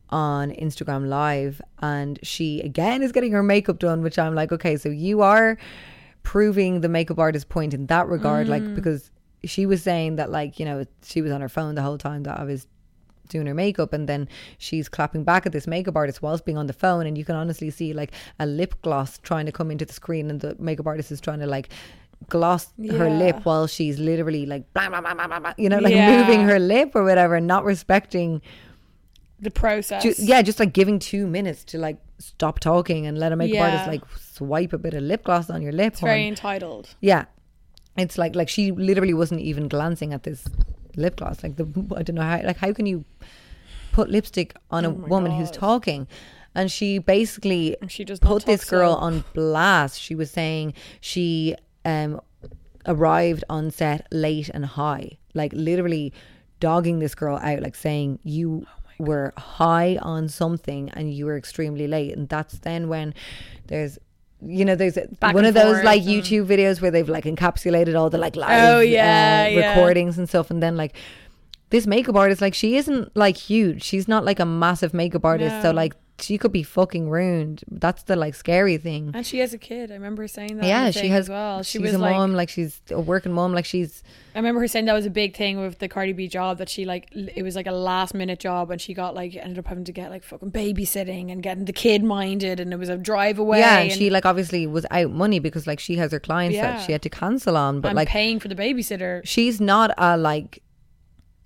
on 0.10 0.52
instagram 0.52 1.08
live 1.08 1.62
and 1.80 2.20
she 2.24 2.62
again 2.62 3.02
is 3.02 3.12
getting 3.12 3.32
her 3.32 3.44
makeup 3.44 3.80
done 3.80 4.02
which 4.02 4.20
i'm 4.20 4.36
like 4.36 4.52
okay 4.52 4.78
so 4.78 4.90
you 4.90 5.22
are 5.22 5.58
proving 6.24 6.82
the 6.82 6.90
makeup 6.90 7.20
artist 7.20 7.50
point 7.50 7.74
in 7.74 7.86
that 7.88 8.08
regard 8.08 8.48
like 8.48 8.64
mm. 8.64 8.76
because 8.76 9.12
she 9.44 9.66
was 9.66 9.84
saying 9.84 10.16
that 10.16 10.32
like 10.32 10.60
you 10.60 10.66
know 10.66 10.86
she 11.04 11.22
was 11.22 11.32
on 11.32 11.42
her 11.42 11.50
phone 11.50 11.76
the 11.76 11.82
whole 11.82 11.98
time 11.98 12.24
that 12.24 12.40
i 12.40 12.44
was 12.44 12.68
doing 13.30 13.48
her 13.48 13.54
makeup 13.54 13.94
and 13.94 14.08
then 14.08 14.28
she's 14.58 14.90
clapping 14.90 15.24
back 15.24 15.46
at 15.46 15.52
this 15.52 15.68
makeup 15.68 15.96
artist 15.96 16.22
whilst 16.22 16.46
being 16.46 16.58
on 16.58 16.68
the 16.68 16.74
phone 16.74 17.06
and 17.06 17.18
you 17.18 17.26
can 17.26 17.36
honestly 17.36 17.70
see 17.70 17.94
like 17.94 18.12
a 18.40 18.46
lip 18.46 18.76
gloss 18.82 19.18
trying 19.20 19.46
to 19.46 19.52
come 19.52 19.72
into 19.72 19.86
the 19.86 19.94
screen 19.94 20.30
and 20.30 20.42
the 20.42 20.56
makeup 20.60 20.88
artist 20.88 21.12
is 21.12 21.22
trying 21.22 21.40
to 21.40 21.48
like 21.48 21.70
gloss 22.30 22.72
her 22.90 23.10
lip 23.10 23.42
while 23.44 23.68
she's 23.68 24.00
literally 24.00 24.46
like 24.46 24.72
blah, 24.74 24.90
blah, 24.90 25.02
blah, 25.02 25.14
blah, 25.14 25.40
blah, 25.40 25.54
you 25.58 25.70
know 25.70 25.80
like 25.80 25.94
Yeah. 25.94 26.18
moving 26.22 26.42
her 26.46 26.58
lip 26.60 26.92
or 26.96 27.04
whatever 27.04 27.40
not 27.40 27.64
respecting 27.66 28.42
the 29.40 29.52
process 29.52 30.04
ju- 30.04 30.14
yeah 30.20 30.42
just 30.42 30.60
like 30.60 30.72
giving 30.74 31.00
two 31.00 31.28
minutes 31.28 31.64
to 31.66 31.78
like 31.78 31.98
stop 32.20 32.60
talking 32.60 33.06
and 33.06 33.18
let 33.18 33.32
a 33.32 33.36
makeup 33.36 33.62
artist 33.62 33.84
Yeah. 33.86 33.92
like 33.92 34.02
swipe 34.18 34.72
a 34.74 34.78
bit 34.78 34.94
of 34.94 35.04
lip 35.04 35.24
gloss 35.26 35.50
on 35.50 35.62
your 35.62 35.74
lip 35.74 35.94
it's 35.94 36.00
very 36.02 36.28
entitled 36.28 36.96
Yeah. 37.02 37.26
It's 37.96 38.18
like 38.18 38.36
like 38.36 38.50
she 38.50 38.72
literally 38.72 39.14
wasn't 39.14 39.42
even 39.42 39.68
glancing 39.68 40.14
at 40.14 40.24
this 40.24 40.48
lip 40.96 41.18
gloss. 41.18 41.44
Like 41.44 41.58
the 41.58 41.66
I 41.96 42.02
don't 42.02 42.16
know 42.16 42.24
how 42.24 42.42
like 42.44 42.58
how 42.58 42.74
can 42.74 42.88
you 42.88 43.06
put 43.92 44.10
lipstick 44.10 44.56
on 44.72 44.84
a 44.84 44.90
oh 44.90 44.94
woman 44.94 45.32
who's 45.32 45.52
talking? 45.52 46.08
And 46.56 46.72
she 46.72 46.98
basically 46.98 47.78
she 47.88 48.04
does 48.04 48.20
not 48.24 48.30
put 48.30 48.46
this 48.48 48.68
girl 48.68 48.94
slow. 48.94 49.00
on 49.08 49.24
blast. 49.36 50.00
She 50.02 50.16
was 50.16 50.32
saying 50.32 50.74
she 51.02 51.56
um 51.86 52.20
arrived 52.86 53.44
on 53.50 53.72
set 53.72 54.08
late 54.12 54.50
and 54.50 54.66
high. 54.66 55.18
Like 55.34 55.52
literally 55.54 56.14
dogging 56.60 57.00
this 57.00 57.16
girl 57.16 57.38
out, 57.38 57.62
like 57.62 57.76
saying 57.76 58.20
you 58.24 58.66
were 59.00 59.34
high 59.38 59.98
on 60.02 60.30
something 60.30 60.90
and 60.92 61.14
you 61.14 61.26
were 61.26 61.38
extremely 61.38 61.88
late. 61.88 62.16
And 62.16 62.30
that's 62.30 62.60
then 62.60 62.88
when 62.90 63.14
there's 63.68 63.98
you 64.46 64.66
know, 64.66 64.76
there's 64.76 64.98
Back 65.22 65.34
one 65.34 65.46
of 65.46 65.54
those 65.54 65.76
forth 65.76 65.86
like 65.86 66.02
and- 66.02 66.10
YouTube 66.10 66.46
videos 66.48 66.82
where 66.82 66.92
they've 66.92 67.08
like 67.08 67.24
encapsulated 67.24 67.98
all 67.98 68.10
the 68.10 68.18
like 68.18 68.36
live 68.36 68.76
Oh, 68.76 68.80
yeah, 68.82 69.46
uh, 69.48 69.50
yeah. 69.50 69.70
recordings 69.70 70.18
and 70.18 70.28
stuff, 70.28 70.52
and 70.52 70.62
then 70.62 70.76
like 70.76 70.96
this 71.70 71.88
makeup 71.88 72.16
artist, 72.16 72.42
like 72.42 72.54
she 72.54 72.76
isn't 72.76 73.16
like 73.16 73.38
huge. 73.38 73.82
She's 73.84 74.08
not 74.08 74.26
like 74.26 74.40
a 74.42 74.46
massive 74.46 74.94
makeup 74.94 75.24
artist, 75.24 75.62
so 75.62 75.72
like 75.72 75.94
she 76.20 76.38
could 76.38 76.52
be 76.52 76.62
fucking 76.64 77.10
ruined. 77.10 77.64
That's 77.70 78.04
the 78.04 78.16
like 78.16 78.36
scary 78.36 78.78
thing. 78.78 79.12
And 79.14 79.26
she 79.26 79.40
has 79.40 79.52
a 79.54 79.58
kid. 79.58 79.90
I 79.92 79.96
remember 79.96 80.22
her 80.22 80.28
saying 80.28 80.58
that. 80.58 80.66
yeah, 80.66 80.92
she 80.92 81.08
has. 81.10 81.26
as 81.26 81.30
well. 81.30 81.64
She 81.64 81.80
she's 81.80 81.82
was 81.82 81.94
a 81.96 81.98
like, 81.98 82.16
mom, 82.16 82.34
like 82.34 82.50
she's 82.50 82.82
a 82.92 83.02
working 83.02 83.34
mom, 83.34 83.52
like 83.54 83.66
she's 83.66 84.04
I 84.36 84.40
remember 84.40 84.62
her 84.62 84.68
saying 84.68 84.86
that 84.86 84.94
was 84.94 85.06
a 85.08 85.10
big 85.10 85.36
thing 85.36 85.60
with 85.60 85.80
the 85.80 85.88
Cardi 85.90 86.14
B 86.14 86.28
job 86.28 86.60
that 86.60 86.70
she 86.70 86.86
like 86.86 87.10
it 87.14 87.42
was 87.44 87.56
like 87.56 87.66
a 87.68 87.72
last 87.72 88.14
minute 88.14 88.40
job 88.40 88.70
and 88.70 88.80
she 88.80 88.94
got 88.94 89.16
like 89.16 89.36
ended 89.36 89.58
up 89.60 89.66
having 89.68 89.84
to 89.86 89.92
get 89.92 90.12
like 90.12 90.24
fucking 90.24 90.52
babysitting 90.52 91.32
and 91.32 91.42
getting 91.42 91.66
the 91.66 91.74
kid 91.74 92.04
minded 92.04 92.60
and 92.60 92.72
it 92.72 92.78
was 92.78 92.90
a 92.90 92.98
drive 92.98 93.40
away. 93.40 93.60
yeah, 93.60 93.80
and 93.80 93.92
she 93.92 94.10
like 94.12 94.26
obviously 94.26 94.68
was 94.68 94.86
out 94.92 95.12
money 95.12 95.40
because 95.40 95.66
like 95.66 95.80
she 95.80 95.96
has 95.96 96.12
her 96.12 96.20
clients 96.20 96.56
Yeah. 96.56 96.74
that 96.78 96.86
she 96.86 96.92
had 96.92 97.02
to 97.02 97.10
cancel 97.10 97.58
on, 97.58 97.82
but 97.82 97.90
and 97.90 97.96
like 97.96 98.08
paying 98.08 98.40
for 98.40 98.48
the 98.50 98.56
babysitter. 98.56 99.22
she's 99.26 99.60
not 99.60 99.92
a 99.98 100.16
like 100.16 100.62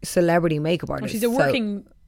celebrity 0.04 0.60
makeup 0.60 0.90
Well, 0.90 0.98
artist. 0.98 1.14
she's 1.14 1.24
a 1.24 1.28
so- 1.28 1.38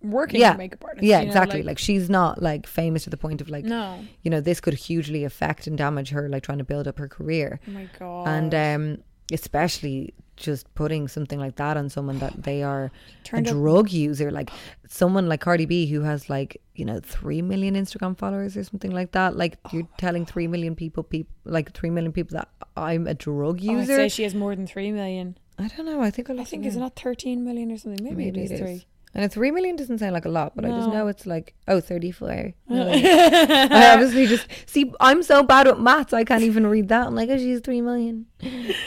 working 0.01 0.39
yeah, 0.41 0.53
makeup 0.53 0.83
artist. 0.85 1.03
Yeah, 1.03 1.19
you 1.19 1.25
know, 1.25 1.29
exactly. 1.31 1.63
Like, 1.63 1.77
she's 1.77 2.09
not 2.09 2.41
like 2.41 2.65
famous 2.67 3.03
to 3.03 3.09
the 3.09 3.17
point 3.17 3.41
of 3.41 3.49
like 3.49 3.65
No. 3.65 3.99
you 4.23 4.31
know, 4.31 4.41
this 4.41 4.59
could 4.61 4.73
hugely 4.73 5.23
affect 5.23 5.67
and 5.67 5.77
damage 5.77 6.09
her 6.11 6.29
like 6.29 6.43
trying 6.43 6.57
to 6.59 6.63
build 6.63 6.87
up 6.87 6.97
her 6.99 7.07
career. 7.07 7.59
oh 7.67 7.71
my 7.71 7.89
god. 7.99 8.27
And 8.27 8.53
um 8.55 9.03
especially 9.31 10.13
just 10.35 10.73
putting 10.73 11.07
something 11.07 11.37
like 11.37 11.55
that 11.57 11.75
on 11.75 11.89
someone 11.89 12.17
that 12.19 12.43
they 12.43 12.63
are 12.63 12.91
Turned 13.23 13.47
a 13.47 13.49
up- 13.51 13.55
drug 13.57 13.91
user, 13.91 14.31
like 14.31 14.49
someone 14.87 15.27
like 15.27 15.41
Cardi 15.41 15.65
B 15.65 15.85
who 15.87 16.01
has 16.01 16.29
like 16.29 16.61
you 16.75 16.85
know 16.85 16.99
three 17.03 17.41
million 17.41 17.75
Instagram 17.75 18.17
followers 18.17 18.55
or 18.57 18.63
something 18.63 18.91
like 18.91 19.11
that. 19.11 19.35
Like 19.35 19.57
you're 19.71 19.83
Oh 19.83 19.89
telling 19.97 20.25
three 20.25 20.47
million 20.47 20.75
people, 20.75 21.03
people 21.03 21.33
like 21.45 21.73
three 21.73 21.89
million 21.89 22.11
people 22.13 22.37
that 22.37 22.47
I'm 22.77 23.05
a 23.07 23.13
drug 23.13 23.59
Oh, 23.61 23.71
I'd 23.71 23.79
user. 23.79 23.95
say 23.97 24.07
she 24.09 24.23
has 24.23 24.33
more 24.33 24.55
than 24.55 24.65
three 24.65 24.91
million. 24.91 25.37
I 25.57 25.67
don't 25.67 25.85
know. 25.85 26.01
I 26.01 26.09
think 26.09 26.29
I, 26.29 26.37
I 26.39 26.43
think 26.45 26.65
it's 26.65 26.77
not 26.77 26.95
thirteen 26.95 27.43
million 27.43 27.71
or 27.71 27.77
something. 27.77 28.03
Maybe, 28.03 28.25
Maybe 28.31 28.41
it 28.45 28.51
is 28.51 28.59
three. 28.59 28.85
And 29.13 29.25
a 29.25 29.29
three 29.29 29.49
million 29.49 29.75
doesn't 29.75 29.97
sound 29.97 30.13
like 30.13 30.25
a 30.25 30.29
lot, 30.29 30.55
but 30.55 30.65
I 30.65 30.69
just 30.69 30.89
know 30.89 31.07
it's 31.07 31.25
like, 31.25 31.55
oh, 31.67 31.79
34. 31.79 32.29
I 32.69 33.91
obviously 33.93 34.27
just, 34.27 34.47
see, 34.67 34.93
I'm 34.99 35.23
so 35.23 35.41
bad 35.41 35.65
with 35.65 35.79
maths, 35.79 36.13
I 36.13 36.23
can't 36.23 36.43
even 36.43 36.67
read 36.67 36.89
that. 36.89 37.07
I'm 37.07 37.15
like, 37.15 37.29
oh, 37.29 37.37
she's 37.37 37.59
three 37.61 37.81
million. 37.81 38.27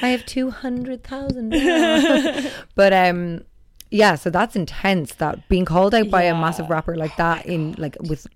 I 0.01 0.09
have 0.09 0.25
200,000. 0.27 1.51
but, 2.77 2.93
um, 2.93 3.43
yeah, 3.91 4.15
so 4.15 4.31
that's 4.31 4.55
intense 4.55 5.15
that 5.17 5.49
being 5.49 5.65
called 5.65 5.95
out 5.95 6.09
by 6.09 6.23
a 6.23 6.35
massive 6.35 6.71
rapper 6.71 6.97
like 6.97 7.17
that 7.17 7.45
in, 7.47 7.75
like, 7.77 7.97
with, 8.01 8.29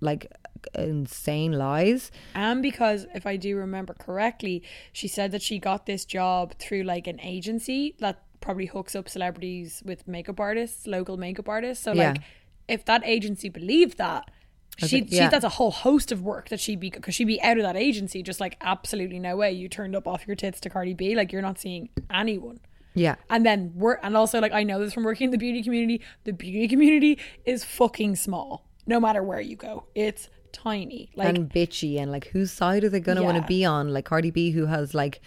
like, 0.00 0.30
insane 0.74 1.52
lies. 1.52 2.10
And 2.34 2.62
because 2.62 3.06
if 3.14 3.26
I 3.26 3.36
do 3.36 3.56
remember 3.56 3.94
correctly, 3.94 4.62
she 4.92 5.08
said 5.08 5.32
that 5.32 5.40
she 5.42 5.58
got 5.58 5.86
this 5.86 6.04
job 6.04 6.54
through 6.58 6.82
like 6.82 7.06
an 7.06 7.18
agency 7.20 7.96
that 7.98 8.22
probably 8.40 8.66
hooks 8.66 8.94
up 8.96 9.08
celebrities 9.08 9.82
with 9.84 10.06
makeup 10.08 10.40
artists, 10.40 10.86
local 10.86 11.16
makeup 11.16 11.48
artists. 11.48 11.84
So 11.84 11.92
Yeah. 11.92 12.10
like 12.12 12.22
if 12.68 12.84
that 12.86 13.02
agency 13.04 13.48
believed 13.48 13.98
that, 13.98 14.30
she, 14.78 14.98
it- 14.98 15.10
she 15.10 15.16
yeah. 15.16 15.28
that's 15.28 15.44
a 15.44 15.50
whole 15.50 15.70
host 15.72 16.10
of 16.12 16.22
work 16.22 16.48
that 16.48 16.58
she'd 16.60 16.80
be 16.80 16.88
because 16.90 17.14
she'd 17.14 17.24
be 17.26 17.40
out 17.42 17.58
of 17.58 17.64
that 17.64 17.76
agency 17.76 18.22
just 18.22 18.40
like 18.40 18.56
absolutely 18.62 19.18
no 19.18 19.36
way 19.36 19.52
you 19.52 19.68
turned 19.68 19.94
up 19.94 20.06
off 20.08 20.26
your 20.26 20.36
tits 20.36 20.58
to 20.60 20.70
Cardi 20.70 20.94
B 20.94 21.14
like 21.14 21.32
you're 21.32 21.42
not 21.42 21.58
seeing 21.58 21.90
anyone 22.10 22.60
Yeah. 22.94 23.16
and 23.28 23.44
then 23.44 23.72
we're 23.74 23.98
and 24.02 24.16
also 24.16 24.40
like 24.40 24.52
I 24.52 24.62
know 24.62 24.78
this 24.82 24.94
from 24.94 25.04
working 25.04 25.26
in 25.26 25.30
the 25.32 25.38
beauty 25.38 25.62
community 25.62 26.00
the 26.24 26.32
beauty 26.32 26.66
community 26.68 27.18
is 27.44 27.62
fucking 27.64 28.16
small 28.16 28.64
no 28.86 28.98
matter 29.00 29.22
where 29.22 29.40
you 29.40 29.56
go 29.56 29.84
it's 29.94 30.30
tiny 30.52 31.10
like 31.14 31.28
and 31.28 31.50
bitchy 31.50 31.98
and 32.00 32.10
like 32.10 32.28
whose 32.28 32.50
side 32.50 32.82
are 32.84 32.88
they 32.88 33.00
gonna 33.00 33.22
wanna 33.22 33.44
be 33.46 33.64
on 33.64 33.92
like 33.92 34.04
cardi 34.06 34.30
b 34.30 34.50
who 34.52 34.64
has 34.66 34.94
like 34.94 35.20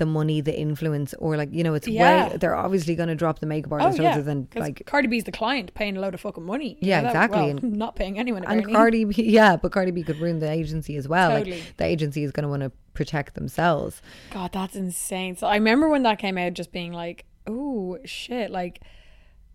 the 0.00 0.06
money 0.06 0.40
the 0.40 0.58
influence 0.58 1.14
or 1.20 1.36
like 1.36 1.50
you 1.52 1.62
know 1.62 1.74
it's 1.74 1.86
Yeah. 1.86 2.30
way 2.30 2.36
they're 2.38 2.56
obviously 2.56 2.96
gonna 2.96 3.14
drop 3.14 3.38
the 3.38 3.46
makeup 3.46 3.72
Oh 3.72 3.76
artist 3.76 4.00
yeah, 4.00 4.08
rather 4.08 4.22
than 4.22 4.48
like 4.56 4.82
Cardi 4.86 5.06
B's 5.06 5.22
the 5.24 5.30
client 5.32 5.72
paying 5.74 5.96
a 5.96 6.00
load 6.00 6.14
of 6.14 6.20
fucking 6.20 6.42
money. 6.44 6.76
Yeah, 6.80 7.06
exactly, 7.06 7.38
Well, 7.40 7.48
and- 7.50 7.72
not 7.84 7.94
paying 7.94 8.18
anyone. 8.18 8.44
and. 8.44 8.66
Cardi 8.66 9.04
B, 9.04 9.22
yeah, 9.22 9.56
but 9.56 9.70
Cardi 9.70 9.92
B 9.92 10.02
could 10.02 10.18
ruin 10.18 10.40
the 10.40 10.50
agency 10.50 10.96
as 10.96 11.06
well. 11.06 11.30
Totally. 11.30 11.60
Like 11.60 11.76
the 11.76 11.84
agency 11.84 12.24
is 12.24 12.32
going 12.32 12.42
to 12.42 12.48
want 12.48 12.62
to 12.62 12.72
protect 12.94 13.34
themselves. 13.36 14.02
God, 14.32 14.50
that's 14.52 14.74
insane. 14.74 15.36
So 15.36 15.46
I 15.46 15.54
remember 15.54 15.88
when 15.88 16.02
that 16.02 16.18
came 16.18 16.36
out, 16.36 16.54
just 16.54 16.72
being 16.72 16.92
like, 16.92 17.24
"Oh 17.46 17.98
shit!" 18.04 18.50
Like 18.50 18.80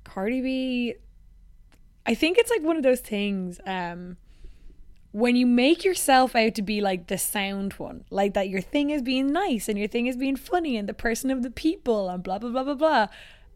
Cardi 0.06 0.42
B. 0.42 0.96
I 2.06 2.14
think 2.14 2.38
it's 2.38 2.52
like 2.52 2.62
one 2.62 2.78
of 2.78 2.84
those 2.84 3.00
things. 3.02 3.60
Um, 3.66 4.18
when 5.16 5.38
you 5.38 5.46
make 5.46 5.86
yourself 5.86 6.36
out 6.36 6.54
to 6.54 6.62
be 6.62 6.82
like 6.82 7.08
the 7.08 7.18
sound 7.18 7.72
one, 7.74 8.04
like 8.10 8.34
that 8.34 8.50
your 8.50 8.60
thing 8.60 8.90
is 8.90 9.02
being 9.02 9.32
nice 9.32 9.70
and 9.70 9.80
your 9.80 9.88
thing 9.88 10.08
is 10.08 10.18
being 10.18 10.36
funny 10.36 10.76
and 10.76 10.90
the 10.90 10.94
person 10.94 11.32
of 11.32 11.42
the 11.42 11.50
people 11.50 12.10
and 12.10 12.22
blah 12.22 12.38
blah 12.38 12.50
blah 12.50 12.66
blah 12.66 12.74
blah, 12.74 13.08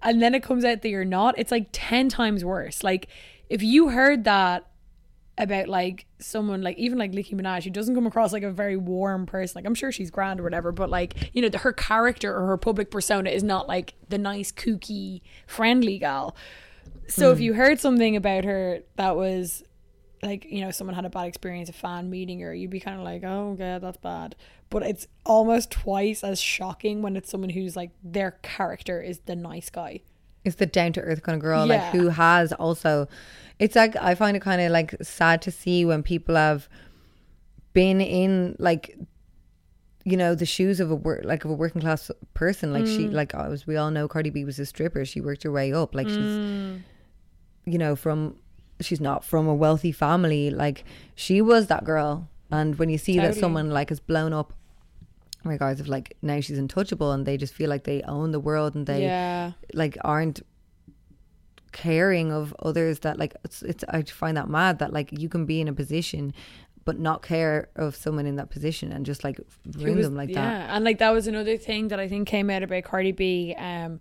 and 0.02 0.22
then 0.22 0.34
it 0.34 0.42
comes 0.42 0.64
out 0.64 0.82
that 0.84 0.88
you're 0.88 1.04
not, 1.04 1.38
it's 1.38 1.52
like 1.52 1.68
10 1.74 2.08
times 2.08 2.46
worse. 2.46 2.82
Like, 2.82 3.10
if 3.50 3.62
you 3.62 3.90
heard 3.90 4.24
that 4.24 4.68
about 5.38 5.68
like 5.68 6.06
someone 6.20 6.62
like 6.62 6.78
even 6.78 6.98
like 6.98 7.12
Nicki 7.12 7.36
Minaj, 7.36 7.66
who 7.66 7.72
doesn't 7.72 7.94
come 7.94 8.08
across 8.08 8.32
like 8.32 8.44
a 8.44 8.52
very 8.52 8.78
warm 8.78 9.26
person. 9.26 9.60
Like 9.60 9.66
I'm 9.66 9.76
sure 9.76 9.92
she's 9.92 10.10
grand 10.10 10.40
or 10.40 10.44
whatever, 10.44 10.72
but 10.72 10.90
like 10.90 11.30
you 11.34 11.42
know 11.42 11.58
her 11.58 11.74
character 11.74 12.34
or 12.34 12.48
her 12.48 12.58
public 12.58 12.90
persona 12.90 13.32
is 13.32 13.44
not 13.44 13.68
like 13.68 13.96
the 14.08 14.18
nice, 14.18 14.54
kooky, 14.54 15.20
friendly 15.46 16.00
gal. 16.00 16.38
So 17.10 17.32
if 17.32 17.38
hmm. 17.40 17.44
you 17.44 17.54
heard 17.56 17.82
something 17.82 18.16
about 18.16 18.46
her 18.46 18.80
that 18.96 19.18
was 19.18 19.64
like 20.22 20.46
you 20.46 20.62
know 20.62 20.72
someone 20.72 20.96
had 20.96 21.06
a 21.06 21.10
bad 21.10 21.28
experience, 21.28 21.70
a 21.70 21.74
fan 21.74 22.10
meeting 22.10 22.40
her, 22.42 22.54
you'd 22.54 22.70
be 22.70 22.80
kind 22.80 22.98
of 22.98 23.04
like, 23.04 23.24
oh 23.24 23.56
yeah, 23.60 23.80
that's 23.80 23.98
bad. 23.98 24.36
But 24.70 24.84
it's 24.84 25.08
almost 25.26 25.72
twice 25.72 26.24
as 26.24 26.40
shocking 26.40 27.02
when 27.02 27.16
it's 27.16 27.30
someone 27.30 27.50
who's 27.50 27.76
like 27.76 27.92
their 28.04 28.32
character 28.42 29.02
is 29.02 29.20
the 29.20 29.36
nice 29.36 29.70
guy. 29.70 30.02
It's 30.46 30.56
the 30.56 30.66
down 30.66 30.94
to 30.94 31.02
earth 31.02 31.24
kind 31.24 31.36
of 31.36 31.42
girl, 31.42 31.66
Yeah. 31.66 31.76
like 31.76 31.94
who 31.94 32.10
has 32.10 32.54
also. 32.54 33.08
It's 33.58 33.76
like 33.76 33.96
I 33.96 34.16
find 34.16 34.38
it 34.38 34.42
kind 34.42 34.62
of 34.62 34.72
like 34.72 34.96
sad 35.02 35.42
to 35.44 35.52
see 35.52 35.86
when 35.86 36.04
people 36.04 36.36
have 36.36 36.70
been 37.74 38.00
in 38.02 38.56
like, 38.58 38.98
you 40.06 40.16
know, 40.16 40.36
the 40.36 40.46
shoes 40.46 40.80
of 40.80 40.92
a 40.92 40.96
work 40.96 41.22
like 41.26 41.44
of 41.46 41.52
a 41.52 41.54
working 41.54 41.82
class 41.82 42.10
person. 42.34 42.72
Like 42.72 42.86
she, 42.86 43.08
mm. 43.08 43.14
like 43.14 43.36
as 43.36 43.68
we 43.68 43.76
all 43.76 43.92
know, 43.92 44.08
Cardi 44.08 44.30
B 44.30 44.46
was 44.46 44.60
a 44.60 44.66
stripper. 44.66 45.04
She 45.06 45.20
worked 45.20 45.44
her 45.44 45.52
way 45.52 45.74
up. 45.74 45.94
Like 45.94 46.08
she's, 46.08 46.18
mm. 46.18 46.82
you 47.66 47.78
know, 47.78 47.96
from 47.96 48.38
she's 48.82 49.02
not 49.02 49.24
from 49.24 49.48
a 49.48 49.54
wealthy 49.54 49.92
family. 49.92 50.50
Like 50.50 50.84
she 51.16 51.42
was 51.42 51.68
that 51.68 51.84
girl. 51.84 52.30
And 52.52 52.78
when 52.80 52.90
you 52.90 52.98
see 52.98 53.18
that 53.18 53.36
someone 53.36 53.70
like 53.70 53.90
has 53.90 54.00
blown 54.00 54.34
up, 54.34 54.54
in 55.44 55.52
regards 55.52 55.80
of 55.80 55.88
like 55.88 56.18
now 56.22 56.40
she's 56.42 56.58
untouchable 56.58 57.12
and 57.12 57.26
they 57.26 57.38
just 57.38 57.54
feel 57.54 57.70
like 57.70 57.86
they 57.86 58.02
own 58.04 58.32
the 58.32 58.40
world 58.40 58.76
and 58.76 58.86
they 58.86 59.04
yeah. 59.04 59.52
like 59.74 59.98
aren't 60.04 60.42
caring 61.72 62.32
of 62.32 62.54
others 62.60 63.00
that 63.00 63.18
like 63.18 63.36
it's, 63.46 63.62
it's 63.62 63.84
I 63.88 64.02
find 64.02 64.36
that 64.36 64.50
mad 64.50 64.80
that 64.80 64.92
like 64.92 65.12
you 65.12 65.30
can 65.30 65.46
be 65.46 65.62
in 65.62 65.68
a 65.68 65.74
position 65.74 66.34
but 66.84 67.00
not 67.00 67.22
care 67.22 67.70
of 67.76 67.96
someone 67.96 68.26
in 68.26 68.38
that 68.38 68.50
position 68.50 68.92
and 68.92 69.06
just 69.06 69.24
like 69.24 69.40
ruin 69.78 69.98
was- 69.98 70.08
them 70.08 70.16
like 70.16 70.30
that. 70.30 70.34
yeah. 70.34 70.58
that. 70.60 70.70
And 70.72 70.84
like 70.84 70.98
that 70.98 71.12
was 71.12 71.28
another 71.28 71.58
thing 71.58 71.90
that 71.90 72.00
I 72.00 72.08
think 72.08 72.28
came 72.28 72.50
out 72.50 72.64
about 72.64 72.84
Cardi 72.84 73.12
B. 73.12 73.56
Um, 73.58 74.00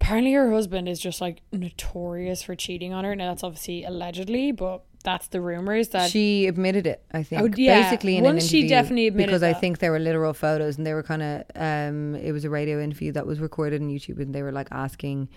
apparently 0.00 0.32
her 0.32 0.50
husband 0.52 0.88
is 0.88 1.00
just 1.00 1.20
like 1.20 1.40
notorious 1.52 2.42
for 2.42 2.54
cheating 2.54 2.92
on 2.92 3.04
her. 3.04 3.14
Now 3.16 3.30
that's 3.30 3.42
obviously 3.42 3.84
allegedly, 3.84 4.52
but 4.52 4.82
that's 5.04 5.26
the 5.28 5.40
rumors 5.40 5.90
that 5.90 6.10
She 6.10 6.46
admitted 6.46 6.86
it, 6.86 7.04
I 7.12 7.22
think. 7.22 7.42
Oh, 7.42 7.48
yeah. 7.56 7.82
Basically 7.82 8.16
in 8.16 8.24
an 8.24 8.34
Once 8.34 8.46
she 8.46 8.60
interview, 8.60 8.68
definitely 8.76 9.06
admitted 9.06 9.26
because 9.28 9.42
I 9.42 9.52
think 9.52 9.78
there 9.78 9.92
were 9.92 9.98
literal 9.98 10.32
photos 10.32 10.78
and 10.78 10.86
they 10.86 10.94
were 10.94 11.02
kind 11.02 11.22
of 11.22 11.42
um 11.54 12.14
it 12.16 12.32
was 12.32 12.44
a 12.44 12.50
radio 12.50 12.80
interview 12.82 13.12
that 13.12 13.26
was 13.26 13.38
recorded 13.38 13.82
on 13.82 13.88
YouTube 13.88 14.18
and 14.18 14.34
they 14.34 14.42
were 14.42 14.52
like 14.52 14.68
asking, 14.70 15.28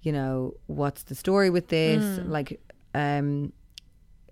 you 0.00 0.12
know, 0.12 0.54
what's 0.66 1.02
the 1.04 1.14
story 1.14 1.50
with 1.50 1.68
this? 1.68 2.02
Mm. 2.02 2.28
Like 2.28 2.60
um 2.94 3.52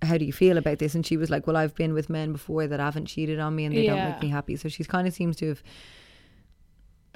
how 0.01 0.17
do 0.17 0.25
you 0.25 0.33
feel 0.33 0.59
about 0.59 0.79
this? 0.79 0.95
And 0.95 1.05
she 1.05 1.17
was 1.17 1.29
like, 1.29 1.47
Well, 1.47 1.57
I've 1.57 1.75
been 1.75 1.93
with 1.93 2.09
men 2.09 2.33
before 2.33 2.67
that 2.67 2.81
haven't 2.81 3.07
cheated 3.07 3.39
on 3.39 3.55
me 3.55 3.67
and 3.67 3.77
they 3.77 3.87
don't 3.87 4.11
make 4.11 4.23
me 4.23 4.29
happy. 4.29 4.57
So 4.57 4.69
she's 4.69 4.87
kind 4.87 5.07
of 5.07 5.13
seems 5.15 5.37
to 5.37 5.49
have 5.49 5.63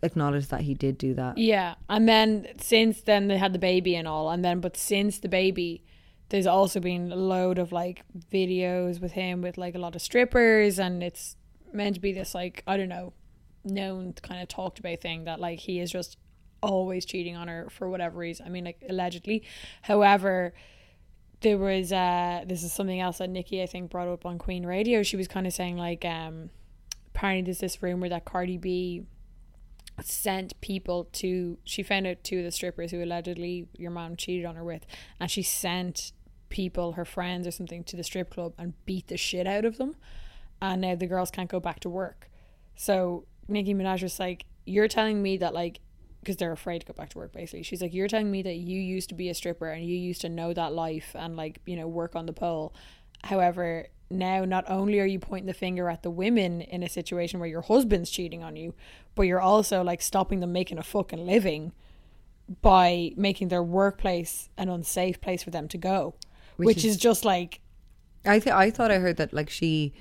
acknowledged 0.03 0.50
that 0.50 0.62
he 0.62 0.74
did 0.74 0.98
do 0.98 1.14
that. 1.14 1.38
Yeah, 1.38 1.74
and 1.88 2.09
then 2.09 2.48
since 2.61 3.00
then 3.03 3.28
they 3.28 3.38
had 3.38 3.53
the 3.53 3.59
baby 3.59 3.94
and 3.94 4.07
all, 4.09 4.30
and 4.30 4.44
then 4.44 4.61
but 4.61 4.76
since 4.76 5.18
the 5.18 5.28
baby, 5.28 5.84
there's 6.28 6.46
also 6.46 6.80
been 6.80 7.12
a 7.12 7.16
load 7.16 7.59
of 7.59 7.72
like 7.72 8.03
videos 8.32 9.00
with 9.00 9.12
him 9.12 9.42
with 9.42 9.59
like 9.59 9.74
a 9.74 9.78
lot 9.78 9.94
of 9.94 10.03
strippers, 10.03 10.78
and 10.78 11.03
it's 11.03 11.36
meant 11.72 11.94
to 11.94 12.00
be 12.00 12.12
this 12.12 12.34
like 12.34 12.62
I 12.66 12.76
don't 12.76 12.88
know, 12.88 13.12
known 13.64 14.14
kind 14.14 14.42
of 14.42 14.48
talked 14.48 14.78
about 14.78 15.00
thing 15.00 15.24
that 15.24 15.40
like 15.40 15.61
he 15.61 15.78
is 15.78 15.90
just 15.90 16.18
always 16.62 17.05
cheating 17.05 17.36
on 17.36 17.48
her 17.48 17.68
for 17.70 17.88
whatever 17.88 18.18
reason. 18.18 18.46
I 18.46 18.48
mean, 18.48 18.64
like 18.64 18.82
allegedly. 18.88 19.42
However, 19.82 20.55
there 21.40 21.59
was 21.59 21.92
uh 21.92 22.44
this 22.46 22.62
is 22.62 22.72
something 22.72 23.00
else 23.00 23.18
that 23.18 23.30
Nicki 23.30 23.62
I 23.62 23.66
think 23.66 23.90
brought 23.90 24.09
up 24.09 24.24
on 24.24 24.38
Queen 24.38 24.64
Radio. 24.64 25.03
She 25.03 25.16
was 25.16 25.28
kind 25.28 25.46
of 25.46 25.53
saying 25.53 25.76
like 25.76 26.05
um 26.05 26.50
apparently 27.14 27.42
there's 27.42 27.59
this 27.59 27.82
rumor 27.82 28.09
that 28.09 28.24
Cardi 28.24 28.57
B 28.57 29.07
sent 30.01 30.59
people 30.61 31.05
to 31.12 31.59
she 31.64 31.82
found 31.82 32.07
out 32.07 32.24
two 32.24 32.38
of 32.38 32.45
the 32.45 32.51
strippers 32.51 32.90
who 32.90 33.03
allegedly 33.03 33.68
your 33.76 33.90
mom 33.90 34.16
cheated 34.16 34.45
on 34.45 34.57
her 34.57 34.64
with 34.64 34.86
and 35.20 35.30
she 35.30 35.43
sent 35.43 36.12
people 36.53 36.93
her 36.93 37.05
friends 37.05 37.47
or 37.47 37.51
something 37.51 37.82
to 37.82 37.97
the 37.97 38.05
strip 38.05 38.30
club 38.30 38.53
and 38.59 38.74
beat 38.84 39.09
the 39.09 39.16
shit 39.16 39.47
out 39.47 39.64
of 39.64 39.78
them. 39.78 39.97
And 40.61 40.82
now 40.82 40.95
the 40.95 41.07
girls 41.07 41.30
can't 41.30 41.51
go 41.51 41.59
back 41.59 41.80
to 41.80 41.88
work. 41.88 42.30
So 42.76 43.24
Nicki 43.49 43.74
Minaj 43.74 44.03
was 44.03 44.20
like 44.20 44.45
you're 44.64 44.86
telling 44.86 45.20
me 45.22 45.38
that 45.38 45.55
like 45.55 45.80
because 46.20 46.36
they're 46.36 46.53
afraid 46.53 46.80
to 46.80 46.86
go 46.86 46.93
back 46.93 47.11
to 47.11 47.18
work 47.18 47.32
basically. 47.32 47.64
She's 47.64 47.82
like 47.82 47.95
you're 47.95 48.07
telling 48.07 48.30
me 48.30 48.43
that 48.43 48.57
you 48.57 48.78
used 48.78 49.09
to 49.09 49.14
be 49.14 49.28
a 49.28 49.34
stripper 49.34 49.66
and 49.66 49.84
you 49.84 49.97
used 49.97 50.20
to 50.20 50.28
know 50.28 50.53
that 50.53 50.72
life 50.72 51.16
and 51.18 51.36
like 51.36 51.59
you 51.64 51.74
know 51.74 51.88
work 51.88 52.14
on 52.14 52.26
the 52.26 52.32
pole. 52.32 52.74
However 53.24 53.86
now 54.11 54.45
not 54.45 54.64
only 54.68 55.01
are 55.01 55.07
you 55.07 55.18
pointing 55.18 55.47
the 55.47 55.55
finger 55.55 55.88
at 55.88 56.03
the 56.03 56.11
women 56.11 56.61
in 56.61 56.82
a 56.82 56.88
situation 56.88 57.40
where 57.40 57.49
your 57.49 57.62
husband's 57.62 58.11
cheating 58.11 58.43
on 58.43 58.57
you 58.57 58.74
but 59.14 59.22
you're 59.22 59.40
also 59.40 59.82
like 59.82 60.00
stopping 60.02 60.40
them 60.40 60.52
making 60.52 60.78
a 60.78 60.82
fucking 60.82 61.24
living 61.26 61.72
by 62.60 63.12
making 63.16 63.48
their 63.48 63.62
workplace 63.62 64.48
an 64.58 64.68
unsafe 64.68 65.20
place 65.20 65.42
for 65.42 65.50
them 65.50 65.68
to 65.68 65.78
go 65.78 66.14
which, 66.56 66.66
Which 66.66 66.78
is, 66.78 66.92
is- 66.92 66.96
just 66.96 67.24
like 67.24 67.60
I 68.24 68.38
th- 68.38 68.54
I 68.54 68.70
thought 68.70 68.90
I 68.90 68.98
heard 68.98 69.16
that 69.16 69.32
like 69.32 69.50
she 69.50 69.94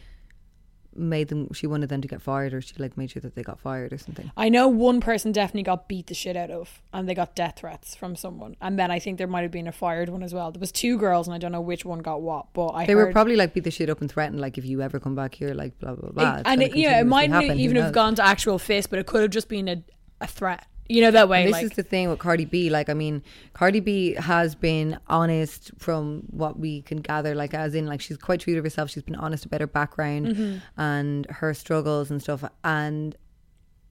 made 0.95 1.29
them 1.29 1.51
she 1.53 1.67
wanted 1.67 1.89
them 1.89 2.01
to 2.01 2.07
get 2.07 2.21
fired 2.21 2.53
or 2.53 2.61
she 2.61 2.73
like 2.77 2.97
made 2.97 3.09
sure 3.11 3.21
that 3.21 3.35
they 3.35 3.43
got 3.43 3.59
fired 3.59 3.93
or 3.93 3.97
something. 3.97 4.31
I 4.35 4.49
know 4.49 4.67
one 4.67 4.99
person 4.99 5.31
definitely 5.31 5.63
got 5.63 5.87
beat 5.87 6.07
the 6.07 6.13
shit 6.13 6.35
out 6.35 6.51
of 6.51 6.81
and 6.93 7.07
they 7.07 7.13
got 7.13 7.35
death 7.35 7.59
threats 7.59 7.95
from 7.95 8.15
someone. 8.15 8.55
And 8.61 8.77
then 8.77 8.91
I 8.91 8.99
think 8.99 9.17
there 9.17 9.27
might 9.27 9.43
have 9.43 9.51
been 9.51 9.67
a 9.67 9.71
fired 9.71 10.09
one 10.09 10.23
as 10.23 10.33
well. 10.33 10.51
There 10.51 10.59
was 10.59 10.71
two 10.71 10.97
girls 10.97 11.27
and 11.27 11.35
I 11.35 11.37
don't 11.37 11.51
know 11.51 11.61
which 11.61 11.85
one 11.85 11.99
got 11.99 12.21
what, 12.21 12.53
but 12.53 12.69
I 12.69 12.85
They 12.85 12.93
heard 12.93 13.07
were 13.07 13.11
probably 13.11 13.35
like 13.35 13.53
beat 13.53 13.63
the 13.63 13.71
shit 13.71 13.89
up 13.89 14.01
and 14.01 14.11
threatened 14.11 14.41
like 14.41 14.57
if 14.57 14.65
you 14.65 14.81
ever 14.81 14.99
come 14.99 15.15
back 15.15 15.35
here 15.35 15.53
like 15.53 15.79
blah 15.79 15.95
blah 15.95 16.09
blah. 16.11 16.35
It's 16.35 16.43
and 16.45 16.61
it, 16.61 16.75
yeah, 16.75 16.99
it 16.99 17.07
might 17.07 17.29
happen, 17.29 17.59
even 17.59 17.77
have 17.77 17.85
knows? 17.85 17.93
gone 17.93 18.15
to 18.15 18.25
actual 18.25 18.59
fist, 18.59 18.89
but 18.89 18.99
it 18.99 19.05
could 19.07 19.21
have 19.21 19.31
just 19.31 19.47
been 19.47 19.67
a, 19.67 19.83
a 20.19 20.27
threat. 20.27 20.65
You 20.89 21.01
know 21.01 21.11
that 21.11 21.29
way. 21.29 21.43
And 21.43 21.47
this 21.47 21.53
like, 21.53 21.63
is 21.65 21.71
the 21.71 21.83
thing 21.83 22.09
with 22.09 22.19
Cardi 22.19 22.45
B. 22.45 22.69
Like, 22.69 22.89
I 22.89 22.93
mean, 22.93 23.23
Cardi 23.53 23.79
B 23.79 24.13
has 24.15 24.55
been 24.55 24.99
honest 25.07 25.71
from 25.77 26.23
what 26.31 26.59
we 26.59 26.81
can 26.81 26.97
gather. 26.97 27.33
Like, 27.33 27.53
as 27.53 27.75
in, 27.75 27.87
like, 27.87 28.01
she's 28.01 28.17
quite 28.17 28.41
true 28.41 28.55
to 28.55 28.61
herself. 28.61 28.89
She's 28.89 29.03
been 29.03 29.15
honest 29.15 29.45
about 29.45 29.61
her 29.61 29.67
background 29.67 30.27
Mm-hmm. 30.27 30.81
and 30.81 31.25
her 31.27 31.53
struggles 31.53 32.11
and 32.11 32.21
stuff. 32.21 32.43
And 32.63 33.15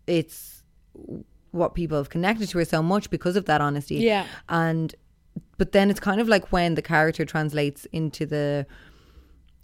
it's 0.07 0.63
what 1.53 1.75
people 1.75 1.97
have 1.97 2.11
connected 2.11 2.49
to 2.51 2.59
her 2.59 2.65
so 2.65 2.83
much 2.83 3.09
because 3.09 3.37
of 3.37 3.47
that 3.47 3.61
honesty. 3.61 3.97
Yeah. 3.97 4.27
And, 4.49 4.95
but 5.57 5.73
then 5.73 5.91
it's 5.91 6.01
kind 6.01 6.21
of 6.21 6.29
like 6.29 6.53
when 6.53 6.75
the 6.75 6.83
character 6.83 7.25
translates 7.25 7.87
into 7.93 8.27
the 8.27 8.67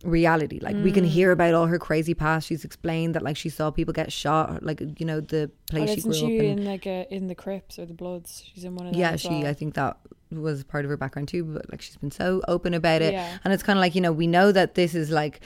reality 0.07 0.59
like 0.63 0.77
we 0.77 0.93
can 0.93 1.05
Mm. 1.05 1.09
hear 1.09 1.31
about 1.33 1.55
all 1.55 1.67
her 1.67 1.79
crazy 1.79 2.15
past 2.15 2.47
she's 2.49 2.65
explained 2.65 3.15
that 3.15 3.23
like 3.23 3.37
she 3.37 3.49
saw 3.49 3.71
people 3.71 3.93
get 3.93 4.13
shot 4.13 4.63
like 4.63 4.81
you 4.99 5.07
know 5.07 5.21
the 5.21 5.51
oh, 5.51 5.71
place 5.71 5.95
she 5.95 6.01
grew 6.03 6.13
she 6.15 6.25
up 6.25 6.31
in 6.31 6.59
in 6.61 6.65
like 6.65 6.87
a, 6.87 7.07
in 7.15 7.27
the 7.27 7.35
Crips 7.35 7.79
or 7.79 7.87
the 7.87 7.95
Bloods? 7.95 8.45
She's 8.55 8.65
in 8.65 8.75
one 8.77 8.87
of 8.89 8.95
yeah 8.97 9.17
she 9.17 9.29
well. 9.29 9.47
i 9.47 9.53
think 9.55 9.75
that 9.75 9.99
was 10.31 10.65
part 10.65 10.85
of 10.85 10.91
her 10.91 10.97
background 10.97 11.29
too 11.29 11.45
but 11.45 11.71
like 11.71 11.81
she's 11.83 11.97
been 11.97 12.11
so 12.11 12.43
open 12.49 12.75
about 12.75 13.03
it 13.03 13.13
Yeah. 13.13 13.39
and 13.45 13.53
it's 13.53 13.63
kind 13.63 13.79
of 13.79 13.81
like 13.81 13.95
you 13.95 14.01
know 14.01 14.13
we 14.13 14.27
know 14.27 14.53
that 14.53 14.75
this 14.75 14.95
is 14.95 15.11
like 15.11 15.41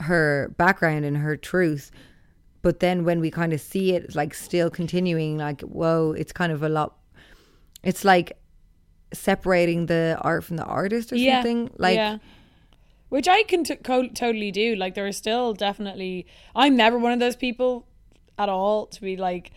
her 0.00 0.52
background 0.56 1.04
and 1.04 1.16
her 1.16 1.36
truth 1.36 1.90
but 2.62 2.80
then 2.80 3.04
when 3.04 3.20
we 3.20 3.30
kind 3.30 3.52
of 3.52 3.60
see 3.60 3.92
it 3.92 4.14
like 4.14 4.34
still 4.34 4.68
continuing 4.70 5.38
like 5.38 5.60
whoa 5.62 6.12
it's 6.12 6.32
kind 6.32 6.52
of 6.52 6.62
a 6.62 6.68
lot 6.68 6.96
it's 7.82 8.04
like 8.04 8.36
separating 9.12 9.86
the 9.86 10.18
art 10.20 10.44
from 10.44 10.56
the 10.56 10.64
artist 10.64 11.12
or 11.12 11.16
yeah, 11.16 11.36
something 11.36 11.70
like 11.78 11.96
yeah. 11.96 12.18
Which 13.16 13.28
I 13.28 13.42
can 13.44 13.64
t- 13.64 13.76
co- 13.76 14.08
totally 14.08 14.50
do. 14.52 14.76
Like 14.76 14.94
there 14.94 15.06
are 15.06 15.12
still 15.24 15.52
definitely. 15.54 16.26
I'm 16.54 16.74
never 16.76 16.96
one 16.98 17.12
of 17.12 17.20
those 17.24 17.36
people 17.46 17.86
at 18.38 18.48
all 18.48 18.86
to 18.94 19.00
be 19.00 19.16
like. 19.16 19.50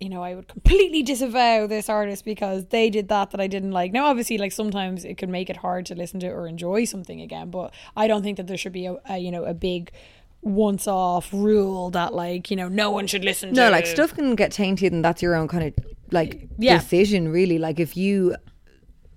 You 0.00 0.08
know, 0.08 0.22
I 0.24 0.34
would 0.34 0.48
completely 0.48 1.02
disavow 1.04 1.68
this 1.68 1.88
artist 1.88 2.24
because 2.24 2.66
they 2.74 2.90
did 2.90 3.06
that 3.14 3.30
that 3.30 3.40
I 3.40 3.46
didn't 3.46 3.70
like. 3.70 3.92
Now, 3.92 4.06
obviously, 4.06 4.36
like 4.36 4.50
sometimes 4.50 5.04
it 5.04 5.16
can 5.16 5.30
make 5.30 5.48
it 5.48 5.58
hard 5.58 5.86
to 5.86 5.94
listen 5.94 6.18
to 6.20 6.26
or 6.28 6.48
enjoy 6.48 6.86
something 6.86 7.20
again, 7.20 7.52
but 7.52 7.72
I 7.96 8.08
don't 8.08 8.24
think 8.24 8.36
that 8.38 8.48
there 8.48 8.56
should 8.56 8.72
be 8.72 8.86
a, 8.86 8.96
a 9.08 9.18
you 9.18 9.30
know 9.30 9.44
a 9.44 9.54
big 9.54 9.92
once 10.40 10.88
off 10.88 11.32
rule 11.32 11.90
that 11.90 12.14
like 12.14 12.50
you 12.50 12.56
know 12.56 12.66
no 12.68 12.90
one 12.90 13.06
should 13.06 13.24
listen 13.24 13.50
to. 13.50 13.54
no 13.54 13.70
like 13.70 13.86
stuff 13.86 14.12
can 14.12 14.34
get 14.34 14.50
tainted 14.50 14.92
and 14.92 15.04
that's 15.04 15.22
your 15.22 15.36
own 15.36 15.46
kind 15.46 15.64
of 15.68 15.72
like 16.10 16.48
Yeah. 16.58 16.78
decision 16.78 17.28
really 17.28 17.58
like 17.60 17.78
if 17.78 17.96
you 17.96 18.34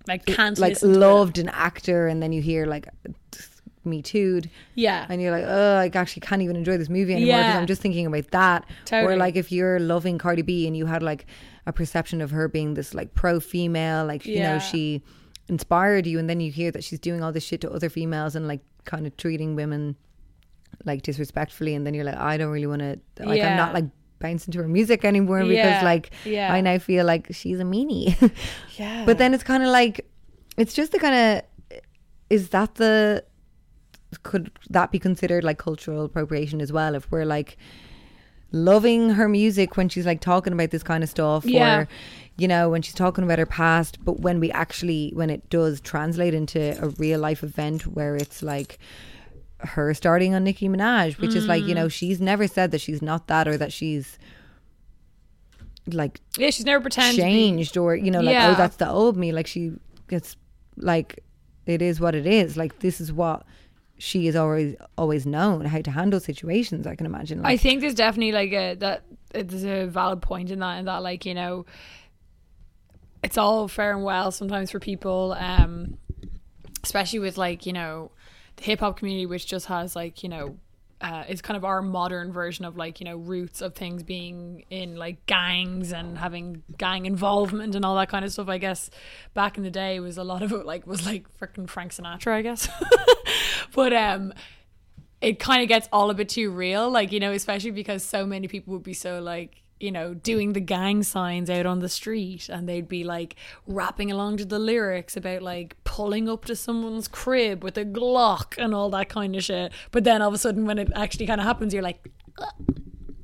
like 0.08 0.24
can't 0.28 0.60
like 0.60 0.74
listen 0.74 0.90
to 0.94 0.96
it. 0.96 1.00
loved 1.00 1.40
an 1.40 1.50
actor 1.50 2.06
and 2.06 2.22
then 2.22 2.32
you 2.32 2.44
hear 2.44 2.68
like 2.68 2.88
me 3.86 4.02
too'd 4.02 4.50
Yeah, 4.76 5.06
and 5.10 5.22
you're 5.22 5.32
like 5.32 5.46
oh 5.48 5.76
I 5.78 5.92
actually 5.94 6.22
can't 6.22 6.42
even 6.42 6.56
enjoy 6.56 6.78
this 6.78 6.90
movie 6.90 7.14
anymore 7.14 7.38
because 7.38 7.54
Yeah. 7.54 7.60
I'm 7.60 7.68
just 7.68 7.82
thinking 7.82 8.06
about 8.06 8.32
that 8.32 8.66
Totally. 8.86 9.14
or 9.14 9.18
like 9.18 9.36
if 9.36 9.52
you're 9.52 9.80
loving 9.80 10.18
Cardi 10.18 10.42
B 10.42 10.68
and 10.68 10.76
you 10.76 10.86
had 10.86 11.04
like 11.04 11.26
a 11.68 11.74
perception 11.74 12.22
of 12.22 12.32
her 12.32 12.48
being 12.48 12.74
this 12.76 12.94
like 12.94 13.14
pro 13.14 13.40
female 13.40 14.06
like 14.06 14.26
you 14.26 14.36
Yeah. 14.36 14.54
know 14.54 14.60
she 14.60 15.02
inspired 15.48 16.08
you 16.08 16.18
and 16.20 16.30
then 16.30 16.40
you 16.40 16.52
hear 16.52 16.72
that 16.72 16.84
she's 16.84 17.00
doing 17.00 17.24
all 17.24 17.32
this 17.32 17.44
shit 17.44 17.62
to 17.62 17.72
other 17.72 17.90
females 17.90 18.36
and 18.36 18.48
like 18.48 18.62
kind 18.84 19.06
of 19.06 19.16
treating 19.18 19.56
women 19.56 19.96
like 20.84 21.02
disrespectfully 21.04 21.74
and 21.76 21.86
then 21.86 21.94
you're 21.94 22.04
like 22.04 22.18
I 22.18 22.38
don't 22.38 22.50
really 22.52 22.68
want 22.68 22.82
to 22.82 23.00
like 23.20 23.42
I'm 23.42 23.56
not 23.58 23.74
like 23.74 23.86
bounce 24.20 24.48
into 24.48 24.60
her 24.62 24.68
music 24.68 25.04
anymore 25.06 25.40
because 25.42 25.56
Yeah, 25.56 25.84
like 25.84 26.12
yeah. 26.26 26.54
I 26.54 26.62
now 26.62 26.78
feel 26.80 27.06
like 27.06 27.28
she's 27.32 27.60
a 27.60 27.64
meanie. 27.64 28.16
Yeah. 28.78 29.04
But 29.06 29.18
then 29.18 29.34
it's 29.34 29.44
kind 29.44 29.62
of 29.64 29.70
like, 29.70 30.06
it's 30.58 30.74
just 30.74 30.92
the 30.94 31.00
kind 31.00 31.16
of, 31.72 31.80
is 32.30 32.50
that 32.50 32.76
the, 32.76 33.24
could 34.24 34.52
that 34.70 34.92
be 34.92 35.00
considered 35.00 35.44
like 35.44 35.58
cultural 35.58 36.04
appropriation 36.06 36.62
as 36.62 36.72
well? 36.72 36.96
If 36.96 37.10
we're 37.12 37.26
like 37.26 37.58
loving 38.52 39.10
her 39.12 39.28
music 39.28 39.76
when 39.76 39.90
she's 39.90 40.06
like 40.06 40.22
talking 40.22 40.54
about 40.54 40.72
this 40.72 40.84
kind 40.84 41.04
of 41.04 41.10
stuff, 41.10 41.46
Yeah. 41.46 41.80
or 41.80 41.88
you 42.38 42.48
know 42.48 42.70
when 42.70 42.82
she's 42.82 42.94
talking 42.94 43.24
about 43.24 43.40
her 43.40 43.46
past, 43.46 44.04
but 44.04 44.20
when 44.20 44.40
we 44.40 44.52
actually 44.52 45.12
when 45.16 45.30
it 45.30 45.50
does 45.50 45.82
translate 45.82 46.34
into 46.34 46.78
a 46.84 46.90
real 46.90 47.20
life 47.20 47.44
event 47.44 47.88
where 47.88 48.16
it's 48.16 48.42
like 48.44 48.78
her 49.60 49.94
starting 49.94 50.36
on 50.36 50.44
Nicki 50.44 50.68
Minaj, 50.70 51.18
which 51.20 51.34
is 51.34 51.48
like 51.48 51.64
you 51.64 51.72
Mm. 51.74 51.76
know 51.76 51.88
she's 51.90 52.22
never 52.22 52.48
said 52.48 52.72
that 52.72 52.82
she's 52.82 53.02
not 53.02 53.28
that 53.28 53.48
or 53.48 53.58
that 53.58 53.74
she's 53.74 54.18
like 55.88 56.20
yeah, 56.38 56.50
she's 56.50 56.66
never 56.66 56.82
pretended 56.82 57.22
changed 57.22 57.78
or 57.78 57.96
you 57.96 58.10
know 58.10 58.20
like 58.20 58.34
Yeah. 58.34 58.52
oh 58.52 58.56
that's 58.56 58.78
the 58.78 58.90
old 58.90 59.16
me 59.18 59.32
like 59.32 59.46
she 59.48 59.72
gets 60.08 60.36
like 60.78 61.20
it 61.68 61.82
is 61.82 62.00
what 62.00 62.16
it 62.16 62.26
is 62.26 62.58
like 62.58 62.80
this 62.80 63.00
is 63.00 63.14
what 63.14 63.46
she 64.06 64.26
has 64.28 64.36
always 64.36 64.76
always 64.98 65.26
known 65.26 65.66
how 65.66 65.82
to 65.82 65.92
handle 65.92 66.20
situations 66.20 66.86
i 66.86 66.96
can 66.96 67.06
imagine 67.06 67.42
like 67.42 67.54
I 67.54 67.58
think 67.58 67.82
there's 67.82 67.96
definitely 67.96 68.32
like 68.32 68.52
a 68.54 68.76
that 68.76 69.04
there's 69.44 69.66
a 69.66 69.86
valid 69.86 70.22
point 70.22 70.52
in 70.52 70.60
that, 70.60 70.78
and 70.78 70.88
that 70.88 71.04
like 71.04 71.26
you 71.26 71.34
know, 71.34 71.66
it's 73.24 73.38
all 73.38 73.68
fair 73.68 73.94
and 73.94 74.04
well 74.04 74.32
sometimes 74.32 74.72
for 74.72 74.80
people, 74.80 75.36
um, 75.38 75.98
especially 76.84 77.20
with 77.20 77.38
like 77.38 77.66
you 77.66 77.74
know, 77.74 78.12
the 78.58 78.64
hip 78.64 78.80
hop 78.80 78.98
community, 78.98 79.26
which 79.26 79.46
just 79.46 79.66
has 79.68 79.96
like 79.96 80.24
you 80.24 80.30
know. 80.30 80.58
Uh, 81.02 81.26
is 81.28 81.42
kind 81.42 81.58
of 81.58 81.66
our 81.66 81.82
modern 81.82 82.32
version 82.32 82.64
of 82.64 82.78
like 82.78 83.02
you 83.02 83.06
know 83.06 83.18
roots 83.18 83.62
of 83.62 83.76
things 83.76 84.02
being 84.02 84.64
in 84.70 84.96
like 84.96 85.26
gangs 85.26 85.92
and 85.92 86.18
having 86.18 86.64
gang 86.78 87.06
involvement 87.06 87.76
and 87.76 87.84
all 87.84 87.98
that 87.98 88.08
kind 88.08 88.24
of 88.24 88.32
stuff. 88.32 88.48
I 88.48 88.58
guess 88.58 88.90
back 89.34 89.58
in 89.58 89.64
the 89.64 89.70
day 89.70 90.00
was 90.00 90.18
a 90.18 90.24
lot 90.24 90.42
of 90.42 90.54
it 90.54 90.66
like 90.66 90.88
was 90.88 91.06
like 91.06 91.26
freaking 91.38 91.70
Frank 91.70 91.92
Sinatra, 91.92 92.32
I 92.32 92.42
guess. 92.42 92.70
but 93.74 93.92
um, 93.92 94.34
it 95.22 95.40
kind 95.40 95.62
of 95.62 95.68
gets 95.68 95.90
all 95.92 96.10
a 96.10 96.14
bit 96.14 96.30
too 96.30 96.52
real, 96.52 96.90
like, 96.90 97.12
you 97.12 97.20
know, 97.20 97.32
especially 97.32 97.72
because 97.72 98.04
so 98.04 98.26
many 98.26 98.48
people 98.48 98.74
would 98.74 98.84
be 98.84 98.94
so 98.94 99.20
like, 99.20 99.64
you 99.80 99.92
know, 99.92 100.14
doing 100.14 100.54
the 100.54 100.60
gang 100.62 101.04
signs 101.04 101.50
out 101.50 101.66
on 101.66 101.80
the 101.80 101.90
street 101.90 102.48
and 102.48 102.68
they'd 102.68 102.88
be 102.88 103.04
like 103.04 103.36
rapping 103.68 104.10
along 104.10 104.38
to 104.38 104.46
the 104.46 104.58
lyrics 104.58 105.18
about 105.18 105.42
like 105.42 105.76
pulling 105.84 106.30
up 106.30 106.46
to 106.46 106.56
someone's 106.56 107.08
crib 107.10 107.62
with 107.64 107.78
a 107.78 107.84
Glock 107.84 108.58
and 108.58 108.74
all 108.74 108.90
that 108.92 109.10
kind 109.10 109.36
of 109.36 109.44
shit. 109.44 109.74
But 109.92 110.06
then 110.06 110.22
all 110.22 110.30
of 110.30 110.34
a 110.34 110.38
sudden, 110.38 110.66
when 110.66 110.78
it 110.80 110.90
actually 110.96 111.28
kind 111.28 111.42
of 111.42 111.46
happens, 111.46 111.74
you're 111.74 111.84
like, 111.84 112.10
uh, 112.38 112.46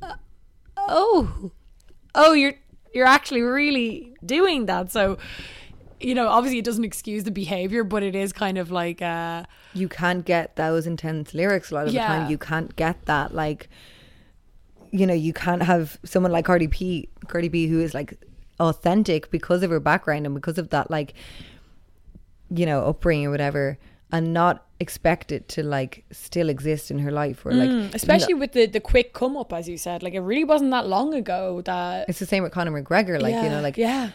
uh, 0.02 0.16
oh, 0.78 1.52
oh, 2.16 2.34
you're 2.34 2.56
you're 2.94 3.08
actually 3.08 3.42
really 3.42 4.14
doing 4.26 4.66
that. 4.66 4.92
So, 4.92 5.18
you 6.02 6.14
know, 6.14 6.28
obviously 6.28 6.60
it 6.60 6.66
doesn't 6.66 6.84
excuse 6.84 7.24
the 7.24 7.32
behavior, 7.32 7.86
but 7.86 8.04
it 8.04 8.16
is 8.16 8.34
kind 8.34 8.58
of 8.58 8.70
like, 8.70 9.02
uh, 9.02 9.46
you 9.74 9.88
can't 9.88 10.26
get 10.26 10.58
those 10.58 10.86
intense 10.86 11.34
lyrics 11.34 11.72
a 11.72 11.76
lot 11.76 11.88
of 11.88 11.94
Yeah. 11.94 12.02
the 12.02 12.08
time 12.24 12.30
you 12.32 12.38
can't 12.38 12.76
get 12.76 13.06
that 13.06 13.34
like 13.34 13.70
you 14.92 15.08
know 15.08 15.14
you 15.14 15.34
can't 15.34 15.64
have 15.64 15.98
someone 16.04 16.32
like 16.32 16.46
cardi 16.46 16.68
b 16.68 17.10
cardi 17.28 17.50
b 17.50 17.68
who 17.68 17.80
is 17.80 17.94
like 17.94 18.14
authentic 18.60 19.32
because 19.32 19.64
of 19.64 19.70
her 19.70 19.80
background 19.80 20.26
and 20.26 20.36
because 20.36 20.58
of 20.58 20.70
that 20.70 20.92
like 20.92 21.14
you 22.50 22.66
know 22.66 22.86
upbringing 22.86 23.28
or 23.28 23.32
whatever 23.32 23.78
and 24.12 24.34
not 24.34 24.66
expect 24.80 25.32
it 25.32 25.48
to 25.48 25.64
like 25.64 26.04
still 26.12 26.50
exist 26.50 26.92
in 26.92 27.00
her 27.00 27.12
life 27.12 27.46
or 27.46 27.54
like 27.54 27.70
Mm, 27.70 27.94
especially 27.94 28.34
with 28.34 28.52
the 28.52 28.66
the 28.66 28.80
quick 28.80 29.14
come 29.14 29.38
up 29.38 29.54
as 29.54 29.70
you 29.70 29.78
said. 29.78 30.04
Like 30.04 30.14
it 30.14 30.20
really 30.20 30.44
wasn't 30.44 30.72
that 30.72 30.88
long 30.88 31.14
ago 31.14 31.62
that 31.62 32.10
it's 32.10 32.20
the 32.20 32.26
same 32.26 32.44
with 32.44 32.52
Conor 32.52 32.72
McGregor 32.72 33.22
like 33.22 33.36
you 33.36 33.50
know 33.50 33.62
like 33.62 33.78
yeah. 33.78 34.12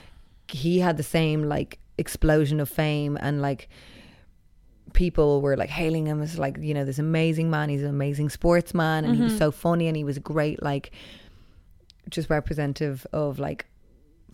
he 0.48 0.80
had 0.80 0.96
the 0.96 1.02
same 1.02 1.44
like 1.44 1.78
explosion 1.98 2.60
of 2.60 2.68
fame 2.68 3.16
and 3.20 3.40
like 3.40 3.68
people 4.96 5.40
were 5.42 5.56
like 5.56 5.70
hailing 5.70 6.06
him. 6.06 6.20
As 6.20 6.36
like 6.38 6.56
you 6.58 6.74
know 6.74 6.84
this 6.84 6.98
amazing 6.98 7.48
man. 7.48 7.68
He's 7.68 7.82
an 7.82 7.90
amazing 7.90 8.30
sportsman 8.30 9.04
and 9.04 9.14
he 9.14 9.22
was 9.22 9.32
mm-hmm. 9.32 9.38
so 9.38 9.52
funny 9.52 9.86
and 9.86 9.96
he 9.96 10.02
was 10.02 10.18
great 10.18 10.60
like 10.60 10.90
just 12.10 12.28
representative 12.30 13.06
of 13.12 13.38
like 13.38 13.66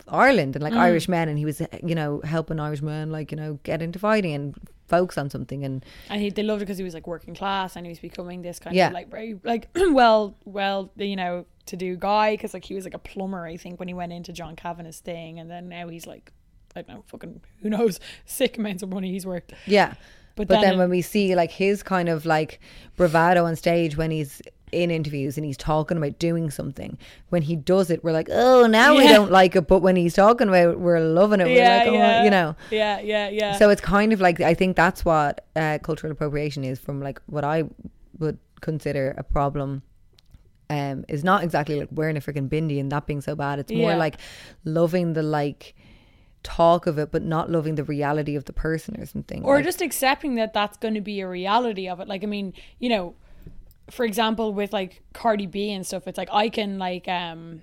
Ireland 0.07 0.55
and 0.55 0.63
like 0.63 0.73
mm. 0.73 0.77
Irish 0.77 1.07
men. 1.07 1.29
And 1.29 1.37
he 1.37 1.45
was 1.45 1.61
you 1.83 1.93
know 1.93 2.21
helping 2.23 2.59
Irish 2.59 2.81
men 2.81 3.11
like 3.11 3.31
you 3.31 3.37
know 3.37 3.59
get 3.61 3.83
into 3.83 3.99
fighting 3.99 4.33
and 4.33 4.55
focus 4.87 5.19
on 5.19 5.29
something. 5.29 5.63
And 5.63 5.85
and 6.09 6.21
he 6.21 6.31
they 6.31 6.41
loved 6.43 6.63
it 6.63 6.65
because 6.65 6.79
he 6.79 6.83
was 6.83 6.95
like 6.95 7.05
working 7.05 7.35
class 7.35 7.75
and 7.75 7.85
he 7.85 7.91
was 7.91 7.99
becoming 7.99 8.41
this 8.41 8.57
kind 8.57 8.75
Yeah. 8.75 8.87
of 8.87 8.93
like 8.93 9.11
very 9.11 9.39
like 9.43 9.69
well 9.75 10.35
well 10.45 10.91
you 10.95 11.15
know 11.15 11.45
to 11.67 11.75
do 11.75 11.97
guy. 11.97 12.33
Because 12.33 12.53
like 12.53 12.65
he 12.65 12.73
was 12.73 12.85
like 12.85 12.95
a 12.95 12.99
plumber 12.99 13.45
I 13.45 13.57
think 13.57 13.79
when 13.79 13.89
he 13.89 13.93
went 13.93 14.13
into 14.13 14.31
John 14.31 14.55
Kavanagh's 14.55 14.99
thing. 14.99 15.39
And 15.39 15.51
then 15.51 15.67
now 15.67 15.89
he's 15.89 16.07
like 16.07 16.31
I 16.75 16.81
don't 16.81 16.95
know 16.95 17.03
fucking 17.07 17.41
who 17.61 17.69
knows 17.69 17.99
sick 18.25 18.57
amounts 18.57 18.81
of 18.81 18.89
money 18.89 19.11
he's 19.11 19.25
worth. 19.25 19.53
Yeah 19.67 19.95
But 20.35 20.47
but, 20.47 20.55
then 20.55 20.61
then, 20.61 20.77
when 20.79 20.89
we 20.89 21.01
see 21.01 21.35
like 21.35 21.51
his 21.51 21.83
kind 21.83 22.09
of 22.09 22.25
like 22.25 22.59
bravado 22.97 23.45
on 23.45 23.55
stage 23.55 23.95
when 23.97 24.11
he's 24.11 24.41
in 24.71 24.89
interviews 24.89 25.37
and 25.37 25.45
he's 25.45 25.55
talking 25.57 25.97
about 25.97 26.17
doing 26.17 26.49
something 26.49 26.97
when 27.29 27.43
he 27.43 27.55
does 27.55 27.91
it 27.91 28.03
we're 28.03 28.11
like 28.11 28.27
oh 28.31 28.65
now 28.65 28.97
we 28.97 29.03
don't 29.07 29.31
like 29.31 29.55
it. 29.55 29.67
But 29.67 29.81
when 29.81 29.95
he's 29.95 30.15
talking 30.15 30.47
about 30.47 30.69
it 30.69 30.79
we're 30.79 30.99
loving 30.99 31.39
it. 31.41 31.45
We're 31.45 31.63
like 31.69 31.87
oh 31.87 32.23
you 32.23 32.31
know? 32.31 32.55
Yeah 32.71 32.99
yeah 32.99 33.29
yeah. 33.29 33.55
So 33.57 33.69
it's 33.69 33.81
kind 33.81 34.11
of 34.13 34.19
like 34.19 34.41
I 34.41 34.55
think 34.55 34.75
that's 34.75 35.05
what 35.05 35.45
uh, 35.55 35.77
cultural 35.83 36.11
appropriation 36.11 36.63
is 36.63 36.79
from 36.79 37.01
like 37.01 37.21
what 37.27 37.43
I 37.43 37.65
would 38.17 38.39
consider 38.61 39.13
a 39.17 39.23
problem 39.23 39.83
um 40.71 41.05
is 41.07 41.23
not 41.23 41.43
exactly 41.43 41.79
like 41.79 41.89
wearing 41.91 42.17
a 42.17 42.21
freaking 42.21 42.49
bindi 42.49 42.79
and 42.79 42.91
that 42.91 43.05
being 43.05 43.21
so 43.21 43.35
bad. 43.35 43.59
It's 43.59 43.71
more 43.71 43.91
Yeah. 43.91 43.97
like 43.97 44.17
loving 44.65 45.13
the 45.13 45.21
like 45.21 45.75
talk 46.43 46.85
of 46.85 46.97
it 46.97 47.11
but 47.11 47.23
not 47.23 47.49
loving 47.49 47.75
the 47.75 47.83
reality 47.83 48.35
of 48.35 48.45
the 48.45 48.53
person 48.53 48.99
or 48.99 49.05
something 49.05 49.43
or 49.43 49.55
Like, 49.55 49.65
just 49.65 49.81
accepting 49.81 50.35
that 50.35 50.53
that's 50.53 50.77
going 50.77 50.93
to 50.93 51.01
be 51.01 51.21
a 51.21 51.27
reality 51.27 51.87
of 51.87 51.99
it. 51.99 52.07
Like 52.07 52.23
i 52.23 52.27
mean 52.27 52.53
you 52.79 52.89
know 52.89 53.15
for 53.89 54.05
example 54.05 54.53
with 54.53 54.71
like 54.73 55.01
cardi 55.13 55.45
b 55.45 55.71
and 55.71 55.85
stuff 55.85 56.07
it's 56.07 56.17
like 56.17 56.29
i 56.31 56.49
can 56.49 56.79
like 56.79 57.07
um 57.07 57.61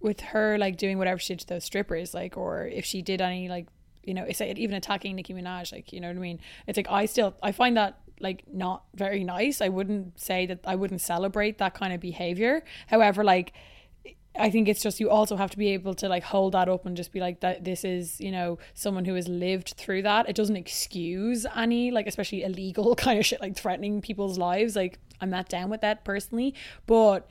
with 0.00 0.20
her 0.20 0.58
like 0.58 0.76
doing 0.76 0.98
whatever 0.98 1.18
she 1.18 1.34
did 1.34 1.40
to 1.40 1.46
those 1.46 1.64
strippers 1.64 2.12
like 2.12 2.36
or 2.36 2.66
if 2.66 2.84
she 2.84 3.02
did 3.02 3.20
any 3.20 3.48
like 3.48 3.66
you 4.02 4.14
know 4.14 4.24
it's 4.24 4.40
like 4.40 4.58
even 4.58 4.76
attacking 4.76 5.14
nicki 5.14 5.32
minaj 5.32 5.72
like 5.72 5.92
you 5.92 6.00
know 6.00 6.08
what 6.08 6.16
i 6.16 6.20
mean? 6.20 6.40
It's 6.66 6.76
like 6.76 6.88
i 6.90 7.06
still 7.06 7.34
i 7.42 7.52
find 7.52 7.76
that 7.76 8.00
like 8.20 8.44
not 8.52 8.84
very 8.94 9.24
nice. 9.24 9.60
I 9.60 9.68
wouldn't 9.68 10.20
say 10.20 10.46
that 10.46 10.60
i 10.64 10.74
wouldn't 10.74 11.00
celebrate 11.00 11.58
that 11.58 11.74
kind 11.74 11.92
of 11.92 12.00
behavior. 12.00 12.64
However 12.88 13.24
like 13.24 13.52
I 14.38 14.50
think 14.50 14.66
it's 14.68 14.82
just 14.82 14.98
you 14.98 15.10
also 15.10 15.36
have 15.36 15.50
to 15.50 15.58
be 15.58 15.68
able 15.68 15.94
to 15.94 16.08
like 16.08 16.22
hold 16.22 16.54
that 16.54 16.68
up 16.68 16.86
and 16.86 16.96
just 16.96 17.12
be 17.12 17.20
like 17.20 17.40
that 17.40 17.64
this 17.64 17.84
is, 17.84 18.20
you 18.20 18.30
know, 18.30 18.58
someone 18.72 19.04
who 19.04 19.14
has 19.14 19.28
lived 19.28 19.74
through 19.76 20.02
that. 20.02 20.28
It 20.28 20.36
doesn't 20.36 20.56
excuse 20.56 21.44
any 21.54 21.90
like 21.90 22.06
especially 22.06 22.42
illegal 22.42 22.94
kind 22.96 23.18
of 23.18 23.26
shit 23.26 23.40
like 23.40 23.56
threatening 23.56 24.00
people's 24.00 24.38
lives. 24.38 24.74
Like 24.74 24.98
I'm 25.20 25.30
not 25.30 25.48
down 25.48 25.68
with 25.68 25.82
that 25.82 26.04
personally, 26.04 26.54
but 26.86 27.28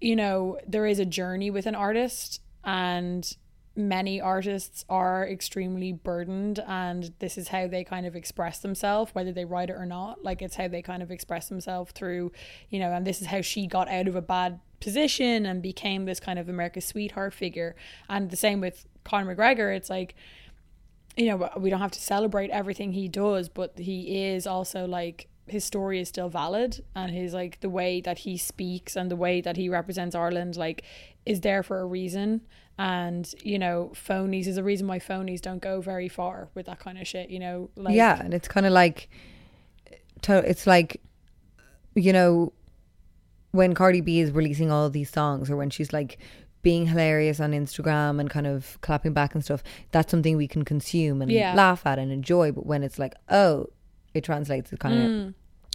you 0.00 0.16
know, 0.16 0.58
there 0.66 0.86
is 0.86 0.98
a 0.98 1.04
journey 1.04 1.50
with 1.50 1.66
an 1.66 1.74
artist 1.74 2.40
and 2.64 3.36
many 3.76 4.20
artists 4.20 4.84
are 4.88 5.28
extremely 5.28 5.92
burdened 5.92 6.58
and 6.66 7.12
this 7.18 7.36
is 7.36 7.48
how 7.48 7.66
they 7.66 7.84
kind 7.84 8.06
of 8.06 8.16
express 8.16 8.60
themselves 8.60 9.14
whether 9.14 9.32
they 9.32 9.44
write 9.44 9.68
it 9.68 9.74
or 9.74 9.84
not 9.84 10.24
like 10.24 10.40
it's 10.40 10.56
how 10.56 10.66
they 10.66 10.80
kind 10.80 11.02
of 11.02 11.10
express 11.10 11.50
themselves 11.50 11.92
through 11.92 12.32
you 12.70 12.78
know 12.78 12.90
and 12.90 13.06
this 13.06 13.20
is 13.20 13.26
how 13.26 13.42
she 13.42 13.66
got 13.66 13.86
out 13.88 14.08
of 14.08 14.16
a 14.16 14.22
bad 14.22 14.58
position 14.80 15.46
and 15.46 15.62
became 15.62 16.04
this 16.04 16.20
kind 16.20 16.38
of 16.38 16.48
America's 16.48 16.84
sweetheart 16.84 17.34
figure. 17.34 17.74
And 18.08 18.30
the 18.30 18.36
same 18.36 18.60
with 18.60 18.86
Conor 19.04 19.34
McGregor. 19.34 19.74
It's 19.76 19.90
like 19.90 20.14
you 21.16 21.26
know 21.26 21.50
we 21.56 21.70
don't 21.70 21.80
have 21.80 21.92
to 21.92 22.00
celebrate 22.00 22.50
everything 22.50 22.92
he 22.92 23.08
does 23.08 23.48
but 23.48 23.78
he 23.78 24.26
is 24.26 24.46
also 24.46 24.84
like 24.84 25.28
his 25.48 25.64
story 25.64 26.00
is 26.00 26.08
still 26.08 26.28
valid. 26.28 26.82
And 26.94 27.12
his 27.12 27.32
like 27.32 27.60
the 27.60 27.70
way 27.70 28.00
that 28.00 28.18
he 28.18 28.36
speaks 28.36 28.96
and 28.96 29.10
the 29.10 29.16
way 29.16 29.40
that 29.40 29.56
he 29.56 29.68
represents 29.68 30.14
Ireland 30.14 30.56
like 30.56 30.82
is 31.24 31.40
there 31.40 31.62
for 31.62 31.80
a 31.80 31.86
reason. 31.86 32.42
And 32.78 33.32
you 33.42 33.58
know 33.58 33.92
phonies 33.94 34.46
is 34.46 34.58
a 34.58 34.62
reason 34.62 34.86
why 34.86 34.98
phonies 34.98 35.40
don't 35.40 35.62
go 35.62 35.80
very 35.80 36.08
far 36.08 36.48
with 36.54 36.66
that 36.66 36.78
kind 36.78 36.98
of 36.98 37.06
shit 37.06 37.30
you 37.30 37.38
know 37.38 37.70
like 37.74 37.94
yeah 37.94 38.20
and 38.22 38.34
it's 38.34 38.48
kind 38.48 38.66
of 38.66 38.72
like 38.72 39.08
it's 40.28 40.66
like 40.66 41.00
you 41.94 42.12
know 42.12 42.52
when 43.56 43.74
Cardi 43.74 44.00
B 44.00 44.20
is 44.20 44.30
releasing 44.32 44.70
all 44.70 44.88
these 44.90 45.10
songs 45.10 45.50
or 45.50 45.56
when 45.56 45.70
she's 45.70 45.92
like 45.92 46.18
being 46.62 46.86
hilarious 46.86 47.38
on 47.40 47.52
Instagram 47.52 48.18
and 48.20 48.28
kind 48.28 48.46
of 48.46 48.78
clapping 48.80 49.12
back 49.12 49.34
and 49.34 49.44
stuff 49.44 49.62
that's 49.92 50.10
something 50.10 50.36
we 50.36 50.48
can 50.48 50.64
consume 50.64 51.22
and 51.22 51.30
Yeah. 51.30 51.54
laugh 51.54 51.86
at 51.86 51.98
and 51.98 52.10
enjoy 52.10 52.50
but 52.52 52.66
when 52.66 52.82
it's 52.82 52.98
like 52.98 53.14
oh 53.28 53.66
it 54.14 54.24
translates 54.24 54.72
it's 54.72 54.80
kind 54.80 54.94
Mm. 54.98 55.34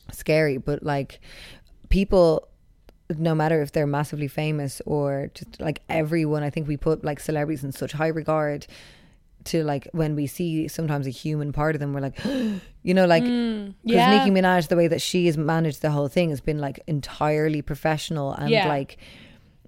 of 0.10 0.16
scary 0.16 0.58
but 0.58 0.84
like 0.84 1.20
people 1.90 2.48
no 3.18 3.36
matter 3.36 3.62
if 3.62 3.72
they're 3.72 3.88
massively 3.88 4.28
famous 4.28 4.82
or 4.86 5.30
just 5.34 5.60
like 5.62 5.82
everyone 5.90 6.44
i 6.44 6.49
think 6.49 6.68
we 6.68 6.78
put 6.78 7.03
like 7.03 7.20
celebrities 7.20 7.64
in 7.64 7.72
such 7.72 7.91
high 7.94 8.08
regard 8.08 8.66
to 9.45 9.63
like 9.63 9.88
when 9.91 10.15
we 10.15 10.27
see 10.27 10.68
sometimes 10.68 11.07
a 11.07 11.09
human 11.09 11.51
part 11.51 11.76
of 11.76 11.80
them 11.80 11.93
we're 11.93 12.01
like 12.01 12.18
you 12.84 12.93
know 12.93 13.05
like 13.05 13.23
because 13.23 13.31
Mm, 13.31 13.73
yeah. 13.84 14.18
Nicki 14.18 14.31
Minaj 14.31 14.68
the 14.68 14.76
way 14.76 14.88
that 14.88 15.01
she 15.01 15.26
has 15.27 15.38
managed 15.38 15.81
the 15.81 15.91
whole 15.91 16.07
thing 16.07 16.30
has 16.30 16.41
been 16.41 16.59
like 16.59 16.80
entirely 16.88 17.61
professional 17.61 18.34
and 18.34 18.49
Yeah. 18.49 18.68
like 18.68 18.97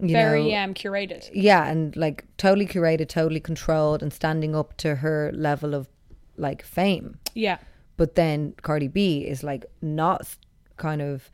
you 0.01 0.09
very 0.09 0.49
know, 0.51 0.63
um 0.63 0.73
curated. 0.73 1.29
yeah, 1.33 1.67
and 1.69 1.95
like 1.95 2.25
totally 2.37 2.65
curated, 2.65 3.07
totally 3.09 3.39
controlled, 3.39 4.01
and 4.01 4.11
standing 4.11 4.55
up 4.55 4.75
to 4.77 4.95
her 4.95 5.31
level 5.33 5.73
of 5.75 5.87
like 6.35 6.63
fame. 6.63 7.17
Yeah. 7.35 7.59
But 7.95 8.15
then 8.15 8.53
Cardi 8.63 8.87
B 8.87 9.19
is 9.19 9.43
like 9.43 9.65
not 9.81 10.35
kind 10.77 11.01
of 11.01 11.29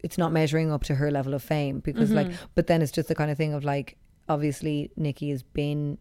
it's 0.00 0.18
not 0.18 0.32
measuring 0.32 0.70
up 0.70 0.84
to 0.84 0.94
her 0.96 1.10
level 1.10 1.32
of 1.32 1.42
fame 1.42 1.80
because 1.80 2.10
like 2.10 2.30
but 2.54 2.66
then 2.66 2.82
it's 2.82 2.92
just 2.92 3.08
the 3.08 3.14
kind 3.14 3.30
of 3.30 3.36
thing 3.38 3.54
of 3.54 3.64
like 3.64 3.96
obviously 4.28 4.90
Nicki 4.96 5.30
has 5.30 5.42
been 5.42 5.96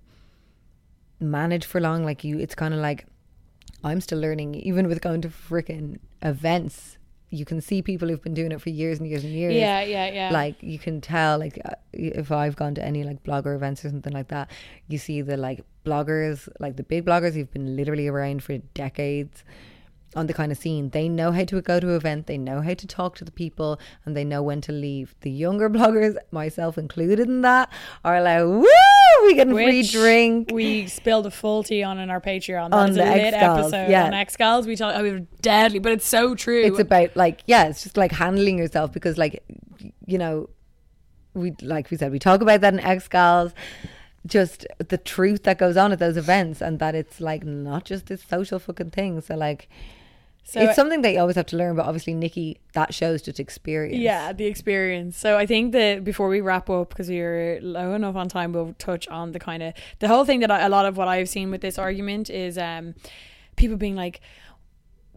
managed 1.22 1.66
for 1.66 1.80
long 1.80 2.04
like 2.04 2.24
you 2.24 2.40
it's 2.40 2.56
kind 2.56 2.74
of 2.74 2.80
like 2.80 3.06
I'm 3.84 4.02
still 4.02 4.20
learning 4.20 4.56
even 4.56 4.88
with 4.88 5.02
going 5.02 5.22
to 5.22 5.30
freaking 5.30 6.00
events 6.22 6.98
you 7.34 7.46
can 7.46 7.62
see 7.62 7.82
people 7.82 8.10
who've 8.10 8.22
been 8.22 8.34
doing 8.34 8.52
it 8.52 8.60
for 8.60 8.70
years 8.70 9.00
and 9.00 9.08
years 9.08 9.24
and 9.24 9.34
years 9.34 9.54
Yeah, 9.54 9.82
yeah, 9.82 10.12
yeah. 10.12 10.30
like 10.32 10.56
you 10.62 10.78
can 10.78 11.00
tell 11.00 11.40
like 11.40 11.58
uh, 11.64 11.72
if 11.94 12.32
i've 12.32 12.56
gone 12.58 12.76
to 12.76 12.84
any 12.84 13.04
like 13.04 13.24
blogger 13.24 13.56
events 13.56 13.86
or 13.86 13.90
something 13.90 14.12
like 14.14 14.28
that 14.28 14.52
you 14.90 14.98
see 14.98 15.22
the 15.22 15.38
like 15.38 15.64
bloggers 15.86 16.50
like 16.60 16.76
the 16.76 16.84
big 16.84 17.06
bloggers 17.06 17.34
who've 17.34 17.52
been 17.52 17.76
literally 17.76 18.08
around 18.08 18.44
for 18.44 18.58
decades 18.74 19.44
on 20.16 20.28
the 20.28 20.34
kind 20.34 20.52
of 20.52 20.58
scene 20.58 20.90
they 20.90 21.08
know 21.08 21.32
how 21.32 21.44
to 21.44 21.62
go 21.62 21.80
to 21.80 21.90
an 21.90 21.96
event 21.96 22.28
they 22.28 22.38
know 22.38 22.62
how 22.62 22.74
to 22.74 22.86
talk 22.86 23.16
to 23.16 23.24
the 23.24 23.32
people 23.32 23.80
and 24.06 24.16
they 24.16 24.24
know 24.24 24.44
when 24.44 24.60
to 24.62 24.72
leave 24.72 25.16
the 25.22 25.32
younger 25.32 25.70
bloggers 25.76 26.16
myself 26.32 26.78
included 26.78 27.20
in 27.20 27.42
that 27.42 27.72
are 28.04 28.22
like 28.22 28.44
woo 28.44 28.68
we 29.24 29.36
get 29.36 29.48
a 29.48 29.52
free 29.52 29.84
drink 29.84 30.50
We 30.52 30.88
spilled 30.88 31.26
a 31.26 31.32
full 31.32 31.64
tea 31.64 31.84
on 31.84 32.00
in 32.00 32.10
our 32.10 32.22
Patreon. 32.22 32.72
On 32.72 32.72
That 32.72 32.90
is 32.90 32.96
the 32.96 33.04
X-Gals, 33.04 33.60
episode 33.60 33.92
yeah. 33.92 34.06
on 34.06 34.14
X 34.14 34.36
Gals. 34.38 34.68
We 34.68 34.76
talk. 34.76 34.96
Oh, 34.96 35.04
we 35.04 35.12
were 35.12 35.26
deadly, 35.42 35.80
but 35.80 35.92
it's 35.92 36.08
so 36.08 36.36
true. 36.36 36.64
it's 36.64 36.80
about 36.80 37.16
like 37.16 37.42
yeah 37.46 37.68
it's 37.68 37.84
just 37.84 37.98
like 37.98 38.12
handling 38.12 38.58
yourself 38.58 38.92
because 38.92 39.18
like 39.18 39.44
you 40.06 40.18
know 40.18 40.50
we 41.34 41.54
like 41.62 41.90
we 41.92 41.98
said 41.98 42.12
we 42.12 42.20
talk 42.20 42.42
about 42.42 42.62
that 42.62 42.74
in 42.74 42.80
X 42.80 43.08
Girls 43.08 43.54
just 44.26 44.68
the 44.78 44.98
truth 44.98 45.44
that 45.44 45.58
goes 45.58 45.78
on 45.78 45.92
at 45.92 46.00
those 46.00 46.18
events 46.18 46.62
and 46.62 46.78
that 46.80 46.94
it's 46.94 47.20
like 47.20 47.44
not 47.44 47.86
just 47.86 48.06
this 48.06 48.22
social 48.24 48.60
fucking 48.60 48.92
thing 48.92 49.20
so 49.20 49.36
like 49.36 49.68
So 50.52 50.60
it's 50.60 50.76
something 50.76 51.02
that 51.04 51.14
you 51.14 51.20
always 51.20 51.38
have 51.38 51.46
to 51.48 51.56
learn 51.56 51.78
but 51.78 51.86
obviously 51.86 52.14
Nicki 52.14 52.60
that 52.74 52.94
shows 52.94 53.22
just 53.22 53.40
experience 53.40 53.98
Yeah, 53.98 54.34
the 54.34 54.48
experience. 54.48 55.18
So 55.18 55.38
I 55.38 55.46
think 55.46 55.72
that 55.72 56.04
before 56.04 56.28
we 56.28 56.42
wrap 56.42 56.70
up, 56.70 56.90
because 56.90 57.08
we're 57.08 57.62
low 57.62 57.94
enough 57.94 58.18
on 58.18 58.28
time, 58.28 58.52
we'll 58.52 58.76
touch 58.78 59.08
on 59.08 59.32
the 59.32 59.40
kind 59.40 59.64
of 59.64 59.74
the 60.00 60.10
whole 60.10 60.26
thing 60.26 60.42
that 60.42 60.52
I, 60.52 60.62
a 60.66 60.70
lot 60.70 60.86
of 60.86 60.98
what 60.98 61.08
I've 61.08 61.30
seen 61.30 61.52
with 61.52 61.62
this 61.62 61.80
argument 61.80 62.30
is 62.30 62.58
um, 62.58 62.96
people 63.56 63.78
being 63.78 63.96
like, 63.96 64.20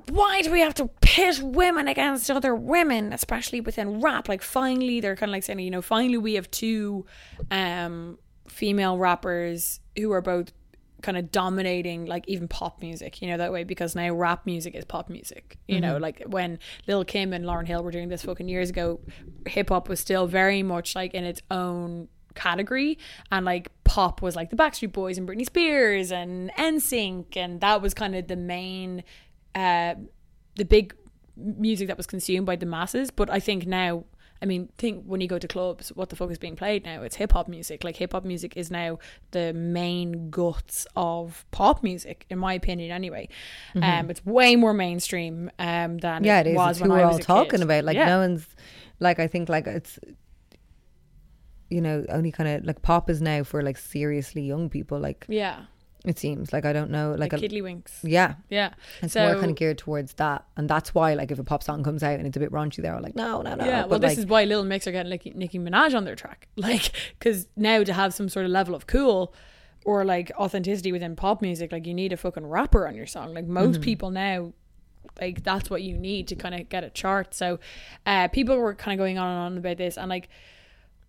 why 0.09 0.41
do 0.43 0.53
we 0.53 0.61
have 0.61 0.75
to 0.75 0.89
pit 1.01 1.41
women 1.43 1.89
against 1.89 2.31
other 2.31 2.55
women, 2.55 3.13
especially 3.13 3.61
within 3.61 4.01
rap? 4.01 4.29
Like, 4.29 4.43
finally, 4.43 5.01
they're 5.01 5.17
kind 5.17 5.31
of 5.31 5.33
like 5.33 5.43
saying, 5.43 5.59
you 5.59 5.71
know, 5.71 5.83
finally 5.83 6.19
we 6.19 6.35
have 6.35 6.49
two 6.51 7.07
um, 7.51 8.19
female 8.47 8.99
rappers 8.99 9.81
who 9.97 10.13
are 10.13 10.21
both 10.21 10.53
kind 11.05 11.19
of 11.19 11.31
dominating 11.31 12.07
like 12.07 12.25
even 12.27 12.49
pop 12.49 12.81
music 12.81 13.21
you 13.21 13.29
know 13.29 13.37
that 13.37 13.53
way 13.53 13.63
because 13.63 13.95
now 13.95 14.11
rap 14.11 14.47
music 14.47 14.75
is 14.75 14.87
pop 14.87 15.11
music 15.11 15.59
you 15.69 15.79
know? 15.79 15.99
Like 15.99 16.23
when 16.27 16.59
Lil 16.87 17.05
Kim 17.05 17.35
and 17.35 17.45
Lauryn 17.45 17.67
Hill 17.67 17.85
were 17.85 17.91
doing 17.91 18.09
this 18.09 18.23
fucking 18.23 18.49
years 18.49 18.71
ago 18.71 19.01
hip 19.47 19.69
hop 19.69 19.89
was 19.89 20.01
still 20.01 20.27
very 20.27 20.63
much 20.63 20.95
like 20.95 21.13
in 21.13 21.25
its 21.25 21.43
own 21.51 22.09
category 22.35 22.99
and 23.31 23.45
like 23.45 23.71
pop 23.85 24.23
was 24.23 24.35
like 24.35 24.49
the 24.49 24.57
Backstreet 24.57 24.93
Boys 24.93 25.19
and 25.19 25.29
Britney 25.29 25.45
Spears 25.45 26.11
and 26.11 26.51
NSYNC 26.55 27.37
and 27.37 27.61
that 27.61 27.83
was 27.83 27.93
kind 27.93 28.17
of 28.17 28.27
the 28.27 28.37
main 28.37 29.05
uh 29.55 29.95
the 30.57 30.65
big 30.65 30.95
music 31.37 31.89
that 31.89 31.97
was 31.97 32.07
consumed 32.07 32.47
by 32.47 32.57
the 32.57 32.67
masses. 32.67 33.11
But 33.11 33.29
I 33.31 33.41
think 33.41 33.67
now 33.67 34.05
I 34.45 34.47
mean, 34.47 34.69
think 34.77 35.05
when 35.07 35.23
you 35.23 35.27
go 35.29 35.39
to 35.39 35.49
clubs, 35.49 35.89
what 35.95 36.11
the 36.11 36.17
fuck 36.17 36.31
is 36.31 36.37
being 36.39 36.55
played 36.55 36.85
now? 36.85 37.01
It's 37.03 37.17
hip 37.17 37.33
hop 37.33 37.49
music. 37.49 37.83
Like 37.83 37.97
hip 37.97 38.13
hop 38.13 38.25
music 38.25 38.59
is 38.59 38.71
now 38.71 38.99
the 39.31 39.55
main 39.55 40.29
guts 40.29 40.87
of 40.97 41.47
pop 41.51 41.83
music, 41.83 42.27
in 42.29 42.39
my 42.39 42.53
opinion. 42.53 42.91
Anyway, 42.91 43.31
um, 43.75 44.11
it's 44.11 44.25
way 44.27 44.55
more 44.55 44.75
mainstream 44.75 45.51
um 45.59 45.97
than 45.99 46.17
Mm-hmm. 46.17 46.25
yeah 46.27 46.41
it 46.41 46.47
is 46.49 46.57
was 46.57 46.71
it's 46.77 46.81
when 46.83 46.91
who 46.91 46.97
I 46.97 47.01
we're 47.01 47.07
was 47.07 47.17
all 47.17 47.37
talking 47.37 47.61
kid. 47.61 47.63
about 47.63 47.85
like 47.85 47.97
Yeah. 47.97 48.07
no 48.07 48.19
one's 48.19 48.47
like 49.01 49.19
I 49.19 49.27
think 49.29 49.49
like 49.49 49.67
it's 49.67 49.99
you 51.71 51.81
know 51.81 52.05
only 52.11 52.31
kind 52.31 52.49
of 52.51 52.65
like 52.67 52.83
pop 52.83 53.09
is 53.09 53.23
now 53.23 53.43
for 53.45 53.63
like 53.63 53.79
seriously 53.79 54.43
young 54.43 54.69
people 54.69 54.99
like 55.01 55.25
yeah, 55.29 55.65
it 56.05 56.19
seems 56.19 56.53
like 56.53 56.65
I 56.65 56.73
don't 56.73 56.91
know 56.91 57.15
like, 57.19 57.33
like, 57.33 57.43
a, 57.43 57.49
Kiddlywinks. 57.49 58.01
yeah 58.03 58.35
Yeah, 58.51 58.75
It's 59.03 59.15
so 59.15 59.25
more 59.27 59.35
kind 59.41 59.51
of 59.51 59.57
geared 59.57 59.79
towards 59.79 60.13
that, 60.15 60.45
and 60.57 60.69
that's 60.69 60.95
why, 60.95 61.15
like, 61.15 61.31
if 61.31 61.39
a 61.39 61.45
pop 61.45 61.63
song 61.63 61.83
comes 61.83 62.03
out 62.03 62.19
and 62.19 62.27
it's 62.27 62.37
a 62.37 62.41
bit 62.41 62.51
raunchy, 62.53 62.83
they're 62.83 62.95
all 62.95 63.03
like, 63.03 63.15
"No, 63.17 63.43
no, 63.43 63.55
no." 63.55 63.65
yeah. 63.65 63.81
Well, 63.81 63.89
But, 63.89 64.01
this 64.03 64.11
like, 64.13 64.19
is 64.19 64.27
why 64.27 64.45
Little 64.45 64.65
Mix 64.65 64.87
are 64.87 64.93
getting 64.93 65.11
Nicki, 65.11 65.33
Nicki 65.35 65.59
Minaj 65.59 65.95
on 65.97 66.05
their 66.05 66.15
track, 66.17 66.49
like 66.57 66.93
because 67.19 67.47
now 67.57 67.83
to 67.83 67.93
have 67.93 68.13
some 68.15 68.29
sort 68.29 68.45
of 68.47 68.53
level 68.53 68.75
of 68.75 68.87
cool. 68.87 69.35
Or 69.87 70.03
like 70.03 70.33
authenticity 70.39 70.93
within 70.93 71.15
pop 71.15 71.43
music, 71.43 71.71
like 71.71 71.87
you 71.87 71.93
need 71.93 72.11
a 72.15 72.17
fucking 72.17 72.47
rapper 72.47 72.89
on 72.89 72.95
your 72.95 73.05
song. 73.07 73.35
Like 73.35 73.45
most 73.47 73.75
Mm-hmm. 73.75 73.83
people 73.83 74.11
now 74.11 74.55
like 75.21 75.45
that's 75.45 75.69
what 75.69 75.83
you 75.83 75.99
need 75.99 76.27
to 76.29 76.35
kind 76.37 76.55
of 76.55 76.71
get 76.71 76.85
a 76.85 76.89
chart. 76.89 77.35
So 77.35 77.59
uh 78.07 78.29
people 78.29 78.57
were 78.57 78.75
kind 78.75 78.99
of 78.99 79.03
going 79.03 79.19
on 79.19 79.29
and 79.29 79.39
on 79.39 79.59
about 79.59 79.77
this 79.77 79.99
and 79.99 80.09
like 80.09 80.31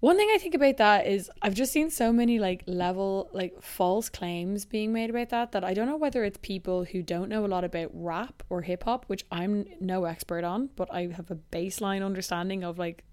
one 0.06 0.18
thing 0.18 0.30
I 0.32 0.38
think 0.38 0.53
about 0.53 0.77
that 0.77 1.07
is 1.07 1.32
I've 1.41 1.56
just 1.56 1.73
seen 1.73 1.90
so 1.90 2.14
many 2.14 2.38
like 2.38 2.61
level 2.68 3.27
like 3.34 3.60
false 3.60 4.07
claims 4.07 4.64
being 4.64 4.94
made 4.94 5.10
about 5.10 5.30
that 5.30 5.52
that 5.53 5.64
I 5.64 5.73
don't 5.73 5.88
know 5.88 5.98
whether 5.98 6.23
it's 6.23 6.38
people 6.44 6.84
who 6.84 7.02
don't 7.02 7.27
know 7.27 7.44
a 7.44 7.48
lot 7.48 7.64
about 7.64 7.90
rap 7.91 8.44
or 8.48 8.61
hip 8.61 8.84
hop, 8.84 9.06
which 9.07 9.26
I'm 9.32 9.65
no 9.80 10.06
expert 10.06 10.44
on, 10.44 10.69
but 10.76 10.94
I 10.94 11.07
have 11.07 11.32
a 11.32 11.40
baseline 11.52 12.06
understanding 12.06 12.64
of 12.64 12.77
like 12.77 13.03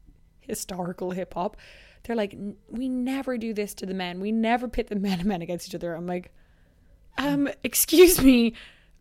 historical 0.40 1.12
hip 1.12 1.32
hop. 1.32 1.56
They're 2.04 2.14
like, 2.14 2.36
we 2.68 2.90
never 2.90 3.38
do 3.38 3.54
this 3.54 3.72
to 3.76 3.86
the 3.86 3.94
men. 3.94 4.20
We 4.20 4.30
never 4.30 4.68
pit 4.68 4.88
the 4.88 4.96
men 5.08 5.18
and 5.18 5.24
men 5.26 5.40
against 5.40 5.68
each 5.68 5.74
other. 5.74 5.94
I'm 5.94 6.06
like, 6.06 6.30
um, 7.16 7.48
excuse 7.64 8.20
me, 8.20 8.52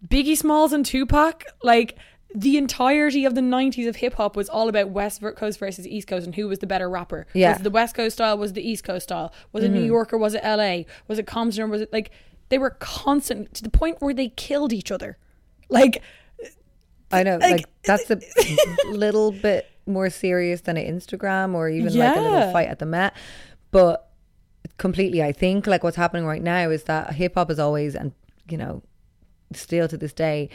Biggie 0.07 0.38
Smalls 0.38 0.72
and 0.72 0.85
Tupac, 0.85 1.43
like 1.61 1.97
the 2.34 2.58
entirety 2.58 3.26
of 3.26 3.36
the 3.36 3.41
90s 3.41 3.88
of 3.88 3.98
hip 3.98 4.16
hop 4.16 4.36
was 4.36 4.49
all 4.49 4.70
about 4.70 4.90
West 4.90 5.22
Coast 5.36 5.60
versus 5.60 5.88
East 5.88 6.08
Coast 6.08 6.26
and 6.26 6.36
who 6.36 6.48
was 6.48 6.60
the 6.60 6.68
better 6.68 6.90
rapper. 6.90 7.28
Yeah. 7.34 7.53
Was 7.53 7.64
the 7.64 7.70
West 7.70 7.95
Coast 7.95 8.16
style? 8.16 8.38
Was 8.38 8.53
the 8.53 8.68
East 8.68 8.84
Coast 8.84 9.03
style? 9.03 9.34
Was 9.52 9.64
it 9.64 9.70
New 9.70 9.80
mm-hmm. 9.80 9.88
York 9.88 10.14
or 10.14 10.18
was 10.18 10.34
it 10.34 10.44
LA? 10.44 10.84
Was 11.08 11.20
it 11.20 11.28
Compton 11.28 11.64
or 11.64 11.68
was 11.68 11.82
it 11.82 11.91
like 11.91 12.12
they 12.49 12.58
were 12.58 12.72
constant 12.72 13.53
to 13.56 13.64
the 13.64 13.70
point 13.70 14.02
where 14.02 14.14
they 14.14 14.30
killed 14.30 14.74
each 14.74 14.91
other? 14.91 15.18
Like, 15.70 16.02
I 17.12 17.24
know, 17.24 17.38
like, 17.38 17.52
like, 17.52 17.66
that's 17.84 18.10
a 18.10 18.20
little 18.90 19.32
bit 19.32 19.70
more 19.86 20.10
serious 20.10 20.62
than 20.62 20.78
an 20.78 20.86
Instagram 20.86 21.53
or 21.53 21.70
even 21.70 21.94
like 21.98 22.16
a 22.16 22.22
little 22.22 22.52
fight 22.52 22.68
at 22.68 22.80
the 22.80 22.86
Met, 22.86 23.16
but 23.72 24.10
completely, 24.78 25.22
I 25.22 25.32
think 25.32 25.68
like 25.68 25.84
what's 25.84 25.98
happening 25.98 26.26
right 26.26 26.41
now 26.41 26.70
is 26.70 26.84
that 26.84 27.14
hip 27.14 27.36
hop 27.36 27.52
is 27.52 27.60
always 27.60 27.95
and 27.95 28.14
you 28.49 28.58
know 28.58 28.82
still 29.53 29.88
to 29.88 29.98
this 29.98 30.14
day 30.14 30.49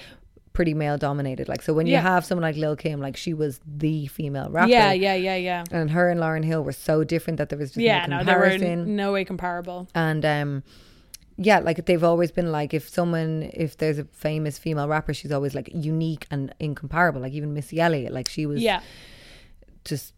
pretty 0.57 0.75
male 0.75 0.97
dominated. 0.99 1.49
Like, 1.53 1.63
so 1.63 1.73
when 1.79 1.87
you 1.87 1.97
have 1.97 2.25
someone 2.25 2.43
like 2.49 2.57
Lil 2.57 2.77
Kim, 2.77 2.99
like 3.01 3.17
she 3.17 3.33
was 3.35 3.61
the 3.85 4.07
female 4.07 4.49
rapper, 4.51 4.71
yeah, 4.71 4.93
yeah, 4.93 5.15
yeah, 5.15 5.37
yeah. 5.37 5.65
and 5.71 5.91
her 5.91 6.09
and 6.11 6.19
Lauryn 6.21 6.45
Hill 6.45 6.63
were 6.65 6.73
so 6.89 7.05
different 7.05 7.37
that 7.39 7.49
there 7.51 7.59
was 7.59 7.71
just 7.73 7.83
Yeah, 7.91 8.07
no 8.07 8.19
no, 8.19 8.25
they 8.25 8.35
were 8.35 8.51
comparison. 8.51 8.97
no 8.97 9.13
way 9.13 9.25
comparable. 9.25 9.87
and 9.95 10.25
um 10.25 10.51
yeah 11.39 11.59
like 11.59 11.79
they've 11.85 12.03
always 12.13 12.31
been 12.33 12.51
like 12.51 12.73
if 12.73 12.89
someone 12.89 13.51
if 13.53 13.77
there's 13.77 13.99
a 13.99 14.05
famous 14.27 14.55
female 14.59 14.89
rapper 14.89 15.13
she's 15.13 15.31
always 15.31 15.55
like 15.55 15.69
unique 15.75 16.27
and 16.31 16.43
incomparable 16.59 17.21
like 17.21 17.35
even 17.35 17.53
missy 17.53 17.79
elliott 17.79 18.11
like 18.19 18.27
she 18.37 18.47
was 18.47 18.63
Yeah. 18.63 18.81
just 19.85 20.15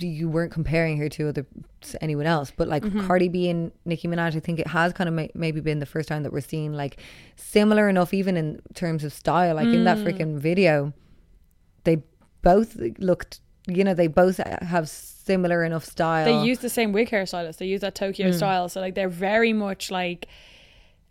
you 0.00 0.28
weren't 0.28 0.52
comparing 0.52 0.98
her 0.98 1.08
to 1.08 1.28
other 1.28 1.46
to 1.80 2.02
anyone 2.02 2.26
else 2.26 2.52
but 2.56 2.68
like 2.68 2.82
Mm-hmm. 2.82 3.06
cardi 3.06 3.28
b 3.28 3.48
and 3.48 3.72
nicki 3.86 4.06
minaj 4.08 4.36
i 4.36 4.40
think 4.40 4.58
it 4.58 4.66
has 4.66 4.92
kind 4.92 5.08
of 5.08 5.14
ma- 5.14 5.26
maybe 5.34 5.60
been 5.60 5.78
the 5.78 5.86
first 5.86 6.08
time 6.08 6.22
that 6.24 6.32
we're 6.32 6.40
seeing 6.40 6.72
like 6.74 6.98
similar 7.36 7.88
enough 7.88 8.12
even 8.12 8.36
in 8.36 8.60
terms 8.74 9.02
of 9.04 9.12
style 9.12 9.54
like 9.56 9.66
in 9.66 9.82
Mm. 9.82 9.84
that 9.84 9.98
freaking 9.98 10.36
video 10.38 10.92
they 11.84 12.02
both 12.42 12.76
looked 12.98 13.40
you 13.66 13.82
know 13.84 13.94
they 13.94 14.06
both 14.08 14.36
have 14.62 14.88
similar 14.88 15.64
enough 15.64 15.84
style 15.84 16.24
They 16.24 16.46
use 16.48 16.58
the 16.60 16.70
same 16.70 16.92
wig 16.92 17.10
hairstylist. 17.10 17.56
They 17.58 17.66
use 17.66 17.82
that 17.82 17.94
Mm. 17.94 17.98
Tokyo 18.06 18.30
style. 18.32 18.68
So 18.70 18.80
like 18.80 18.94
they're 18.94 19.10
very 19.10 19.52
much 19.52 19.90
like 19.90 20.26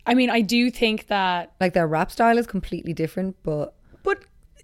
I 0.06 0.14
mean, 0.14 0.30
I 0.30 0.40
do 0.40 0.70
think 0.70 1.06
that 1.08 1.52
like 1.60 1.72
their 1.74 1.86
rap 1.86 2.10
style 2.10 2.38
is 2.38 2.46
completely 2.46 2.92
different 2.94 3.36
but 3.42 3.74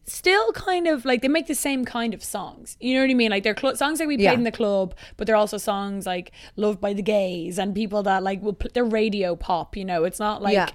still 0.07 0.53
kind 0.53 0.87
of 0.87 1.05
like 1.05 1.23
they 1.23 1.29
make 1.29 1.47
the 1.47 1.55
same 1.55 1.85
kind 1.85 2.13
of 2.13 2.23
songs. 2.23 2.77
You 2.81 2.95
know 2.95 3.01
what 3.01 3.11
I 3.11 3.15
mean? 3.15 3.31
Like 3.31 3.43
they're 3.43 3.57
cl- 3.59 3.77
songs 3.77 3.99
that 3.99 4.07
we 4.09 4.17
played 4.17 4.25
Yeah. 4.25 4.33
in 4.35 4.43
the 4.45 4.53
club, 4.53 4.95
but 5.17 5.27
they're 5.27 5.37
also 5.37 5.57
songs 5.57 6.05
like 6.07 6.33
loved 6.57 6.81
by 6.81 6.93
the 6.93 7.03
gays 7.03 7.59
and 7.59 7.75
people 7.75 8.03
that 8.03 8.23
like 8.23 8.43
will 8.43 8.53
put 8.53 8.75
they're 8.75 8.85
radio 8.85 9.35
pop. 9.35 9.77
You 9.77 9.85
know, 9.85 10.05
it's 10.05 10.21
not 10.21 10.43
like. 10.43 10.55
Yeah. 10.55 10.69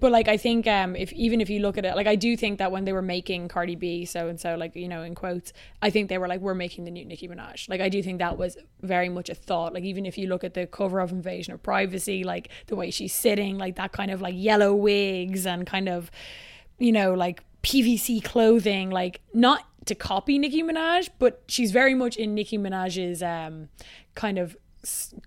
But 0.00 0.12
like 0.12 0.28
I 0.28 0.36
think 0.36 0.66
um 0.66 0.96
if 0.96 1.12
even 1.12 1.40
if 1.40 1.50
you 1.50 1.60
look 1.60 1.76
at 1.76 1.84
it, 1.84 1.96
like 1.96 2.06
I 2.06 2.14
do 2.16 2.36
think 2.36 2.58
that 2.58 2.72
when 2.72 2.84
they 2.84 2.92
were 2.92 3.02
making 3.02 3.48
Cardi 3.48 3.74
B, 3.76 4.04
so 4.04 4.28
and 4.28 4.40
so, 4.40 4.54
like 4.54 4.74
you 4.76 4.88
know 4.88 5.02
in 5.02 5.14
quotes, 5.14 5.52
I 5.82 5.90
think 5.90 6.08
they 6.08 6.18
were 6.18 6.28
like 6.28 6.40
we're 6.40 6.54
making 6.54 6.84
the 6.84 6.90
new 6.90 7.04
Nicki 7.04 7.28
Minaj. 7.28 7.68
Like 7.68 7.80
I 7.80 7.88
do 7.88 8.02
think 8.02 8.20
that 8.20 8.38
was 8.38 8.56
very 8.80 9.08
much 9.08 9.28
a 9.28 9.34
thought. 9.34 9.74
Like 9.74 9.84
even 9.84 10.06
if 10.06 10.16
you 10.16 10.28
look 10.28 10.44
at 10.44 10.54
the 10.54 10.66
cover 10.66 11.00
of 11.00 11.12
Invasion 11.12 11.52
of 11.52 11.62
Privacy, 11.62 12.24
like 12.24 12.48
the 12.68 12.76
way 12.76 12.90
she's 12.90 13.12
sitting, 13.12 13.58
like 13.58 13.76
that 13.76 13.92
kind 13.92 14.10
of 14.10 14.20
like 14.22 14.34
yellow 14.36 14.74
wigs 14.74 15.46
and 15.46 15.66
kind 15.66 15.88
of 15.88 16.10
you 16.78 16.90
know, 16.92 17.12
like 17.14 17.42
PVC 17.62 18.22
clothing, 18.22 18.90
like 18.90 19.20
not 19.32 19.66
to 19.86 19.94
copy 19.94 20.38
Nicki 20.38 20.62
Minaj, 20.62 21.10
but 21.18 21.42
she's 21.48 21.72
very 21.72 21.94
much 21.94 22.16
in 22.16 22.34
Nicki 22.34 22.58
Minaj's 22.58 23.22
um 23.22 23.68
kind 24.14 24.38
of 24.38 24.56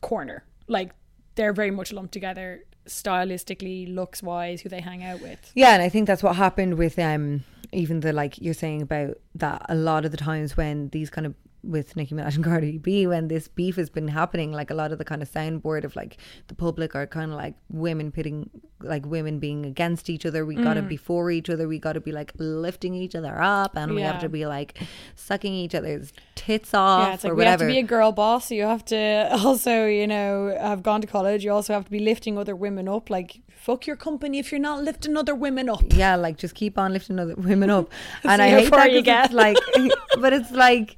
corner. 0.02 0.44
Like 0.68 0.92
they're 1.36 1.54
very 1.54 1.72
much 1.72 1.92
lumped 1.92 2.14
together 2.14 2.64
stylistically, 2.88 3.94
looks 3.94 4.22
wise, 4.22 4.62
who 4.62 4.70
they 4.70 4.82
hang 4.82 5.04
out 5.04 5.22
with. 5.22 5.52
Yeah, 5.56 5.74
and 5.74 5.82
I 5.82 5.90
think 5.90 6.08
that's 6.08 6.24
what 6.24 6.36
happened 6.36 6.76
with 6.76 6.98
um 7.00 7.44
even 7.72 8.00
the 8.00 8.14
like 8.14 8.40
you're 8.42 8.54
saying 8.54 8.82
about 8.82 9.18
that 9.36 9.66
a 9.68 9.76
lot 9.76 10.06
of 10.06 10.12
the 10.12 10.18
times 10.18 10.56
when 10.56 10.90
these 10.90 11.10
kind 11.10 11.28
of 11.28 11.34
with 11.66 11.96
Nicki 11.96 12.16
Minaj 12.16 12.36
and 12.36 12.44
Cardi 12.44 12.78
B 12.78 13.08
when 13.08 13.28
this 13.28 13.48
beef 13.48 13.76
has 13.76 13.90
been 13.90 14.08
happening, 14.08 14.52
like 14.52 14.70
a 14.70 14.74
lot 14.74 14.92
of 14.92 14.98
the 14.98 15.06
kind 15.06 15.22
of 15.22 15.32
soundboard 15.32 15.84
of 15.84 15.96
like 15.96 16.18
the 16.48 16.56
public 16.56 16.96
are 16.96 17.08
kind 17.08 17.32
of 17.32 17.38
like 17.38 17.56
women 17.70 18.12
pitting, 18.12 18.50
like 18.82 19.06
women 19.06 19.40
being 19.40 19.66
against 19.66 20.10
each 20.10 20.26
other. 20.26 20.46
We 20.46 20.56
got 20.56 20.76
to 20.76 20.82
mm. 20.82 20.90
be 20.90 20.98
for 20.98 21.32
each 21.32 21.50
other. 21.50 21.68
We 21.68 21.80
got 21.80 21.94
to 21.94 22.02
be 22.02 22.12
like 22.12 22.34
lifting 22.38 22.94
each 22.94 23.16
other 23.16 23.42
up, 23.42 23.76
and 23.76 23.96
we 23.96 24.02
have 24.02 24.22
to 24.22 24.30
be 24.30 24.46
like 24.46 24.78
sucking 25.16 25.54
each 25.54 25.76
other's 25.76 26.14
tits 26.36 26.74
off 26.74 27.08
yeah, 27.08 27.14
it's 27.16 27.24
like 27.24 27.34
or 27.34 27.36
we 27.36 27.44
have 27.44 27.60
whatever. 27.60 27.70
to 27.70 27.74
be 27.74 27.80
a 27.80 27.84
girl 27.84 28.12
boss. 28.12 28.50
So 28.50 28.56
you 28.56 28.64
have 28.64 28.86
to 28.86 29.30
also, 29.44 29.88
you 29.88 30.08
know, 30.08 30.56
have 30.60 30.84
gone 30.84 31.02
to 31.02 31.08
college. 31.08 31.44
You 31.44 31.52
also 31.52 31.74
have 31.74 31.86
to 31.86 31.92
be 31.92 32.00
lifting 32.00 32.38
other 32.38 32.56
women 32.56 32.88
up. 32.88 33.10
Like 33.10 33.42
fuck 33.66 33.88
your 33.88 33.96
company 33.96 34.38
if 34.38 34.52
you're 34.52 34.60
not 34.60 34.84
lifting 34.84 35.18
other 35.18 35.34
women 35.34 35.70
up. 35.70 35.82
yeah, 35.90 36.16
like 36.16 36.38
just 36.38 36.54
keep 36.54 36.78
on 36.78 36.94
lifting 36.94 37.18
other 37.18 37.34
women 37.36 37.72
up. 37.72 37.90
and 38.24 38.40
I 38.40 38.50
hate 38.50 38.70
that 38.70 38.92
you 38.92 39.00
it's 39.00 39.06
get. 39.06 39.34
like, 39.34 39.58
but 40.20 40.34
it's 40.34 40.52
like, 40.52 40.98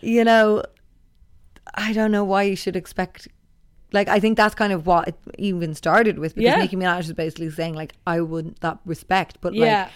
you 0.00 0.24
know, 0.24 0.62
I 1.74 1.92
don't 1.92 2.10
know 2.10 2.24
why 2.24 2.42
you 2.44 2.56
should 2.56 2.76
expect. 2.76 3.28
Like 3.92 4.08
I 4.08 4.20
think 4.20 4.36
that's 4.36 4.54
kind 4.54 4.72
of 4.72 4.86
what 4.86 5.08
it 5.08 5.14
even 5.38 5.74
started 5.74 6.18
with 6.18 6.34
because 6.34 6.54
Yeah. 6.54 6.60
Nicki 6.60 6.76
Minaj 6.76 7.00
is 7.00 7.12
basically 7.12 7.50
saying 7.50 7.74
like 7.74 7.94
I 8.06 8.20
wouldn't 8.20 8.60
that 8.60 8.78
respect, 8.84 9.38
but 9.40 9.54
Yeah. 9.54 9.84
like 9.84 9.92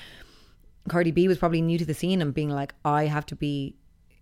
Cardi 0.89 1.13
B 1.13 1.29
was 1.29 1.39
probably 1.39 1.63
new 1.63 1.79
to 1.79 1.85
the 1.85 1.95
scene 1.95 2.21
and 2.21 2.35
being 2.35 2.51
like 2.51 2.75
I 2.85 3.07
have 3.07 3.25
to 3.27 3.37
be, 3.37 3.75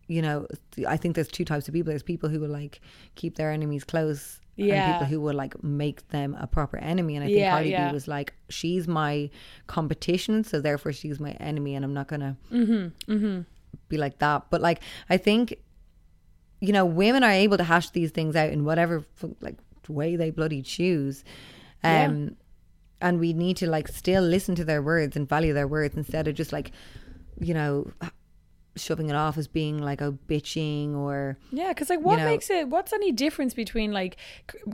you 0.09 0.21
know, 0.23 0.47
I 0.87 0.97
think 0.97 1.15
there's 1.15 1.29
two 1.29 1.45
types 1.45 1.69
of 1.69 1.75
people. 1.75 1.91
There's 1.91 2.03
people 2.03 2.29
who 2.29 2.39
will 2.41 2.51
like 2.51 2.81
keep 3.15 3.37
their 3.37 3.51
enemies 3.51 3.85
close. 3.85 4.39
And 4.59 4.85
people 4.85 5.07
who 5.07 5.19
will 5.21 5.35
like 5.35 5.61
make 5.65 6.07
them 6.09 6.37
a 6.39 6.47
proper 6.47 6.77
enemy. 6.77 7.17
And 7.17 7.25
I 7.25 7.29
think 7.29 7.39
Yeah, 7.39 7.51
Cardi 7.51 7.71
yeah. 7.71 7.89
B 7.89 7.93
was 7.95 8.07
like, 8.07 8.35
she's 8.51 8.87
my 8.87 9.31
competition, 9.67 10.45
so 10.45 10.61
therefore 10.61 10.93
she's 10.93 11.19
my 11.19 11.31
enemy, 11.41 11.75
and 11.75 11.85
I'm 11.85 11.95
not 11.95 12.07
gonna 12.07 12.37
Mm-hmm, 12.53 13.41
be 13.89 13.97
like 13.97 14.19
that. 14.19 14.45
But 14.51 14.61
like, 14.61 14.81
I 15.09 15.17
think, 15.17 15.55
you 16.63 16.73
know, 16.73 16.87
women 16.87 17.25
are 17.25 17.33
able 17.33 17.57
to 17.57 17.65
hash 17.65 17.91
these 17.91 18.13
things 18.13 18.37
out 18.37 18.51
in 18.51 18.65
whatever 18.65 19.05
like 19.41 19.57
way 19.89 20.15
they 20.15 20.31
bloody 20.31 20.63
choose, 20.63 21.25
um, 21.83 22.37
and 23.01 23.19
we 23.19 23.33
need 23.33 23.57
to 23.57 23.69
like 23.69 23.89
still 23.89 24.23
listen 24.23 24.55
to 24.55 24.65
their 24.65 24.81
words 24.81 25.17
and 25.17 25.29
value 25.29 25.53
their 25.53 25.67
words 25.67 25.97
instead 25.97 26.29
of 26.29 26.37
just 26.37 26.53
like, 26.53 26.71
you 27.41 27.53
know, 27.53 27.91
shoving 28.75 29.11
it 29.11 29.15
off 29.15 29.37
as 29.37 29.47
being 29.49 29.77
like 29.79 30.01
a 30.01 30.13
bitching 30.29 30.95
or 30.97 31.37
Yeah, 31.51 31.69
because 31.69 31.91
like, 31.91 32.01
what 32.01 32.19
know- 32.19 32.25
makes 32.25 32.49
it? 32.51 32.69
What's 32.69 32.93
any 32.93 33.13
difference 33.13 33.53
between 33.55 33.93
like 33.93 34.17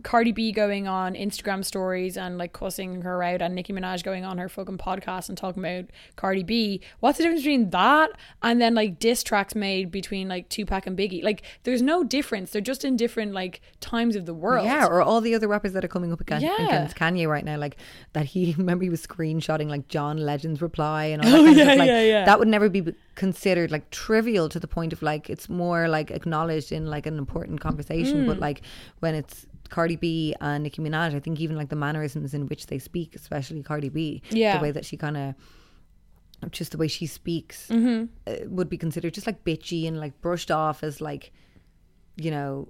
Cardi 0.03 0.33
B 0.33 0.53
going 0.53 0.87
on 0.87 1.15
Instagram 1.15 1.65
stories 1.65 2.17
and 2.17 2.39
like 2.39 2.53
cussing 2.53 3.03
her 3.03 3.23
out, 3.23 3.43
and 3.43 3.55
Nicki 3.55 3.73
Minaj 3.73 4.03
going 4.05 4.25
on 4.25 4.39
her 4.39 4.49
fucking 4.49 4.79
podcast 4.79 5.29
and 5.29 5.37
talking 5.37 5.65
about 5.65 5.87
Cardi 6.17 6.43
B? 6.45 6.81
What's 7.01 7.19
the 7.19 7.25
difference 7.25 7.43
between 7.43 7.71
that 7.71 8.11
and 8.43 8.61
then 8.61 8.75
like 8.75 8.99
diss 8.99 9.23
tracks 9.23 9.55
made 9.55 9.91
between 9.91 10.29
like 10.29 10.49
Tupac 10.49 10.87
and 10.87 10.97
Biggie? 10.97 11.23
Like, 11.25 11.43
there's 11.65 11.83
no 11.83 12.05
difference. 12.05 12.51
They're 12.53 12.61
just 12.63 12.85
in 12.85 12.97
different 12.97 13.33
like 13.33 13.61
times 13.81 14.15
of 14.17 14.27
the 14.27 14.35
world. 14.35 14.65
Yeah, 14.65 14.87
or 14.87 15.03
all 15.03 15.21
the 15.21 15.35
other 15.35 15.49
rappers 15.49 15.73
that 15.73 15.85
are 15.85 15.89
coming 15.89 16.13
up 16.13 16.21
against, 16.21 16.45
Yeah. 16.45 16.67
against 16.67 16.97
Kanye 16.97 17.29
right 17.29 17.45
now, 17.45 17.57
like 17.59 17.77
that 18.13 18.27
he 18.27 18.55
remember 18.59 18.85
he 18.85 18.91
was 18.91 19.05
screenshotting 19.05 19.69
like 19.69 19.89
John 19.89 20.19
Legend's 20.19 20.63
reply 20.63 21.07
and 21.07 21.23
all 21.23 21.29
oh, 21.29 21.33
that 21.33 21.39
Oh, 21.41 21.45
kind 21.45 21.51
of 21.51 21.57
yeah, 21.57 21.65
stuff. 21.65 21.79
Like 21.79 21.87
yeah, 21.89 22.03
yeah. 22.03 22.25
that 22.27 22.39
would 22.39 22.49
never 22.49 22.69
be 22.69 22.95
considered 23.19 23.71
like 23.71 23.91
trivial 23.91 24.49
to 24.49 24.59
the 24.65 24.69
point 24.77 24.93
of 24.95 25.03
like 25.03 25.29
it's 25.35 25.49
more 25.49 25.89
like 25.89 26.11
acknowledged 26.11 26.71
in 26.73 26.87
like 26.87 27.05
an 27.13 27.19
important 27.19 27.61
conversation. 27.61 28.19
Mm. 28.25 28.27
But 28.29 28.39
like 28.39 28.63
when 29.01 29.15
it's 29.21 29.47
Cardi 29.69 29.97
B 29.97 30.35
and 30.41 30.63
Nicki 30.65 30.81
Minaj, 30.81 31.15
I 31.15 31.21
think 31.21 31.41
even 31.41 31.57
like 31.57 31.69
the 31.69 31.77
mannerisms 31.77 32.33
in 32.33 32.47
which 32.47 32.67
they 32.69 32.79
speak, 32.79 33.15
especially 33.15 33.63
Cardi 33.63 33.91
B, 33.91 34.23
Yeah. 34.31 34.57
the 34.57 34.63
way 34.63 34.71
that 34.71 34.85
she 34.87 34.97
kind 34.97 35.17
of 35.17 35.35
just 36.53 36.71
the 36.73 36.79
way 36.79 36.89
she 36.89 37.07
speaks 37.07 37.69
Mm-hmm. 37.69 38.05
uh, 38.31 38.49
would 38.57 38.69
be 38.69 38.79
considered 38.79 39.13
just 39.15 39.27
like 39.27 39.45
bitchy 39.45 39.89
and 39.89 39.99
like 40.05 40.15
brushed 40.21 40.51
off 40.53 40.83
as 40.85 41.01
like 41.01 41.33
you 42.17 42.31
know 42.31 42.69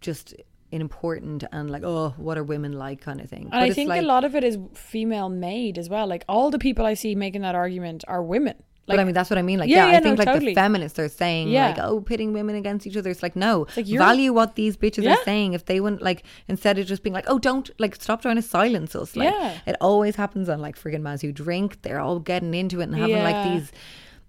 just 0.00 0.34
important 0.70 1.44
and 1.52 1.68
like 1.70 1.82
oh 1.84 2.14
what 2.16 2.38
are 2.38 2.44
women 2.54 2.72
like 2.72 3.00
kind 3.02 3.20
of 3.20 3.28
thing 3.28 3.44
And 3.52 3.62
I 3.62 3.70
think 3.72 3.90
a 3.92 4.00
lot 4.00 4.24
of 4.24 4.34
it 4.34 4.42
is 4.42 4.56
female 4.74 5.28
made 5.28 5.76
as 5.82 5.88
well. 5.90 6.06
Like 6.06 6.24
all 6.28 6.50
the 6.50 6.58
people 6.58 6.86
I 6.86 6.94
see 6.94 7.14
making 7.14 7.42
that 7.42 7.54
argument 7.54 8.04
are 8.08 8.22
women. 8.22 8.56
Like 8.88 8.96
but 8.96 9.00
I 9.02 9.04
mean 9.04 9.14
that's 9.14 9.30
what 9.30 9.38
I 9.38 9.42
mean. 9.42 9.60
Like 9.60 9.68
Yeah, 9.70 9.86
yeah, 9.86 9.92
yeah, 9.92 9.98
I 9.98 10.00
think 10.00 10.18
no, 10.18 10.24
like 10.24 10.32
totally. 10.34 10.54
the 10.54 10.60
feminists 10.60 10.98
are 10.98 11.08
saying 11.08 11.48
Yeah. 11.50 11.68
like 11.68 11.78
oh 11.78 12.00
pitting 12.00 12.32
women 12.32 12.56
against 12.56 12.84
each 12.86 12.96
other. 12.96 13.10
It's 13.10 13.22
like 13.22 13.36
no. 13.36 13.66
Like 13.76 13.86
value 13.86 14.32
what 14.32 14.56
these 14.56 14.76
bitches 14.76 15.08
are 15.08 15.22
saying. 15.24 15.52
If 15.52 15.66
they 15.66 15.78
wouldn't 15.80 16.02
like 16.02 16.24
instead 16.48 16.78
of 16.80 16.86
just 16.86 17.02
being 17.04 17.14
like 17.14 17.26
oh 17.28 17.38
don't 17.38 17.70
like 17.78 17.94
stop 17.96 18.22
trying 18.22 18.36
to 18.36 18.42
silence 18.42 18.96
us. 18.96 19.14
Like 19.14 19.32
Yeah. 19.32 19.58
it 19.66 19.76
always 19.80 20.16
happens 20.16 20.48
on 20.48 20.60
like 20.60 20.76
friggin' 20.76 21.00
Maz 21.02 21.22
who 21.22 21.30
drink 21.30 21.82
they're 21.82 22.00
all 22.00 22.18
getting 22.18 22.54
into 22.54 22.80
it 22.80 22.84
and 22.84 22.96
having 22.96 23.22
like 23.22 23.52
these 23.52 23.70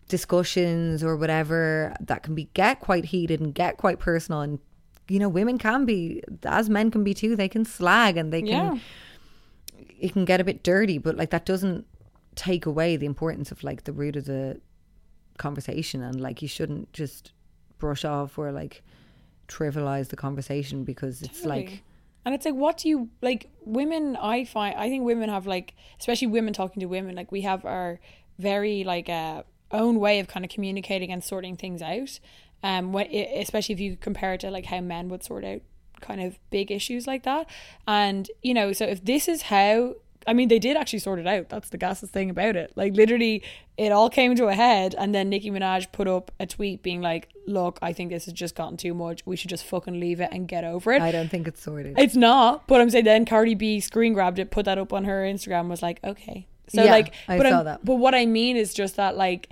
discussions 0.08 1.04
or 1.04 1.16
whatever 1.18 1.96
that 2.00 2.24
can 2.24 2.36
be 2.36 2.46
get 2.54 2.80
quite 2.80 3.06
heated 3.06 3.42
and 3.42 3.56
get 3.56 3.78
quite 3.78 3.98
personal. 4.00 4.42
And 4.42 4.60
you 5.10 5.18
know 5.20 5.30
women 5.30 5.58
can 5.58 5.86
be 5.86 6.22
as 6.44 6.70
men 6.70 6.92
can 6.92 7.04
be 7.04 7.14
too. 7.16 7.36
They 7.36 7.50
can 7.50 7.66
slag 7.66 8.18
and 8.18 8.32
they 8.32 8.44
can 8.44 8.80
it 10.00 10.14
can 10.14 10.26
get 10.26 10.42
a 10.42 10.44
bit 10.44 10.64
dirty 10.64 10.98
but 10.98 11.16
like 11.16 11.30
that 11.30 11.46
doesn't 11.46 11.86
take 12.36 12.66
away 12.66 12.96
the 12.96 13.06
importance 13.06 13.52
of 13.52 13.64
like 13.64 13.84
the 13.84 13.94
root 13.94 14.16
of 14.16 14.26
the 14.26 14.60
conversation 15.38 16.02
and 16.02 16.20
like 16.22 16.42
you 16.42 16.48
shouldn't 16.48 16.92
just 16.94 17.32
brush 17.80 18.06
off 18.06 18.38
or 18.38 18.52
like 18.52 18.84
trivialize 19.48 20.10
the 20.10 20.16
conversation 20.16 20.84
because 20.84 21.22
it's 21.22 21.44
like 21.44 21.84
and 22.24 22.34
it's 22.34 22.46
like 22.46 22.56
what 22.56 22.78
do 22.78 22.88
you 22.88 23.10
like 23.22 23.50
women 23.66 24.16
i 24.16 24.46
find 24.46 24.76
i 24.78 24.88
think 24.88 25.04
women 25.04 25.30
have 25.30 25.46
like 25.46 25.74
especially 26.00 26.28
women 26.28 26.54
talking 26.54 26.80
to 26.80 26.86
women 26.86 27.16
like 27.16 27.32
we 27.32 27.42
have 27.42 27.66
our 27.66 28.00
very 28.40 28.84
like 28.84 29.10
uh 29.10 29.44
own 29.74 30.00
way 30.00 30.20
of 30.20 30.28
kind 30.28 30.46
of 30.46 30.52
communicating 30.52 31.12
and 31.12 31.24
sorting 31.24 31.58
things 31.58 31.82
out. 31.82 32.20
Um 32.62 32.94
when, 32.94 33.08
e- 33.08 33.40
especially 33.40 33.74
if 33.74 33.80
you 33.80 33.98
compare 33.98 34.34
it 34.36 34.42
to 34.42 34.52
like 34.52 34.66
how 34.66 34.80
men 34.80 35.10
would 35.10 35.24
sort 35.24 35.44
out 35.44 35.62
kind 36.00 36.22
of 36.22 36.38
big 36.50 36.72
issues 36.72 37.08
like 37.08 37.24
that. 37.24 37.50
And 37.88 38.30
you 38.42 38.54
know 38.54 38.72
so 38.72 38.86
if 38.86 39.04
this 39.04 39.28
is 39.28 39.44
how 39.44 39.96
I 40.28 40.34
mean, 40.34 40.48
they 40.48 40.60
did 40.60 40.78
actually 40.78 41.00
sort 41.00 41.20
it 41.20 41.28
out. 41.28 41.50
That's 41.50 41.70
the 41.70 41.78
gassest 41.78 42.12
thing 42.14 42.30
about 42.30 42.56
it. 42.56 42.72
Like, 42.76 42.94
literally, 42.96 43.44
it 43.78 43.92
all 43.92 44.10
came 44.10 44.36
to 44.36 44.48
a 44.48 44.54
head, 44.54 44.96
and 44.98 45.14
then 45.14 45.30
Nicki 45.30 45.50
Minaj 45.52 45.92
put 45.92 46.08
up 46.08 46.32
a 46.40 46.46
tweet 46.46 46.82
being 46.84 47.02
like, 47.02 47.30
"Look, 47.48 47.80
I 47.82 47.94
think 47.94 48.12
this 48.12 48.26
has 48.26 48.34
just 48.34 48.56
gotten 48.56 48.78
too 48.78 48.94
much. 48.94 49.26
We 49.26 49.36
should 49.36 49.50
just 49.50 49.66
fucking 49.66 50.00
leave 50.00 50.22
it 50.22 50.30
and 50.32 50.48
get 50.48 50.64
over 50.64 50.92
it." 50.94 51.02
I 51.02 51.12
don't 51.12 51.30
think 51.30 51.48
it's 51.48 51.62
sorted 51.62 51.96
It's 51.98 52.16
not, 52.16 52.68
but 52.68 52.82
I'm 52.82 52.90
saying 52.90 53.06
then 53.06 53.26
Cardi 53.26 53.56
B 53.56 53.80
screen 53.80 54.14
grabbed 54.14 54.40
it, 54.40 54.52
put 54.52 54.66
that 54.66 54.78
up 54.78 54.94
on 54.94 55.06
her 55.06 55.24
Instagram, 55.24 55.68
was 55.70 55.82
like, 55.82 56.00
okay. 56.04 56.48
So 56.70 56.84
Yeah, 56.84 56.92
like, 56.92 57.14
I 57.28 57.38
but 57.38 57.48
saw 57.50 57.56
I'm- 57.58 57.66
that. 57.66 57.84
But 57.86 57.96
what 57.96 58.16
I 58.16 58.26
mean 58.26 58.56
is 58.58 58.74
just 58.74 58.96
that 58.96 59.18
like, 59.18 59.50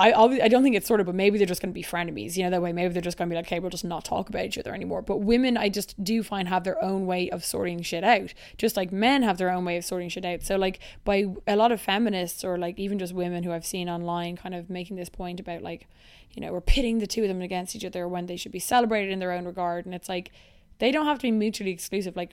I 0.00 0.44
I 0.44 0.48
don't 0.48 0.62
think 0.62 0.76
it's 0.76 0.86
sort 0.86 1.00
of, 1.00 1.06
but 1.06 1.14
maybe 1.14 1.36
they're 1.36 1.46
just 1.46 1.60
going 1.60 1.72
to 1.72 1.74
be 1.74 1.82
frenemies, 1.82 2.36
you 2.36 2.44
know, 2.44 2.50
that 2.50 2.62
way. 2.62 2.72
Maybe 2.72 2.92
they're 2.92 3.02
just 3.02 3.18
going 3.18 3.28
to 3.28 3.32
be 3.32 3.36
like, 3.36 3.46
okay, 3.46 3.60
we'll 3.60 3.70
just 3.70 3.84
not 3.84 4.04
talk 4.04 4.28
about 4.28 4.44
each 4.44 4.58
other 4.58 4.74
anymore. 4.74 5.02
But 5.02 5.18
women, 5.18 5.56
I 5.56 5.68
just 5.68 6.02
do 6.02 6.22
find 6.22 6.48
have 6.48 6.64
their 6.64 6.82
own 6.82 7.06
way 7.06 7.28
of 7.30 7.44
sorting 7.44 7.82
shit 7.82 8.02
out, 8.02 8.32
just 8.56 8.76
like 8.76 8.92
men 8.92 9.22
have 9.22 9.38
their 9.38 9.50
own 9.50 9.64
way 9.64 9.76
of 9.76 9.84
sorting 9.84 10.08
shit 10.08 10.24
out. 10.24 10.42
So 10.42 10.56
like, 10.56 10.80
by 11.04 11.26
a 11.46 11.56
lot 11.56 11.72
of 11.72 11.80
feminists 11.80 12.44
or 12.44 12.56
like 12.56 12.78
even 12.78 12.98
just 12.98 13.12
women 13.12 13.44
who 13.44 13.52
I've 13.52 13.66
seen 13.66 13.88
online, 13.88 14.36
kind 14.36 14.54
of 14.54 14.70
making 14.70 14.96
this 14.96 15.10
point 15.10 15.38
about 15.38 15.62
like, 15.62 15.86
you 16.32 16.40
know, 16.40 16.52
we're 16.52 16.60
pitting 16.60 16.98
the 16.98 17.06
two 17.06 17.22
of 17.22 17.28
them 17.28 17.42
against 17.42 17.74
each 17.74 17.84
other 17.84 18.06
when 18.08 18.26
they 18.26 18.36
should 18.36 18.52
be 18.52 18.58
celebrated 18.58 19.10
in 19.12 19.18
their 19.18 19.32
own 19.32 19.44
regard, 19.44 19.84
and 19.84 19.94
it's 19.94 20.08
like 20.08 20.30
they 20.78 20.90
don't 20.90 21.06
have 21.06 21.18
to 21.18 21.22
be 21.22 21.32
mutually 21.32 21.72
exclusive. 21.72 22.16
Like 22.16 22.32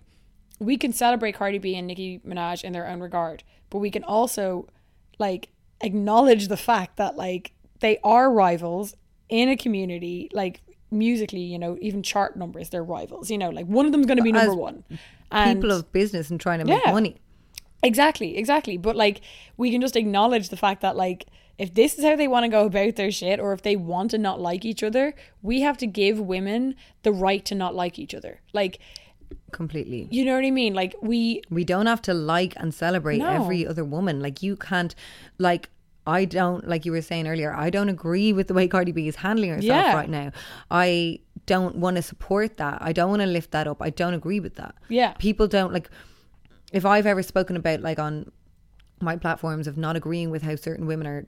we 0.60 0.78
can 0.78 0.94
celebrate 0.94 1.34
Cardi 1.34 1.58
B 1.58 1.76
and 1.76 1.88
Nicki 1.88 2.20
Minaj 2.26 2.64
in 2.64 2.74
their 2.74 2.88
own 2.88 3.00
regard, 3.00 3.44
but 3.70 3.80
we 3.80 3.92
can 3.92 4.04
also 4.04 4.68
like 5.20 5.50
acknowledge 5.82 6.48
the 6.48 6.58
fact 6.58 6.98
that 6.98 7.16
like 7.16 7.54
they 7.80 7.98
are 8.04 8.32
rivals 8.32 8.96
in 9.30 9.50
a 9.50 9.58
community 9.58 10.30
like 10.34 10.62
musically 10.90 11.42
you 11.42 11.60
know 11.60 11.78
even 11.82 12.02
chart 12.02 12.38
numbers 12.38 12.70
they're 12.70 12.84
rivals 12.84 13.30
you 13.30 13.38
know 13.38 13.50
like 13.50 13.66
one 13.66 13.86
of 13.86 13.92
them's 13.92 14.06
going 14.06 14.18
to 14.18 14.24
be 14.24 14.30
As 14.32 14.48
number 14.48 14.56
one 14.56 14.84
and 15.32 15.62
people 15.62 15.76
of 15.76 15.92
business 15.92 16.30
and 16.30 16.40
trying 16.40 16.60
to 16.60 16.66
make 16.66 16.82
Yeah. 16.86 16.92
money 16.92 17.18
Exactly, 17.84 18.38
exactly. 18.38 18.76
But 18.76 18.96
like 18.96 19.22
we 19.56 19.70
can 19.72 19.82
just 19.82 19.96
acknowledge 19.96 20.50
the 20.50 20.58
fact 20.58 20.82
that 20.82 20.96
like 20.96 21.28
if 21.60 21.76
this 21.76 21.98
is 21.98 22.04
how 22.04 22.16
they 22.16 22.28
want 22.28 22.44
to 22.44 22.50
go 22.50 22.66
about 22.66 22.96
their 22.96 23.12
shit 23.12 23.40
or 23.40 23.54
if 23.54 23.62
they 23.62 23.76
want 23.76 24.10
to 24.12 24.18
not 24.18 24.42
like 24.42 24.66
each 24.66 24.82
other, 24.82 25.14
we 25.44 25.62
have 25.62 25.78
to 25.78 25.86
give 25.86 26.20
women 26.20 26.74
the 27.04 27.12
right 27.12 27.46
to 27.46 27.54
not 27.54 27.76
like 27.76 28.00
each 28.00 28.16
other. 28.16 28.42
Like 28.52 28.80
completely 29.52 30.08
you 30.10 30.26
know 30.26 30.34
what 30.36 30.44
I 30.44 30.50
mean? 30.52 30.74
Like 30.74 30.96
we 31.02 31.44
we 31.52 31.64
don't 31.64 31.86
have 31.86 32.02
to 32.04 32.14
like 32.16 32.54
and 32.58 32.74
celebrate 32.74 33.20
No. 33.20 33.30
every 33.30 33.66
other 33.68 33.86
woman 33.86 34.22
like 34.22 34.42
you 34.42 34.56
can't 34.56 34.96
like 35.38 35.70
I 36.08 36.26
don't 36.26 36.68
like 36.68 36.86
you 36.86 36.92
were 36.94 37.02
saying 37.02 37.28
earlier 37.28 37.54
I 37.54 37.70
don't 37.70 37.90
agree 37.90 38.32
with 38.34 38.48
the 38.48 38.54
way 38.54 38.68
Cardi 38.68 38.92
B 38.94 39.08
is 39.08 39.18
handling 39.18 39.50
herself 39.50 39.64
Yeah. 39.86 39.94
right 39.96 40.10
now 40.10 40.32
I 40.72 41.20
don't 41.46 41.76
want 41.76 41.98
to 41.98 42.02
support 42.02 42.58
that 42.58 42.78
I 42.82 42.92
don't 42.94 43.10
want 43.10 43.22
to 43.22 43.28
lift 43.28 43.52
that 43.52 43.68
up 43.68 43.82
I 43.82 43.90
don't 43.90 44.14
agree 44.14 44.40
with 44.40 44.56
that 44.56 44.74
Yeah. 44.90 45.14
people 45.20 45.48
don't 45.48 45.74
like 45.74 45.90
if 46.74 46.86
I've 46.86 47.06
ever 47.06 47.24
spoken 47.24 47.56
about 47.56 47.82
like 47.82 48.00
on 48.00 48.32
my 49.02 49.16
platforms 49.16 49.68
of 49.68 49.78
not 49.78 49.96
agreeing 49.96 50.30
with 50.32 50.42
how 50.44 50.56
certain 50.56 50.88
women 50.88 51.06
are 51.08 51.28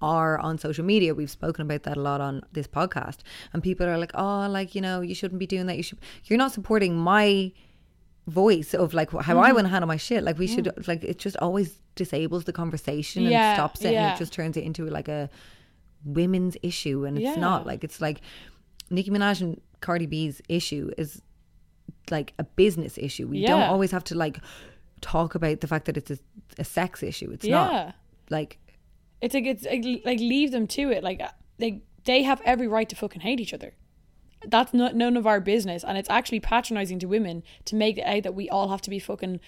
are 0.00 0.38
on 0.38 0.58
social 0.58 0.84
media. 0.84 1.12
We've 1.14 1.30
spoken 1.30 1.62
about 1.62 1.82
that 1.82 1.96
a 1.96 2.00
lot 2.00 2.20
on 2.20 2.42
this 2.52 2.68
podcast, 2.68 3.18
and 3.52 3.62
people 3.64 3.84
are 3.86 3.98
like, 3.98 4.12
"Oh, 4.14 4.46
like 4.48 4.76
you 4.76 4.80
know, 4.80 5.00
you 5.00 5.12
shouldn't 5.14 5.40
be 5.40 5.46
doing 5.46 5.66
that. 5.66 5.76
You 5.76 5.82
should. 5.82 5.98
You're 6.26 6.38
not 6.38 6.52
supporting 6.52 6.94
my 6.96 7.52
voice 8.28 8.74
of 8.74 8.94
like 8.94 9.10
how 9.10 9.18
Mm-hmm. 9.34 9.38
I 9.38 9.52
want 9.52 9.64
to 9.66 9.70
handle 9.70 9.88
my 9.88 9.96
shit. 9.96 10.22
Like 10.22 10.38
we 10.38 10.46
should. 10.46 10.70
Like 10.86 11.02
it 11.04 11.18
just 11.18 11.36
always 11.38 11.80
disables 11.94 12.44
the 12.44 12.52
conversation 12.52 13.26
and 13.26 13.56
stops 13.56 13.80
it, 13.84 13.94
and 13.94 14.14
it 14.14 14.18
just 14.18 14.32
turns 14.32 14.56
it 14.56 14.64
into 14.64 14.86
like 14.86 15.08
a 15.08 15.28
women's 16.04 16.56
issue, 16.62 17.04
and 17.04 17.16
it's 17.18 17.24
Yeah. 17.24 17.34
not. 17.40 17.66
Like 17.66 17.82
it's 17.84 18.00
like 18.00 18.20
Nicki 18.90 19.10
Minaj 19.10 19.40
and 19.40 19.60
Cardi 19.80 20.06
B's 20.06 20.40
issue 20.48 20.90
is 20.96 21.20
like 22.10 22.32
a 22.38 22.44
business 22.44 22.98
issue. 22.98 23.26
We 23.26 23.44
don't 23.46 23.62
always 23.62 23.90
have 23.90 24.04
to 24.04 24.14
like 24.14 24.38
talk 25.00 25.34
about 25.34 25.60
the 25.60 25.66
fact 25.66 25.84
that 25.86 25.96
it's 25.96 26.10
a, 26.10 26.18
a 26.58 26.64
sex 26.64 27.02
issue. 27.02 27.30
It's 27.30 27.46
not 27.46 27.94
like 28.30 28.58
It's 29.20 29.34
like 29.34 29.46
it's 29.46 29.64
like, 29.64 29.84
like 30.04 30.18
leave 30.20 30.50
them 30.52 30.66
to 30.68 30.90
it. 30.90 31.02
Like 31.02 31.20
they 31.58 31.82
they 32.04 32.22
have 32.22 32.40
every 32.44 32.68
right 32.68 32.88
to 32.88 32.96
fucking 32.96 33.20
hate 33.22 33.40
each 33.40 33.52
other. 33.54 33.74
That's 34.46 34.72
not 34.72 34.94
none 34.94 35.16
of 35.16 35.26
our 35.26 35.40
business, 35.40 35.84
and 35.84 35.98
it's 35.98 36.10
actually 36.10 36.40
patronizing 36.40 36.98
to 37.00 37.06
women 37.06 37.42
to 37.66 37.74
make 37.74 37.98
it 37.98 38.02
out 38.02 38.22
that 38.22 38.34
we 38.34 38.48
all 38.48 38.68
have 38.68 38.80
to 38.82 38.90
be 38.90 38.98
fucking 38.98 39.40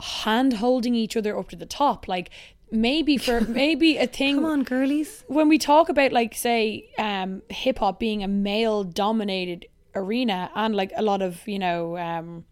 hand 0.00 0.54
holding 0.54 0.94
each 0.94 1.16
other 1.16 1.36
up 1.36 1.48
to 1.50 1.56
the 1.56 1.66
top. 1.66 2.06
Like 2.08 2.30
maybe 2.70 3.16
for 3.16 3.40
maybe 3.62 3.96
a 3.96 4.06
thing. 4.06 4.36
come 4.36 4.44
on, 4.44 4.62
girlies. 4.62 5.24
when 5.26 5.48
we 5.48 5.58
talk 5.58 5.88
about 5.88 6.12
like 6.12 6.34
say 6.34 6.88
um 6.98 7.42
hip 7.48 7.78
hop 7.78 7.98
being 7.98 8.22
a 8.22 8.28
male 8.28 8.84
dominated 8.84 9.66
arena 9.94 10.50
and 10.54 10.74
like 10.76 10.92
a 10.96 11.02
lot 11.02 11.22
of 11.22 11.46
you 11.48 11.58
know 11.58 11.96
um 11.98 12.44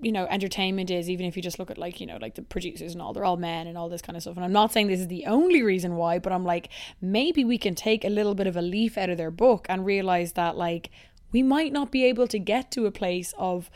you 0.00 0.12
know 0.12 0.26
entertainment 0.26 0.90
is 0.90 1.08
even 1.08 1.26
if 1.26 1.36
you 1.36 1.42
just 1.42 1.58
look 1.58 1.70
at 1.70 1.78
like 1.78 2.00
you 2.00 2.06
know 2.06 2.18
like 2.20 2.34
the 2.34 2.42
producers 2.42 2.92
and 2.92 3.00
all 3.00 3.12
they're 3.12 3.24
all 3.24 3.36
men 3.36 3.66
and 3.66 3.78
all 3.78 3.88
this 3.88 4.02
kind 4.02 4.16
of 4.16 4.22
stuff. 4.22 4.36
And 4.36 4.44
I'm 4.44 4.52
not 4.52 4.72
saying 4.72 4.88
this 4.88 5.00
is 5.00 5.08
the 5.08 5.26
only 5.26 5.62
reason 5.62 5.96
why 5.96 6.18
but 6.18 6.32
I'm 6.32 6.44
like 6.44 6.68
maybe 7.00 7.44
we 7.44 7.58
can 7.58 7.74
take 7.74 8.04
a 8.04 8.08
little 8.08 8.34
bit 8.34 8.46
of 8.46 8.56
a 8.56 8.62
leaf 8.62 8.98
out 8.98 9.10
of 9.10 9.16
their 9.16 9.30
book 9.30 9.66
and 9.68 9.84
realize 9.84 10.32
that 10.32 10.56
like 10.56 10.90
we 11.32 11.42
might 11.42 11.72
not 11.72 11.90
be 11.90 12.04
able 12.04 12.26
to 12.28 12.38
get 12.38 12.70
to 12.72 12.86
a 12.86 12.90
place 12.90 13.34
of 13.38 13.70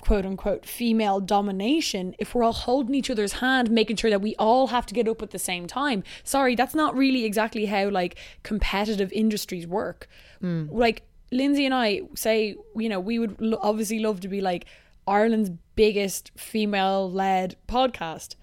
quote 0.00 0.26
unquote 0.26 0.66
female 0.66 1.20
domination 1.20 2.14
if 2.18 2.34
we're 2.34 2.42
all 2.42 2.52
holding 2.52 2.94
each 2.94 3.10
other's 3.10 3.34
hand 3.34 3.70
making 3.70 3.94
sure 3.94 4.10
that 4.10 4.20
we 4.20 4.34
all 4.36 4.68
have 4.68 4.86
to 4.86 4.94
get 4.94 5.06
up 5.06 5.22
at 5.22 5.30
the 5.30 5.38
same 5.38 5.66
time. 5.66 6.02
Sorry 6.24 6.54
that's 6.54 6.74
not 6.74 6.96
really 6.96 7.24
exactly 7.24 7.66
how 7.66 7.90
like 7.90 8.16
competitive 8.42 9.12
industries 9.12 9.66
work. 9.66 10.08
Hmm. 10.40 10.66
Like 10.70 11.02
lindsay 11.30 11.66
and 11.66 11.74
i 11.74 12.00
say 12.14 12.56
you 12.74 12.88
know 12.88 12.98
we 12.98 13.18
would 13.18 13.38
lo- 13.38 13.58
obviously 13.60 13.98
love 13.98 14.18
to 14.18 14.28
be 14.28 14.40
like 14.40 14.64
ireland's 15.08 15.50
biggest 15.74 16.30
female 16.36 17.10
led 17.10 17.56
podcast 17.66 18.34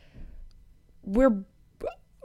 we're 1.04 1.44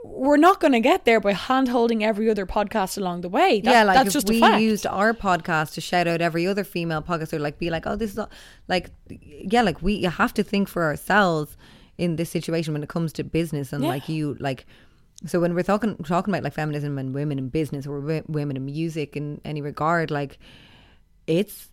we're 0.03 0.37
not 0.37 0.59
going 0.59 0.71
to 0.73 0.79
get 0.79 1.05
there 1.05 1.19
by 1.19 1.31
hand 1.31 1.67
holding 1.67 2.03
every 2.03 2.27
other 2.29 2.47
podcast 2.47 2.97
along 2.97 3.21
the 3.21 3.29
way 3.29 3.61
That- 3.61 3.71
yeah, 3.71 3.83
like 3.83 3.95
that's 3.97 4.07
if 4.07 4.13
just 4.13 4.29
we 4.29 4.39
used 4.57 4.87
our 4.87 5.13
podcast 5.13 5.73
to 5.75 5.81
shout 5.81 6.07
out 6.07 6.21
every 6.21 6.47
other 6.47 6.63
female 6.63 7.03
podcast, 7.03 7.33
or 7.33 7.39
like 7.39 7.59
be 7.59 7.69
like, 7.69 7.85
oh, 7.85 7.95
this 7.95 8.13
is 8.17 8.19
like, 8.67 8.89
yeah, 9.09 9.61
like 9.61 9.79
we 9.83 9.93
you 9.93 10.09
have 10.09 10.33
to 10.33 10.43
think 10.43 10.67
for 10.67 10.83
ourselves 10.83 11.55
in 11.99 12.15
this 12.15 12.31
situation 12.31 12.73
when 12.73 12.81
it 12.81 12.89
comes 12.89 13.13
to 13.13 13.23
business 13.23 13.71
and 13.73 13.83
Yeah. 13.83 13.89
like 13.89 14.09
you 14.09 14.35
like. 14.39 14.65
So 15.27 15.39
when 15.39 15.53
we're 15.53 15.61
talking 15.61 15.95
talking 15.97 16.33
about 16.33 16.43
like 16.43 16.53
feminism 16.53 16.97
and 16.97 17.13
women 17.13 17.37
in 17.37 17.49
business 17.49 17.85
or 17.85 17.99
women 18.27 18.57
in 18.57 18.65
music 18.65 19.15
in 19.15 19.39
any 19.45 19.61
regard, 19.61 20.09
like 20.09 20.39
it's 21.27 21.69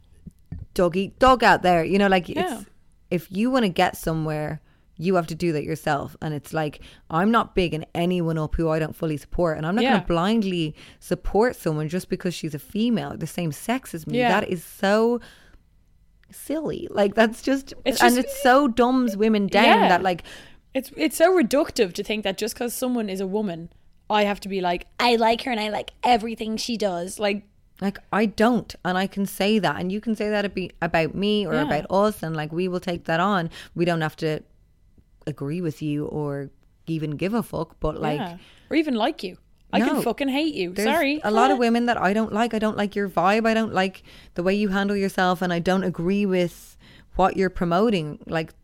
dog 0.74 0.96
eat 0.96 1.18
dog 1.18 1.42
out 1.44 1.62
there. 1.62 1.84
You 1.84 1.98
know, 1.98 2.08
like 2.08 2.28
Yeah. 2.28 2.60
it's 2.60 2.70
if 3.10 3.32
you 3.32 3.50
want 3.50 3.64
to 3.64 3.68
get 3.70 3.96
somewhere, 3.96 4.60
you 5.00 5.14
have 5.14 5.26
to 5.28 5.34
do 5.34 5.52
that 5.52 5.64
yourself. 5.64 6.16
And 6.20 6.34
it's 6.34 6.52
like 6.52 6.80
I'm 7.10 7.30
not 7.30 7.54
bigging 7.54 7.84
anyone 7.94 8.36
up 8.38 8.54
who 8.56 8.68
I 8.68 8.78
don't 8.78 8.94
fully 8.96 9.16
support, 9.16 9.56
and 9.56 9.66
I'm 9.66 9.74
not 9.74 9.84
Yeah. 9.84 9.90
going 9.92 10.00
to 10.02 10.06
blindly 10.08 10.74
support 11.00 11.56
someone 11.56 11.88
just 11.88 12.08
because 12.08 12.34
she's 12.34 12.54
a 12.54 12.58
female, 12.58 13.16
the 13.16 13.26
same 13.26 13.52
sex 13.52 13.94
as 13.94 14.06
me. 14.06 14.18
Yeah. 14.18 14.40
That 14.40 14.48
is 14.48 14.62
so 14.64 15.20
silly. 16.30 16.88
Like 16.90 17.14
that's 17.14 17.42
just, 17.42 17.72
It's 17.84 18.02
and 18.02 18.14
just- 18.14 18.26
it's 18.28 18.42
so 18.42 18.68
dumbs 18.68 19.16
women 19.16 19.46
down 19.46 19.64
Yeah. 19.64 19.88
that 19.88 20.02
like 20.02 20.22
It's 20.74 20.92
it's 20.98 21.16
so 21.16 21.32
reductive 21.32 21.94
to 21.94 22.04
think 22.04 22.24
that 22.24 22.36
just 22.36 22.54
because 22.54 22.74
someone 22.74 23.08
is 23.08 23.20
a 23.20 23.26
woman, 23.26 23.70
I 24.10 24.24
have 24.24 24.38
to 24.40 24.48
be 24.48 24.60
like, 24.60 24.86
I 25.00 25.16
like 25.16 25.42
her 25.42 25.50
and 25.50 25.58
I 25.58 25.70
like 25.70 25.92
everything 26.04 26.56
she 26.58 26.76
does. 26.76 27.18
Like, 27.18 27.44
Like 27.80 27.98
I 28.12 28.26
don't, 28.26 28.74
and 28.84 28.98
I 28.98 29.06
can 29.06 29.24
say 29.26 29.58
that, 29.60 29.76
and 29.80 29.92
you 29.92 30.00
can 30.00 30.16
say 30.16 30.28
that 30.30 30.44
ab- 30.44 30.72
about 30.82 31.14
me 31.14 31.46
or 31.46 31.54
Yeah. 31.54 31.62
about 31.62 31.86
us, 31.90 32.22
and 32.22 32.34
like 32.36 32.52
we 32.52 32.66
will 32.68 32.80
take 32.80 33.04
that 33.04 33.20
on. 33.20 33.50
We 33.74 33.84
don't 33.84 34.00
have 34.00 34.16
to 34.16 34.40
agree 35.26 35.60
with 35.60 35.80
you 35.82 36.06
or 36.06 36.50
even 36.86 37.12
give 37.12 37.34
a 37.34 37.42
fuck, 37.42 37.76
but 37.80 38.00
like 38.00 38.18
yeah. 38.18 38.38
or 38.70 38.76
even 38.76 38.94
like 38.94 39.22
you. 39.22 39.36
I 39.72 39.78
No. 39.80 39.86
can 39.86 40.02
fucking 40.02 40.28
hate 40.28 40.54
you. 40.54 40.74
Sorry, 40.76 41.20
a 41.22 41.30
lot 41.30 41.50
of 41.50 41.58
women 41.58 41.86
that 41.86 41.98
I 42.00 42.12
don't 42.14 42.32
like. 42.32 42.54
I 42.54 42.58
don't 42.58 42.76
like 42.76 42.96
your 42.96 43.08
vibe. 43.08 43.46
I 43.46 43.54
don't 43.54 43.74
like 43.74 44.02
the 44.34 44.42
way 44.42 44.54
you 44.54 44.68
handle 44.68 44.96
yourself, 44.96 45.42
and 45.42 45.52
I 45.52 45.58
don't 45.58 45.84
agree 45.84 46.24
with 46.26 46.76
what 47.16 47.36
you're 47.36 47.50
promoting. 47.50 48.18
Like, 48.26 48.54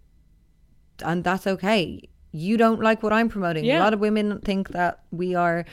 and 1.05 1.23
that's 1.23 1.47
okay. 1.47 2.01
You 2.33 2.57
don't 2.57 2.81
like 2.81 3.03
what 3.03 3.13
I'm 3.13 3.29
promoting. 3.29 3.65
Yeah. 3.65 3.79
A 3.79 3.83
lot 3.85 3.93
of 3.95 4.01
women 4.01 4.41
think 4.41 4.71
that 4.71 5.01
we 5.13 5.35
are. 5.35 5.65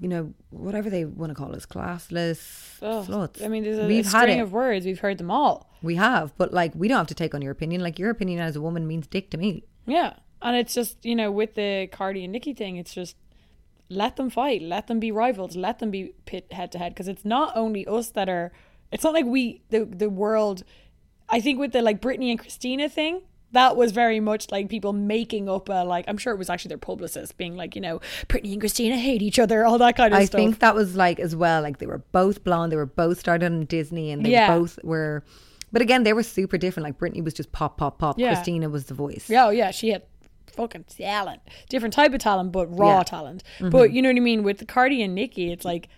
You 0.00 0.08
know, 0.08 0.34
whatever 0.50 0.90
they 0.90 1.04
want 1.04 1.30
to 1.30 1.34
call 1.34 1.54
us, 1.54 1.66
classless, 1.66 2.76
Ugh. 2.82 3.06
sluts. 3.06 3.44
I 3.44 3.48
mean, 3.48 3.64
there's 3.64 3.78
a, 3.78 3.82
a 3.82 3.86
We've 3.86 4.04
had 4.04 4.22
string 4.22 4.38
it. 4.38 4.42
of 4.42 4.52
words. 4.52 4.86
We've 4.86 4.98
heard 5.00 5.18
them 5.18 5.30
all. 5.30 5.70
We 5.82 5.96
have, 5.96 6.36
but 6.36 6.52
like 6.52 6.72
we 6.74 6.88
don't 6.88 6.98
have 6.98 7.06
to 7.08 7.14
take 7.14 7.34
on 7.34 7.42
your 7.42 7.52
opinion. 7.52 7.82
Like 7.82 7.98
your 7.98 8.10
opinion 8.10 8.40
as 8.40 8.56
a 8.56 8.60
woman 8.60 8.86
means 8.86 9.06
dick 9.06 9.30
to 9.30 9.36
me. 9.38 9.64
Yeah, 9.86 10.14
and 10.42 10.56
it's 10.56 10.74
just 10.74 11.04
you 11.04 11.14
know 11.16 11.30
with 11.30 11.54
the 11.54 11.88
Cardi 11.90 12.24
and 12.24 12.32
Nicki 12.32 12.52
thing, 12.54 12.76
it's 12.76 12.94
just 12.94 13.16
let 13.88 14.16
them 14.16 14.28
fight, 14.30 14.60
let 14.62 14.86
them 14.86 15.00
be 15.00 15.10
rivals, 15.10 15.56
let 15.56 15.78
them 15.78 15.90
be 15.90 16.12
pit 16.26 16.52
head 16.52 16.70
to 16.72 16.78
head 16.78 16.92
because 16.94 17.08
it's 17.08 17.24
not 17.24 17.56
only 17.56 17.86
us 17.86 18.10
that 18.10 18.28
are. 18.28 18.52
It's 18.92 19.04
not 19.04 19.14
like 19.14 19.26
we 19.26 19.62
the 19.70 19.84
the 19.84 20.10
world. 20.10 20.62
I 21.28 21.40
think 21.40 21.58
with 21.58 21.72
the 21.72 21.82
like 21.82 22.00
Britney 22.00 22.30
and 22.30 22.38
Christina 22.38 22.88
thing. 22.88 23.22
That 23.52 23.76
was 23.76 23.92
very 23.92 24.20
much 24.20 24.50
like 24.50 24.68
people 24.68 24.92
making 24.92 25.48
up 25.48 25.68
a 25.70 25.84
like 25.84 26.04
I'm 26.06 26.18
sure 26.18 26.34
it 26.34 26.38
was 26.38 26.50
actually 26.50 26.68
their 26.70 26.78
publicist 26.78 27.36
being 27.38 27.56
like 27.56 27.74
you 27.74 27.80
know 27.80 28.00
Britney 28.28 28.52
and 28.52 28.60
Christina 28.60 28.96
hate 28.98 29.22
each 29.22 29.38
other 29.38 29.64
all 29.64 29.78
that 29.78 29.96
kind 29.96 30.12
of 30.12 30.20
I 30.20 30.24
stuff. 30.26 30.38
I 30.38 30.44
think 30.44 30.58
that 30.58 30.74
was 30.74 30.94
like 30.96 31.18
as 31.18 31.34
well. 31.34 31.62
Like 31.62 31.78
they 31.78 31.86
were 31.86 32.02
both 32.12 32.44
blonde. 32.44 32.70
They 32.72 32.76
were 32.76 32.84
both 32.86 33.18
started 33.18 33.46
on 33.46 33.64
Disney, 33.64 34.10
and 34.10 34.24
they 34.24 34.30
Yeah. 34.32 34.56
both 34.56 34.78
were. 34.84 35.24
But 35.72 35.82
again, 35.82 36.02
they 36.02 36.12
were 36.12 36.22
super 36.22 36.58
different. 36.58 36.84
Like 36.84 36.98
Britney 36.98 37.22
was 37.24 37.34
just 37.34 37.52
pop, 37.52 37.76
pop, 37.78 37.98
pop. 37.98 38.18
Yeah. 38.18 38.34
Christina 38.34 38.68
was 38.68 38.86
the 38.86 38.94
voice. 38.94 39.28
Yeah, 39.28 39.46
oh 39.46 39.50
yeah, 39.50 39.70
she 39.70 39.90
had 39.90 40.02
fucking 40.54 40.84
talent. 40.84 41.40
Different 41.68 41.94
type 41.94 42.12
of 42.12 42.20
talent, 42.20 42.52
but 42.52 42.66
raw 42.68 42.88
Yeah. 42.88 42.94
Mm-hmm. 42.96 43.02
talent. 43.04 43.42
But 43.70 43.92
you 43.92 44.02
know 44.02 44.08
what 44.10 44.16
I 44.16 44.20
mean? 44.20 44.42
With 44.42 44.58
the 44.58 44.66
Cardi 44.66 45.02
and 45.02 45.14
Nicki, 45.14 45.52
it's 45.52 45.64
like 45.64 45.88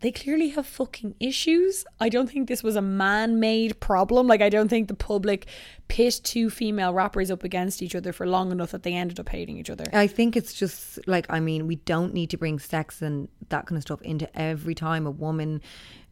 they 0.00 0.10
clearly 0.10 0.48
have 0.50 0.66
fucking 0.66 1.14
issues. 1.20 1.84
I 2.00 2.08
don't 2.08 2.30
think 2.30 2.48
this 2.48 2.62
was 2.62 2.76
a 2.76 2.82
man 2.82 3.38
made 3.40 3.78
problem. 3.80 4.26
Like 4.26 4.40
I 4.40 4.48
don't 4.48 4.68
think 4.68 4.88
the 4.88 4.94
public 4.94 5.46
pit 5.90 6.20
two 6.24 6.48
female 6.50 6.94
rappers 6.94 7.30
up 7.30 7.44
against 7.44 7.82
each 7.82 7.94
other 7.94 8.12
for 8.12 8.26
long 8.26 8.50
enough 8.52 8.70
that 8.70 8.82
they 8.84 8.94
ended 8.94 9.20
up 9.20 9.28
hating 9.28 9.58
each 9.58 9.68
other. 9.70 9.84
I 9.92 10.06
think 10.06 10.36
it's 10.36 10.54
just 10.54 10.98
like 11.06 11.26
I 11.28 11.40
mean, 11.40 11.66
we 11.66 11.76
don't 11.76 12.14
need 12.14 12.30
to 12.30 12.36
bring 12.38 12.58
sex 12.58 13.02
and 13.02 13.28
that 13.50 13.66
kind 13.66 13.76
of 13.76 13.82
stuff 13.82 14.00
into 14.02 14.26
every 14.38 14.74
time 14.74 15.06
a 15.06 15.10
woman 15.10 15.60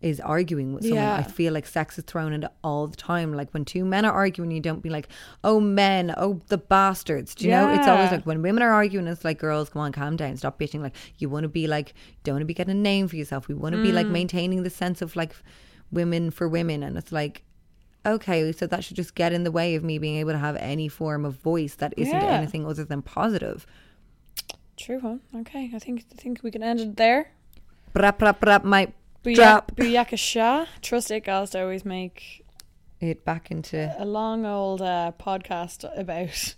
is 0.00 0.20
arguing 0.20 0.74
with 0.74 0.84
someone. 0.84 1.02
Yeah. 1.02 1.16
I 1.16 1.22
feel 1.22 1.52
like 1.52 1.66
sex 1.66 1.98
is 1.98 2.04
thrown 2.04 2.32
into 2.32 2.50
all 2.62 2.86
the 2.86 2.96
time. 2.96 3.32
Like 3.34 3.50
when 3.52 3.64
two 3.64 3.84
men 3.84 4.04
are 4.04 4.12
arguing, 4.12 4.50
you 4.52 4.60
don't 4.60 4.82
be 4.82 4.90
like, 4.90 5.08
"Oh 5.42 5.58
men, 5.60 6.14
oh 6.16 6.40
the 6.48 6.58
bastards." 6.58 7.34
Do 7.34 7.44
you 7.46 7.50
know? 7.50 7.72
It's 7.72 7.86
always 7.88 8.10
like 8.12 8.24
when 8.24 8.42
women 8.42 8.62
are 8.62 8.70
arguing, 8.72 9.06
it's 9.08 9.24
like, 9.24 9.38
"Girls, 9.38 9.70
come 9.70 9.82
on, 9.82 9.92
calm 9.92 10.16
down, 10.16 10.36
stop 10.36 10.58
bitching." 10.58 10.82
Like 10.82 10.94
you 11.18 11.28
want 11.28 11.44
to 11.44 11.48
be 11.48 11.66
like, 11.66 11.94
don't 12.22 12.34
want 12.34 12.42
to 12.42 12.46
be 12.46 12.54
getting 12.54 12.72
a 12.76 12.80
name 12.80 13.08
for 13.08 13.16
yourself. 13.16 13.48
We 13.48 13.54
want 13.54 13.74
to 13.74 13.82
be 13.82 13.90
Mm. 13.90 13.94
like 13.94 14.06
maintaining 14.06 14.62
the 14.62 14.70
sense 14.70 15.02
of 15.02 15.16
like 15.16 15.34
women 15.90 16.30
for 16.30 16.48
women, 16.48 16.82
and 16.82 16.96
it's 16.98 17.12
like. 17.12 17.42
Okay, 18.08 18.50
so 18.52 18.66
that 18.66 18.82
should 18.84 18.96
just 18.96 19.14
get 19.14 19.32
in 19.32 19.44
the 19.44 19.50
way 19.52 19.74
of 19.74 19.84
me 19.84 19.98
being 19.98 20.16
able 20.16 20.32
to 20.32 20.38
have 20.38 20.56
any 20.56 20.88
form 20.88 21.24
of 21.24 21.34
voice 21.34 21.74
that 21.76 21.92
isn't 21.96 22.14
Yeah. 22.14 22.38
anything 22.38 22.66
other 22.66 22.84
than 22.84 23.02
positive. 23.02 23.66
True, 24.76 25.00
huh? 25.00 25.16
Okay, 25.40 25.70
I 25.74 25.78
think 25.78 26.04
I 26.12 26.16
think 26.16 26.42
we 26.42 26.50
can 26.50 26.62
end 26.62 26.80
it 26.80 26.96
there. 26.96 27.32
Brap, 27.94 28.18
brap, 28.18 28.38
brap, 28.40 28.64
might 28.64 28.94
Booyah- 29.24 29.34
drop 29.34 29.72
Booyaka 29.76 30.66
Trust 30.82 31.10
it, 31.10 31.24
girls 31.24 31.50
to 31.50 31.62
always 31.62 31.84
make 31.84 32.44
it 33.00 33.24
back 33.24 33.50
into. 33.50 33.94
a 33.98 34.04
long 34.04 34.46
old 34.46 34.80
uh, 34.80 35.12
podcast 35.18 35.84
about 35.98 36.54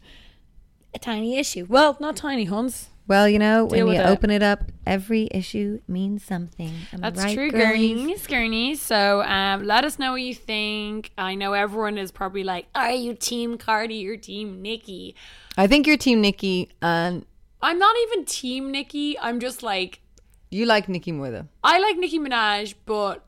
a 0.95 0.99
tiny 0.99 1.39
issue. 1.39 1.67
Well, 1.69 1.97
not 2.01 2.17
tiny, 2.17 2.45
Huns. 2.45 2.89
Well, 3.11 3.29
you 3.29 3.41
know, 3.41 3.67
Deal 3.67 3.89
when 3.89 3.97
you 3.97 4.01
it. 4.01 4.07
open 4.07 4.31
it 4.31 4.41
up, 4.41 4.71
every 4.87 5.27
issue 5.33 5.81
means 5.89 6.23
something. 6.23 6.73
Am 6.93 7.01
That's 7.01 7.19
right, 7.21 7.35
true, 7.35 7.51
girlies? 7.51 7.99
Gurnies. 7.99 8.29
Gurnies. 8.29 8.77
So 8.77 9.23
um, 9.23 9.65
let 9.65 9.85
us 9.85 9.99
know 9.99 10.13
what 10.13 10.23
you 10.23 10.33
think. 10.33 11.11
I 11.19 11.35
know 11.35 11.53
everyone 11.53 11.99
is 11.99 12.13
probably 12.13 12.45
like, 12.45 12.69
are 12.73 12.93
you 12.93 13.15
Team 13.15 13.59
Cardi 13.59 14.09
or 14.09 14.17
Team 14.17 14.63
Nicki? 14.63 15.17
I 15.57 15.67
think 15.67 15.89
you're 15.89 15.97
Team 15.97 16.21
Nicki, 16.21 16.71
and 16.83 17.27
I'm 17.61 17.81
not 17.81 17.97
even 18.05 18.27
Team 18.27 18.71
Nicki. 18.71 19.19
I'm 19.19 19.41
just 19.41 19.65
like, 19.65 20.01
you 20.53 20.65
like 20.67 20.89
Nicki 20.89 21.11
more 21.11 21.33
though. 21.33 21.49
I 21.65 21.81
like 21.81 21.97
Nicki 21.97 22.21
Minaj, 22.21 22.75
but 22.87 23.27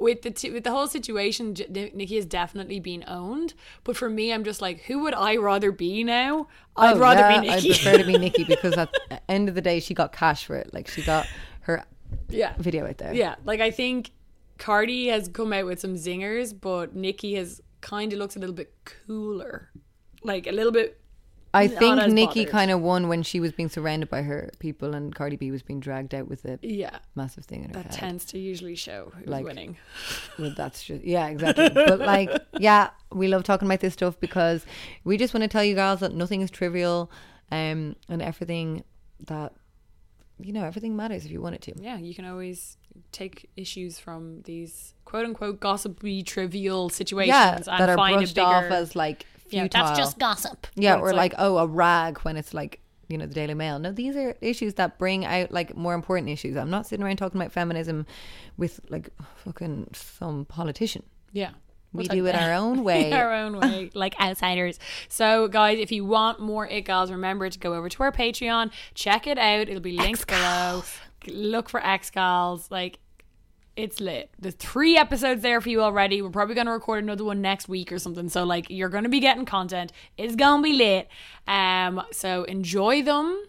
with 0.00 0.22
the 0.22 0.30
t- 0.30 0.50
with 0.50 0.64
the 0.64 0.70
whole 0.70 0.86
situation, 0.86 1.54
J- 1.54 1.90
Nicki 1.94 2.16
has 2.16 2.26
definitely 2.26 2.80
been 2.80 3.04
owned. 3.06 3.54
But 3.84 3.96
for 3.96 4.08
me, 4.10 4.32
I'm 4.32 4.42
just 4.44 4.60
like, 4.62 4.80
who 4.82 5.00
would 5.00 5.14
I 5.14 5.36
rather 5.36 5.70
be 5.72 6.02
now? 6.04 6.48
I'd 6.76 6.96
Oh, 6.96 6.98
rather 6.98 7.20
yeah, 7.20 7.40
be 7.40 7.46
Nicki. 7.48 7.70
I'd 7.70 7.74
prefer 7.82 7.98
to 7.98 8.04
be 8.04 8.18
Nicki 8.18 8.44
because 8.48 8.74
at 8.76 8.90
the 9.08 9.20
end 9.30 9.48
of 9.48 9.54
the 9.54 9.60
day, 9.60 9.80
she 9.80 9.94
got 9.94 10.12
cash 10.12 10.46
for 10.46 10.56
it. 10.56 10.72
Like 10.72 10.88
she 10.88 11.02
got 11.02 11.26
her 11.62 11.84
yeah, 12.28 12.54
video 12.58 12.86
out 12.86 12.98
there. 12.98 13.12
yeah. 13.14 13.36
Like 13.44 13.60
I 13.60 13.70
think 13.70 14.10
Cardi 14.58 15.08
has 15.08 15.28
come 15.28 15.52
out 15.52 15.66
with 15.66 15.80
some 15.80 15.94
zingers, 15.94 16.54
but 16.58 16.94
Nicki 16.94 17.34
has 17.34 17.60
kind 17.80 18.12
of 18.12 18.18
looks 18.18 18.36
a 18.36 18.38
little 18.38 18.54
bit 18.54 18.74
cooler, 18.84 19.70
like 20.22 20.46
a 20.46 20.52
little 20.52 20.72
bit. 20.72 20.99
I 21.52 21.66
Not 21.66 21.78
think 21.78 22.12
Nicki 22.12 22.40
bothered. 22.40 22.48
kind 22.52 22.70
of 22.70 22.80
won 22.80 23.08
when 23.08 23.22
she 23.24 23.40
was 23.40 23.50
being 23.52 23.68
surrounded 23.68 24.08
by 24.08 24.22
her 24.22 24.50
people, 24.60 24.94
and 24.94 25.12
Cardi 25.14 25.36
B 25.36 25.50
was 25.50 25.62
being 25.62 25.80
dragged 25.80 26.14
out 26.14 26.28
with 26.28 26.44
a 26.44 26.58
Yeah, 26.62 26.98
massive 27.16 27.44
thing 27.44 27.64
in 27.64 27.70
her 27.70 27.74
that 27.74 27.86
head. 27.86 27.92
tends 27.94 28.24
to 28.26 28.38
usually 28.38 28.76
show 28.76 29.12
who's 29.16 29.26
Like- 29.26 29.44
winning. 29.44 29.76
Well, 30.38 30.54
that's 30.56 30.84
just 30.84 31.02
yeah, 31.04 31.26
exactly. 31.28 31.70
but 31.70 31.98
like, 31.98 32.30
yeah, 32.58 32.90
we 33.12 33.26
love 33.28 33.42
talking 33.42 33.66
about 33.66 33.80
this 33.80 33.94
stuff 33.94 34.18
because 34.20 34.64
we 35.04 35.16
just 35.16 35.34
want 35.34 35.42
to 35.42 35.48
tell 35.48 35.64
you 35.64 35.74
guys 35.74 36.00
that 36.00 36.14
nothing 36.14 36.40
is 36.40 36.50
trivial, 36.50 37.10
um, 37.50 37.96
and 38.08 38.22
everything 38.22 38.84
that 39.26 39.52
you 40.42 40.54
know, 40.54 40.64
everything 40.64 40.96
matters 40.96 41.26
if 41.26 41.30
you 41.30 41.42
want 41.42 41.54
it 41.54 41.60
to. 41.60 41.74
Yeah, 41.78 41.98
you 41.98 42.14
can 42.14 42.24
always 42.24 42.78
take 43.12 43.50
issues 43.58 43.98
from 43.98 44.40
these 44.44 44.94
quote 45.04 45.26
unquote 45.26 45.60
gossipy, 45.60 46.22
trivial 46.22 46.88
situations 46.88 47.28
Yeah, 47.28 47.56
and 47.56 47.64
that 47.66 47.88
are 47.90 47.96
find 47.96 48.14
a 48.14 48.18
brushed 48.20 48.36
bigger. 48.36 48.46
off 48.46 48.64
as 48.70 48.96
like 48.96 49.26
Yeah, 49.52 49.68
that's 49.70 49.98
just 49.98 50.18
gossip. 50.18 50.66
Yeah, 50.74 50.96
or 50.96 51.10
it's 51.10 51.16
like, 51.16 51.34
oh, 51.38 51.58
a 51.58 51.66
rag 51.66 52.18
when 52.20 52.36
it's 52.36 52.54
like, 52.54 52.80
you 53.08 53.18
know, 53.18 53.26
the 53.26 53.34
Daily 53.34 53.54
Mail. 53.54 53.78
No, 53.78 53.90
these 53.92 54.16
are 54.16 54.36
issues 54.40 54.74
that 54.74 54.98
bring 54.98 55.24
out 55.24 55.50
like 55.50 55.76
more 55.76 55.94
important 55.94 56.28
issues. 56.28 56.56
I'm 56.56 56.70
not 56.70 56.86
sitting 56.86 57.04
around 57.04 57.16
talking 57.16 57.40
about 57.40 57.52
feminism 57.52 58.06
with 58.56 58.80
like 58.88 59.10
fucking 59.44 59.88
some 59.92 60.44
politician. 60.44 61.02
yeah. 61.32 61.50
We 61.92 62.04
We'll 62.04 62.18
do 62.18 62.26
talk 62.30 62.34
it 62.36 62.40
our 62.40 62.52
own 62.52 62.84
way. 62.84 63.10
our 63.12 63.34
own 63.34 63.58
way, 63.58 63.90
like 63.94 64.14
outsiders. 64.20 64.78
So, 65.08 65.48
guys, 65.48 65.76
if 65.80 65.90
you 65.90 66.04
want 66.04 66.38
more 66.38 66.64
It 66.68 66.82
Gals, 66.82 67.10
remember 67.10 67.50
to 67.50 67.58
go 67.58 67.74
over 67.74 67.88
to 67.88 68.02
our 68.04 68.12
Patreon, 68.12 68.70
check 68.94 69.26
it 69.26 69.38
out. 69.38 69.68
It'll 69.68 69.80
be 69.80 69.96
linked 69.96 70.24
below. 70.28 70.84
Look 71.26 71.68
for 71.68 71.84
X 71.84 72.10
Girls. 72.10 72.70
Like, 72.70 73.00
it's 73.82 74.00
lit. 74.00 74.30
There's 74.38 74.54
three 74.54 74.96
episodes 74.96 75.42
there 75.42 75.60
for 75.60 75.68
you 75.68 75.82
already. 75.82 76.22
We're 76.22 76.30
probably 76.30 76.54
going 76.54 76.66
to 76.66 76.72
record 76.72 77.02
another 77.02 77.24
one 77.24 77.40
next 77.40 77.68
week 77.68 77.90
or 77.90 77.98
something. 77.98 78.28
So, 78.28 78.44
like, 78.44 78.66
you're 78.68 78.88
going 78.88 79.04
to 79.04 79.10
be 79.10 79.20
getting 79.20 79.44
content. 79.44 79.92
It's 80.16 80.36
going 80.36 80.62
to 80.62 80.68
be 80.68 80.74
lit. 80.74 81.08
Um, 81.48 82.02
so 82.12 82.44
enjoy 82.44 83.02
them. 83.02 83.42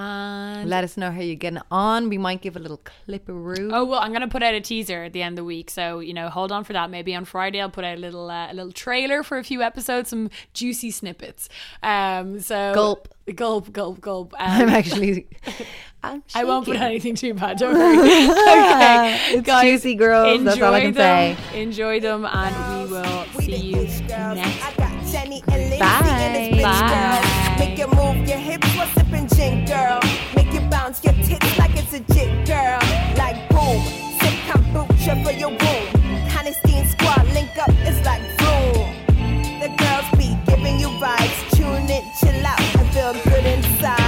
And 0.00 0.70
Let 0.70 0.84
us 0.84 0.96
know 0.96 1.10
how 1.10 1.20
you're 1.20 1.34
getting 1.34 1.60
on. 1.70 2.08
We 2.08 2.18
might 2.18 2.40
give 2.40 2.56
a 2.56 2.58
little 2.60 2.80
clipperoo. 3.08 3.70
Oh 3.72 3.84
well, 3.84 3.98
I'm 4.00 4.12
gonna 4.12 4.28
put 4.28 4.42
out 4.42 4.54
a 4.54 4.60
teaser 4.60 5.02
at 5.04 5.12
the 5.12 5.22
end 5.22 5.32
of 5.34 5.36
the 5.42 5.44
week, 5.44 5.70
so 5.70 5.98
you 6.00 6.14
know, 6.14 6.28
hold 6.28 6.52
on 6.52 6.62
for 6.64 6.72
that. 6.72 6.88
Maybe 6.90 7.14
on 7.14 7.24
Friday 7.24 7.60
I'll 7.60 7.70
put 7.70 7.84
out 7.84 7.98
a 7.98 8.00
little 8.00 8.30
uh, 8.30 8.50
a 8.50 8.54
little 8.54 8.72
trailer 8.72 9.22
for 9.22 9.38
a 9.38 9.44
few 9.44 9.60
episodes, 9.62 10.10
some 10.10 10.30
juicy 10.54 10.90
snippets. 10.90 11.48
Um, 11.82 12.38
so 12.40 12.72
Gulp. 12.74 13.08
gulp, 13.34 13.72
gulp, 13.72 14.00
gulp. 14.00 14.34
I'm 14.38 14.68
Um, 14.68 14.74
actually. 14.74 15.26
I'm 16.02 16.22
I 16.32 16.44
won't 16.44 16.64
put 16.64 16.76
anything 16.76 17.16
too 17.16 17.34
bad. 17.34 17.58
Don't 17.58 17.74
worry. 17.74 17.98
okay, 17.98 19.18
It's 19.36 19.62
juicy, 19.62 19.96
girls. 19.96 20.44
That's 20.44 20.62
all 20.62 20.72
I 20.72 20.78
enjoy 20.78 20.86
can 20.86 20.94
say. 20.94 21.36
them, 21.50 21.60
Enjoy 21.60 21.98
them, 22.00 22.24
and 22.24 22.84
we 22.84 22.92
will 22.92 23.24
see 23.40 23.56
you 23.56 23.78
ish 23.78 24.00
girls. 24.02 24.36
next. 24.36 24.87
Jenny 25.10 25.42
and 25.48 25.62
Lindsay 25.70 25.78
Bye. 25.78 26.02
and 26.04 26.34
this 26.36 26.58
bitch 26.58 26.62
Bye. 26.62 26.92
girl. 26.92 27.58
Make 27.58 27.78
you 27.78 27.86
move 27.88 28.28
your 28.28 28.38
hips 28.38 28.68
while 28.76 28.86
sipping 28.88 29.26
gin, 29.28 29.64
girl. 29.64 30.00
Make 30.36 30.52
you 30.52 30.60
bounce 30.68 31.02
your 31.02 31.14
tits 31.14 31.58
like 31.58 31.74
it's 31.76 31.92
a 31.94 32.00
jig, 32.14 32.46
girl. 32.46 32.78
Like 33.16 33.48
boom, 33.48 33.80
sip 34.20 34.34
kombucha 34.48 35.24
for 35.24 35.32
your 35.32 35.50
womb. 35.50 36.28
Honesty 36.36 36.74
and 36.76 36.88
squad 36.88 37.26
link 37.32 37.56
up, 37.58 37.70
it's 37.88 38.04
like 38.04 38.22
boom. 38.38 38.84
The 39.60 39.68
girls 39.82 40.08
be 40.18 40.36
giving 40.46 40.78
you 40.78 40.88
vibes. 41.00 41.56
Tune 41.56 41.88
in, 41.90 42.04
chill 42.20 42.46
out, 42.46 42.60
and 42.76 42.88
feel 42.90 43.12
good 43.24 43.46
inside. 43.46 44.07